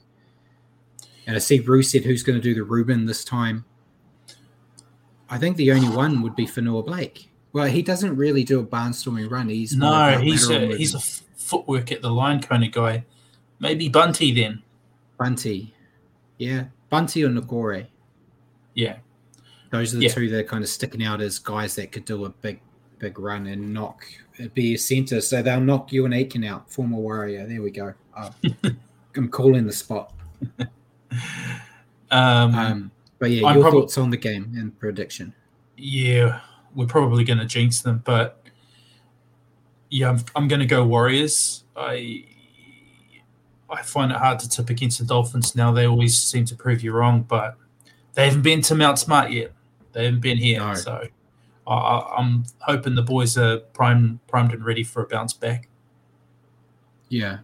And 1.27 1.35
I 1.35 1.39
see 1.39 1.59
Bruce 1.59 1.91
said 1.91 2.05
who's 2.05 2.23
going 2.23 2.39
to 2.39 2.43
do 2.43 2.55
the 2.55 2.65
Ruben 2.65 3.07
this 3.07 3.25
time. 3.25 3.65
I 5.31 5.39
think 5.39 5.57
the 5.57 5.73
only 5.73 5.89
one 5.89 6.21
would 6.23 6.37
be 6.37 6.47
Fonua-Blake. 6.47 7.31
Well, 7.53 7.67
he 7.67 7.83
doesn't 7.83 8.15
really 8.15 8.45
do 8.45 8.61
a 8.61 8.65
barnstorming 8.65 9.31
run. 9.31 9.49
He's 9.49 9.75
No, 9.75 10.19
he's 10.19 10.51
a, 10.51 10.77
he's 10.77 10.95
a 10.95 11.01
footwork 11.01 11.93
at 11.93 12.03
the 12.03 12.11
line 12.11 12.43
kind 12.43 12.63
of 12.63 12.73
guy. 12.73 13.07
Maybe 13.59 13.89
Bunty 13.89 14.33
then. 14.35 14.63
Bunty. 15.19 15.74
Yeah, 16.39 16.65
Bunty 16.91 17.25
or 17.25 17.29
Niukore. 17.29 17.87
Yeah. 18.75 18.97
Those 19.71 19.95
are 19.95 19.99
the 19.99 20.05
Yeah. 20.05 20.13
two 20.13 20.29
that 20.31 20.39
are 20.41 20.45
kind 20.45 20.63
of 20.63 20.69
sticking 20.71 21.03
out 21.05 21.21
as 21.21 21.39
guys 21.39 21.75
that 21.77 21.91
could 21.93 22.05
do 22.05 22.25
a 22.25 22.29
big, 22.29 22.61
big 22.99 23.19
run 23.19 23.47
and 23.47 23.73
knock, 23.75 24.05
be 24.55 24.75
a 24.75 24.79
center. 24.79 25.21
So 25.21 25.43
they'll 25.43 25.61
knock 25.61 25.91
Euan 25.91 26.15
Aiken 26.15 26.45
out, 26.45 26.71
former 26.71 26.97
warrior. 26.99 27.47
There 27.47 27.63
we 27.63 27.71
go. 27.71 27.95
Oh, 28.17 28.31
I'm 29.17 29.29
calling 29.29 29.67
the 29.67 29.73
spot. 29.73 30.13
Um, 32.11 32.55
Um, 32.55 32.91
but 33.19 33.31
yeah, 33.31 33.47
I'm 33.47 33.55
your 33.57 33.63
prob- 33.71 33.75
thoughts 33.75 33.99
on 33.99 34.11
the 34.11 34.17
game 34.17 34.53
and 34.57 34.79
prediction. 34.79 35.33
yeah, 35.77 36.41
we're 36.75 36.87
probably 36.87 37.25
going 37.25 37.39
to 37.39 37.45
jinx 37.47 37.81
them, 37.83 38.03
but 38.05 38.41
yeah, 39.91 40.11
I'm, 40.11 40.19
I'm 40.35 40.49
going 40.49 40.61
to 40.61 40.67
go 40.67 40.85
Warriors. 40.85 41.63
I 41.77 42.25
I 43.75 43.83
find 43.83 44.11
it 44.13 44.19
hard 44.19 44.39
to 44.41 44.49
tip 44.49 44.71
against 44.71 44.99
the 44.99 45.05
Dolphins 45.05 45.55
now. 45.55 45.73
They 45.73 45.87
always 45.87 46.19
seem 46.19 46.45
to 46.47 46.57
prove 46.57 46.83
you 46.83 46.93
wrong, 46.93 47.23
but 47.23 47.57
they 48.15 48.25
haven't 48.27 48.43
been 48.43 48.63
to 48.63 48.75
Mount 48.75 48.99
Smart 48.99 49.31
yet. 49.31 49.53
They 49.93 50.05
haven't 50.07 50.21
been 50.21 50.39
here, 50.39 50.61
No. 50.61 50.75
so 50.75 51.07
I, 51.67 51.73
I, 51.75 52.17
I'm 52.19 52.45
hoping 52.61 52.95
the 52.95 53.03
boys 53.03 53.37
are 53.39 53.59
primed, 53.59 54.19
primed 54.27 54.53
and 54.53 54.65
ready 54.65 54.83
for 54.85 55.03
a 55.03 55.07
bounce 55.07 55.33
back. 55.33 55.69
Yeah, 57.09 57.39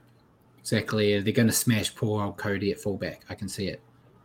exactly. 0.58 1.20
They're 1.20 1.32
going 1.32 1.48
to 1.48 1.54
smash 1.54 1.94
poor 1.94 2.22
old 2.24 2.36
Kodi 2.38 2.70
at 2.72 2.80
fullback. 2.80 3.22
I 3.28 3.34
can 3.34 3.48
see 3.48 3.68
it. 3.68 3.80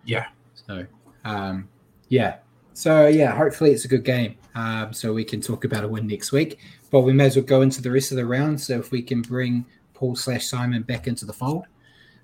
Yeah, 0.05 0.27
So, 0.67 0.85
um, 1.23 1.67
yeah. 2.09 2.37
So, 2.73 3.07
yeah, 3.07 3.35
hopefully 3.35 3.71
it's 3.71 3.85
a 3.85 3.87
good 3.87 4.03
game. 4.03 4.35
Um, 4.53 4.93
so 4.93 5.13
we 5.13 5.23
can 5.23 5.41
talk 5.41 5.65
about 5.65 5.83
a 5.83 5.87
win 5.87 6.07
next 6.07 6.31
week. 6.31 6.59
But 6.91 7.01
we 7.01 7.13
may 7.13 7.25
as 7.25 7.35
well 7.35 7.45
go 7.45 7.61
into 7.61 7.81
the 7.81 7.91
rest 7.91 8.11
of 8.11 8.17
the 8.17 8.25
round. 8.25 8.59
So 8.59 8.77
if 8.79 8.91
we 8.91 9.01
can 9.01 9.21
bring 9.21 9.65
Paul 9.93 10.15
slash 10.15 10.45
Simon 10.47 10.83
back 10.83 11.07
into 11.07 11.25
the 11.25 11.33
fold. 11.33 11.65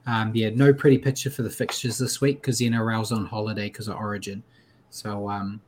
Um, 0.07 0.31
yeah, 0.33 0.49
no 0.49 0.73
pretty 0.73 0.97
picture 0.97 1.29
for 1.29 1.43
the 1.43 1.49
fixtures 1.49 1.97
this 1.97 2.21
week 2.21 2.41
because 2.41 2.57
the 2.57 2.69
NRL's 2.69 3.11
on 3.11 3.25
holiday 3.25 3.67
because 3.67 3.87
of 3.87 3.97
Origin. 3.97 4.43
So 4.89 5.29
um, 5.29 5.61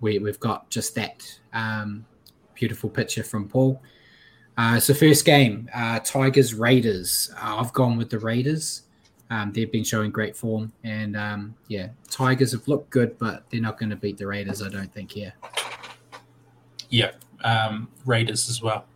we, 0.00 0.18
we've 0.18 0.40
got 0.40 0.68
just 0.70 0.94
that 0.94 1.22
um, 1.52 2.04
beautiful 2.54 2.88
picture 2.88 3.22
from 3.22 3.48
Paul. 3.48 3.80
Uh, 4.58 4.80
so 4.80 4.94
first 4.94 5.24
game, 5.24 5.68
uh, 5.74 6.00
Tigers 6.00 6.54
Raiders. 6.54 7.30
Uh, 7.36 7.56
I've 7.58 7.72
gone 7.72 7.98
with 7.98 8.08
the 8.08 8.18
Raiders. 8.18 8.82
Um, 9.28 9.52
they've 9.52 9.70
been 9.70 9.84
showing 9.84 10.10
great 10.10 10.36
form, 10.36 10.72
and 10.84 11.16
um, 11.16 11.54
yeah, 11.68 11.88
Tigers 12.10 12.52
have 12.52 12.66
looked 12.68 12.90
good, 12.90 13.18
but 13.18 13.44
they're 13.50 13.60
not 13.60 13.78
going 13.78 13.90
to 13.90 13.96
beat 13.96 14.16
the 14.18 14.26
Raiders, 14.26 14.62
I 14.62 14.68
don't 14.68 14.92
think. 14.92 15.10
Here, 15.10 15.34
yeah. 16.90 17.10
Um, 17.44 17.88
Raiders 18.04 18.48
as 18.48 18.62
well. 18.62 18.86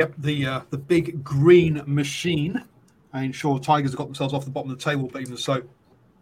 Yep, 0.00 0.14
the 0.18 0.46
uh, 0.46 0.60
the 0.70 0.78
big 0.78 1.22
green 1.22 1.82
machine. 1.86 2.64
I 3.12 3.22
ain't 3.22 3.34
sure 3.34 3.58
Tigers 3.58 3.90
have 3.90 3.98
got 3.98 4.06
themselves 4.06 4.32
off 4.32 4.44
the 4.44 4.50
bottom 4.50 4.70
of 4.70 4.78
the 4.78 4.84
table, 4.84 5.08
but 5.12 5.22
even 5.22 5.36
so, 5.36 5.62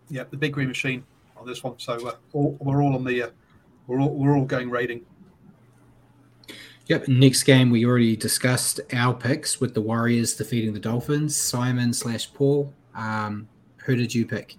yeah, 0.08 0.24
the 0.28 0.36
big 0.36 0.52
green 0.52 0.68
machine 0.68 1.04
on 1.36 1.46
this 1.46 1.62
one. 1.62 1.78
So 1.78 2.08
uh, 2.08 2.14
all, 2.32 2.56
we're 2.60 2.82
all 2.82 2.94
on 2.94 3.04
the 3.04 3.22
uh, 3.22 3.30
we're 3.86 4.00
all 4.00 4.10
we're 4.10 4.36
all 4.36 4.44
going 4.44 4.70
raiding. 4.70 5.04
Yep. 6.86 7.06
Next 7.06 7.44
game, 7.44 7.70
we 7.70 7.86
already 7.86 8.16
discussed 8.16 8.80
our 8.92 9.14
picks 9.14 9.60
with 9.60 9.74
the 9.74 9.80
Warriors 9.80 10.34
defeating 10.34 10.74
the 10.74 10.80
Dolphins. 10.80 11.36
Simon 11.36 11.92
slash 11.92 12.32
Paul. 12.34 12.74
Um, 12.96 13.48
who 13.84 13.94
did 13.94 14.12
you 14.12 14.26
pick? 14.26 14.56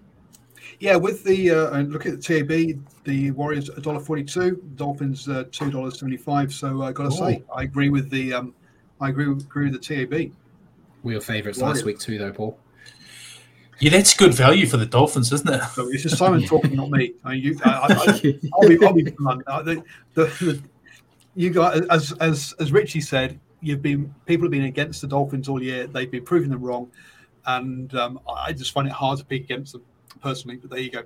Yeah, 0.80 0.96
with 0.96 1.26
the 1.26 1.52
uh, 1.52 1.72
and 1.72 1.92
look 1.92 2.06
at 2.06 2.14
the 2.14 2.18
TAB, 2.18 2.82
the 3.04 3.32
Warriors 3.32 3.68
a 3.68 3.82
dollar 3.82 4.00
forty-two, 4.00 4.64
Dolphins 4.76 5.28
uh, 5.28 5.44
two 5.52 5.70
dollars 5.70 6.00
seventy-five. 6.00 6.54
So 6.54 6.82
I 6.82 6.94
got 6.94 7.04
to 7.04 7.12
say, 7.12 7.44
I 7.54 7.64
agree 7.64 7.90
with 7.90 8.10
the 8.10 8.34
um, 8.34 8.56
I 9.02 9.10
agree 9.10 9.28
with, 9.28 9.44
agree 9.44 9.70
with 9.70 9.82
the 9.82 10.06
TAB. 10.06 10.32
We 11.04 11.16
were 11.16 11.22
favourites 11.22 11.60
Warriors. 11.60 11.78
last 11.80 11.86
week 11.86 12.00
too, 12.00 12.18
though, 12.18 12.32
Paul. 12.32 12.60
Yeah, 13.80 13.90
that's 13.92 14.14
good 14.16 14.34
value 14.34 14.68
for 14.68 14.78
the 14.78 14.86
Dolphins, 14.86 15.32
isn't 15.34 15.50
it? 15.50 15.64
So 15.74 15.90
it's 15.90 16.04
just 16.04 16.18
Simon 16.18 16.46
talking, 16.46 16.76
not 16.76 16.92
me. 16.92 17.14
I 17.24 17.32
mean, 17.34 17.44
you, 17.44 17.60
I, 17.66 17.70
I, 17.70 17.86
I, 17.90 18.40
I'll 18.54 18.70
be, 18.70 18.86
I'll 18.86 18.94
be 18.94 19.04
blunt. 19.10 19.42
Uh, 19.48 19.64
the, 19.64 19.84
the, 20.14 20.26
the, 20.26 20.62
you 21.36 21.50
guys, 21.50 21.82
as 21.90 22.12
as 22.20 22.54
as 22.60 22.72
Richie 22.72 23.02
said, 23.02 23.40
you've 23.62 23.82
been 23.82 24.14
people 24.28 24.46
have 24.46 24.52
been 24.52 24.66
against 24.66 25.02
the 25.02 25.08
Dolphins 25.08 25.50
all 25.50 25.62
year. 25.64 25.88
They've 25.88 26.12
been 26.12 26.24
proving 26.24 26.52
them 26.52 26.62
wrong, 26.62 26.92
and 27.48 27.94
um, 27.96 28.20
I 28.30 28.54
just 28.54 28.72
find 28.72 28.88
it 28.88 28.94
hard 28.94 29.18
to 29.18 29.26
pick 29.26 29.44
against 29.46 29.74
them 29.74 29.82
personally. 30.22 30.58
But 30.58 30.70
there 30.70 30.80
you 30.80 30.92
go. 30.92 31.04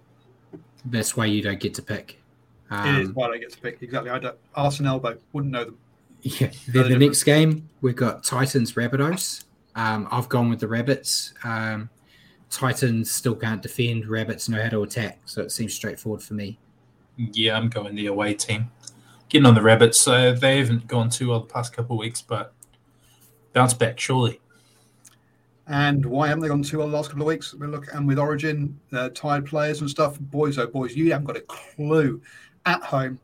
That's 0.83 1.15
why 1.15 1.27
you 1.27 1.41
don't 1.41 1.59
get 1.61 1.73
to 1.75 1.81
pick. 1.81 2.21
it 2.71 3.01
is 3.01 3.07
Um, 3.07 3.13
why 3.13 3.29
I 3.29 3.37
get 3.37 3.53
to 3.53 3.59
pick 3.61 3.81
exactly. 3.81 4.11
I 4.11 4.19
don't. 4.19 4.37
Arsenal 4.53 4.95
and 4.97 5.05
elbow 5.05 5.19
wouldn't 5.31 5.53
know 5.53 5.63
them. 5.65 5.77
Yeah. 6.23 6.47
Then 6.47 6.83
Very 6.83 6.89
the 6.89 6.97
next 6.97 7.23
game, 7.23 7.69
we've 7.81 7.95
got 7.95 8.23
Titans 8.23 8.73
Rabbitohs. 8.73 9.44
Um, 9.75 10.07
I've 10.11 10.29
gone 10.29 10.49
with 10.49 10.59
the 10.59 10.67
Rabbits. 10.67 11.33
Um, 11.43 11.89
Titans 12.49 13.11
still 13.11 13.35
can't 13.35 13.61
defend. 13.61 14.07
Rabbits 14.07 14.47
know 14.47 14.61
how 14.61 14.69
to 14.69 14.83
attack, 14.83 15.19
so 15.25 15.41
it 15.41 15.51
seems 15.51 15.73
straightforward 15.73 16.21
for 16.21 16.33
me. 16.33 16.57
Yeah, 17.17 17.57
I'm 17.57 17.69
going 17.69 17.95
the 17.95 18.07
away 18.07 18.33
team. 18.33 18.71
Getting 19.29 19.45
on 19.45 19.55
the 19.55 19.61
Rabbits. 19.61 20.07
Uh, 20.07 20.31
they 20.39 20.59
haven't 20.59 20.87
gone 20.87 21.09
too 21.09 21.29
well 21.29 21.41
the 21.41 21.47
past 21.47 21.73
couple 21.75 21.95
of 21.95 21.99
weeks, 21.99 22.21
but 22.21 22.53
bounce 23.53 23.73
back, 23.73 23.99
surely. 23.99 24.39
And 25.67 26.05
why 26.05 26.27
haven't 26.27 26.43
they 26.43 26.47
gone 26.47 26.61
too 26.61 26.77
well 26.77 26.87
the 26.87 26.95
last 26.95 27.09
couple 27.09 27.23
of 27.23 27.27
weeks? 27.27 27.53
We 27.53 27.65
look 27.67 27.87
and 27.93 28.07
with 28.07 28.19
Origin, 28.19 28.79
uh, 28.93 29.09
tired 29.09 29.47
players 29.47 29.81
and 29.81 29.89
stuff. 29.89 30.19
Boys, 30.19 30.59
oh 30.59 30.67
boys, 30.67 30.95
you 30.95 31.11
haven't 31.11 31.25
got 31.25 31.37
a 31.37 31.41
clue. 31.41 32.21
At 32.67 32.83
home, 32.83 33.19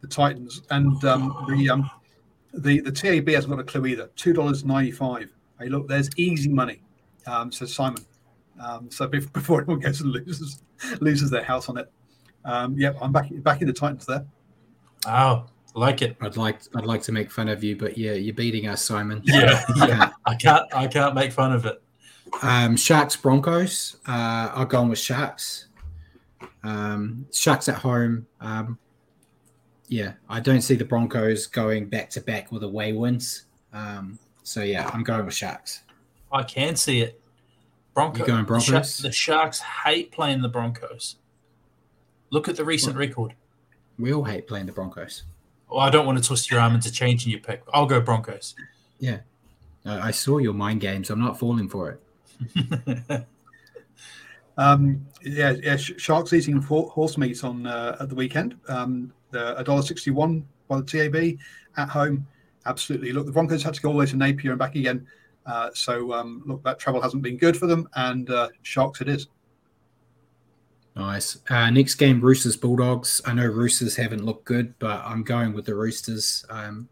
the 0.00 0.08
Titans 0.08 0.62
and 0.70 1.02
um, 1.04 1.46
the 1.48 1.70
um, 1.70 1.90
the 2.52 2.80
the 2.80 2.92
TAB 2.92 3.28
hasn't 3.28 3.50
got 3.50 3.60
a 3.60 3.64
clue 3.64 3.86
either. 3.86 4.10
Two 4.16 4.32
dollars 4.32 4.64
ninety 4.64 4.90
five. 4.90 5.32
Hey, 5.60 5.68
look, 5.68 5.88
there's 5.88 6.08
easy 6.16 6.48
money. 6.48 6.82
Um, 7.26 7.52
says 7.52 7.74
Simon. 7.74 8.04
Um, 8.60 8.90
so 8.90 9.06
before 9.32 9.62
anyone 9.62 9.80
goes 9.80 10.00
and 10.00 10.10
loses 10.10 10.62
loses 11.00 11.30
their 11.30 11.44
house 11.44 11.68
on 11.68 11.78
it. 11.78 11.90
Um, 12.44 12.76
yep, 12.78 12.96
I'm 13.00 13.12
back 13.12 13.28
back 13.42 13.60
in 13.60 13.66
the 13.66 13.72
Titans 13.72 14.06
there. 14.06 14.24
Oh, 15.06 15.46
I 15.76 15.78
like 15.78 16.02
it. 16.02 16.16
I'd 16.20 16.36
like 16.36 16.60
I'd 16.74 16.86
like 16.86 17.02
to 17.02 17.12
make 17.12 17.30
fun 17.30 17.48
of 17.48 17.62
you, 17.62 17.76
but 17.76 17.98
yeah, 17.98 18.12
you're 18.12 18.34
beating 18.34 18.68
us, 18.68 18.82
Simon. 18.82 19.20
Yeah, 19.24 19.64
yeah. 19.76 20.10
I 20.24 20.34
can't. 20.34 20.64
I 20.74 20.86
can't 20.86 21.14
make 21.14 21.32
fun 21.32 21.52
of 21.52 21.66
it. 21.66 21.82
Um, 22.42 22.76
Sharks 22.76 23.16
Broncos. 23.16 23.96
Uh, 24.06 24.50
I've 24.54 24.68
gone 24.68 24.88
with 24.88 24.98
Sharks. 24.98 25.66
Um, 26.62 27.26
Sharks 27.32 27.68
at 27.68 27.76
home. 27.76 28.26
Um, 28.40 28.78
yeah, 29.88 30.14
I 30.28 30.40
don't 30.40 30.60
see 30.60 30.74
the 30.74 30.84
Broncos 30.84 31.46
going 31.46 31.88
back 31.88 32.10
to 32.10 32.20
back 32.20 32.52
with 32.52 32.62
away 32.62 32.92
wins. 32.92 33.44
Um, 33.72 34.18
so 34.48 34.62
yeah, 34.62 34.90
I'm 34.92 35.02
going 35.02 35.24
with 35.24 35.34
Sharks. 35.34 35.82
I 36.32 36.42
can 36.42 36.76
see 36.76 37.00
it. 37.02 37.20
Broncos. 37.94 38.20
You 38.20 38.26
going 38.26 38.44
the 38.46 38.60
Sha- 38.60 38.70
Broncos? 38.72 38.98
The 38.98 39.12
Sharks 39.12 39.60
hate 39.60 40.12
playing 40.12 40.42
the 40.42 40.48
Broncos. 40.48 41.16
Look 42.30 42.48
at 42.48 42.56
the 42.56 42.64
recent 42.64 42.96
record. 42.96 43.34
We 43.98 44.12
all 44.12 44.24
hate 44.24 44.46
playing 44.46 44.66
the 44.66 44.72
Broncos. 44.72 45.24
Well, 45.68 45.80
I 45.80 45.90
don't 45.90 46.06
want 46.06 46.18
to 46.18 46.24
twist 46.24 46.50
your 46.50 46.60
arm 46.60 46.74
into 46.74 46.90
changing 46.90 47.30
your 47.30 47.40
pick. 47.40 47.62
I'll 47.72 47.86
go 47.86 48.00
Broncos. 48.00 48.54
Yeah, 48.98 49.18
I, 49.84 50.08
I 50.08 50.10
saw 50.10 50.38
your 50.38 50.54
mind 50.54 50.80
games. 50.80 51.10
I'm 51.10 51.20
not 51.20 51.38
falling 51.38 51.68
for 51.68 51.98
it. 52.46 53.26
Um, 54.58 55.06
yeah, 55.22 55.52
yeah. 55.62 55.76
Sharks 55.76 56.32
eating 56.32 56.60
horse 56.60 57.16
meat 57.16 57.44
on 57.44 57.64
uh, 57.64 57.96
at 58.00 58.08
the 58.08 58.14
weekend. 58.16 58.56
Um, 58.68 59.12
the 59.30 59.56
a 59.56 59.62
dollar 59.62 59.82
sixty 59.82 60.10
one 60.10 60.46
by 60.66 60.80
the 60.80 60.82
TAB 60.82 61.38
at 61.76 61.88
home. 61.88 62.26
Absolutely. 62.68 63.12
Look, 63.12 63.24
the 63.24 63.32
Broncos 63.32 63.62
had 63.62 63.72
to 63.74 63.80
go 63.80 63.88
all 63.88 63.94
the 63.94 64.00
way 64.00 64.06
to 64.06 64.16
Napier 64.16 64.50
and 64.50 64.58
back 64.58 64.74
again. 64.74 65.06
Uh, 65.46 65.70
so 65.72 66.12
um, 66.12 66.42
look, 66.44 66.62
that 66.62 66.78
travel 66.78 67.00
hasn't 67.00 67.22
been 67.22 67.38
good 67.38 67.56
for 67.56 67.66
them, 67.66 67.88
and 67.96 68.28
uh, 68.28 68.48
Sharks 68.62 69.00
it 69.00 69.08
is. 69.08 69.28
Nice. 70.94 71.38
Uh, 71.48 71.70
next 71.70 71.94
game, 71.94 72.20
Roosters 72.20 72.56
Bulldogs. 72.56 73.22
I 73.24 73.32
know 73.32 73.46
Roosters 73.46 73.96
haven't 73.96 74.24
looked 74.24 74.44
good, 74.44 74.78
but 74.78 75.02
I'm 75.06 75.22
going 75.22 75.54
with 75.54 75.64
the 75.64 75.74
Roosters. 75.74 76.44
Um, 76.50 76.88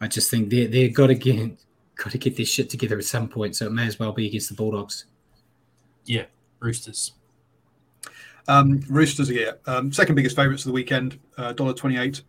I 0.00 0.08
just 0.08 0.30
think 0.30 0.50
they 0.50 0.66
they 0.66 0.88
got 0.88 1.06
to 1.06 1.14
get 1.14 1.64
got 1.94 2.10
to 2.10 2.18
get 2.18 2.36
this 2.36 2.48
shit 2.48 2.68
together 2.68 2.98
at 2.98 3.04
some 3.04 3.28
point, 3.28 3.54
so 3.54 3.66
it 3.66 3.72
may 3.72 3.86
as 3.86 4.00
well 4.00 4.12
be 4.12 4.26
against 4.26 4.48
the 4.48 4.56
Bulldogs. 4.56 5.04
Yeah, 6.04 6.24
Roosters. 6.58 7.12
Um, 8.48 8.82
Roosters, 8.88 9.30
yeah, 9.30 9.52
um, 9.66 9.92
second 9.92 10.16
biggest 10.16 10.34
favourites 10.34 10.64
of 10.64 10.70
the 10.70 10.74
weekend, 10.74 11.20
uh, 11.38 11.52
dollar 11.52 11.74
twenty 11.74 11.98
eight. 11.98 12.22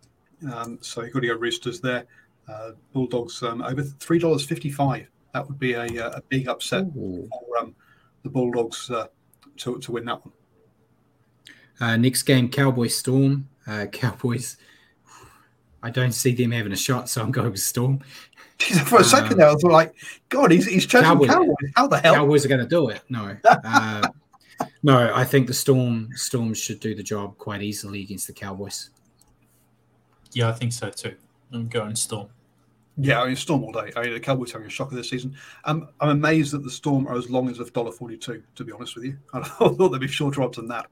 Um, 0.53 0.77
so 0.81 1.01
you've 1.01 1.13
got 1.13 1.21
to 1.21 1.27
go 1.27 1.35
Roosters 1.35 1.79
there. 1.79 2.05
Uh, 2.47 2.71
Bulldogs 2.91 3.41
um, 3.43 3.61
over 3.61 3.81
three 3.83 4.19
dollars 4.19 4.45
fifty 4.45 4.69
five. 4.69 5.07
That 5.33 5.47
would 5.47 5.59
be 5.59 5.73
a, 5.73 5.85
uh, 5.85 6.17
a 6.17 6.21
big 6.29 6.47
upset 6.47 6.83
Ooh. 6.97 7.27
for 7.29 7.59
um, 7.59 7.75
the 8.23 8.29
Bulldogs 8.29 8.89
uh, 8.91 9.07
to 9.57 9.79
to 9.79 9.91
win 9.91 10.05
that 10.05 10.25
one. 10.25 10.33
Uh, 11.79 11.97
next 11.97 12.23
game, 12.23 12.49
Cowboys 12.49 12.95
Storm. 12.97 13.49
Uh, 13.67 13.85
Cowboys. 13.91 14.57
I 15.81 15.89
don't 15.89 16.13
see 16.13 16.33
them 16.33 16.51
having 16.51 16.71
a 16.71 16.77
shot, 16.77 17.09
so 17.09 17.21
I'm 17.21 17.31
going 17.31 17.51
with 17.51 17.59
Storm. 17.59 17.99
For 18.85 19.01
a 19.01 19.03
second 19.03 19.37
there, 19.37 19.49
I 19.49 19.53
was 19.53 19.63
like, 19.63 19.93
God, 20.29 20.51
he's, 20.51 20.65
he's 20.65 20.85
chosen 20.85 21.05
Cowboys. 21.09 21.29
Cowboys. 21.29 21.55
How 21.75 21.87
the 21.87 21.99
hell? 21.99 22.15
Cowboys 22.15 22.45
are 22.45 22.47
going 22.47 22.61
to 22.61 22.67
do 22.67 22.87
it. 22.89 23.01
No, 23.09 23.35
uh, 23.45 24.07
no. 24.81 25.11
I 25.13 25.25
think 25.25 25.47
the 25.47 25.53
Storm 25.53 26.09
Storm 26.13 26.53
should 26.53 26.79
do 26.79 26.95
the 26.95 27.03
job 27.03 27.37
quite 27.37 27.61
easily 27.61 28.01
against 28.01 28.27
the 28.27 28.33
Cowboys. 28.33 28.91
Yeah, 30.31 30.47
I 30.47 30.53
think 30.53 30.71
so 30.71 30.89
too. 30.89 31.15
I'm 31.53 31.67
going 31.69 31.95
Storm. 31.95 32.27
Yeah, 32.97 33.21
I 33.21 33.27
mean 33.27 33.35
Storm 33.35 33.63
all 33.63 33.71
day. 33.71 33.91
I 33.95 34.01
mean 34.03 34.13
the 34.13 34.19
Cowboys 34.19 34.51
having 34.51 34.67
a 34.67 34.69
shocker 34.69 34.95
this 34.95 35.09
season. 35.09 35.35
Um, 35.65 35.89
I'm 35.99 36.09
amazed 36.09 36.51
that 36.53 36.63
the 36.63 36.69
Storm 36.71 37.07
are 37.07 37.15
as 37.15 37.29
long 37.29 37.49
as 37.49 37.59
a 37.59 37.65
dollar 37.69 37.91
forty-two. 37.91 38.43
To 38.55 38.63
be 38.63 38.71
honest 38.71 38.95
with 38.95 39.05
you, 39.05 39.17
I 39.33 39.41
thought 39.41 39.89
they'd 39.89 40.01
be 40.01 40.07
shorter 40.07 40.41
odds 40.43 40.57
than 40.57 40.67
that. 40.67 40.87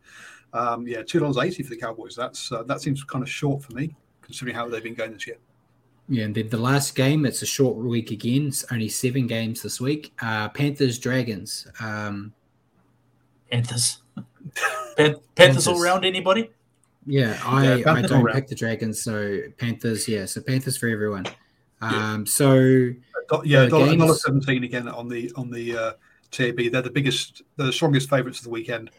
Um, 0.54 0.88
yeah, 0.88 1.02
two 1.04 1.20
dollars 1.20 1.38
eighty 1.38 1.64
for 1.64 1.70
the 1.70 1.78
Cowboys. 1.78 2.16
That's 2.16 2.52
uh, 2.52 2.64
that 2.64 2.82
seems 2.82 3.04
kind 3.04 3.24
of 3.24 3.30
short 3.30 3.64
for 3.64 3.74
me, 3.74 3.96
considering 4.22 4.56
how 4.56 4.68
they've 4.68 4.84
been 4.84 4.94
going 4.96 5.14
this 5.14 5.28
year. 5.28 5.38
Yeah, 6.10 6.26
and 6.26 6.36
then 6.36 6.50
the 6.50 6.58
last 6.58 6.96
game, 6.96 7.26
it's 7.26 7.42
a 7.42 7.46
short 7.46 7.78
week 7.78 8.12
again. 8.12 8.48
It's 8.48 8.66
only 8.72 8.90
seven 8.90 9.28
games 9.28 9.62
this 9.62 9.80
week. 9.80 10.12
Uh, 10.22 10.50
Panthers 10.50 11.00
Dragons. 11.00 11.68
Um, 11.80 12.34
Panthers. 13.50 14.00
Pan- 14.98 15.16
Panthers 15.36 15.68
all 15.68 15.76
Panthers. 15.76 15.82
round 15.82 16.04
anybody? 16.04 16.50
Yeah, 17.06 17.40
I, 17.46 17.76
Yeah, 17.76 17.92
I 17.92 18.02
don't 18.02 18.24
round. 18.24 18.36
pick 18.36 18.48
the 18.48 18.56
Dragons, 18.56 19.02
so 19.04 19.40
Panthers. 19.58 20.08
Yeah, 20.08 20.26
so 20.26 20.42
Panthers 20.42 20.78
for 20.78 20.88
everyone. 20.88 21.26
Um, 21.82 22.26
so 22.26 22.62
Yeah, 23.44 23.66
dollar, 23.68 23.88
games- 23.88 23.98
dollar 24.00 24.16
seventeen 24.16 24.64
again 24.64 24.88
on 24.88 25.08
the 25.08 25.32
on 25.36 25.50
the 25.50 25.76
uh, 25.78 25.92
TAB. 26.32 26.58
They're 26.72 26.82
the 26.82 26.92
biggest, 26.92 27.42
they're 27.58 27.66
the 27.68 27.74
strongest 27.74 28.10
favourites 28.10 28.40
of 28.40 28.44
the 28.46 28.50
weekend. 28.52 28.92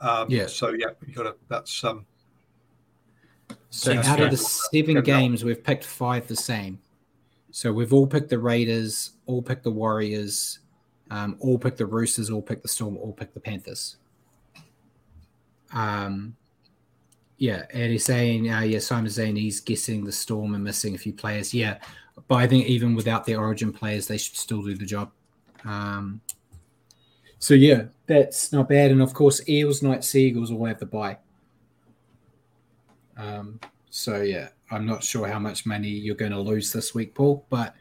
Um, 0.00 0.26
Yeah. 0.30 0.46
So 0.46 0.70
yeah, 0.70 0.90
you 1.06 1.14
got 1.14 1.24
to. 1.24 1.34
That's 1.48 1.82
um, 1.84 2.06
So 3.70 3.92
Seems 3.92 4.06
out 4.06 4.20
of 4.20 4.30
the 4.30 4.36
seven 4.36 4.94
Good 4.94 5.04
goal. 5.04 5.18
games, 5.18 5.44
we've 5.44 5.62
picked 5.64 5.84
five 5.84 6.28
the 6.28 6.36
same. 6.36 6.78
So 7.50 7.72
we've 7.72 7.92
all 7.92 8.06
picked 8.06 8.28
the 8.30 8.38
Raiders, 8.38 9.12
all 9.26 9.42
picked 9.42 9.64
the 9.64 9.70
Warriors, 9.70 10.60
um, 11.10 11.36
all 11.40 11.58
picked 11.58 11.78
the 11.78 11.86
Roosters, 11.86 12.30
all 12.30 12.42
picked 12.42 12.62
the 12.62 12.68
Storm, 12.68 12.96
all 12.98 13.12
picked 13.12 13.34
the 13.34 13.40
Panthers. 13.40 13.96
Um, 15.72 16.36
yeah, 17.38 17.64
and 17.72 17.92
he's 17.92 18.04
saying, 18.04 18.50
uh, 18.50 18.60
yeah, 18.60 18.80
Simon's 18.80 19.14
saying 19.14 19.36
he's 19.36 19.60
guessing 19.60 20.04
the 20.04 20.12
Storm 20.12 20.54
and 20.54 20.64
missing 20.64 20.94
a 20.94 20.98
few 20.98 21.12
players. 21.12 21.54
Yeah, 21.54 21.78
but 22.26 22.34
I 22.36 22.48
think 22.48 22.66
even 22.66 22.94
without 22.94 23.24
their 23.24 23.38
Origin 23.38 23.72
players, 23.72 24.08
they 24.08 24.18
should 24.18 24.36
still 24.36 24.62
do 24.62 24.74
the 24.74 24.84
job. 24.84 25.12
Um, 25.64 26.20
so 27.38 27.54
yeah, 27.54 27.84
that's 28.06 28.52
not 28.52 28.68
bad. 28.68 28.90
And 28.90 29.00
of 29.00 29.14
course, 29.14 29.48
Eels, 29.48 29.82
Knights, 29.82 30.08
Seagulls 30.08 30.50
all 30.50 30.66
have 30.66 30.80
the 30.80 30.86
buy. 30.86 31.18
Um, 33.16 33.60
so 33.90 34.22
yeah, 34.22 34.48
I'm 34.70 34.84
not 34.84 35.04
sure 35.04 35.28
how 35.28 35.38
much 35.38 35.64
money 35.64 35.88
you're 35.88 36.16
going 36.16 36.32
to 36.32 36.40
lose 36.40 36.72
this 36.72 36.94
week, 36.94 37.14
Paul, 37.14 37.44
but 37.48 37.74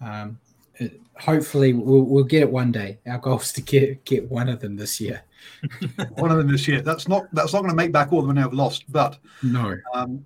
um, 0.00 0.38
it, 0.76 0.98
hopefully 1.18 1.74
we'll, 1.74 2.02
we'll 2.02 2.24
get 2.24 2.42
it 2.42 2.50
one 2.50 2.72
day. 2.72 2.98
Our 3.06 3.18
goal 3.18 3.40
is 3.40 3.52
to 3.52 3.60
get 3.60 4.04
get 4.06 4.30
one 4.30 4.48
of 4.48 4.60
them 4.60 4.76
this 4.76 5.00
year. 5.00 5.22
one 6.14 6.30
of 6.30 6.38
them 6.38 6.50
this 6.50 6.66
year. 6.68 6.80
That's 6.80 7.08
not 7.08 7.26
that's 7.32 7.52
not 7.52 7.60
going 7.60 7.70
to 7.70 7.76
make 7.76 7.92
back 7.92 8.12
all 8.12 8.22
the 8.22 8.28
money 8.28 8.42
I've 8.42 8.52
lost, 8.52 8.90
but 8.90 9.18
No, 9.42 9.76
um, 9.92 10.24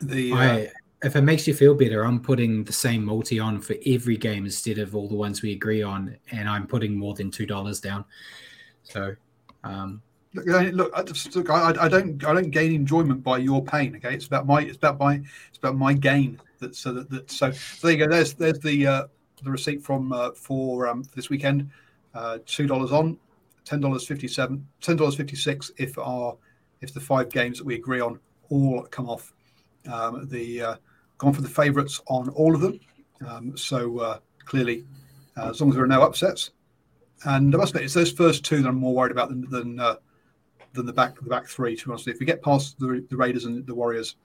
the 0.00 0.32
uh, 0.32 0.36
I 0.36 0.72
if 1.02 1.16
it 1.16 1.22
makes 1.22 1.46
you 1.46 1.54
feel 1.54 1.74
better, 1.74 2.04
I'm 2.04 2.20
putting 2.20 2.64
the 2.64 2.72
same 2.72 3.04
multi 3.04 3.38
on 3.38 3.60
for 3.60 3.76
every 3.86 4.16
game 4.16 4.44
instead 4.46 4.78
of 4.78 4.96
all 4.96 5.08
the 5.08 5.14
ones 5.14 5.42
we 5.42 5.52
agree 5.52 5.82
on, 5.82 6.16
and 6.30 6.48
I'm 6.48 6.66
putting 6.66 6.96
more 6.98 7.14
than 7.14 7.30
two 7.30 7.46
dollars 7.46 7.80
down. 7.80 8.04
So 8.84 9.14
um, 9.64 10.02
Look, 10.34 10.48
I- 10.48 10.70
look, 10.70 10.92
I, 10.96 11.02
just, 11.02 11.34
look 11.36 11.48
I, 11.48 11.72
I 11.80 11.88
don't, 11.88 12.24
I 12.24 12.34
don't 12.34 12.50
gain 12.50 12.74
enjoyment 12.74 13.22
by 13.22 13.38
your 13.38 13.62
pain. 13.64 13.94
Okay, 13.96 14.14
it's 14.14 14.26
about 14.26 14.46
my, 14.46 14.62
it's 14.62 14.76
about 14.76 14.98
my, 14.98 15.14
it's 15.48 15.58
about 15.58 15.76
my 15.76 15.92
gain. 15.92 16.40
That 16.58 16.74
so 16.74 16.92
that, 16.92 17.08
that 17.10 17.30
so, 17.30 17.52
so 17.52 17.86
there 17.86 17.96
you 17.96 18.04
go. 18.04 18.10
There's, 18.10 18.34
there's 18.34 18.58
the, 18.58 18.86
uh, 18.86 19.06
the 19.42 19.50
receipt 19.50 19.82
from 19.82 20.12
uh, 20.12 20.32
for 20.32 20.88
um, 20.88 21.04
this 21.14 21.30
weekend. 21.30 21.70
Uh, 22.14 22.38
Two 22.46 22.66
dollars 22.66 22.90
on, 22.92 23.16
ten 23.64 23.80
dollars 23.80 24.06
fifty 24.06 24.28
seven, 24.28 24.66
ten 24.80 24.96
dollars 24.96 25.16
fifty 25.16 25.36
six. 25.36 25.70
If 25.76 25.98
our, 25.98 26.36
if 26.80 26.92
the 26.92 27.00
five 27.00 27.30
games 27.30 27.58
that 27.58 27.64
we 27.64 27.74
agree 27.74 28.00
on 28.00 28.18
all 28.50 28.82
come 28.90 29.08
off, 29.08 29.32
um, 29.90 30.28
the 30.28 30.62
uh, 30.62 30.76
gone 31.18 31.32
for 31.32 31.42
the 31.42 31.48
favourites 31.48 32.00
on 32.06 32.28
all 32.30 32.54
of 32.54 32.60
them. 32.60 32.80
Um, 33.26 33.56
so 33.56 33.98
uh, 33.98 34.18
clearly, 34.44 34.84
uh, 35.36 35.50
as 35.50 35.60
long 35.60 35.70
as 35.70 35.76
there 35.76 35.84
are 35.84 35.88
no 35.88 36.02
upsets, 36.02 36.50
and 37.24 37.54
I 37.54 37.58
must 37.58 37.70
admit, 37.70 37.84
it's 37.84 37.94
those 37.94 38.12
first 38.12 38.44
two 38.44 38.62
that 38.62 38.68
I'm 38.68 38.76
more 38.76 38.94
worried 38.94 39.12
about 39.12 39.28
than 39.28 39.48
than, 39.50 39.80
uh, 39.80 39.96
than 40.72 40.86
the 40.86 40.92
back 40.92 41.16
the 41.20 41.30
back 41.30 41.46
three. 41.46 41.76
To 41.76 41.84
be 41.86 41.90
honest, 41.90 42.08
if 42.08 42.20
we 42.20 42.26
get 42.26 42.42
past 42.42 42.78
the, 42.78 43.04
the 43.08 43.16
Raiders 43.16 43.44
and 43.44 43.66
the 43.66 43.74
Warriors, 43.74 44.16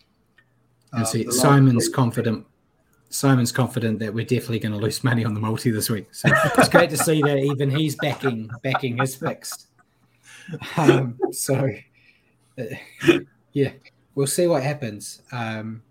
and 0.92 1.02
um, 1.02 1.06
see, 1.06 1.30
Simon's 1.32 1.88
confident. 1.88 2.46
Simon's 3.10 3.52
confident 3.52 4.00
that 4.00 4.14
we're 4.14 4.26
definitely 4.26 4.60
going 4.60 4.72
to 4.72 4.78
lose 4.78 5.04
money 5.04 5.26
on 5.26 5.34
the 5.34 5.40
multi 5.40 5.72
this 5.72 5.90
week. 5.90 6.14
So 6.14 6.30
it's 6.58 6.70
great 6.70 6.90
to 6.92 6.98
see 6.98 7.22
that 7.24 7.38
even 7.38 7.70
he's 7.72 7.96
backing 7.96 8.50
backing 8.64 8.98
his 8.98 9.16
picks. 9.16 9.68
Um, 10.78 11.18
so 11.32 11.70
uh, 12.60 12.64
yeah, 13.54 13.72
we'll 14.16 14.28
see 14.28 14.48
what 14.48 14.64
happens. 14.64 15.22
Um, 15.32 15.82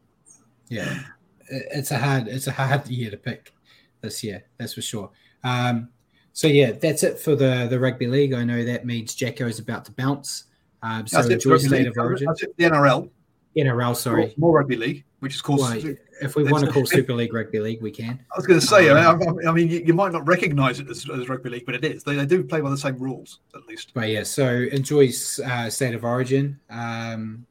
yeah, 0.69 1.01
it- 1.49 1.67
it's 1.73 1.91
a 1.91 1.99
hard 1.99 2.29
it's 2.29 2.47
a 2.47 2.53
hard 2.53 2.87
year 2.89 3.11
to 3.11 3.17
pick 3.17 3.53
this 4.01 4.23
year. 4.23 4.45
That's 4.59 4.75
for 4.75 4.83
sure. 4.83 5.11
Um, 5.45 5.89
so 6.33 6.47
yeah, 6.47 6.73
that's 6.73 7.03
it 7.03 7.19
for 7.19 7.35
the 7.35 7.67
the 7.69 7.79
rugby 7.81 8.07
league. 8.07 8.33
I 8.33 8.45
know 8.45 8.65
that 8.65 8.87
means 8.87 9.15
Jacko 9.15 9.47
is 9.47 9.59
about 9.59 9.85
to 9.87 9.93
bounce. 9.93 10.45
Um, 10.83 11.07
so 11.09 11.17
That's 11.23 11.29
it 11.31 11.43
for 11.43 11.55
enjoy 11.57 11.67
state 11.67 11.87
of 11.89 11.97
origin. 11.99 12.27
That's 12.29 12.43
it 12.45 12.57
the 12.57 12.65
NRL. 12.65 13.11
NRL, 13.57 13.97
sorry. 13.97 14.35
More, 14.37 14.51
more 14.51 14.53
rugby 14.59 14.77
league, 14.77 15.05
which 15.21 15.35
is 15.35 15.41
called. 15.41 15.61
Well, 15.61 15.95
if 16.21 16.37
we 16.37 16.45
want 16.45 16.65
to 16.65 16.73
call 16.73 16.85
Super 16.87 17.13
League 17.15 17.33
rugby 17.33 17.61
league, 17.61 17.81
we 17.81 17.91
can. 17.91 18.21
I 18.33 18.37
was 18.37 18.47
going 18.47 18.61
to 18.61 18.67
say. 18.67 18.91
I 18.91 19.07
Um, 19.07 19.19
mean, 19.19 19.47
I, 19.47 19.51
I 19.51 19.53
mean 19.53 19.69
you, 19.69 19.81
you 19.87 19.95
might 19.95 20.13
not 20.13 20.27
recognise 20.27 20.81
it 20.81 20.89
as, 20.89 21.09
as 21.09 21.29
rugby 21.29 21.51
league, 21.51 21.67
but 21.67 21.75
it 21.75 21.85
is. 21.85 22.03
They, 22.05 22.17
they 22.17 22.27
do 22.27 22.43
play 22.45 22.61
by 22.61 22.71
the 22.71 22.77
same 22.77 22.99
rules, 22.99 23.41
at 23.55 23.67
least. 23.67 23.93
But 23.95 24.09
yeah, 24.09 24.23
so 24.25 24.49
enjoy 24.49 25.11
uh, 25.45 25.71
State 25.71 25.95
of 25.95 26.05
Origin. 26.05 26.59
Um, 26.71 27.47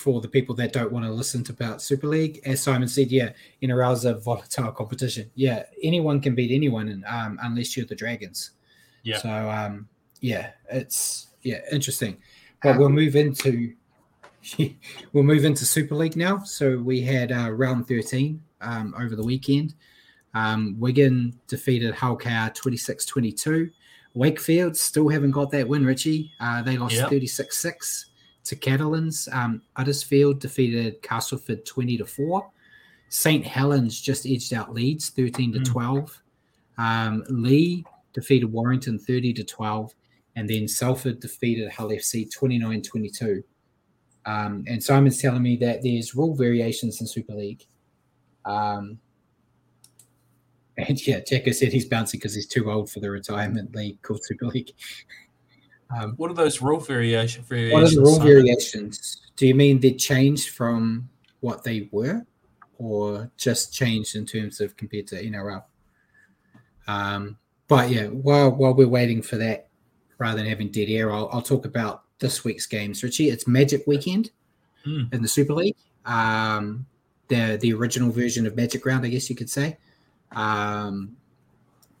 for 0.00 0.22
the 0.22 0.28
people 0.28 0.54
that 0.54 0.72
don't 0.72 0.90
want 0.90 1.04
to 1.04 1.12
listen 1.12 1.44
to 1.44 1.52
about 1.52 1.82
Super 1.82 2.06
League, 2.06 2.40
as 2.46 2.62
Simon 2.62 2.88
said, 2.88 3.10
yeah, 3.10 3.30
NRL 3.62 3.92
is 3.92 4.06
a 4.06 4.14
volatile 4.14 4.72
competition. 4.72 5.30
Yeah, 5.34 5.64
anyone 5.82 6.20
can 6.22 6.34
beat 6.34 6.54
anyone, 6.54 6.88
and, 6.88 7.04
um, 7.04 7.38
unless 7.42 7.76
you're 7.76 7.84
the 7.84 7.94
Dragons. 7.94 8.52
Yeah. 9.02 9.18
So 9.18 9.28
um, 9.28 9.88
yeah, 10.20 10.50
it's 10.70 11.28
yeah 11.42 11.60
interesting. 11.70 12.16
But 12.62 12.78
we'll 12.78 12.90
move 12.90 13.16
into 13.16 13.74
we'll 15.12 15.24
move 15.24 15.44
into 15.44 15.64
Super 15.64 15.94
League 15.94 16.16
now. 16.16 16.38
So 16.44 16.78
we 16.78 17.00
had 17.00 17.32
uh, 17.32 17.50
round 17.50 17.86
thirteen 17.86 18.42
um, 18.60 18.94
over 18.98 19.16
the 19.16 19.22
weekend. 19.24 19.74
Um, 20.34 20.76
Wigan 20.78 21.38
defeated 21.48 21.92
Hull 21.94 22.16
KR 22.16 22.52
26-22. 22.54 23.68
Wakefield 24.14 24.76
still 24.76 25.08
haven't 25.08 25.32
got 25.32 25.50
that 25.50 25.66
win, 25.66 25.84
Richie. 25.84 26.32
Uh, 26.38 26.62
they 26.62 26.76
lost 26.78 26.94
Yep. 26.94 27.10
36-6 27.10 28.04
to 28.44 28.54
Catalans. 28.56 29.28
Um, 29.32 29.62
Uddersfield 29.76 30.38
defeated 30.38 31.02
Castleford 31.02 31.64
20 31.66 31.98
to 31.98 32.06
4. 32.06 32.48
St. 33.08 33.44
Helens 33.44 34.00
just 34.00 34.24
edged 34.24 34.54
out 34.54 34.72
Leeds 34.72 35.10
13 35.10 35.52
to 35.52 35.58
Mm. 35.58 35.64
12. 35.64 36.22
Um, 36.78 37.24
Leigh 37.28 37.84
defeated 38.12 38.46
Warrington 38.52 38.98
30 39.00 39.32
to 39.34 39.42
12. 39.44 39.92
And 40.36 40.48
then 40.48 40.68
Salford 40.68 41.18
defeated 41.18 41.70
Hull 41.72 41.88
FC 41.90 42.30
29 42.30 42.82
22. 42.82 43.42
Um, 44.30 44.64
and 44.68 44.82
Simon's 44.82 45.20
telling 45.20 45.42
me 45.42 45.56
that 45.56 45.82
there's 45.82 46.14
rule 46.14 46.34
variations 46.36 47.00
in 47.00 47.06
Super 47.06 47.34
League. 47.34 47.64
Um, 48.44 48.98
and 50.76 51.06
yeah, 51.06 51.20
Jacko 51.20 51.50
said 51.52 51.72
he's 51.72 51.86
bouncing 51.86 52.18
because 52.18 52.34
he's 52.34 52.46
too 52.46 52.70
old 52.70 52.90
for 52.90 53.00
the 53.00 53.10
retirement 53.10 53.74
league 53.74 54.00
called 54.02 54.22
Super 54.24 54.46
League. 54.46 54.72
Um, 55.92 56.14
What 56.18 56.30
are 56.30 56.34
those 56.34 56.62
rule 56.62 56.78
variation 56.78 57.42
what 57.42 57.56
are 57.56 57.56
variations? 57.56 57.94
the 57.96 58.00
rule 58.00 58.14
Simon? 58.14 58.32
variations? 58.32 59.22
Do 59.34 59.44
you 59.48 59.56
mean 59.56 59.80
they 59.80 59.94
changed 59.94 60.50
from 60.50 61.08
what 61.40 61.64
they 61.64 61.88
were, 61.90 62.24
or 62.78 63.28
just 63.36 63.74
changed 63.74 64.14
in 64.14 64.24
terms 64.24 64.60
of 64.60 64.76
compared 64.76 65.08
to 65.08 65.16
NRL? 65.16 65.64
Um, 66.86 67.38
but 67.66 67.90
yeah, 67.90 68.06
while 68.06 68.52
while 68.52 68.72
we're 68.72 68.86
waiting 68.86 69.20
for 69.20 69.36
that 69.38 69.68
rather 70.18 70.36
than 70.38 70.46
having 70.46 70.70
dead 70.70 70.88
air, 70.88 71.10
I'll, 71.10 71.28
I'll 71.32 71.42
talk 71.42 71.66
about 71.66 72.04
this 72.20 72.44
week's 72.44 72.66
games. 72.66 73.02
Richie, 73.02 73.30
it's 73.30 73.46
Magic 73.46 73.84
Weekend 73.86 74.30
Mm. 74.86 75.12
in 75.12 75.20
the 75.20 75.28
Super 75.28 75.52
League. 75.52 75.76
Um, 76.06 76.86
the 77.28 77.58
the 77.60 77.72
original 77.74 78.10
version 78.10 78.46
of 78.46 78.56
Magic 78.56 78.86
Round, 78.86 79.04
I 79.04 79.08
guess 79.10 79.28
you 79.28 79.36
could 79.36 79.50
say. 79.50 79.76
Um, 80.32 81.16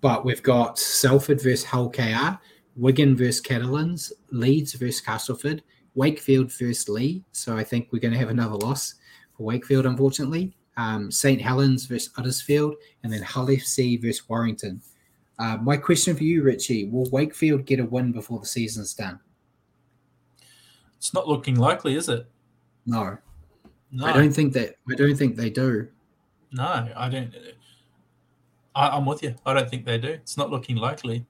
but 0.00 0.24
we've 0.24 0.42
got 0.42 0.78
Salford 0.78 1.42
versus 1.42 1.64
Hull 1.64 1.90
KR, 1.90 2.38
Wigan 2.76 3.16
versus 3.16 3.40
Catalans, 3.40 4.12
Leeds 4.30 4.72
versus 4.74 5.00
Castleford, 5.00 5.62
Wakefield 5.94 6.50
versus 6.52 6.88
Leigh. 6.88 7.22
So 7.32 7.56
I 7.56 7.64
think 7.64 7.88
we're 7.92 7.98
going 7.98 8.14
to 8.14 8.18
have 8.18 8.30
another 8.30 8.56
loss 8.56 8.94
for 9.36 9.42
Wakefield, 9.44 9.84
unfortunately. 9.86 10.54
Um, 10.76 11.10
St 11.10 11.40
Helens 11.40 11.84
versus 11.84 12.10
Uddersfield, 12.14 12.74
and 13.02 13.12
then 13.12 13.22
Hull 13.22 13.48
FC 13.48 14.00
versus 14.00 14.26
Warrington. 14.28 14.80
Uh, 15.38 15.58
my 15.58 15.76
question 15.76 16.16
for 16.16 16.24
you, 16.24 16.42
Richie: 16.42 16.88
Will 16.88 17.10
Wakefield 17.10 17.66
get 17.66 17.80
a 17.80 17.84
win 17.84 18.12
before 18.12 18.38
the 18.40 18.46
season's 18.46 18.94
done? 18.94 19.18
It's 21.00 21.14
not 21.14 21.26
looking 21.26 21.56
likely, 21.56 21.94
is 21.96 22.08
it? 22.10 22.26
No, 22.84 23.16
No, 23.90 24.04
I 24.06 24.12
don't 24.12 24.32
think 24.32 24.52
that. 24.52 24.76
I 24.90 24.94
don't 24.94 25.16
think 25.16 25.34
they 25.34 25.48
do. 25.48 25.88
no, 26.52 26.88
I 26.94 27.08
don't. 27.08 27.34
I, 28.74 28.88
I'm 28.90 29.06
with 29.06 29.22
you. 29.22 29.34
I 29.46 29.54
don't 29.54 29.68
think 29.68 29.86
they 29.86 29.96
do. 29.98 30.08
It's 30.08 30.36
not 30.36 30.50
looking 30.50 30.76
likely. 30.76 31.24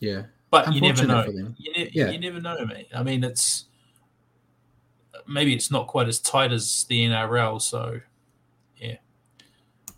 Yeah, 0.00 0.22
But 0.50 0.72
you 0.74 0.80
never 0.80 1.06
know. 1.06 1.24
You, 1.58 1.72
ne- 1.76 1.90
Yeah. 1.92 2.10
you 2.10 2.18
never 2.18 2.40
know, 2.40 2.64
mate. 2.64 2.88
I 2.94 3.02
mean, 3.02 3.22
it's 3.22 3.66
maybe 5.26 5.54
it's 5.54 5.70
not 5.70 5.86
quite 5.86 6.08
as 6.08 6.18
tight 6.18 6.50
as 6.52 6.84
the 6.88 7.04
NRL, 7.06 7.60
so 7.60 8.00
yeah. 8.78 8.96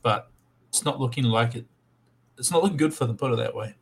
But 0.03 0.29
it's 0.71 0.85
not 0.85 0.99
looking 1.01 1.25
like 1.25 1.55
it. 1.55 1.67
It's 2.37 2.51
not 2.51 2.63
looking 2.65 2.79
good 2.79 2.95
for 2.95 3.05
them. 3.07 3.17
Put 3.17 3.33
it 3.33 3.37
that 3.37 3.55
way. 3.55 3.75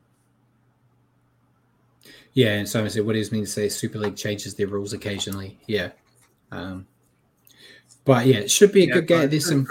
Yeah. 2.35 2.55
And 2.55 2.69
someone 2.69 2.91
said, 2.91 3.05
"What 3.05 3.15
does 3.15 3.29
it 3.29 3.33
mean 3.33 3.45
to 3.45 3.51
say 3.51 3.69
Super 3.69 3.99
League 3.99 4.17
changes 4.17 4.55
their 4.55 4.67
rules 4.69 4.93
occasionally?" 4.93 5.59
Yeah, 5.67 5.91
um, 6.53 6.87
but 8.05 8.27
yeah, 8.27 8.37
it 8.37 8.51
should 8.51 8.73
be 8.73 8.85
a 8.85 8.87
Yeah, 8.87 8.95
good 8.95 9.07
game. 9.07 9.31
There's 9.31 9.49
some 9.49 9.67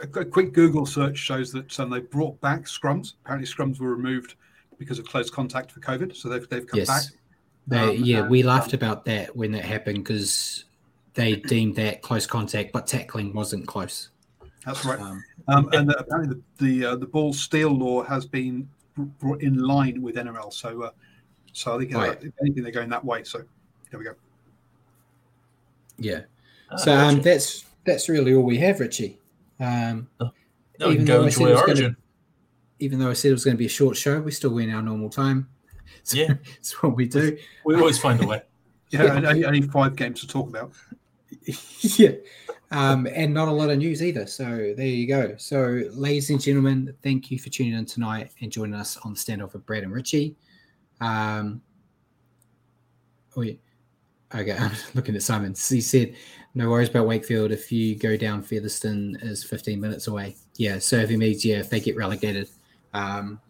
a, 0.00 0.24
quick 0.24 0.52
Google 0.52 0.86
search 0.86 1.18
shows 1.18 1.52
that 1.52 1.78
um, 1.78 1.90
they 1.90 2.00
brought 2.00 2.40
back 2.40 2.62
scrums. 2.62 3.14
Apparently, 3.24 3.46
scrums 3.46 3.78
were 3.80 3.94
removed 3.94 4.34
because 4.78 4.98
of 4.98 5.06
close 5.06 5.30
contact 5.30 5.70
for 5.70 5.80
COVID, 5.80 6.16
so 6.16 6.28
they've 6.28 6.48
they've 6.48 6.66
come 6.66 6.78
Yes. 6.78 6.88
back. 6.88 7.18
They, 7.68 7.96
Um, 7.98 8.04
yeah, 8.04 8.20
and, 8.20 8.30
we 8.30 8.42
um, 8.42 8.48
laughed 8.48 8.72
about 8.72 9.04
that 9.04 9.36
when 9.36 9.52
that 9.52 9.64
happened 9.64 9.98
because 9.98 10.64
they 11.14 11.36
deemed 11.36 11.76
that 11.76 12.02
close 12.02 12.26
contact, 12.26 12.72
but 12.72 12.86
tackling 12.86 13.32
wasn't 13.32 13.66
close. 13.66 14.08
That's 14.64 14.84
right. 14.84 14.98
Um, 14.98 15.22
Um, 15.48 15.68
and 15.72 15.90
uh, 15.90 15.94
apparently, 15.98 16.40
the 16.58 16.64
the, 16.64 16.86
uh, 16.86 16.96
the 16.96 17.06
ball 17.06 17.32
steal 17.32 17.70
law 17.70 18.02
has 18.04 18.24
been 18.26 18.68
brought 19.18 19.42
in 19.42 19.58
line 19.58 20.00
with 20.00 20.16
NRL. 20.16 20.52
So, 20.52 20.82
uh, 20.82 20.90
so 21.52 21.74
I 21.74 21.78
think 21.78 21.94
Right. 21.94 22.18
if 22.22 22.32
anything, 22.40 22.62
they're 22.62 22.72
going 22.72 22.90
that 22.90 23.04
way. 23.04 23.24
So, 23.24 23.42
there 23.90 23.98
we 23.98 24.04
go. 24.04 24.14
yeah. 25.98 26.20
Ah, 26.70 26.76
So 26.76 26.94
um, 26.96 27.20
that's 27.22 27.64
that's 27.84 28.08
really 28.08 28.34
all 28.34 28.42
we 28.44 28.58
have, 28.58 28.80
Richie. 28.80 29.18
Um, 29.60 30.08
no, 30.20 30.90
even 30.90 31.04
though 31.04 31.24
I 31.24 31.28
said 31.28 31.42
enjoy 31.48 31.50
it 31.60 31.68
was 31.68 31.80
gonna- 31.80 31.96
even 32.80 32.98
though 32.98 33.10
I 33.10 33.12
said 33.12 33.28
it 33.28 33.32
was 33.34 33.44
going 33.44 33.54
to 33.56 33.58
be 33.58 33.66
a 33.66 33.68
short 33.68 33.96
show, 33.96 34.20
we 34.20 34.32
still 34.32 34.52
went 34.54 34.72
our 34.72 34.82
normal 34.82 35.08
time. 35.10 35.48
So 36.04 36.16
Yeah. 36.16 36.34
it's 36.56 36.82
what 36.82 36.96
we 36.96 37.06
do. 37.06 37.36
We 37.64 37.76
always 37.76 37.98
find 37.98 38.22
a 38.22 38.26
way. 38.26 38.42
Yeah, 38.90 39.04
Yeah. 39.04 39.28
only, 39.28 39.44
only 39.44 39.62
five 39.62 39.94
games 39.94 40.20
to 40.22 40.26
talk 40.26 40.48
about. 40.48 40.72
yeah. 41.80 42.10
Um, 42.72 43.06
and 43.06 43.32
not 43.32 43.46
a 43.48 43.52
lot 43.52 43.70
of 43.70 43.78
news 43.78 44.02
either. 44.02 44.26
So 44.26 44.74
there 44.76 44.86
you 44.86 45.06
go. 45.06 45.34
So, 45.38 45.82
ladies 45.92 46.30
and 46.30 46.40
gentlemen, 46.40 46.92
thank 47.02 47.30
you 47.30 47.38
for 47.38 47.50
tuning 47.50 47.74
in 47.74 47.84
tonight 47.86 48.32
and 48.40 48.50
joining 48.50 48.74
us 48.74 48.96
on 49.04 49.12
the 49.14 49.18
standoff 49.18 49.52
with 49.52 49.64
Brad 49.64 49.82
and 49.84 49.92
Richie. 49.92 50.34
Um, 51.02 51.60
oh, 53.36 53.42
yeah. 53.42 53.54
Okay, 54.34 54.52
I'm 54.58 54.72
looking 54.94 55.16
at 55.16 55.22
Simon. 55.22 55.54
He 55.54 55.80
said, 55.80 56.14
No 56.54 56.70
worries 56.70 56.88
about 56.88 57.06
Wakefield. 57.06 57.50
If 57.50 57.70
you 57.70 57.96
go 57.96 58.16
down, 58.16 58.42
Featherstone 58.42 59.18
is 59.22 59.44
15 59.44 59.80
minutes 59.80 60.06
away. 60.06 60.36
Yeah. 60.56 60.78
So 60.78 60.96
if 60.96 61.10
he 61.10 61.16
means, 61.16 61.44
yeah, 61.44 61.58
if 61.58 61.70
they 61.70 61.80
get 61.80 61.96
relegated. 61.96 62.48
Um, 62.94 63.40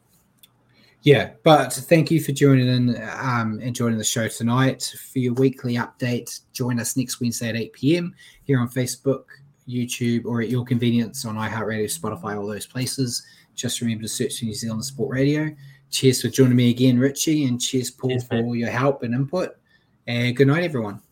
yeah, 1.03 1.33
but 1.43 1.73
thank 1.73 2.13
you 2.13 2.21
for 2.21 2.31
joining 2.31 2.69
in 2.69 3.03
um, 3.21 3.59
and 3.61 3.75
joining 3.75 3.99
the 3.99 4.05
show 4.05 4.29
tonight. 4.29 4.95
For 5.13 5.19
your 5.19 5.35
weekly 5.35 5.75
update, 5.75 6.43
join 6.53 6.79
us 6.79 6.97
next 6.97 7.21
Wednesday 7.21 7.49
at 7.49 7.57
8 7.57 7.73
p.m. 7.73 8.15
here 8.45 8.61
on 8.61 8.69
Facebook, 8.69 9.25
YouTube, 9.69 10.27
or 10.27 10.43
at 10.43 10.49
your 10.49 10.65
convenience 10.65 11.25
on 11.25 11.35
iHeartRadio, 11.35 11.87
Spotify, 11.87 12.37
all 12.39 12.47
those 12.47 12.67
places. 12.67 13.27
Just 13.57 13.81
remember 13.81 14.03
to 14.03 14.09
search 14.09 14.39
for 14.39 14.45
New 14.45 14.55
Zealand 14.55 14.85
Sport 14.85 15.11
Radio. 15.11 15.51
Cheers 15.93 16.23
for 16.23 16.29
joining 16.29 16.57
me 16.57 16.71
again, 16.71 16.99
Richie, 16.99 17.45
and 17.45 17.61
cheers, 17.61 17.91
Paul, 17.91 18.11
Cheers, 18.11 18.25
for 18.27 18.37
all 18.39 18.57
your 18.57 18.71
help 18.71 19.03
and 19.03 19.15
input. 19.15 19.57
And 20.07 20.35
good 20.35 20.49
night, 20.49 20.65
everyone. 20.65 21.03